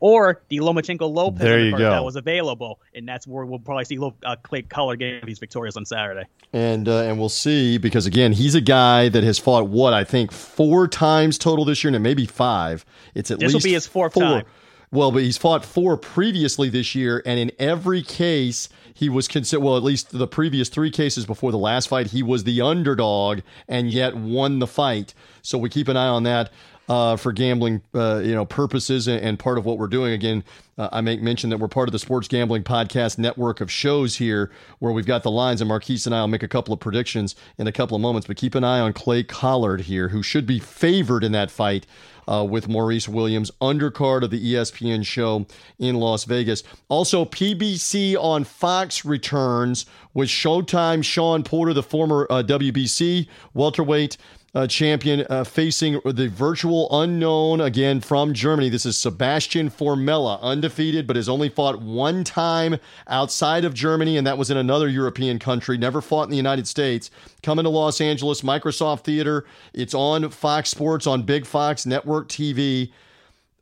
or 0.00 0.42
the 0.48 0.58
Lomachenko 0.58 1.12
Lopez 1.12 1.40
there 1.40 1.60
you 1.60 1.72
undercard 1.72 1.78
go. 1.78 1.90
that 1.90 2.04
was 2.04 2.16
available, 2.16 2.80
and 2.94 3.06
that's 3.08 3.26
where 3.26 3.44
we'll 3.44 3.58
probably 3.58 3.84
see 3.84 3.98
uh, 4.24 4.36
Clay 4.42 4.62
Collard 4.62 4.98
getting 4.98 5.26
these 5.26 5.38
victorious 5.38 5.76
on 5.76 5.84
Saturday. 5.84 6.26
And 6.52 6.88
uh, 6.88 7.02
and 7.02 7.18
we'll 7.18 7.28
see 7.28 7.78
because 7.78 8.06
again, 8.06 8.32
he's 8.32 8.54
a 8.54 8.60
guy 8.60 9.08
that 9.08 9.24
has 9.24 9.38
fought 9.38 9.68
what 9.68 9.92
I 9.92 10.04
think 10.04 10.32
four 10.32 10.88
times 10.88 11.38
total 11.38 11.64
this 11.64 11.84
year, 11.84 11.92
and 11.92 12.02
maybe 12.02 12.26
five. 12.26 12.84
It's 13.14 13.30
at 13.30 13.38
this 13.38 13.52
least 13.52 13.64
will 13.64 13.70
be 13.70 13.74
his 13.74 13.86
fourth 13.86 14.14
four. 14.14 14.22
time. 14.22 14.44
Well, 14.90 15.10
but 15.10 15.22
he's 15.22 15.36
fought 15.36 15.64
four 15.64 15.96
previously 15.96 16.68
this 16.68 16.94
year, 16.94 17.22
and 17.26 17.38
in 17.38 17.50
every 17.58 18.02
case, 18.02 18.68
he 18.94 19.08
was 19.08 19.28
considered. 19.28 19.62
Well, 19.62 19.76
at 19.76 19.82
least 19.82 20.16
the 20.16 20.26
previous 20.26 20.68
three 20.68 20.90
cases 20.90 21.26
before 21.26 21.52
the 21.52 21.58
last 21.58 21.88
fight, 21.88 22.08
he 22.08 22.22
was 22.22 22.44
the 22.44 22.60
underdog 22.60 23.40
and 23.68 23.90
yet 23.90 24.16
won 24.16 24.58
the 24.58 24.66
fight. 24.66 25.12
So 25.42 25.58
we 25.58 25.68
keep 25.68 25.88
an 25.88 25.96
eye 25.96 26.08
on 26.08 26.22
that 26.22 26.50
uh, 26.88 27.16
for 27.16 27.32
gambling, 27.32 27.82
uh, 27.94 28.22
you 28.24 28.34
know, 28.34 28.44
purposes 28.44 29.08
and, 29.08 29.20
and, 29.20 29.38
part 29.38 29.58
of 29.58 29.64
what 29.64 29.78
we're 29.78 29.86
doing. 29.88 30.12
Again, 30.12 30.44
uh, 30.78 30.88
I 30.92 31.00
make 31.00 31.20
mention 31.20 31.50
that 31.50 31.58
we're 31.58 31.68
part 31.68 31.88
of 31.88 31.92
the 31.92 31.98
Sports 31.98 32.28
Gambling 32.28 32.62
Podcast 32.62 33.18
network 33.18 33.60
of 33.60 33.70
shows 33.70 34.16
here, 34.16 34.50
where 34.78 34.92
we've 34.92 35.06
got 35.06 35.22
the 35.22 35.30
lines, 35.30 35.60
and 35.60 35.68
Marquise 35.68 36.06
and 36.06 36.14
I 36.14 36.20
will 36.20 36.28
make 36.28 36.42
a 36.42 36.48
couple 36.48 36.72
of 36.72 36.80
predictions 36.80 37.34
in 37.58 37.66
a 37.66 37.72
couple 37.72 37.96
of 37.96 38.02
moments. 38.02 38.26
But 38.26 38.36
keep 38.36 38.54
an 38.54 38.64
eye 38.64 38.80
on 38.80 38.92
Clay 38.92 39.24
Collard 39.24 39.82
here, 39.82 40.08
who 40.08 40.22
should 40.22 40.46
be 40.46 40.58
favored 40.58 41.24
in 41.24 41.32
that 41.32 41.50
fight. 41.50 41.86
Uh, 42.28 42.44
with 42.44 42.66
Maurice 42.68 43.08
Williams, 43.08 43.52
undercard 43.60 44.22
of 44.22 44.30
the 44.30 44.54
ESPN 44.54 45.06
show 45.06 45.46
in 45.78 45.94
Las 45.94 46.24
Vegas. 46.24 46.64
Also, 46.88 47.24
PBC 47.24 48.16
on 48.16 48.42
Fox 48.42 49.04
returns 49.04 49.86
with 50.12 50.28
Showtime 50.28 51.04
Shawn 51.04 51.44
Porter, 51.44 51.72
the 51.72 51.82
former 51.82 52.26
uh, 52.28 52.42
WBC 52.42 53.28
welterweight 53.54 54.16
uh, 54.56 54.66
champion 54.66 55.26
uh, 55.28 55.44
facing 55.44 56.00
the 56.06 56.28
virtual 56.30 56.88
unknown 57.02 57.60
again 57.60 58.00
from 58.00 58.32
Germany. 58.32 58.70
This 58.70 58.86
is 58.86 58.96
Sebastian 58.96 59.68
Formella, 59.68 60.40
undefeated, 60.40 61.06
but 61.06 61.14
has 61.16 61.28
only 61.28 61.50
fought 61.50 61.82
one 61.82 62.24
time 62.24 62.78
outside 63.06 63.66
of 63.66 63.74
Germany, 63.74 64.16
and 64.16 64.26
that 64.26 64.38
was 64.38 64.50
in 64.50 64.56
another 64.56 64.88
European 64.88 65.38
country. 65.38 65.76
Never 65.76 66.00
fought 66.00 66.22
in 66.22 66.30
the 66.30 66.38
United 66.38 66.66
States. 66.66 67.10
Coming 67.42 67.64
to 67.64 67.68
Los 67.68 68.00
Angeles, 68.00 68.40
Microsoft 68.40 69.04
Theater. 69.04 69.44
It's 69.74 69.92
on 69.92 70.30
Fox 70.30 70.70
Sports 70.70 71.06
on 71.06 71.24
Big 71.24 71.44
Fox 71.44 71.84
Network 71.84 72.30
TV. 72.30 72.92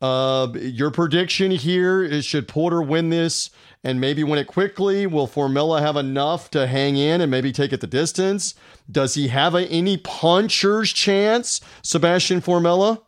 Uh, 0.01 0.47
your 0.55 0.93
prediction 0.93 1.51
here 1.51 2.05
is 2.05 2.25
should 2.25 2.47
Porter 2.47 2.83
win 2.83 3.11
this 3.11 3.51
and 3.83 4.01
maybe 4.01 4.23
win 4.23 4.39
it 4.39 4.47
quickly? 4.47 5.09
Will 5.09 5.27
Formella 5.27 5.81
have 5.81 5.97
enough 5.97 6.51
to 6.51 6.69
hang 6.69 6.97
in 6.97 7.21
and 7.21 7.33
maybe 7.33 7.51
take 7.51 7.73
it 7.73 7.81
the 7.81 7.89
distance? 7.89 8.55
Does 8.91 9.15
he 9.15 9.29
have 9.29 9.55
a, 9.55 9.67
any 9.67 9.97
puncher's 9.97 10.93
chance, 10.93 11.61
Sebastian 11.83 12.41
Formella? 12.41 13.01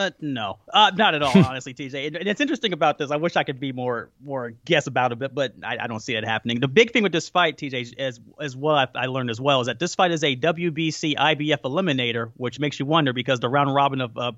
Uh, 0.00 0.10
no, 0.20 0.58
uh, 0.72 0.90
not 0.94 1.14
at 1.14 1.22
all. 1.22 1.36
Honestly, 1.44 1.74
TJ, 1.74 2.06
and 2.06 2.28
it's 2.28 2.40
interesting 2.40 2.72
about 2.72 2.96
this. 2.96 3.10
I 3.10 3.16
wish 3.16 3.36
I 3.36 3.44
could 3.44 3.60
be 3.60 3.72
more 3.72 4.08
more 4.24 4.52
guess 4.64 4.86
about 4.86 5.12
it, 5.12 5.34
but 5.34 5.52
I, 5.62 5.76
I 5.78 5.86
don't 5.88 6.00
see 6.00 6.14
it 6.14 6.24
happening. 6.24 6.60
The 6.60 6.68
big 6.68 6.92
thing 6.92 7.02
with 7.02 7.12
this 7.12 7.28
fight, 7.28 7.58
TJ, 7.58 7.98
as 7.98 8.18
as 8.40 8.56
well 8.56 8.76
I, 8.76 8.86
I 8.94 9.06
learned 9.06 9.28
as 9.28 9.40
well, 9.40 9.60
is 9.60 9.66
that 9.66 9.78
this 9.78 9.94
fight 9.94 10.10
is 10.10 10.24
a 10.24 10.34
WBC 10.34 11.16
IBF 11.16 11.60
eliminator, 11.62 12.30
which 12.36 12.58
makes 12.58 12.80
you 12.80 12.86
wonder 12.86 13.12
because 13.12 13.40
the 13.40 13.50
round 13.50 13.74
robin 13.74 14.00
of 14.00 14.16
uh, 14.16 14.32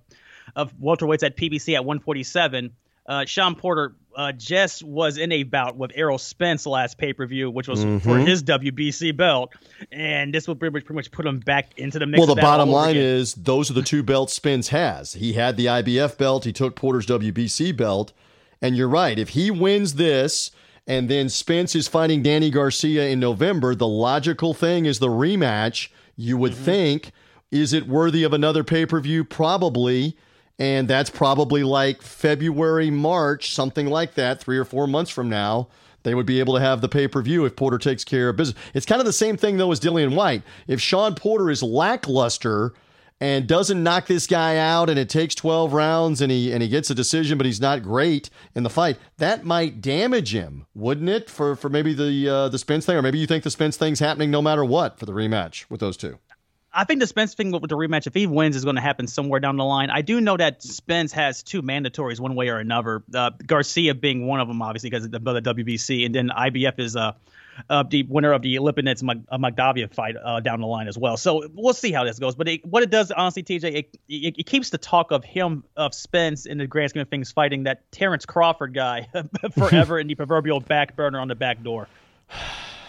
of 0.56 0.74
welterweights 0.78 1.22
at 1.22 1.36
PBC 1.36 1.74
at 1.74 1.84
147. 1.84 2.72
Uh, 3.06 3.24
Shawn 3.24 3.54
Porter 3.54 3.94
uh, 4.16 4.32
just 4.32 4.82
was 4.82 5.18
in 5.18 5.32
a 5.32 5.42
bout 5.42 5.76
with 5.76 5.92
Errol 5.94 6.18
Spence 6.18 6.66
last 6.66 6.98
pay 6.98 7.12
per 7.12 7.26
view, 7.26 7.50
which 7.50 7.68
was 7.68 7.84
mm-hmm. 7.84 7.98
for 7.98 8.18
his 8.18 8.42
WBC 8.42 9.16
belt, 9.16 9.54
and 9.90 10.32
this 10.32 10.46
will 10.46 10.56
pretty 10.56 10.72
much, 10.72 10.84
pretty 10.84 10.96
much 10.96 11.10
put 11.10 11.26
him 11.26 11.40
back 11.40 11.78
into 11.78 11.98
the 11.98 12.06
mix. 12.06 12.18
Well, 12.18 12.34
the 12.34 12.40
bottom 12.40 12.68
line 12.68 12.90
again. 12.90 13.02
is 13.02 13.34
those 13.34 13.70
are 13.70 13.74
the 13.74 13.82
two 13.82 14.02
belts 14.02 14.32
Spence 14.32 14.68
has. 14.68 15.14
He 15.14 15.34
had 15.34 15.56
the 15.56 15.66
IBF 15.66 16.18
belt, 16.18 16.44
he 16.44 16.52
took 16.52 16.76
Porter's 16.76 17.06
WBC 17.06 17.76
belt, 17.76 18.12
and 18.60 18.76
you're 18.76 18.88
right. 18.88 19.18
If 19.18 19.30
he 19.30 19.50
wins 19.50 19.94
this, 19.94 20.50
and 20.86 21.08
then 21.08 21.28
Spence 21.28 21.74
is 21.74 21.88
fighting 21.88 22.22
Danny 22.22 22.50
Garcia 22.50 23.08
in 23.08 23.20
November, 23.20 23.74
the 23.74 23.86
logical 23.86 24.54
thing 24.54 24.86
is 24.86 24.98
the 24.98 25.08
rematch. 25.08 25.88
You 26.16 26.36
would 26.36 26.52
mm-hmm. 26.52 26.64
think, 26.64 27.12
is 27.50 27.72
it 27.72 27.86
worthy 27.86 28.24
of 28.24 28.32
another 28.32 28.64
pay 28.64 28.86
per 28.86 29.00
view? 29.00 29.24
Probably 29.24 30.16
and 30.58 30.86
that's 30.88 31.10
probably 31.10 31.62
like 31.62 32.02
February, 32.02 32.90
March, 32.90 33.54
something 33.54 33.86
like 33.86 34.14
that, 34.14 34.40
three 34.40 34.58
or 34.58 34.64
four 34.64 34.86
months 34.86 35.10
from 35.10 35.28
now. 35.28 35.68
they 36.04 36.14
would 36.14 36.26
be 36.26 36.40
able 36.40 36.54
to 36.54 36.60
have 36.60 36.80
the 36.80 36.88
pay 36.88 37.06
per 37.08 37.22
view 37.22 37.44
if 37.44 37.56
Porter 37.56 37.78
takes 37.78 38.04
care 38.04 38.28
of 38.28 38.36
business. 38.36 38.58
It's 38.74 38.86
kind 38.86 39.00
of 39.00 39.06
the 39.06 39.12
same 39.12 39.36
thing 39.36 39.56
though 39.56 39.70
as 39.72 39.80
Dillian 39.80 40.14
Whyte. 40.14 40.42
If 40.66 40.80
Shawn 40.80 41.14
Porter 41.14 41.48
is 41.50 41.62
lackluster 41.62 42.74
and 43.20 43.46
doesn't 43.46 43.80
knock 43.84 44.08
this 44.08 44.26
guy 44.26 44.56
out 44.56 44.90
and 44.90 44.98
it 44.98 45.08
takes 45.08 45.36
12 45.36 45.72
rounds 45.72 46.20
and 46.20 46.32
he 46.32 46.52
and 46.52 46.60
he 46.60 46.68
gets 46.68 46.90
a 46.90 46.94
decision 46.94 47.38
but 47.38 47.46
he's 47.46 47.60
not 47.60 47.80
great 47.82 48.28
in 48.56 48.64
the 48.64 48.70
fight 48.70 48.98
that 49.18 49.44
might 49.44 49.80
damage 49.80 50.34
him 50.34 50.66
wouldn't 50.74 51.08
it 51.08 51.30
for 51.30 51.54
for 51.54 51.68
maybe 51.68 51.92
the 51.94 52.28
uh, 52.28 52.48
the 52.48 52.58
Spence 52.58 52.84
thing 52.84 52.96
or 52.96 53.02
maybe 53.02 53.18
you 53.20 53.26
think 53.28 53.44
the 53.44 53.50
Spence 53.50 53.76
thing's 53.76 54.00
happening 54.00 54.32
no 54.32 54.42
matter 54.42 54.64
what 54.64 54.98
for 54.98 55.06
the 55.06 55.12
rematch 55.12 55.66
with 55.70 55.78
those 55.78 55.96
two 55.96 56.18
I 56.74 56.84
think 56.84 57.00
the 57.00 57.06
Spence 57.06 57.34
thing 57.34 57.50
with 57.52 57.68
the 57.68 57.76
rematch, 57.76 58.06
if 58.06 58.14
he 58.14 58.26
wins, 58.26 58.56
is 58.56 58.64
going 58.64 58.76
to 58.76 58.82
happen 58.82 59.06
somewhere 59.06 59.40
down 59.40 59.56
the 59.56 59.64
line. 59.64 59.90
I 59.90 60.00
do 60.00 60.20
know 60.20 60.36
that 60.38 60.62
Spence 60.62 61.12
has 61.12 61.42
two 61.42 61.60
mandatories, 61.60 62.18
one 62.18 62.34
way 62.34 62.48
or 62.48 62.58
another. 62.58 63.02
Uh, 63.14 63.30
Garcia 63.46 63.94
being 63.94 64.26
one 64.26 64.40
of 64.40 64.48
them, 64.48 64.62
obviously, 64.62 64.88
because 64.88 65.04
of 65.04 65.10
the, 65.10 65.18
the 65.18 65.42
WBC, 65.42 66.06
and 66.06 66.14
then 66.14 66.30
IBF 66.30 66.78
is 66.78 66.96
uh, 66.96 67.12
uh, 67.68 67.82
the 67.82 68.04
winner 68.04 68.32
of 68.32 68.40
the 68.40 68.56
Lipinets 68.56 69.02
Magdavia 69.02 69.92
fight 69.92 70.16
uh, 70.22 70.40
down 70.40 70.60
the 70.60 70.66
line 70.66 70.88
as 70.88 70.96
well. 70.96 71.18
So 71.18 71.46
we'll 71.54 71.74
see 71.74 71.92
how 71.92 72.04
this 72.04 72.18
goes. 72.18 72.34
But 72.34 72.48
it, 72.48 72.64
what 72.64 72.82
it 72.82 72.90
does, 72.90 73.10
honestly, 73.10 73.42
TJ, 73.42 73.64
it, 73.64 73.98
it, 74.08 74.34
it, 74.38 74.46
keeps 74.46 74.70
the 74.70 74.78
talk 74.78 75.12
of 75.12 75.24
him, 75.24 75.64
of 75.76 75.94
Spence, 75.94 76.46
in 76.46 76.56
the 76.56 76.66
grand 76.66 76.90
scheme 76.90 77.02
of 77.02 77.08
things, 77.08 77.30
fighting 77.30 77.64
that 77.64 77.90
Terrence 77.92 78.24
Crawford 78.24 78.72
guy 78.72 79.08
forever 79.54 79.98
in 79.98 80.06
the 80.06 80.14
proverbial 80.14 80.60
back 80.60 80.96
burner 80.96 81.20
on 81.20 81.28
the 81.28 81.34
back 81.34 81.62
door. 81.62 81.86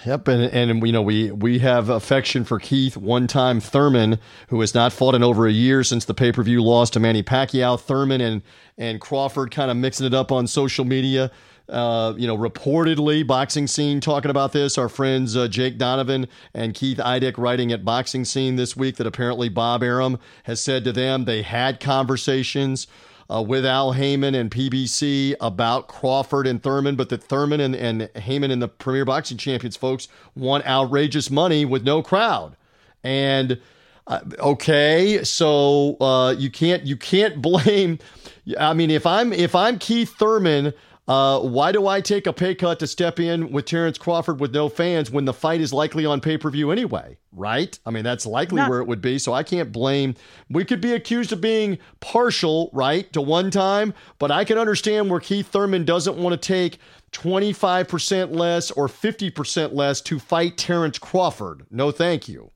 Yep, 0.06 0.28
and 0.28 0.43
and 0.43 0.86
you 0.86 0.91
know 0.91 1.01
we 1.01 1.32
we 1.32 1.60
have 1.60 1.89
affection 1.89 2.43
for 2.43 2.60
Keith, 2.60 2.97
one-time 2.97 3.60
Thurman, 3.60 4.20
who 4.49 4.60
has 4.60 4.74
not 4.74 4.91
fought 4.91 5.16
in 5.16 5.24
over 5.24 5.47
a 5.47 5.51
year 5.51 5.84
since 5.84 6.06
the 6.06 6.14
pay-per-view 6.14 6.62
loss 6.62 6.89
to 6.91 6.99
Manny 6.99 7.24
Pacquiao. 7.24 7.80
Thurman 7.80 8.20
and 8.20 8.41
and 8.78 8.99
Crawford 8.99 9.51
kind 9.51 9.72
of 9.72 9.78
mixing 9.78 10.06
it 10.06 10.14
up 10.14 10.32
on 10.32 10.47
social 10.47 10.84
media. 10.84 11.32
Uh, 11.70 12.14
you 12.18 12.28
know, 12.28 12.38
reportedly, 12.38 13.26
boxing 13.26 13.68
scene 13.68 14.01
talking 14.01 14.30
about 14.30 14.51
this. 14.51 14.78
Our 14.78 14.89
friends 14.89 15.38
uh, 15.38 15.47
Jake 15.47 15.78
Donovan 15.78 16.28
and 16.54 16.74
Keith 16.74 16.97
Idec 16.97 17.38
writing 17.38 17.72
at 17.72 17.86
Boxing 17.86 18.26
Scene 18.26 18.58
this 18.58 18.76
week 18.76 18.97
that 18.97 19.08
apparently 19.08 19.47
Bob 19.47 19.82
Arum 19.82 20.20
has 20.43 20.62
said 20.62 20.84
to 20.84 20.91
them 20.91 21.24
they 21.24 21.41
had 21.41 21.80
conversations 21.80 22.88
uh, 23.34 23.41
with 23.41 23.65
Al 23.65 23.93
Haymon 23.93 24.36
and 24.36 24.51
PBC 24.51 25.36
about 25.41 25.88
Crawford 25.88 26.45
and 26.45 26.61
Thurman, 26.61 26.95
but 26.95 27.09
that 27.09 27.23
Thurman 27.23 27.59
and, 27.59 27.75
and 27.75 28.09
Haymon 28.15 28.51
and 28.51 28.61
the 28.61 28.67
Premier 28.67 29.05
Boxing 29.05 29.38
Champions 29.38 29.75
folks 29.75 30.07
want 30.36 30.65
outrageous 30.65 31.31
money 31.31 31.65
with 31.65 31.84
no 31.84 32.03
crowd. 32.03 32.55
And 33.03 33.59
uh, 34.05 34.19
okay, 34.39 35.23
so 35.23 35.97
uh, 35.99 36.36
you 36.38 36.51
can't 36.51 36.84
you 36.84 36.95
can't 36.95 37.41
blame. 37.41 37.99
I 38.59 38.73
mean, 38.73 38.91
if 38.91 39.05
I'm 39.05 39.34
if 39.34 39.55
I'm 39.55 39.79
Keith 39.79 40.13
Thurman 40.15 40.73
uh, 41.06 41.39
why 41.41 41.74
do 41.74 41.86
I 41.86 41.99
take 41.99 42.28
a 42.28 42.34
pay 42.34 42.56
cut 42.56 42.80
to 42.80 42.88
step 42.88 43.20
in 43.20 43.51
with 43.51 43.66
Terrence 43.66 43.97
Crawford 43.97 44.39
with 44.39 44.54
no 44.54 44.70
fans 44.70 45.12
when 45.12 45.26
the 45.26 45.34
fight 45.34 45.60
is 45.60 45.74
likely 45.74 46.06
on 46.06 46.22
pay 46.22 46.38
per 46.38 46.49
view 46.49 46.72
anyway? 46.72 47.18
Right? 47.34 47.78
I 47.86 47.91
mean, 47.91 48.04
that's 48.06 48.26
likely 48.26 48.58
Not- 48.58 48.70
where 48.70 48.80
it 48.80 48.88
would 48.88 49.01
be. 49.01 49.20
So 49.20 49.34
I 49.34 49.43
can't 49.43 49.72
blame. 49.72 50.16
We 50.49 50.64
could 50.64 50.80
be 50.80 50.93
accused 50.93 51.34
of 51.34 51.41
being 51.41 51.78
partial, 51.99 52.70
right, 52.72 53.12
to 53.12 53.22
one 53.22 53.51
time, 53.51 53.93
but 54.18 54.32
I 54.32 54.45
can 54.45 54.58
understand 54.58 55.10
where 55.10 55.20
Keith 55.20 55.47
Thurman 55.47 55.84
doesn't 55.84 56.16
want 56.16 56.39
to 56.41 56.47
take 56.47 56.80
25% 57.12 58.32
less 58.34 58.72
or 58.72 58.88
50% 58.88 59.74
less 59.74 59.99
to 60.01 60.20
fight 60.20 60.58
Terrence 60.58 60.99
Crawford. 60.99 61.66
No, 61.70 61.91
thank 61.91 62.30
you. 62.30 62.51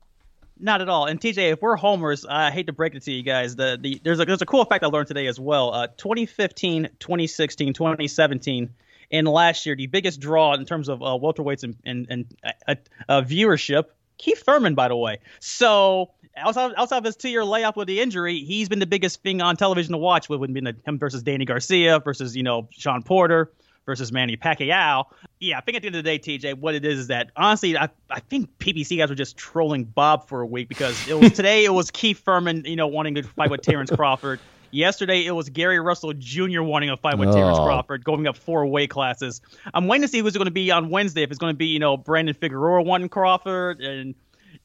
Not 0.60 0.80
at 0.80 0.88
all. 0.88 1.06
And 1.06 1.20
TJ, 1.20 1.52
if 1.52 1.62
we're 1.62 1.76
homers, 1.76 2.26
I 2.26 2.50
hate 2.50 2.66
to 2.66 2.72
break 2.72 2.94
it 2.94 3.02
to 3.04 3.12
you 3.12 3.22
guys. 3.22 3.56
The, 3.56 3.78
the 3.80 4.00
there's 4.02 4.20
a 4.20 4.24
there's 4.24 4.42
a 4.42 4.46
cool 4.46 4.64
fact 4.64 4.82
I 4.82 4.88
learned 4.88 5.08
today 5.08 5.26
as 5.26 5.38
well. 5.38 5.72
Uh, 5.72 5.86
2015, 5.96 6.90
2016, 6.98 7.72
2017, 7.72 8.70
and 9.10 9.28
last 9.28 9.66
year, 9.66 9.76
the 9.76 9.86
biggest 9.86 10.20
draw 10.20 10.54
in 10.54 10.64
terms 10.64 10.88
of 10.88 11.02
uh, 11.02 11.06
welterweights 11.06 11.62
and 11.62 11.76
and, 11.84 12.06
and 12.10 12.36
uh, 12.66 12.74
uh, 13.08 13.22
viewership, 13.22 13.84
Keith 14.16 14.42
Thurman, 14.42 14.74
by 14.74 14.88
the 14.88 14.96
way. 14.96 15.18
So 15.38 16.10
outside 16.36 16.72
outside 16.76 16.98
of 16.98 17.04
his 17.04 17.16
two 17.16 17.28
year 17.28 17.44
layoff 17.44 17.76
with 17.76 17.86
the 17.86 18.00
injury, 18.00 18.40
he's 18.40 18.68
been 18.68 18.80
the 18.80 18.86
biggest 18.86 19.22
thing 19.22 19.40
on 19.40 19.56
television 19.56 19.92
to 19.92 19.98
watch. 19.98 20.28
With 20.28 20.42
him 20.42 20.98
versus 20.98 21.22
Danny 21.22 21.44
Garcia 21.44 22.00
versus 22.00 22.36
you 22.36 22.42
know 22.42 22.68
Shawn 22.72 23.02
Porter 23.02 23.52
versus 23.88 24.12
Manny 24.12 24.36
Pacquiao. 24.36 25.06
Yeah, 25.40 25.56
I 25.56 25.62
think 25.62 25.76
at 25.76 25.82
the 25.82 25.86
end 25.86 25.96
of 25.96 26.04
the 26.04 26.18
day, 26.18 26.18
TJ, 26.18 26.58
what 26.58 26.74
it 26.74 26.84
is 26.84 26.98
is 26.98 27.06
that 27.06 27.30
honestly, 27.36 27.74
I, 27.74 27.88
I 28.10 28.20
think 28.20 28.58
PBC 28.58 28.98
guys 28.98 29.08
were 29.08 29.14
just 29.14 29.38
trolling 29.38 29.84
Bob 29.84 30.28
for 30.28 30.42
a 30.42 30.46
week 30.46 30.68
because 30.68 31.08
it 31.08 31.18
was 31.18 31.32
today 31.34 31.64
it 31.64 31.72
was 31.72 31.90
Keith 31.90 32.18
Thurman, 32.18 32.66
you 32.66 32.76
know, 32.76 32.86
wanting 32.86 33.14
to 33.14 33.22
fight 33.22 33.50
with 33.50 33.62
Terrence 33.62 33.90
Crawford. 33.90 34.40
Yesterday 34.72 35.24
it 35.24 35.30
was 35.30 35.48
Gary 35.48 35.80
Russell 35.80 36.12
Jr. 36.12 36.60
wanting 36.60 36.90
a 36.90 36.98
fight 36.98 37.16
with 37.16 37.30
oh. 37.30 37.32
Terrence 37.32 37.58
Crawford, 37.58 38.04
going 38.04 38.26
up 38.26 38.36
four 38.36 38.66
weight 38.66 38.90
classes. 38.90 39.40
I'm 39.72 39.86
waiting 39.86 40.02
to 40.02 40.08
see 40.08 40.20
who's 40.20 40.34
going 40.34 40.44
to 40.44 40.50
be 40.50 40.70
on 40.70 40.90
Wednesday. 40.90 41.22
If 41.22 41.30
it's 41.30 41.38
going 41.38 41.54
to 41.54 41.56
be, 41.56 41.68
you 41.68 41.78
know, 41.78 41.96
Brandon 41.96 42.34
Figueroa 42.34 42.82
wanting 42.82 43.08
Crawford 43.08 43.80
and 43.80 44.14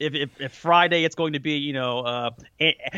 if, 0.04 0.14
if, 0.14 0.42
if, 0.42 0.54
Friday 0.54 1.04
it's 1.04 1.16
going 1.16 1.34
to 1.34 1.40
be, 1.40 1.54
you 1.54 1.74
know, 1.74 2.00
uh, 2.00 2.32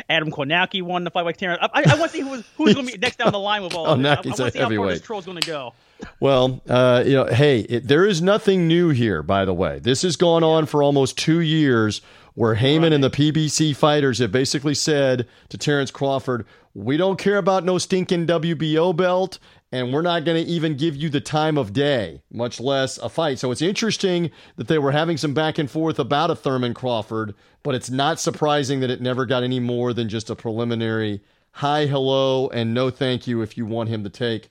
Adam 0.09 0.31
Kownacki 0.31 0.81
won 0.81 1.03
the 1.03 1.11
fight 1.11 1.25
with 1.25 1.37
Terrence. 1.37 1.59
I, 1.61 1.83
I, 1.85 1.95
want 1.95 2.11
to 2.11 2.17
see 2.17 2.23
who's, 2.23 2.43
who's 2.57 2.73
going 2.73 2.87
to 2.87 2.93
be 2.93 2.97
next 2.97 3.17
down 3.17 3.31
the 3.31 3.39
line 3.39 3.63
with 3.63 3.73
all 3.73 3.85
of 3.85 3.99
this. 3.99 4.07
I, 4.07 4.11
I 4.11 4.15
want 4.15 4.37
to 4.37 4.51
see 4.51 4.59
how 4.59 4.69
far 4.69 4.87
this 4.87 5.01
troll's 5.01 5.25
going 5.25 5.39
to 5.39 5.47
go. 5.47 5.73
Well, 6.19 6.61
uh, 6.67 7.03
you 7.05 7.13
know, 7.13 7.25
hey, 7.25 7.61
it, 7.61 7.87
there 7.87 8.05
is 8.05 8.21
nothing 8.21 8.67
new 8.67 8.89
here, 8.89 9.23
by 9.23 9.45
the 9.45 9.53
way. 9.53 9.79
This 9.79 10.01
has 10.01 10.15
gone 10.15 10.43
on 10.43 10.65
for 10.65 10.83
almost 10.83 11.17
two 11.17 11.39
years 11.39 12.01
where 12.33 12.55
Haymon 12.55 12.91
right. 12.91 12.93
and 12.93 13.03
the 13.03 13.09
PBC 13.09 13.75
fighters 13.75 14.19
have 14.19 14.31
basically 14.31 14.75
said 14.75 15.27
to 15.49 15.57
Terrence 15.57 15.91
Crawford, 15.91 16.45
we 16.73 16.97
don't 16.97 17.17
care 17.17 17.37
about 17.37 17.63
no 17.63 17.77
stinking 17.77 18.27
WBO 18.27 18.95
belt 18.95 19.39
and 19.71 19.93
we're 19.93 20.01
not 20.01 20.25
going 20.25 20.43
to 20.43 20.49
even 20.49 20.77
give 20.77 20.95
you 20.95 21.09
the 21.09 21.21
time 21.21 21.57
of 21.57 21.73
day, 21.73 22.21
much 22.31 22.59
less 22.59 22.97
a 22.99 23.09
fight. 23.09 23.39
So 23.39 23.51
it's 23.51 23.61
interesting 23.61 24.31
that 24.55 24.67
they 24.67 24.77
were 24.77 24.91
having 24.91 25.17
some 25.17 25.33
back 25.33 25.57
and 25.57 25.69
forth 25.69 25.99
about 25.99 26.31
a 26.31 26.35
Thurman 26.35 26.73
Crawford, 26.73 27.35
but 27.63 27.75
it's 27.75 27.89
not 27.89 28.19
surprising 28.19 28.79
that 28.79 28.89
it 28.89 29.01
never 29.01 29.25
got 29.25 29.43
any 29.43 29.59
more 29.59 29.93
than 29.93 30.07
just 30.07 30.29
a 30.29 30.35
preliminary 30.35 31.21
hi, 31.55 31.85
hello, 31.85 32.49
and 32.49 32.73
no 32.73 32.89
thank 32.89 33.27
you 33.27 33.41
if 33.41 33.55
you 33.55 33.65
want 33.65 33.87
him 33.87 34.03
to 34.03 34.09
take, 34.09 34.49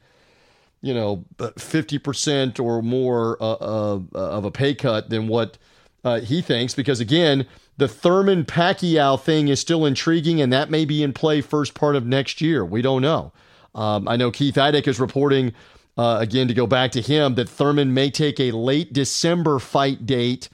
you 0.80 0.94
know, 0.94 1.22
50% 1.38 2.58
or 2.58 2.80
more 2.80 3.36
uh, 3.42 3.52
uh, 3.52 4.00
of 4.14 4.44
a 4.46 4.50
pay 4.50 4.74
cut 4.74 5.10
than 5.10 5.28
what 5.28 5.58
uh, 6.02 6.20
he 6.20 6.40
thinks. 6.40 6.74
Because 6.74 7.00
again, 7.00 7.46
the 7.76 7.88
Thurman 7.88 8.46
Pacquiao 8.46 9.20
thing 9.20 9.48
is 9.48 9.60
still 9.60 9.84
intriguing, 9.84 10.40
and 10.40 10.50
that 10.54 10.70
may 10.70 10.86
be 10.86 11.02
in 11.02 11.12
play 11.12 11.42
first 11.42 11.74
part 11.74 11.94
of 11.94 12.06
next 12.06 12.40
year. 12.40 12.64
We 12.64 12.80
don't 12.80 13.02
know. 13.02 13.32
Um, 13.74 14.08
I 14.08 14.16
know 14.16 14.30
Keith 14.30 14.54
Idec 14.54 14.86
is 14.86 15.00
reporting, 15.00 15.52
uh, 15.96 16.18
again, 16.20 16.48
to 16.48 16.54
go 16.54 16.66
back 16.66 16.92
to 16.92 17.00
him, 17.00 17.34
that 17.34 17.48
Thurman 17.48 17.94
may 17.94 18.10
take 18.10 18.38
a 18.40 18.52
late 18.52 18.92
December 18.92 19.58
fight 19.58 20.06
date 20.06 20.48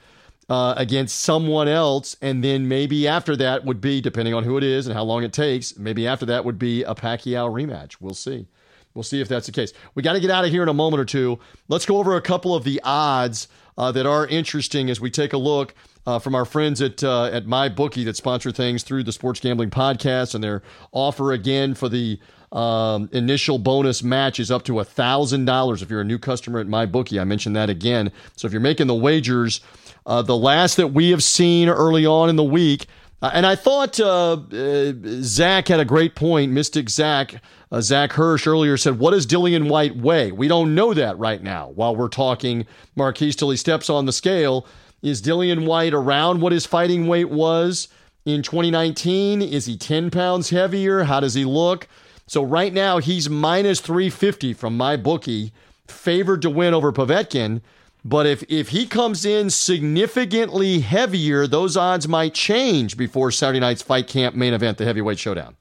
uh, 0.49 0.73
against 0.75 1.19
someone 1.21 1.67
else. 1.67 2.15
And 2.21 2.43
then 2.43 2.67
maybe 2.67 3.07
after 3.07 3.35
that 3.37 3.65
would 3.65 3.79
be, 3.79 4.01
depending 4.01 4.33
on 4.33 4.43
who 4.43 4.57
it 4.57 4.63
is 4.63 4.87
and 4.87 4.95
how 4.95 5.03
long 5.03 5.23
it 5.23 5.33
takes, 5.33 5.77
maybe 5.77 6.07
after 6.07 6.25
that 6.25 6.43
would 6.43 6.59
be 6.59 6.83
a 6.83 6.93
Pacquiao 6.93 7.49
rematch. 7.49 7.97
We'll 7.99 8.13
see. 8.13 8.47
We'll 8.93 9.03
see 9.03 9.21
if 9.21 9.29
that's 9.29 9.45
the 9.45 9.53
case. 9.53 9.71
We 9.95 10.03
got 10.03 10.13
to 10.13 10.19
get 10.19 10.29
out 10.29 10.43
of 10.43 10.51
here 10.51 10.63
in 10.63 10.69
a 10.69 10.73
moment 10.73 10.99
or 10.99 11.05
two. 11.05 11.39
Let's 11.69 11.85
go 11.85 11.97
over 11.97 12.17
a 12.17 12.21
couple 12.21 12.53
of 12.53 12.65
the 12.65 12.81
odds 12.83 13.47
uh, 13.77 13.91
that 13.93 14.05
are 14.05 14.27
interesting 14.27 14.89
as 14.89 14.99
we 14.99 15.09
take 15.09 15.31
a 15.31 15.37
look 15.37 15.73
uh, 16.05 16.19
from 16.19 16.35
our 16.35 16.45
friends 16.45 16.81
at 16.81 17.03
uh, 17.03 17.25
at 17.25 17.45
MyBookie 17.45 18.03
that 18.05 18.17
sponsor 18.17 18.51
things 18.51 18.83
through 18.83 19.03
the 19.03 19.11
Sports 19.11 19.39
Gambling 19.39 19.69
Podcast 19.69 20.35
and 20.35 20.43
their 20.43 20.61
offer 20.91 21.31
again 21.31 21.73
for 21.73 21.87
the 21.87 22.19
um, 22.51 23.09
initial 23.13 23.57
bonus 23.57 24.03
match 24.03 24.39
is 24.39 24.51
up 24.51 24.63
to 24.63 24.73
$1,000 24.73 25.81
if 25.81 25.89
you're 25.89 26.01
a 26.01 26.05
new 26.05 26.19
customer 26.19 26.59
at 26.59 26.67
MyBookie. 26.67 27.19
I 27.19 27.23
mentioned 27.23 27.55
that 27.55 27.69
again. 27.69 28.11
So 28.35 28.45
if 28.45 28.51
you're 28.51 28.61
making 28.61 28.87
the 28.87 28.95
wagers, 28.95 29.61
uh, 30.05 30.21
the 30.21 30.35
last 30.35 30.77
that 30.77 30.89
we 30.89 31.11
have 31.11 31.23
seen 31.23 31.69
early 31.69 32.05
on 32.05 32.29
in 32.29 32.35
the 32.35 32.43
week, 32.43 32.87
uh, 33.21 33.29
and 33.33 33.45
I 33.45 33.55
thought 33.55 33.99
uh, 33.99 34.33
uh 34.33 34.93
Zach 35.21 35.67
had 35.67 35.79
a 35.79 35.85
great 35.85 36.15
point. 36.15 36.51
Mystic 36.51 36.89
Zach, 36.89 37.35
uh, 37.71 37.79
Zach 37.79 38.13
Hirsch 38.13 38.47
earlier 38.47 38.77
said, 38.77 38.97
What 38.97 39.11
does 39.11 39.27
Dillian 39.27 39.69
Whyte 39.69 39.95
weigh? 39.95 40.31
We 40.31 40.47
don't 40.47 40.73
know 40.73 40.93
that 40.93 41.17
right 41.19 41.41
now 41.41 41.69
while 41.69 41.95
we're 41.95 42.07
talking 42.07 42.65
Marquise 42.95 43.35
till 43.35 43.51
he 43.51 43.57
steps 43.57 43.89
on 43.89 44.05
the 44.05 44.11
scale. 44.11 44.65
Is 45.03 45.21
Dillian 45.21 45.65
Whyte 45.65 45.93
around 45.93 46.41
what 46.41 46.51
his 46.51 46.65
fighting 46.65 47.07
weight 47.07 47.29
was 47.29 47.87
in 48.25 48.41
2019? 48.41 49.41
Is 49.41 49.65
he 49.67 49.77
10 49.77 50.09
pounds 50.09 50.49
heavier? 50.49 51.03
How 51.03 51.19
does 51.19 51.35
he 51.35 51.45
look? 51.45 51.87
So 52.31 52.41
right 52.41 52.71
now 52.71 52.99
he's 52.99 53.29
minus 53.29 53.81
350 53.81 54.53
from 54.53 54.77
my 54.77 54.95
bookie, 54.95 55.51
favored 55.85 56.41
to 56.43 56.49
win 56.49 56.73
over 56.73 56.93
Povetkin. 56.93 57.59
But 58.05 58.25
if, 58.25 58.41
if 58.49 58.69
he 58.69 58.85
comes 58.85 59.25
in 59.25 59.49
significantly 59.49 60.79
heavier, 60.79 61.45
those 61.45 61.75
odds 61.75 62.07
might 62.07 62.33
change 62.33 62.95
before 62.95 63.31
Saturday 63.31 63.59
night's 63.59 63.81
fight 63.81 64.07
camp 64.07 64.33
main 64.33 64.53
event, 64.53 64.77
the 64.77 64.85
heavyweight 64.85 65.19
showdown. 65.19 65.57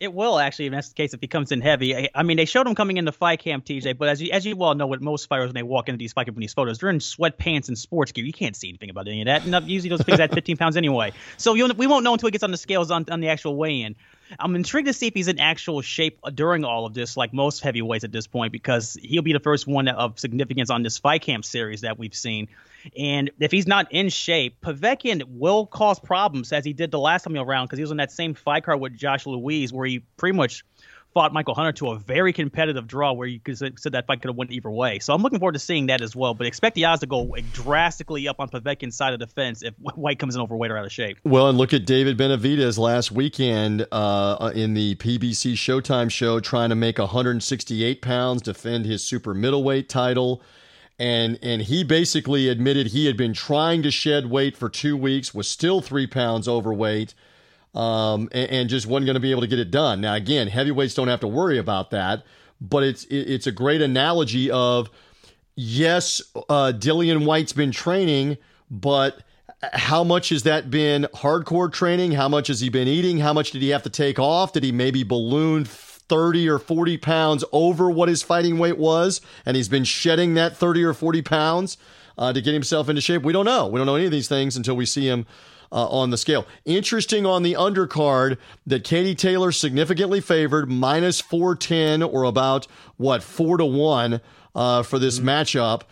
It 0.00 0.14
will 0.14 0.38
actually, 0.38 0.64
if 0.64 0.72
that's 0.72 0.88
the 0.88 0.94
case, 0.94 1.12
if 1.12 1.20
he 1.20 1.26
comes 1.26 1.52
in 1.52 1.60
heavy. 1.60 2.08
I, 2.14 2.22
mean, 2.22 2.38
they 2.38 2.46
showed 2.46 2.66
him 2.66 2.74
coming 2.74 2.96
into 2.96 3.12
fight 3.12 3.40
camp, 3.40 3.66
TJ. 3.66 3.98
But 3.98 4.08
as 4.08 4.22
you 4.22 4.30
as 4.32 4.46
you 4.46 4.56
well 4.56 4.74
know, 4.74 4.86
with 4.86 5.02
most 5.02 5.28
fighters 5.28 5.48
when 5.48 5.56
they 5.56 5.62
walk 5.62 5.90
into 5.90 5.98
these 5.98 6.14
fight 6.14 6.24
camp, 6.24 6.38
these 6.38 6.54
photos, 6.54 6.78
they're 6.78 6.88
in 6.88 7.00
sweatpants 7.00 7.68
and 7.68 7.76
sports 7.76 8.12
gear. 8.12 8.24
You 8.24 8.32
can't 8.32 8.56
see 8.56 8.70
anything 8.70 8.88
about 8.88 9.08
any 9.08 9.20
of 9.20 9.26
that. 9.26 9.44
And 9.44 9.68
usually 9.68 9.90
those 9.90 10.00
things 10.00 10.20
at 10.20 10.32
15 10.34 10.56
pounds 10.56 10.78
anyway. 10.78 11.12
So 11.36 11.52
we 11.52 11.86
won't 11.86 12.02
know 12.02 12.14
until 12.14 12.28
he 12.28 12.30
gets 12.30 12.44
on 12.44 12.50
the 12.50 12.56
scales 12.56 12.90
on, 12.90 13.04
on 13.10 13.20
the 13.20 13.28
actual 13.28 13.56
weigh-in. 13.56 13.94
I'm 14.38 14.54
intrigued 14.56 14.86
to 14.88 14.92
see 14.92 15.06
if 15.06 15.14
he's 15.14 15.28
in 15.28 15.38
actual 15.38 15.80
shape 15.80 16.18
during 16.34 16.64
all 16.64 16.86
of 16.86 16.94
this, 16.94 17.16
like 17.16 17.32
most 17.32 17.62
heavyweights 17.62 18.04
at 18.04 18.12
this 18.12 18.26
point, 18.26 18.52
because 18.52 18.96
he'll 19.02 19.22
be 19.22 19.32
the 19.32 19.40
first 19.40 19.66
one 19.66 19.88
of 19.88 20.18
significance 20.18 20.70
on 20.70 20.82
this 20.82 20.98
fight 20.98 21.22
camp 21.22 21.44
series 21.44 21.82
that 21.82 21.98
we've 21.98 22.14
seen. 22.14 22.48
And 22.96 23.30
if 23.40 23.50
he's 23.50 23.66
not 23.66 23.90
in 23.90 24.08
shape, 24.08 24.60
Povetkin 24.60 25.22
will 25.26 25.66
cause 25.66 25.98
problems 25.98 26.52
as 26.52 26.64
he 26.64 26.72
did 26.72 26.90
the 26.90 26.98
last 26.98 27.24
time 27.24 27.36
around 27.36 27.66
because 27.66 27.78
he 27.78 27.82
was 27.82 27.90
on 27.90 27.96
that 27.98 28.12
same 28.12 28.34
fight 28.34 28.64
card 28.64 28.80
with 28.80 28.96
Josh 28.96 29.26
Louise 29.26 29.72
where 29.72 29.86
he 29.86 30.00
pretty 30.16 30.36
much– 30.36 30.64
fought 31.14 31.32
Michael 31.32 31.54
Hunter 31.54 31.72
to 31.72 31.90
a 31.90 31.98
very 31.98 32.32
competitive 32.32 32.86
draw 32.86 33.12
where 33.12 33.26
you 33.26 33.40
could 33.40 33.58
said 33.58 33.92
that 33.92 34.06
fight 34.06 34.20
could 34.20 34.28
have 34.28 34.36
went 34.36 34.52
either 34.52 34.70
way. 34.70 34.98
So 34.98 35.14
I'm 35.14 35.22
looking 35.22 35.38
forward 35.38 35.52
to 35.52 35.58
seeing 35.58 35.86
that 35.86 36.00
as 36.00 36.14
well. 36.14 36.34
But 36.34 36.46
expect 36.46 36.74
the 36.74 36.84
odds 36.84 37.00
to 37.00 37.06
go 37.06 37.34
drastically 37.52 38.28
up 38.28 38.40
on 38.40 38.48
Povetkin's 38.48 38.96
side 38.96 39.12
of 39.14 39.18
the 39.18 39.26
fence 39.26 39.62
if 39.62 39.74
Whyte 39.96 40.18
comes 40.18 40.34
in 40.34 40.40
overweight 40.40 40.70
or 40.70 40.76
out 40.76 40.84
of 40.84 40.92
shape. 40.92 41.18
Well, 41.24 41.48
and 41.48 41.58
look 41.58 41.72
at 41.72 41.86
David 41.86 42.18
Benavidez 42.18 42.78
last 42.78 43.10
weekend 43.10 43.86
uh, 43.90 44.52
in 44.54 44.74
the 44.74 44.94
PBC 44.96 45.54
Showtime 45.54 46.10
show 46.10 46.40
trying 46.40 46.70
to 46.70 46.76
make 46.76 46.98
168 46.98 48.02
pounds, 48.02 48.42
defend 48.42 48.86
his 48.86 49.02
super 49.02 49.34
middleweight 49.34 49.88
title. 49.88 50.42
And, 51.00 51.38
and 51.42 51.62
he 51.62 51.84
basically 51.84 52.48
admitted 52.48 52.88
he 52.88 53.06
had 53.06 53.16
been 53.16 53.32
trying 53.32 53.82
to 53.84 53.90
shed 53.90 54.26
weight 54.26 54.56
for 54.56 54.68
two 54.68 54.96
weeks, 54.96 55.32
was 55.32 55.48
still 55.48 55.80
three 55.80 56.08
pounds 56.08 56.48
overweight 56.48 57.14
um, 57.74 58.28
and, 58.32 58.50
and, 58.50 58.68
just 58.70 58.86
wasn't 58.86 59.06
going 59.06 59.14
to 59.14 59.20
be 59.20 59.30
able 59.30 59.42
to 59.42 59.46
get 59.46 59.58
it 59.58 59.70
done. 59.70 60.00
Now, 60.00 60.14
again, 60.14 60.48
heavyweights 60.48 60.94
don't 60.94 61.08
have 61.08 61.20
to 61.20 61.28
worry 61.28 61.58
about 61.58 61.90
that, 61.90 62.24
but 62.60 62.82
it's 62.82 63.04
it's 63.10 63.46
a 63.46 63.52
great 63.52 63.82
analogy 63.82 64.50
of 64.50 64.90
yes, 65.54 66.22
uh, 66.48 66.72
Dillian 66.74 67.24
Whyte's 67.26 67.52
been 67.52 67.72
training, 67.72 68.38
but 68.70 69.22
how 69.72 70.04
much 70.04 70.28
has 70.28 70.44
that 70.44 70.70
been 70.70 71.06
hardcore 71.14 71.72
training? 71.72 72.12
How 72.12 72.28
much 72.28 72.46
has 72.46 72.60
he 72.60 72.68
been 72.68 72.86
eating? 72.86 73.18
How 73.18 73.32
much 73.32 73.50
did 73.50 73.60
he 73.60 73.70
have 73.70 73.82
to 73.82 73.90
take 73.90 74.18
off? 74.18 74.52
Did 74.52 74.62
he 74.62 74.72
maybe 74.72 75.02
balloon 75.02 75.64
30 75.64 76.48
or 76.48 76.58
40 76.58 76.96
pounds 76.98 77.44
over 77.52 77.90
what 77.90 78.08
his 78.08 78.22
fighting 78.22 78.58
weight 78.58 78.78
was? 78.78 79.20
And 79.44 79.56
he's 79.56 79.68
been 79.68 79.84
shedding 79.84 80.34
that 80.34 80.56
30 80.56 80.84
or 80.84 80.94
40 80.94 81.22
pounds 81.22 81.76
uh, 82.16 82.32
to 82.32 82.40
get 82.40 82.54
himself 82.54 82.88
into 82.88 83.00
shape? 83.00 83.22
We 83.22 83.32
don't 83.32 83.44
know. 83.44 83.66
We 83.66 83.78
don't 83.78 83.86
know 83.86 83.96
any 83.96 84.06
of 84.06 84.12
these 84.12 84.28
things 84.28 84.56
until 84.56 84.76
we 84.76 84.86
see 84.86 85.08
him 85.08 85.26
uh, 85.72 85.88
on 85.88 86.10
the 86.10 86.16
scale. 86.16 86.46
Interesting 86.64 87.26
on 87.26 87.42
the 87.42 87.54
undercard 87.54 88.38
that 88.66 88.84
Katie 88.84 89.14
Taylor 89.14 89.52
significantly 89.52 90.20
favored, 90.20 90.70
minus 90.70 91.20
410 91.20 92.02
or 92.02 92.24
about 92.24 92.66
what, 92.96 93.22
4 93.22 93.58
to 93.58 93.64
1 93.64 94.20
uh, 94.54 94.82
for 94.82 94.98
this 94.98 95.18
mm-hmm. 95.18 95.28
matchup 95.28 95.82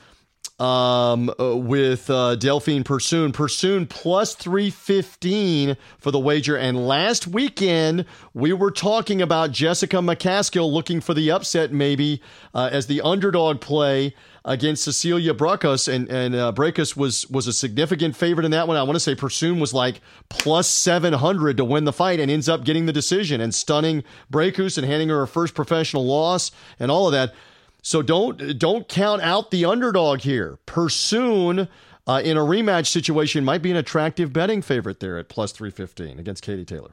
um, 0.58 1.30
uh, 1.38 1.56
with 1.56 2.08
uh, 2.08 2.36
Delphine 2.36 2.84
Persoon. 2.84 3.32
Persoon 3.32 3.86
plus 3.86 4.34
315 4.34 5.76
for 5.98 6.10
the 6.10 6.18
wager. 6.18 6.56
And 6.56 6.86
last 6.86 7.26
weekend, 7.26 8.06
we 8.32 8.52
were 8.52 8.70
talking 8.70 9.20
about 9.20 9.52
Jessica 9.52 9.96
McCaskill 9.96 10.70
looking 10.70 11.00
for 11.00 11.14
the 11.14 11.30
upset 11.30 11.72
maybe 11.72 12.22
uh, 12.54 12.70
as 12.72 12.86
the 12.86 13.02
underdog 13.02 13.60
play 13.60 14.14
against 14.46 14.84
Cecilia 14.84 15.34
Braekhus, 15.34 15.92
and 15.92 16.08
and 16.08 16.34
uh, 16.34 16.52
Braekhus 16.54 16.96
was 16.96 17.28
was 17.28 17.46
a 17.46 17.52
significant 17.52 18.16
favorite 18.16 18.44
in 18.44 18.52
that 18.52 18.68
one. 18.68 18.76
I 18.76 18.82
want 18.84 18.94
to 18.94 19.00
say 19.00 19.14
Persoon 19.14 19.58
was 19.58 19.74
like 19.74 20.00
plus 20.30 20.68
seven 20.68 21.12
hundred 21.12 21.58
to 21.58 21.64
win 21.64 21.84
the 21.84 21.92
fight, 21.92 22.20
and 22.20 22.30
ends 22.30 22.48
up 22.48 22.64
getting 22.64 22.86
the 22.86 22.92
decision 22.92 23.40
and 23.40 23.54
stunning 23.54 24.04
Braekhus 24.32 24.78
and 24.78 24.86
handing 24.86 25.08
her 25.10 25.16
her 25.18 25.26
first 25.26 25.54
professional 25.54 26.06
loss 26.06 26.52
and 26.78 26.90
all 26.90 27.06
of 27.06 27.12
that. 27.12 27.34
So 27.82 28.00
don't 28.00 28.58
don't 28.58 28.88
count 28.88 29.20
out 29.22 29.50
the 29.50 29.64
underdog 29.64 30.20
here. 30.20 30.58
Persoon. 30.64 31.68
Uh, 32.08 32.22
in 32.24 32.36
a 32.36 32.40
rematch 32.40 32.86
situation, 32.86 33.44
might 33.44 33.62
be 33.62 33.72
an 33.72 33.76
attractive 33.76 34.32
betting 34.32 34.62
favorite 34.62 35.00
there 35.00 35.18
at 35.18 35.28
plus 35.28 35.50
315 35.50 36.20
against 36.20 36.40
Katie 36.40 36.64
Taylor. 36.64 36.92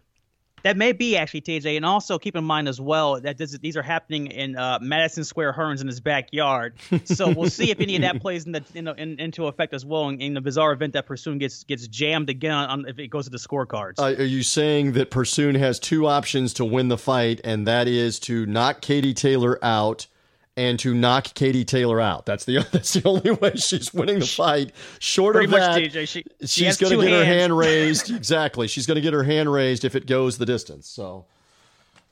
That 0.64 0.78
may 0.78 0.94
be 0.94 1.18
actually 1.18 1.42
TJ, 1.42 1.76
and 1.76 1.86
also 1.86 2.18
keep 2.18 2.36
in 2.36 2.44
mind 2.44 2.68
as 2.68 2.80
well 2.80 3.20
that 3.22 3.38
this, 3.38 3.58
these 3.60 3.76
are 3.76 3.82
happening 3.82 4.28
in 4.28 4.56
uh, 4.58 4.80
Madison 4.82 5.24
Square 5.24 5.54
Hearns 5.54 5.82
in 5.82 5.88
his 5.88 6.00
backyard. 6.00 6.76
So 7.04 7.30
we'll 7.34 7.50
see 7.50 7.70
if 7.70 7.80
any 7.80 7.96
of 7.98 8.02
that 8.04 8.22
plays 8.22 8.46
in 8.46 8.54
the, 8.54 8.64
in 8.74 8.86
the, 8.86 8.94
in, 8.94 9.20
into 9.20 9.48
effect 9.48 9.74
as 9.74 9.86
well 9.86 10.08
in, 10.10 10.22
in, 10.22 10.34
the 10.34 10.42
bizarre 10.42 10.72
event 10.72 10.94
that 10.94 11.06
Persoon 11.06 11.38
gets 11.38 11.64
gets 11.66 11.88
jammed 11.88 12.30
again 12.30 12.54
on, 12.54 12.88
if 12.88 12.98
it 12.98 13.10
goes 13.10 13.26
to 13.26 13.30
the 13.30 13.38
scorecards. 13.38 14.00
Uh, 14.00 14.16
are 14.22 14.24
you 14.24 14.44
saying 14.44 14.94
that 14.94 15.12
Persoon 15.12 15.56
has 15.56 15.80
two 15.80 16.08
options 16.08 16.54
to 16.54 16.66
win 16.66 16.88
the 16.88 16.98
fight, 16.98 17.42
and 17.44 17.68
that 17.68 17.88
is 17.88 18.20
to 18.22 18.46
knock 18.46 18.82
Katie 18.82 19.14
Taylor 19.14 19.60
out 19.64 20.08
and 20.56 20.78
to 20.80 20.94
knock 20.94 21.34
Katie 21.34 21.66
Taylor 21.66 22.00
out. 22.00 22.26
That's 22.26 22.46
the 22.46 22.66
that's 22.72 22.94
the 22.94 23.08
only 23.08 23.32
way 23.32 23.56
she's 23.56 23.94
winning 23.94 24.20
the 24.20 24.26
fight. 24.26 24.72
Short 25.00 25.36
Pretty 25.36 25.46
of 25.46 25.60
that, 25.60 25.82
TJ, 25.82 26.08
she, 26.08 26.24
she's 26.46 26.78
going 26.78 27.00
to 27.00 27.06
get 27.06 27.14
hands. 27.14 27.26
her 27.28 27.34
hand 27.34 27.58
raised. 27.58 28.12
exactly, 28.16 28.68
she's 28.68 28.86
going 28.86 28.96
to 28.96 29.02
get 29.02 29.14
her 29.14 29.24
hand 29.24 29.52
raised 29.52 29.86
if 29.86 29.96
it 29.96 30.06
goes 30.06 30.38
the 30.38 30.46
distance. 30.46 30.88
So 30.88 31.26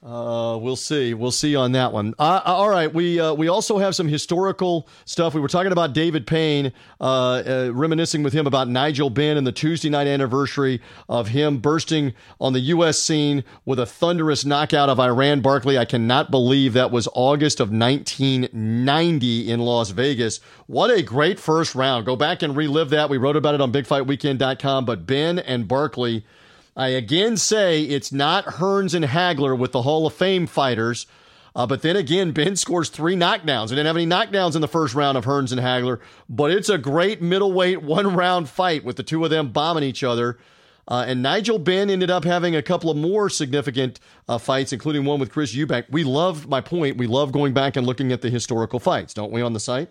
uh, 0.03 0.57
we'll 0.59 0.75
see. 0.75 1.13
We'll 1.13 1.29
see 1.29 1.55
on 1.55 1.73
that 1.73 1.93
one. 1.93 2.15
Uh, 2.17 2.41
uh, 2.43 2.53
all 2.53 2.69
right. 2.69 2.91
We 2.91 3.19
uh, 3.19 3.35
we 3.35 3.47
also 3.49 3.77
have 3.77 3.95
some 3.95 4.07
historical 4.07 4.87
stuff. 5.05 5.35
We 5.35 5.41
were 5.41 5.47
talking 5.47 5.71
about 5.71 5.93
David 5.93 6.25
Payne, 6.25 6.73
uh, 6.99 7.03
uh, 7.03 7.69
reminiscing 7.71 8.23
with 8.23 8.33
him 8.33 8.47
about 8.47 8.67
Nigel 8.67 9.11
Benn 9.11 9.37
and 9.37 9.45
the 9.45 9.51
Tuesday 9.51 9.89
night 9.89 10.07
anniversary 10.07 10.81
of 11.07 11.27
him 11.27 11.59
bursting 11.59 12.15
on 12.39 12.53
the 12.53 12.61
U.S. 12.61 12.97
scene 12.97 13.43
with 13.63 13.77
a 13.77 13.85
thunderous 13.85 14.43
knockout 14.43 14.89
of 14.89 14.99
Iran 14.99 15.41
Barkley. 15.41 15.77
I 15.77 15.85
cannot 15.85 16.31
believe 16.31 16.73
that 16.73 16.89
was 16.89 17.07
August 17.13 17.59
of 17.59 17.69
1990 17.69 19.51
in 19.51 19.59
Las 19.59 19.91
Vegas. 19.91 20.39
What 20.65 20.89
a 20.89 21.03
great 21.03 21.39
first 21.39 21.75
round. 21.75 22.07
Go 22.07 22.15
back 22.15 22.41
and 22.41 22.55
relive 22.55 22.89
that. 22.89 23.11
We 23.11 23.17
wrote 23.17 23.35
about 23.35 23.53
it 23.53 23.61
on 23.61 23.71
BigFightWeekend.com. 23.71 24.85
But 24.85 25.05
Benn 25.05 25.37
and 25.37 25.67
Barkley 25.67 26.25
I 26.75 26.89
again 26.89 27.37
say 27.37 27.83
it's 27.83 28.11
not 28.11 28.45
Hearns 28.45 28.93
and 28.93 29.05
Hagler 29.05 29.57
with 29.57 29.71
the 29.71 29.81
Hall 29.81 30.07
of 30.07 30.13
Fame 30.13 30.47
fighters. 30.47 31.05
Uh, 31.53 31.67
but 31.67 31.81
then 31.81 31.97
again, 31.97 32.31
Benn 32.31 32.55
scores 32.55 32.87
three 32.89 33.15
knockdowns. 33.15 33.69
We 33.69 33.75
didn't 33.75 33.87
have 33.87 33.97
any 33.97 34.07
knockdowns 34.07 34.55
in 34.55 34.61
the 34.61 34.69
first 34.69 34.95
round 34.95 35.17
of 35.17 35.25
Hearns 35.25 35.51
and 35.51 35.59
Hagler, 35.59 35.99
but 36.29 36.49
it's 36.49 36.69
a 36.69 36.77
great 36.77 37.21
middleweight 37.21 37.81
one 37.81 38.15
round 38.15 38.47
fight 38.47 38.85
with 38.85 38.95
the 38.95 39.03
two 39.03 39.23
of 39.25 39.29
them 39.29 39.49
bombing 39.49 39.83
each 39.83 40.03
other. 40.03 40.37
Uh, 40.87 41.05
and 41.07 41.21
Nigel 41.21 41.59
Benn 41.59 41.89
ended 41.89 42.09
up 42.09 42.23
having 42.23 42.55
a 42.55 42.61
couple 42.61 42.89
of 42.89 42.97
more 42.97 43.29
significant 43.29 43.99
uh, 44.27 44.37
fights, 44.37 44.73
including 44.73 45.05
one 45.05 45.19
with 45.19 45.31
Chris 45.31 45.53
Eubank. 45.53 45.85
We 45.89 46.03
love 46.03 46.47
my 46.47 46.61
point. 46.61 46.97
We 46.97 47.07
love 47.07 47.31
going 47.31 47.53
back 47.53 47.75
and 47.75 47.85
looking 47.85 48.11
at 48.11 48.21
the 48.21 48.29
historical 48.29 48.79
fights, 48.79 49.13
don't 49.13 49.31
we, 49.31 49.41
on 49.41 49.53
the 49.53 49.59
site? 49.59 49.89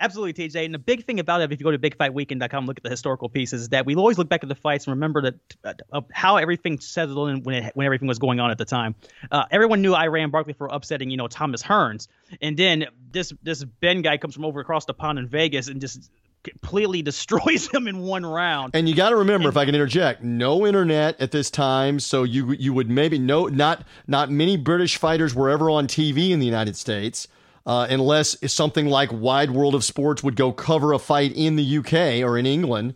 Absolutely, 0.00 0.48
TJ. 0.48 0.64
And 0.64 0.74
the 0.74 0.78
big 0.78 1.04
thing 1.04 1.20
about 1.20 1.40
it, 1.40 1.52
if 1.52 1.60
you 1.60 1.64
go 1.64 1.70
to 1.70 1.78
bigfightweekend.com, 1.78 2.66
look 2.66 2.78
at 2.78 2.82
the 2.82 2.90
historical 2.90 3.28
pieces, 3.28 3.62
is 3.62 3.68
that 3.68 3.86
we 3.86 3.94
always 3.94 4.18
look 4.18 4.28
back 4.28 4.42
at 4.42 4.48
the 4.48 4.54
fights 4.54 4.86
and 4.86 4.92
remember 4.92 5.22
that 5.22 5.82
uh, 5.92 6.00
how 6.12 6.36
everything 6.36 6.80
settled 6.80 7.30
in 7.30 7.42
when, 7.44 7.64
it, 7.64 7.76
when 7.76 7.86
everything 7.86 8.08
was 8.08 8.18
going 8.18 8.40
on 8.40 8.50
at 8.50 8.58
the 8.58 8.64
time. 8.64 8.96
Uh, 9.30 9.44
everyone 9.52 9.82
knew 9.82 9.94
Iran 9.94 10.30
Barkley 10.30 10.52
for 10.52 10.66
upsetting, 10.66 11.10
you 11.10 11.16
know, 11.16 11.28
Thomas 11.28 11.62
Hearns, 11.62 12.08
and 12.42 12.56
then 12.56 12.86
this 13.12 13.32
this 13.42 13.62
Benn 13.62 14.02
guy 14.02 14.18
comes 14.18 14.34
from 14.34 14.44
over 14.44 14.60
across 14.60 14.84
the 14.84 14.94
pond 14.94 15.20
in 15.20 15.28
Vegas 15.28 15.68
and 15.68 15.80
just 15.80 16.10
completely 16.42 17.00
destroys 17.02 17.68
him 17.68 17.86
in 17.86 18.00
one 18.00 18.26
round. 18.26 18.74
And 18.74 18.88
you 18.88 18.96
got 18.96 19.10
to 19.10 19.16
remember, 19.16 19.48
and, 19.48 19.54
if 19.54 19.56
I 19.56 19.64
can 19.64 19.76
interject, 19.76 20.24
no 20.24 20.66
internet 20.66 21.20
at 21.20 21.30
this 21.30 21.50
time, 21.50 22.00
so 22.00 22.24
you 22.24 22.50
you 22.52 22.72
would 22.72 22.90
maybe 22.90 23.18
know 23.20 23.46
not 23.46 23.86
not 24.08 24.28
many 24.28 24.56
British 24.56 24.96
fighters 24.96 25.36
were 25.36 25.50
ever 25.50 25.70
on 25.70 25.86
TV 25.86 26.30
in 26.30 26.40
the 26.40 26.46
United 26.46 26.76
States 26.76 27.28
uh, 27.66 27.86
unless 27.88 28.36
something 28.52 28.86
like 28.86 29.10
Wide 29.12 29.50
World 29.50 29.74
of 29.74 29.84
Sports 29.84 30.22
would 30.22 30.36
go 30.36 30.52
cover 30.52 30.92
a 30.92 30.98
fight 30.98 31.32
in 31.34 31.56
the 31.56 31.78
UK 31.78 32.26
or 32.26 32.36
in 32.38 32.46
England. 32.46 32.94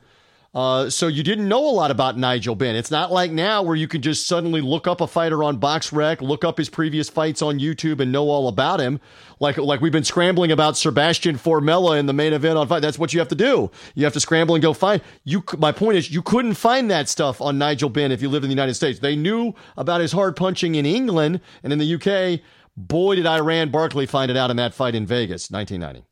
Uh, 0.54 0.88
so 0.88 1.06
you 1.06 1.22
didn't 1.22 1.46
know 1.46 1.68
a 1.68 1.70
lot 1.70 1.90
about 1.90 2.16
Nigel 2.16 2.54
Benn. 2.54 2.74
It's 2.74 2.90
not 2.90 3.12
like 3.12 3.30
now 3.30 3.62
where 3.62 3.76
you 3.76 3.86
can 3.86 4.00
just 4.00 4.26
suddenly 4.26 4.62
look 4.62 4.86
up 4.86 5.02
a 5.02 5.06
fighter 5.06 5.44
on 5.44 5.60
BoxRec, 5.60 6.22
look 6.22 6.42
up 6.42 6.56
his 6.56 6.70
previous 6.70 7.10
fights 7.10 7.42
on 7.42 7.60
YouTube, 7.60 8.00
and 8.00 8.10
know 8.10 8.30
all 8.30 8.48
about 8.48 8.80
him. 8.80 8.98
Like 9.40 9.58
like 9.58 9.82
we've 9.82 9.92
been 9.92 10.04
scrambling 10.04 10.50
about 10.50 10.78
Sebastian 10.78 11.36
Formella 11.36 11.98
in 11.98 12.06
the 12.06 12.14
main 12.14 12.32
event 12.32 12.56
on 12.56 12.66
fight. 12.66 12.80
That's 12.80 12.98
what 12.98 13.12
you 13.12 13.20
have 13.20 13.28
to 13.28 13.34
do. 13.34 13.70
You 13.94 14.04
have 14.04 14.14
to 14.14 14.20
scramble 14.20 14.54
and 14.54 14.62
go 14.62 14.72
find. 14.72 15.02
You. 15.22 15.44
My 15.58 15.70
point 15.70 15.98
is, 15.98 16.10
you 16.10 16.22
couldn't 16.22 16.54
find 16.54 16.90
that 16.90 17.10
stuff 17.10 17.42
on 17.42 17.58
Nigel 17.58 17.90
Benn 17.90 18.10
if 18.10 18.22
you 18.22 18.30
lived 18.30 18.44
in 18.44 18.48
the 18.48 18.54
United 18.54 18.74
States. 18.74 19.00
They 19.00 19.16
knew 19.16 19.54
about 19.76 20.00
his 20.00 20.12
hard 20.12 20.34
punching 20.34 20.74
in 20.74 20.86
England 20.86 21.40
and 21.62 21.74
in 21.74 21.78
the 21.78 21.94
UK 21.94 22.40
Boy, 22.78 23.16
did 23.16 23.26
Iran 23.26 23.70
Barkley 23.70 24.06
find 24.06 24.30
it 24.30 24.36
out 24.36 24.50
in 24.52 24.56
that 24.58 24.72
fight 24.72 24.94
in 24.94 25.04
Vegas, 25.04 25.50
1990. 25.50 26.06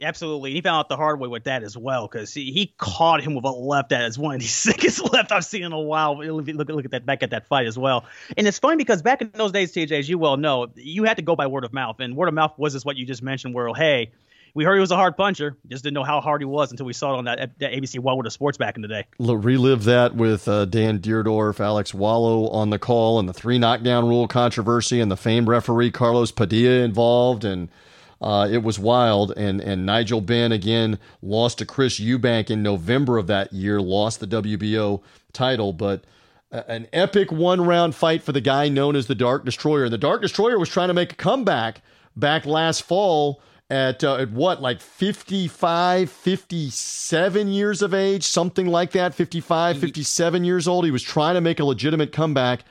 Absolutely. 0.00 0.52
He 0.52 0.60
found 0.60 0.78
out 0.78 0.88
the 0.88 0.96
hard 0.96 1.18
way 1.18 1.26
with 1.26 1.42
that 1.44 1.64
as 1.64 1.76
well 1.76 2.06
because 2.06 2.32
he, 2.32 2.52
he 2.52 2.72
caught 2.78 3.20
him 3.20 3.34
with 3.34 3.44
a 3.44 3.50
left 3.50 3.88
that 3.88 4.04
is 4.04 4.16
one 4.16 4.36
of 4.36 4.40
the 4.40 4.46
sickest 4.46 5.12
left 5.12 5.32
I've 5.32 5.44
seen 5.44 5.64
in 5.64 5.72
a 5.72 5.80
while. 5.80 6.16
Look, 6.16 6.68
look 6.68 6.84
at 6.84 6.92
that 6.92 7.04
back 7.04 7.24
at 7.24 7.30
that 7.30 7.48
fight 7.48 7.66
as 7.66 7.76
well. 7.76 8.04
And 8.36 8.46
it's 8.46 8.60
funny 8.60 8.76
because 8.76 9.02
back 9.02 9.22
in 9.22 9.32
those 9.34 9.50
days, 9.50 9.72
TJ, 9.72 9.90
as 9.90 10.08
you 10.08 10.18
well 10.18 10.36
know, 10.36 10.68
you 10.76 11.02
had 11.02 11.16
to 11.16 11.22
go 11.24 11.34
by 11.34 11.48
word 11.48 11.64
of 11.64 11.72
mouth. 11.72 11.98
And 11.98 12.14
word 12.14 12.28
of 12.28 12.34
mouth 12.34 12.56
was 12.56 12.74
just 12.74 12.86
what 12.86 12.96
you 12.96 13.04
just 13.04 13.24
mentioned, 13.24 13.52
where, 13.52 13.74
hey, 13.74 14.12
we 14.54 14.64
heard 14.64 14.74
he 14.74 14.80
was 14.80 14.90
a 14.90 14.96
hard 14.96 15.16
puncher. 15.16 15.56
Just 15.66 15.84
didn't 15.84 15.94
know 15.94 16.04
how 16.04 16.20
hard 16.20 16.40
he 16.40 16.44
was 16.44 16.70
until 16.70 16.86
we 16.86 16.92
saw 16.92 17.14
it 17.14 17.18
on 17.18 17.24
that, 17.24 17.58
that 17.58 17.72
ABC 17.72 17.98
Wide 17.98 18.14
World 18.14 18.26
of 18.26 18.32
Sports 18.32 18.58
back 18.58 18.76
in 18.76 18.82
the 18.82 18.88
day. 18.88 19.04
Relive 19.18 19.84
that 19.84 20.14
with 20.14 20.48
uh, 20.48 20.64
Dan 20.64 20.98
Dierdorf, 20.98 21.60
Alex 21.60 21.92
Wallau 21.92 22.52
on 22.52 22.70
the 22.70 22.78
call, 22.78 23.18
and 23.18 23.28
the 23.28 23.32
three 23.32 23.58
knockdown 23.58 24.08
rule 24.08 24.28
controversy, 24.28 25.00
and 25.00 25.10
the 25.10 25.16
famed 25.16 25.48
referee 25.48 25.90
Carlos 25.90 26.32
Padilla 26.32 26.84
involved, 26.84 27.44
and 27.44 27.68
uh, 28.20 28.48
it 28.50 28.62
was 28.62 28.78
wild. 28.78 29.32
And 29.36 29.60
and 29.60 29.86
Nigel 29.86 30.20
Benn 30.20 30.52
again 30.52 30.98
lost 31.22 31.58
to 31.58 31.66
Chris 31.66 32.00
Eubank 32.00 32.50
in 32.50 32.62
November 32.62 33.18
of 33.18 33.26
that 33.28 33.52
year, 33.52 33.80
lost 33.80 34.20
the 34.20 34.26
WBO 34.26 35.02
title, 35.32 35.72
but 35.72 36.04
an 36.50 36.86
epic 36.92 37.30
one 37.30 37.60
round 37.60 37.94
fight 37.94 38.22
for 38.22 38.32
the 38.32 38.40
guy 38.40 38.68
known 38.68 38.96
as 38.96 39.06
the 39.06 39.14
Dark 39.14 39.44
Destroyer. 39.44 39.84
And 39.84 39.92
the 39.92 39.98
Dark 39.98 40.22
Destroyer 40.22 40.58
was 40.58 40.68
trying 40.68 40.88
to 40.88 40.94
make 40.94 41.12
a 41.12 41.16
comeback 41.16 41.82
back 42.16 42.46
last 42.46 42.82
fall 42.82 43.42
at, 43.70 44.02
uh, 44.02 44.16
at 44.16 44.30
what, 44.30 44.62
like 44.62 44.80
55, 44.80 46.10
57 46.10 47.48
years 47.48 47.82
of 47.82 47.92
age, 47.92 48.24
something 48.24 48.66
like 48.66 48.92
that, 48.92 49.14
55, 49.14 49.78
57 49.78 50.44
years 50.44 50.66
old. 50.66 50.84
He 50.84 50.90
was 50.90 51.02
trying 51.02 51.34
to 51.34 51.40
make 51.40 51.60
a 51.60 51.64
legitimate 51.64 52.12
comeback. 52.12 52.64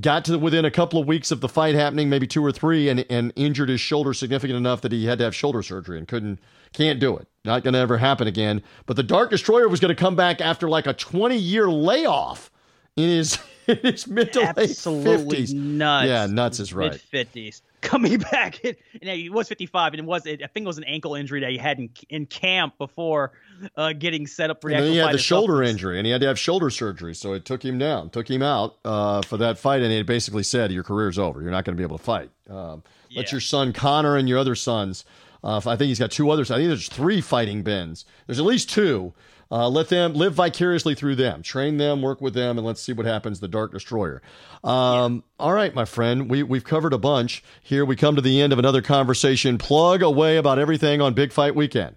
Got 0.00 0.24
to 0.26 0.38
within 0.38 0.64
a 0.64 0.72
couple 0.72 1.00
of 1.00 1.06
weeks 1.06 1.30
of 1.30 1.40
the 1.40 1.48
fight 1.48 1.76
happening, 1.76 2.08
maybe 2.08 2.26
two 2.26 2.44
or 2.44 2.50
three, 2.50 2.88
and, 2.88 3.06
and 3.08 3.32
injured 3.36 3.68
his 3.68 3.80
shoulder 3.80 4.12
significant 4.12 4.56
enough 4.56 4.80
that 4.80 4.90
he 4.90 5.06
had 5.06 5.18
to 5.18 5.24
have 5.24 5.34
shoulder 5.36 5.62
surgery 5.62 5.98
and 5.98 6.08
couldn't, 6.08 6.40
can't 6.72 6.98
do 6.98 7.16
it. 7.16 7.28
Not 7.44 7.62
going 7.62 7.74
to 7.74 7.80
ever 7.80 7.98
happen 7.98 8.26
again. 8.26 8.62
But 8.86 8.96
the 8.96 9.04
Dark 9.04 9.30
Destroyer 9.30 9.68
was 9.68 9.78
going 9.78 9.94
to 9.94 10.00
come 10.00 10.16
back 10.16 10.40
after 10.40 10.68
like 10.68 10.86
a 10.86 10.94
20 10.94 11.36
year 11.36 11.68
layoff 11.70 12.50
in 12.96 13.08
his 13.08 13.38
in 13.68 13.76
his 13.78 14.06
mid 14.06 14.32
to 14.34 14.40
late 14.40 14.70
Absolutely 14.70 15.44
50s. 15.44 15.54
nuts. 15.54 16.08
Yeah, 16.08 16.26
nuts 16.26 16.60
is 16.60 16.72
right. 16.72 16.92
Mid 16.92 17.00
fifties. 17.00 17.62
Coming 17.80 18.18
back, 18.30 18.64
and 18.64 18.76
he 19.02 19.28
was 19.28 19.48
fifty 19.48 19.66
five, 19.66 19.92
and 19.92 20.00
it 20.00 20.06
was 20.06 20.26
I 20.26 20.36
think 20.36 20.50
it 20.56 20.66
was 20.66 20.78
an 20.78 20.84
ankle 20.84 21.14
injury 21.14 21.40
that 21.40 21.50
he 21.50 21.58
had 21.58 21.78
in, 21.78 21.90
in 22.08 22.26
camp 22.26 22.78
before 22.78 23.32
uh, 23.76 23.92
getting 23.92 24.26
set 24.26 24.50
up 24.50 24.62
for 24.62 24.70
the 24.70 24.76
And 24.76 24.86
then 24.86 24.92
he 24.92 24.98
had 24.98 25.12
the 25.12 25.18
shoulder 25.18 25.62
injury, 25.62 25.98
and 25.98 26.06
he 26.06 26.12
had 26.12 26.20
to 26.22 26.26
have 26.26 26.38
shoulder 26.38 26.70
surgery, 26.70 27.14
so 27.14 27.34
it 27.34 27.44
took 27.44 27.62
him 27.64 27.78
down, 27.78 28.10
took 28.10 28.28
him 28.30 28.42
out 28.42 28.76
uh, 28.84 29.20
for 29.22 29.36
that 29.36 29.58
fight, 29.58 29.82
and 29.82 29.92
it 29.92 30.06
basically 30.06 30.42
said, 30.42 30.72
"Your 30.72 30.82
career's 30.82 31.18
over. 31.18 31.42
You're 31.42 31.50
not 31.50 31.64
going 31.64 31.76
to 31.76 31.80
be 31.80 31.84
able 31.84 31.98
to 31.98 32.04
fight." 32.04 32.30
Um, 32.48 32.82
Let 33.14 33.32
your 33.32 33.40
son 33.40 33.72
Conor 33.72 34.16
and 34.16 34.28
your 34.28 34.38
other 34.38 34.54
sons. 34.54 35.04
Uh, 35.42 35.58
I 35.58 35.76
think 35.76 35.88
he's 35.88 35.98
got 35.98 36.10
two 36.10 36.30
others. 36.30 36.50
I 36.50 36.56
think 36.56 36.68
there's 36.68 36.88
three 36.88 37.20
fighting 37.20 37.62
Benns. 37.62 38.06
There's 38.26 38.38
at 38.38 38.46
least 38.46 38.70
two. 38.70 39.12
Uh, 39.50 39.68
let 39.68 39.88
them 39.88 40.14
live 40.14 40.34
vicariously 40.34 40.94
through 40.94 41.14
them. 41.16 41.42
Train 41.42 41.76
them, 41.76 42.02
work 42.02 42.20
with 42.20 42.34
them, 42.34 42.58
and 42.58 42.66
let's 42.66 42.80
see 42.82 42.92
what 42.92 43.06
happens. 43.06 43.40
The 43.40 43.48
Dark 43.48 43.72
Destroyer. 43.72 44.22
Um, 44.62 45.24
All 45.38 45.52
right, 45.52 45.74
my 45.74 45.84
friend, 45.84 46.30
we 46.30 46.42
we've 46.42 46.64
covered 46.64 46.92
a 46.92 46.98
bunch. 46.98 47.44
Here 47.62 47.84
we 47.84 47.96
come 47.96 48.16
to 48.16 48.22
the 48.22 48.40
end 48.40 48.52
of 48.52 48.58
another 48.58 48.82
conversation. 48.82 49.58
Plug 49.58 50.02
away 50.02 50.36
about 50.36 50.58
everything 50.58 51.00
on 51.00 51.14
Big 51.14 51.32
Fight 51.32 51.54
Weekend. 51.54 51.96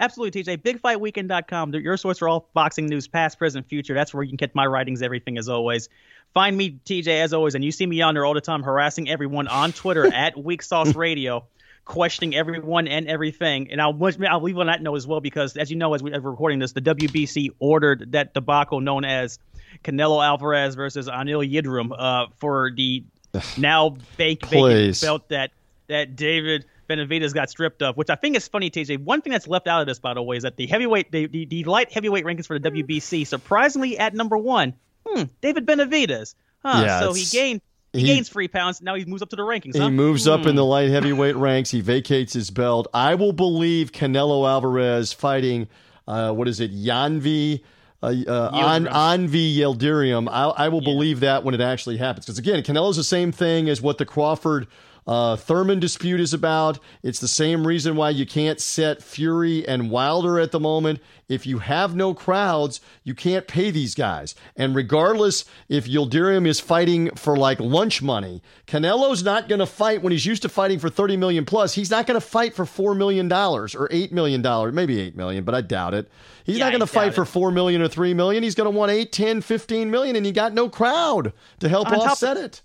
Absolutely, 0.00 0.42
TJ. 0.42 0.62
BigFightWeekend.com. 0.62 1.74
Your 1.74 1.96
source 1.98 2.18
for 2.18 2.28
all 2.28 2.48
boxing 2.54 2.86
news, 2.86 3.06
past, 3.06 3.38
present, 3.38 3.68
future. 3.68 3.92
That's 3.92 4.14
where 4.14 4.22
you 4.22 4.30
can 4.30 4.36
get 4.36 4.54
my 4.54 4.66
writings, 4.66 5.02
everything 5.02 5.36
as 5.36 5.48
always. 5.48 5.90
Find 6.32 6.56
me, 6.56 6.80
TJ, 6.86 7.08
as 7.08 7.34
always, 7.34 7.54
and 7.54 7.62
you 7.62 7.70
see 7.70 7.86
me 7.86 8.00
on 8.00 8.14
there 8.14 8.24
all 8.24 8.32
the 8.32 8.40
time 8.40 8.62
harassing 8.62 9.10
everyone 9.10 9.46
on 9.48 9.72
Twitter 9.72 10.06
at 10.14 10.42
Weak 10.42 10.62
Sauce 10.62 10.94
Radio, 10.94 11.44
questioning 11.90 12.36
everyone 12.36 12.86
and 12.86 13.08
everything. 13.08 13.68
And 13.72 13.82
I'll, 13.82 13.98
I'll 14.28 14.40
leave 14.40 14.56
on 14.58 14.66
that 14.66 14.80
note 14.80 14.94
as 14.94 15.08
well 15.08 15.20
because, 15.20 15.56
as 15.56 15.72
you 15.72 15.76
know, 15.76 15.92
as, 15.92 16.02
we, 16.04 16.12
as 16.12 16.22
we're 16.22 16.30
recording 16.30 16.60
this, 16.60 16.70
the 16.70 16.80
WBC 16.80 17.50
ordered 17.58 18.12
that 18.12 18.32
debacle 18.32 18.80
known 18.80 19.04
as 19.04 19.40
Canelo 19.82 20.24
Alvarez 20.24 20.76
versus 20.76 21.08
Anil 21.08 21.44
Yildirim 21.44 21.90
uh, 21.98 22.26
for 22.38 22.70
the 22.70 23.02
now 23.58 23.96
fake 24.16 24.46
vacant 24.46 25.00
belt 25.00 25.28
that 25.30 25.50
that 25.88 26.14
David 26.14 26.64
Benavidez 26.88 27.34
got 27.34 27.50
stripped 27.50 27.82
of, 27.82 27.96
which 27.96 28.08
I 28.08 28.14
think 28.14 28.36
is 28.36 28.46
funny, 28.46 28.70
TJ. 28.70 29.02
One 29.02 29.20
thing 29.20 29.32
that's 29.32 29.48
left 29.48 29.66
out 29.66 29.80
of 29.80 29.88
this, 29.88 29.98
by 29.98 30.14
the 30.14 30.22
way, 30.22 30.36
is 30.36 30.44
that 30.44 30.56
the 30.56 30.68
heavyweight, 30.68 31.10
the, 31.10 31.26
the, 31.26 31.44
the 31.46 31.64
light 31.64 31.90
heavyweight 31.90 32.24
rankings 32.24 32.46
for 32.46 32.56
the 32.56 32.70
WBC, 32.70 33.26
surprisingly 33.26 33.98
at 33.98 34.14
number 34.14 34.38
one, 34.38 34.74
hmm, 35.04 35.24
David 35.40 35.66
Benavidez. 35.66 36.36
Huh, 36.64 36.82
Yeah, 36.84 37.00
so 37.00 37.12
he 37.12 37.24
gained 37.24 37.62
he, 37.92 38.00
he- 38.00 38.06
gains 38.06 38.28
three 38.28 38.48
pounds. 38.48 38.80
Now 38.82 38.94
he 38.94 39.04
moves 39.04 39.22
up 39.22 39.30
to 39.30 39.36
the 39.36 39.42
rankings. 39.42 39.74
He 39.74 39.80
huh? 39.80 39.90
moves 39.90 40.26
up 40.28 40.42
in 40.42 40.50
Hmm. 40.50 40.56
the 40.56 40.64
light 40.64 40.90
heavyweight 40.90 41.36
ranks. 41.36 41.70
He 41.70 41.80
vacates 41.80 42.32
his 42.32 42.50
belt. 42.50 42.86
I 42.94 43.14
will 43.16 43.32
believe 43.32 43.92
Canelo 43.92 44.48
Alvarez 44.48 45.12
fighting, 45.12 45.68
uh, 46.06 46.32
what 46.32 46.48
is 46.48 46.60
it, 46.60 46.72
Yanvi, 46.74 47.62
uh, 48.02 48.06
uh, 48.06 48.50
An, 48.54 48.84
Yildirim. 48.86 48.90
Anvi 48.90 49.56
Yildirim. 49.56 50.28
I, 50.30 50.44
I 50.64 50.68
will 50.68 50.80
believe 50.80 51.20
that 51.20 51.44
when 51.44 51.54
it 51.54 51.60
actually 51.60 51.96
happens. 51.98 52.26
Because 52.26 52.38
again, 52.38 52.62
Canelo's 52.62 52.96
the 52.96 53.04
same 53.04 53.32
thing 53.32 53.68
as 53.68 53.82
what 53.82 53.98
the 53.98 54.06
Crawford 54.06 54.66
uh, 55.06 55.36
Thurman 55.36 55.80
dispute 55.80 56.20
is 56.20 56.32
about. 56.34 56.78
It's 57.02 57.20
the 57.20 57.28
same 57.28 57.66
reason 57.66 57.96
why 57.96 58.10
you 58.10 58.26
can't 58.26 58.60
set 58.60 59.02
Fury 59.02 59.66
and 59.66 59.90
Wilder 59.90 60.38
at 60.38 60.52
the 60.52 60.60
moment. 60.60 61.00
If 61.28 61.46
you 61.46 61.60
have 61.60 61.94
no 61.94 62.12
crowds, 62.12 62.80
you 63.04 63.14
can't 63.14 63.46
pay 63.46 63.70
these 63.70 63.94
guys. 63.94 64.34
And 64.56 64.74
regardless 64.74 65.44
if 65.68 65.86
Yildirim 65.86 66.46
is 66.46 66.58
fighting 66.58 67.14
for 67.14 67.36
like 67.36 67.60
lunch 67.60 68.02
money, 68.02 68.42
Canelo's 68.66 69.22
not 69.22 69.48
going 69.48 69.60
to 69.60 69.66
fight 69.66 70.02
when 70.02 70.10
he's 70.10 70.26
used 70.26 70.42
to 70.42 70.48
fighting 70.48 70.80
for 70.80 70.88
30 70.90 71.16
million 71.16 71.44
plus. 71.44 71.74
He's 71.74 71.90
not 71.90 72.06
going 72.06 72.20
to 72.20 72.26
fight 72.26 72.54
for 72.54 72.64
$4 72.64 72.96
million 72.96 73.30
or 73.32 73.68
$8 73.68 74.10
million, 74.12 74.74
maybe 74.74 75.00
8 75.00 75.16
million, 75.16 75.44
but 75.44 75.54
I 75.54 75.60
doubt 75.60 75.94
it. 75.94 76.10
He's 76.44 76.58
Yeah, 76.58 76.64
not 76.64 76.70
going 76.72 76.80
to 76.80 76.86
fight 76.86 77.06
doubt 77.06 77.14
for 77.14 77.22
it. 77.22 77.26
4 77.26 77.50
million 77.52 77.80
or 77.80 77.88
3 77.88 78.12
million. 78.14 78.42
He's 78.42 78.56
going 78.56 78.70
to 78.70 78.76
want 78.76 78.90
8, 78.90 79.12
10, 79.12 79.40
15 79.40 79.90
million 79.90 80.16
and 80.16 80.26
you 80.26 80.32
got 80.32 80.52
no 80.52 80.68
crowd 80.68 81.32
to 81.60 81.68
help 81.68 81.86
On 81.88 81.94
top 81.94 82.10
offset 82.12 82.36
it. 82.36 82.62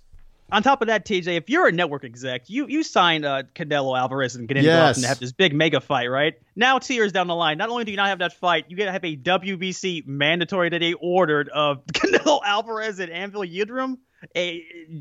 On 0.52 0.62
top 0.62 0.82
of 0.82 0.88
that, 0.90 1.06
TJ, 1.06 1.38
if 1.38 1.50
you're 1.50 1.68
a 1.68 1.72
network 1.72 2.04
exec, 2.04 2.50
you 2.50 2.68
you 2.68 2.84
sign 2.84 3.26
uh, 3.26 3.44
Canelo 3.56 3.98
Alvarez 3.98 4.36
and 4.36 4.50
into 4.50 4.62
Yes. 4.64 4.98
and 4.98 5.06
have 5.06 5.20
this 5.20 5.32
big 5.32 5.54
mega 5.56 5.82
fight, 5.82 6.06
right? 6.08 6.36
Now, 6.56 6.78
two 6.78 6.94
years 6.94 7.12
down 7.12 7.26
the 7.28 7.36
line, 7.36 7.58
not 7.58 7.70
only 7.70 7.84
do 7.84 7.92
you 7.92 7.98
not 7.98 8.08
have 8.10 8.20
that 8.20 8.34
fight, 8.34 8.66
you 8.70 8.78
get 8.78 8.86
to 8.86 8.92
have 8.92 9.04
a 9.04 9.18
WBC 9.18 10.06
mandatory 10.06 10.70
that 10.70 10.80
they 10.80 10.94
ordered 10.94 11.50
of 11.50 11.84
Canelo 11.94 12.42
Alvarez 12.46 13.00
and 13.00 13.12
Anvil 13.12 13.42
Yildirim. 13.42 13.98
Eh, 14.36 14.60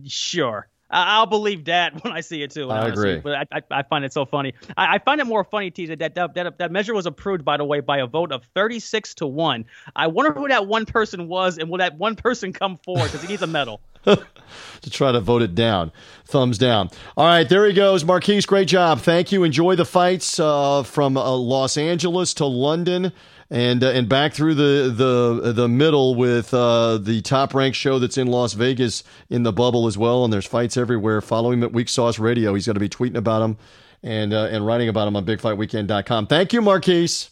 sure. 0.08 0.66
I- 0.90 1.16
I'll 1.16 1.26
believe 1.26 1.66
that 1.66 2.02
when 2.04 2.12
I 2.12 2.20
see 2.20 2.42
it 2.42 2.50
too. 2.50 2.70
I 2.70 2.78
honestly. 2.78 3.10
agree. 3.10 3.20
but 3.20 3.34
I, 3.52 3.58
I, 3.58 3.80
I 3.80 3.82
find 3.82 4.04
it 4.04 4.12
so 4.14 4.24
funny. 4.24 4.54
I, 4.78 4.94
I 4.94 4.98
find 4.98 5.20
it 5.20 5.24
more 5.26 5.44
funny, 5.44 5.70
TJ, 5.70 5.98
that 5.98 6.14
that, 6.14 6.34
that 6.34 6.58
that 6.58 6.72
measure 6.72 6.94
was 6.94 7.04
approved, 7.06 7.44
by 7.44 7.58
the 7.58 7.64
way, 7.64 7.80
by 7.80 7.98
a 7.98 8.06
vote 8.06 8.32
of 8.32 8.44
36 8.54 9.14
to 9.16 9.26
one. 9.26 9.66
I 9.94 10.06
wonder 10.06 10.32
who 10.32 10.48
that 10.48 10.66
one 10.66 10.86
person 10.86 11.28
was, 11.28 11.58
and 11.58 11.68
will 11.68 11.78
that 11.78 11.98
one 11.98 12.16
person 12.16 12.52
come 12.54 12.78
forward 12.78 13.04
because 13.12 13.22
he 13.22 13.28
needs 13.28 13.42
a 13.42 13.46
medal. 13.46 13.80
to 14.84 14.90
try 14.90 15.12
to 15.12 15.20
vote 15.20 15.42
it 15.42 15.54
down. 15.54 15.92
Thumbs 16.26 16.58
down. 16.58 16.90
All 17.16 17.26
right, 17.26 17.48
there 17.48 17.66
he 17.66 17.72
goes. 17.72 18.04
Marquise, 18.04 18.46
great 18.46 18.68
job. 18.68 19.00
Thank 19.00 19.32
you. 19.32 19.44
Enjoy 19.44 19.76
the 19.76 19.84
fights 19.84 20.38
uh, 20.40 20.82
from 20.82 21.16
uh, 21.16 21.36
Los 21.36 21.76
Angeles 21.76 22.34
to 22.34 22.46
London 22.46 23.12
and 23.50 23.84
uh, 23.84 23.90
and 23.90 24.08
back 24.08 24.32
through 24.32 24.54
the 24.54 24.92
the 24.94 25.52
the 25.52 25.68
middle 25.68 26.14
with 26.14 26.52
uh, 26.54 26.98
the 26.98 27.20
top 27.22 27.54
ranked 27.54 27.76
show 27.76 27.98
that's 27.98 28.18
in 28.18 28.26
Las 28.26 28.54
Vegas 28.54 29.04
in 29.28 29.42
the 29.42 29.52
bubble 29.52 29.86
as 29.86 29.98
well. 29.98 30.24
And 30.24 30.32
there's 30.32 30.46
fights 30.46 30.76
everywhere. 30.76 31.20
Follow 31.20 31.50
him 31.50 31.62
at 31.62 31.72
Weak 31.72 31.88
Sauce 31.88 32.18
Radio. 32.18 32.54
He's 32.54 32.66
going 32.66 32.74
to 32.74 32.80
be 32.80 32.88
tweeting 32.88 33.16
about 33.16 33.40
them 33.40 33.58
and 34.02 34.32
uh, 34.32 34.48
and 34.50 34.66
writing 34.66 34.88
about 34.88 35.04
them 35.06 35.16
on 35.16 35.24
BigFightWeekend.com. 35.24 36.26
Thank 36.26 36.52
you, 36.52 36.62
Marquise. 36.62 37.30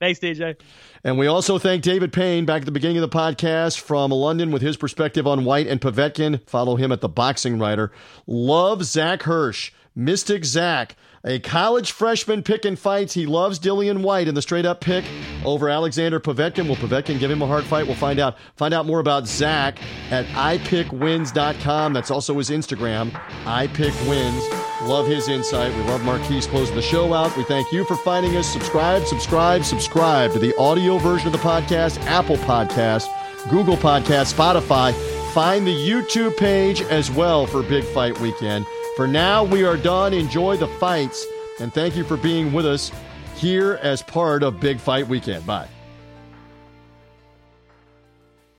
Thanks, 0.00 0.18
TJ. 0.18 0.56
And 1.04 1.18
we 1.18 1.26
also 1.26 1.58
thank 1.58 1.82
David 1.82 2.12
Payne 2.12 2.44
back 2.44 2.62
at 2.62 2.66
the 2.66 2.72
beginning 2.72 2.98
of 2.98 3.10
the 3.10 3.16
podcast 3.16 3.80
from 3.80 4.12
London 4.12 4.52
with 4.52 4.62
his 4.62 4.76
perspective 4.76 5.26
on 5.26 5.44
Whyte 5.44 5.66
and 5.66 5.80
Povetkin. 5.80 6.46
Follow 6.48 6.76
him 6.76 6.92
at 6.92 7.00
the 7.00 7.08
Boxing 7.08 7.58
Writer. 7.58 7.90
Love 8.26 8.84
Zach 8.84 9.24
Hirsch, 9.24 9.72
Mystic 9.96 10.44
Zach, 10.44 10.96
a 11.24 11.40
college 11.40 11.90
freshman 11.90 12.42
picking 12.42 12.76
fights. 12.76 13.14
He 13.14 13.26
loves 13.26 13.58
Dillian 13.58 14.02
Whyte 14.02 14.28
in 14.28 14.34
the 14.34 14.42
straight 14.42 14.64
up 14.64 14.80
pick 14.80 15.04
over 15.44 15.68
Alexander 15.68 16.20
Povetkin. 16.20 16.68
Will 16.68 16.76
Povetkin 16.76 17.18
give 17.18 17.30
him 17.30 17.42
a 17.42 17.46
hard 17.46 17.64
fight? 17.64 17.86
We'll 17.86 17.96
find 17.96 18.20
out. 18.20 18.36
Find 18.56 18.72
out 18.72 18.86
more 18.86 19.00
about 19.00 19.26
Zach 19.26 19.78
at 20.10 20.24
ipickwins.com. 20.26 21.92
That's 21.92 22.10
also 22.10 22.38
his 22.38 22.50
Instagram, 22.50 23.10
ipickwins. 23.44 24.61
Love 24.84 25.06
his 25.06 25.28
insight. 25.28 25.74
We 25.76 25.82
love 25.84 26.04
Marquise 26.04 26.46
closing 26.46 26.74
the 26.74 26.82
show 26.82 27.14
out. 27.14 27.36
We 27.36 27.44
thank 27.44 27.72
you 27.72 27.84
for 27.84 27.96
finding 27.96 28.36
us. 28.36 28.46
Subscribe, 28.46 29.04
subscribe, 29.04 29.64
subscribe 29.64 30.32
to 30.32 30.38
the 30.38 30.56
audio 30.56 30.98
version 30.98 31.28
of 31.28 31.32
the 31.32 31.38
podcast, 31.38 32.00
Apple 32.06 32.36
Podcast, 32.38 33.08
Google 33.48 33.76
Podcast, 33.76 34.34
Spotify. 34.34 34.92
Find 35.32 35.66
the 35.66 35.74
YouTube 35.74 36.36
page 36.36 36.82
as 36.82 37.10
well 37.10 37.46
for 37.46 37.62
Big 37.62 37.84
Fight 37.84 38.18
Weekend. 38.20 38.66
For 38.96 39.06
now, 39.06 39.44
we 39.44 39.64
are 39.64 39.76
done. 39.76 40.12
Enjoy 40.12 40.56
the 40.56 40.68
fights. 40.68 41.26
And 41.60 41.72
thank 41.72 41.96
you 41.96 42.04
for 42.04 42.16
being 42.16 42.52
with 42.52 42.66
us 42.66 42.90
here 43.36 43.78
as 43.82 44.02
part 44.02 44.42
of 44.42 44.60
Big 44.60 44.78
Fight 44.78 45.08
Weekend. 45.08 45.46
Bye. 45.46 45.68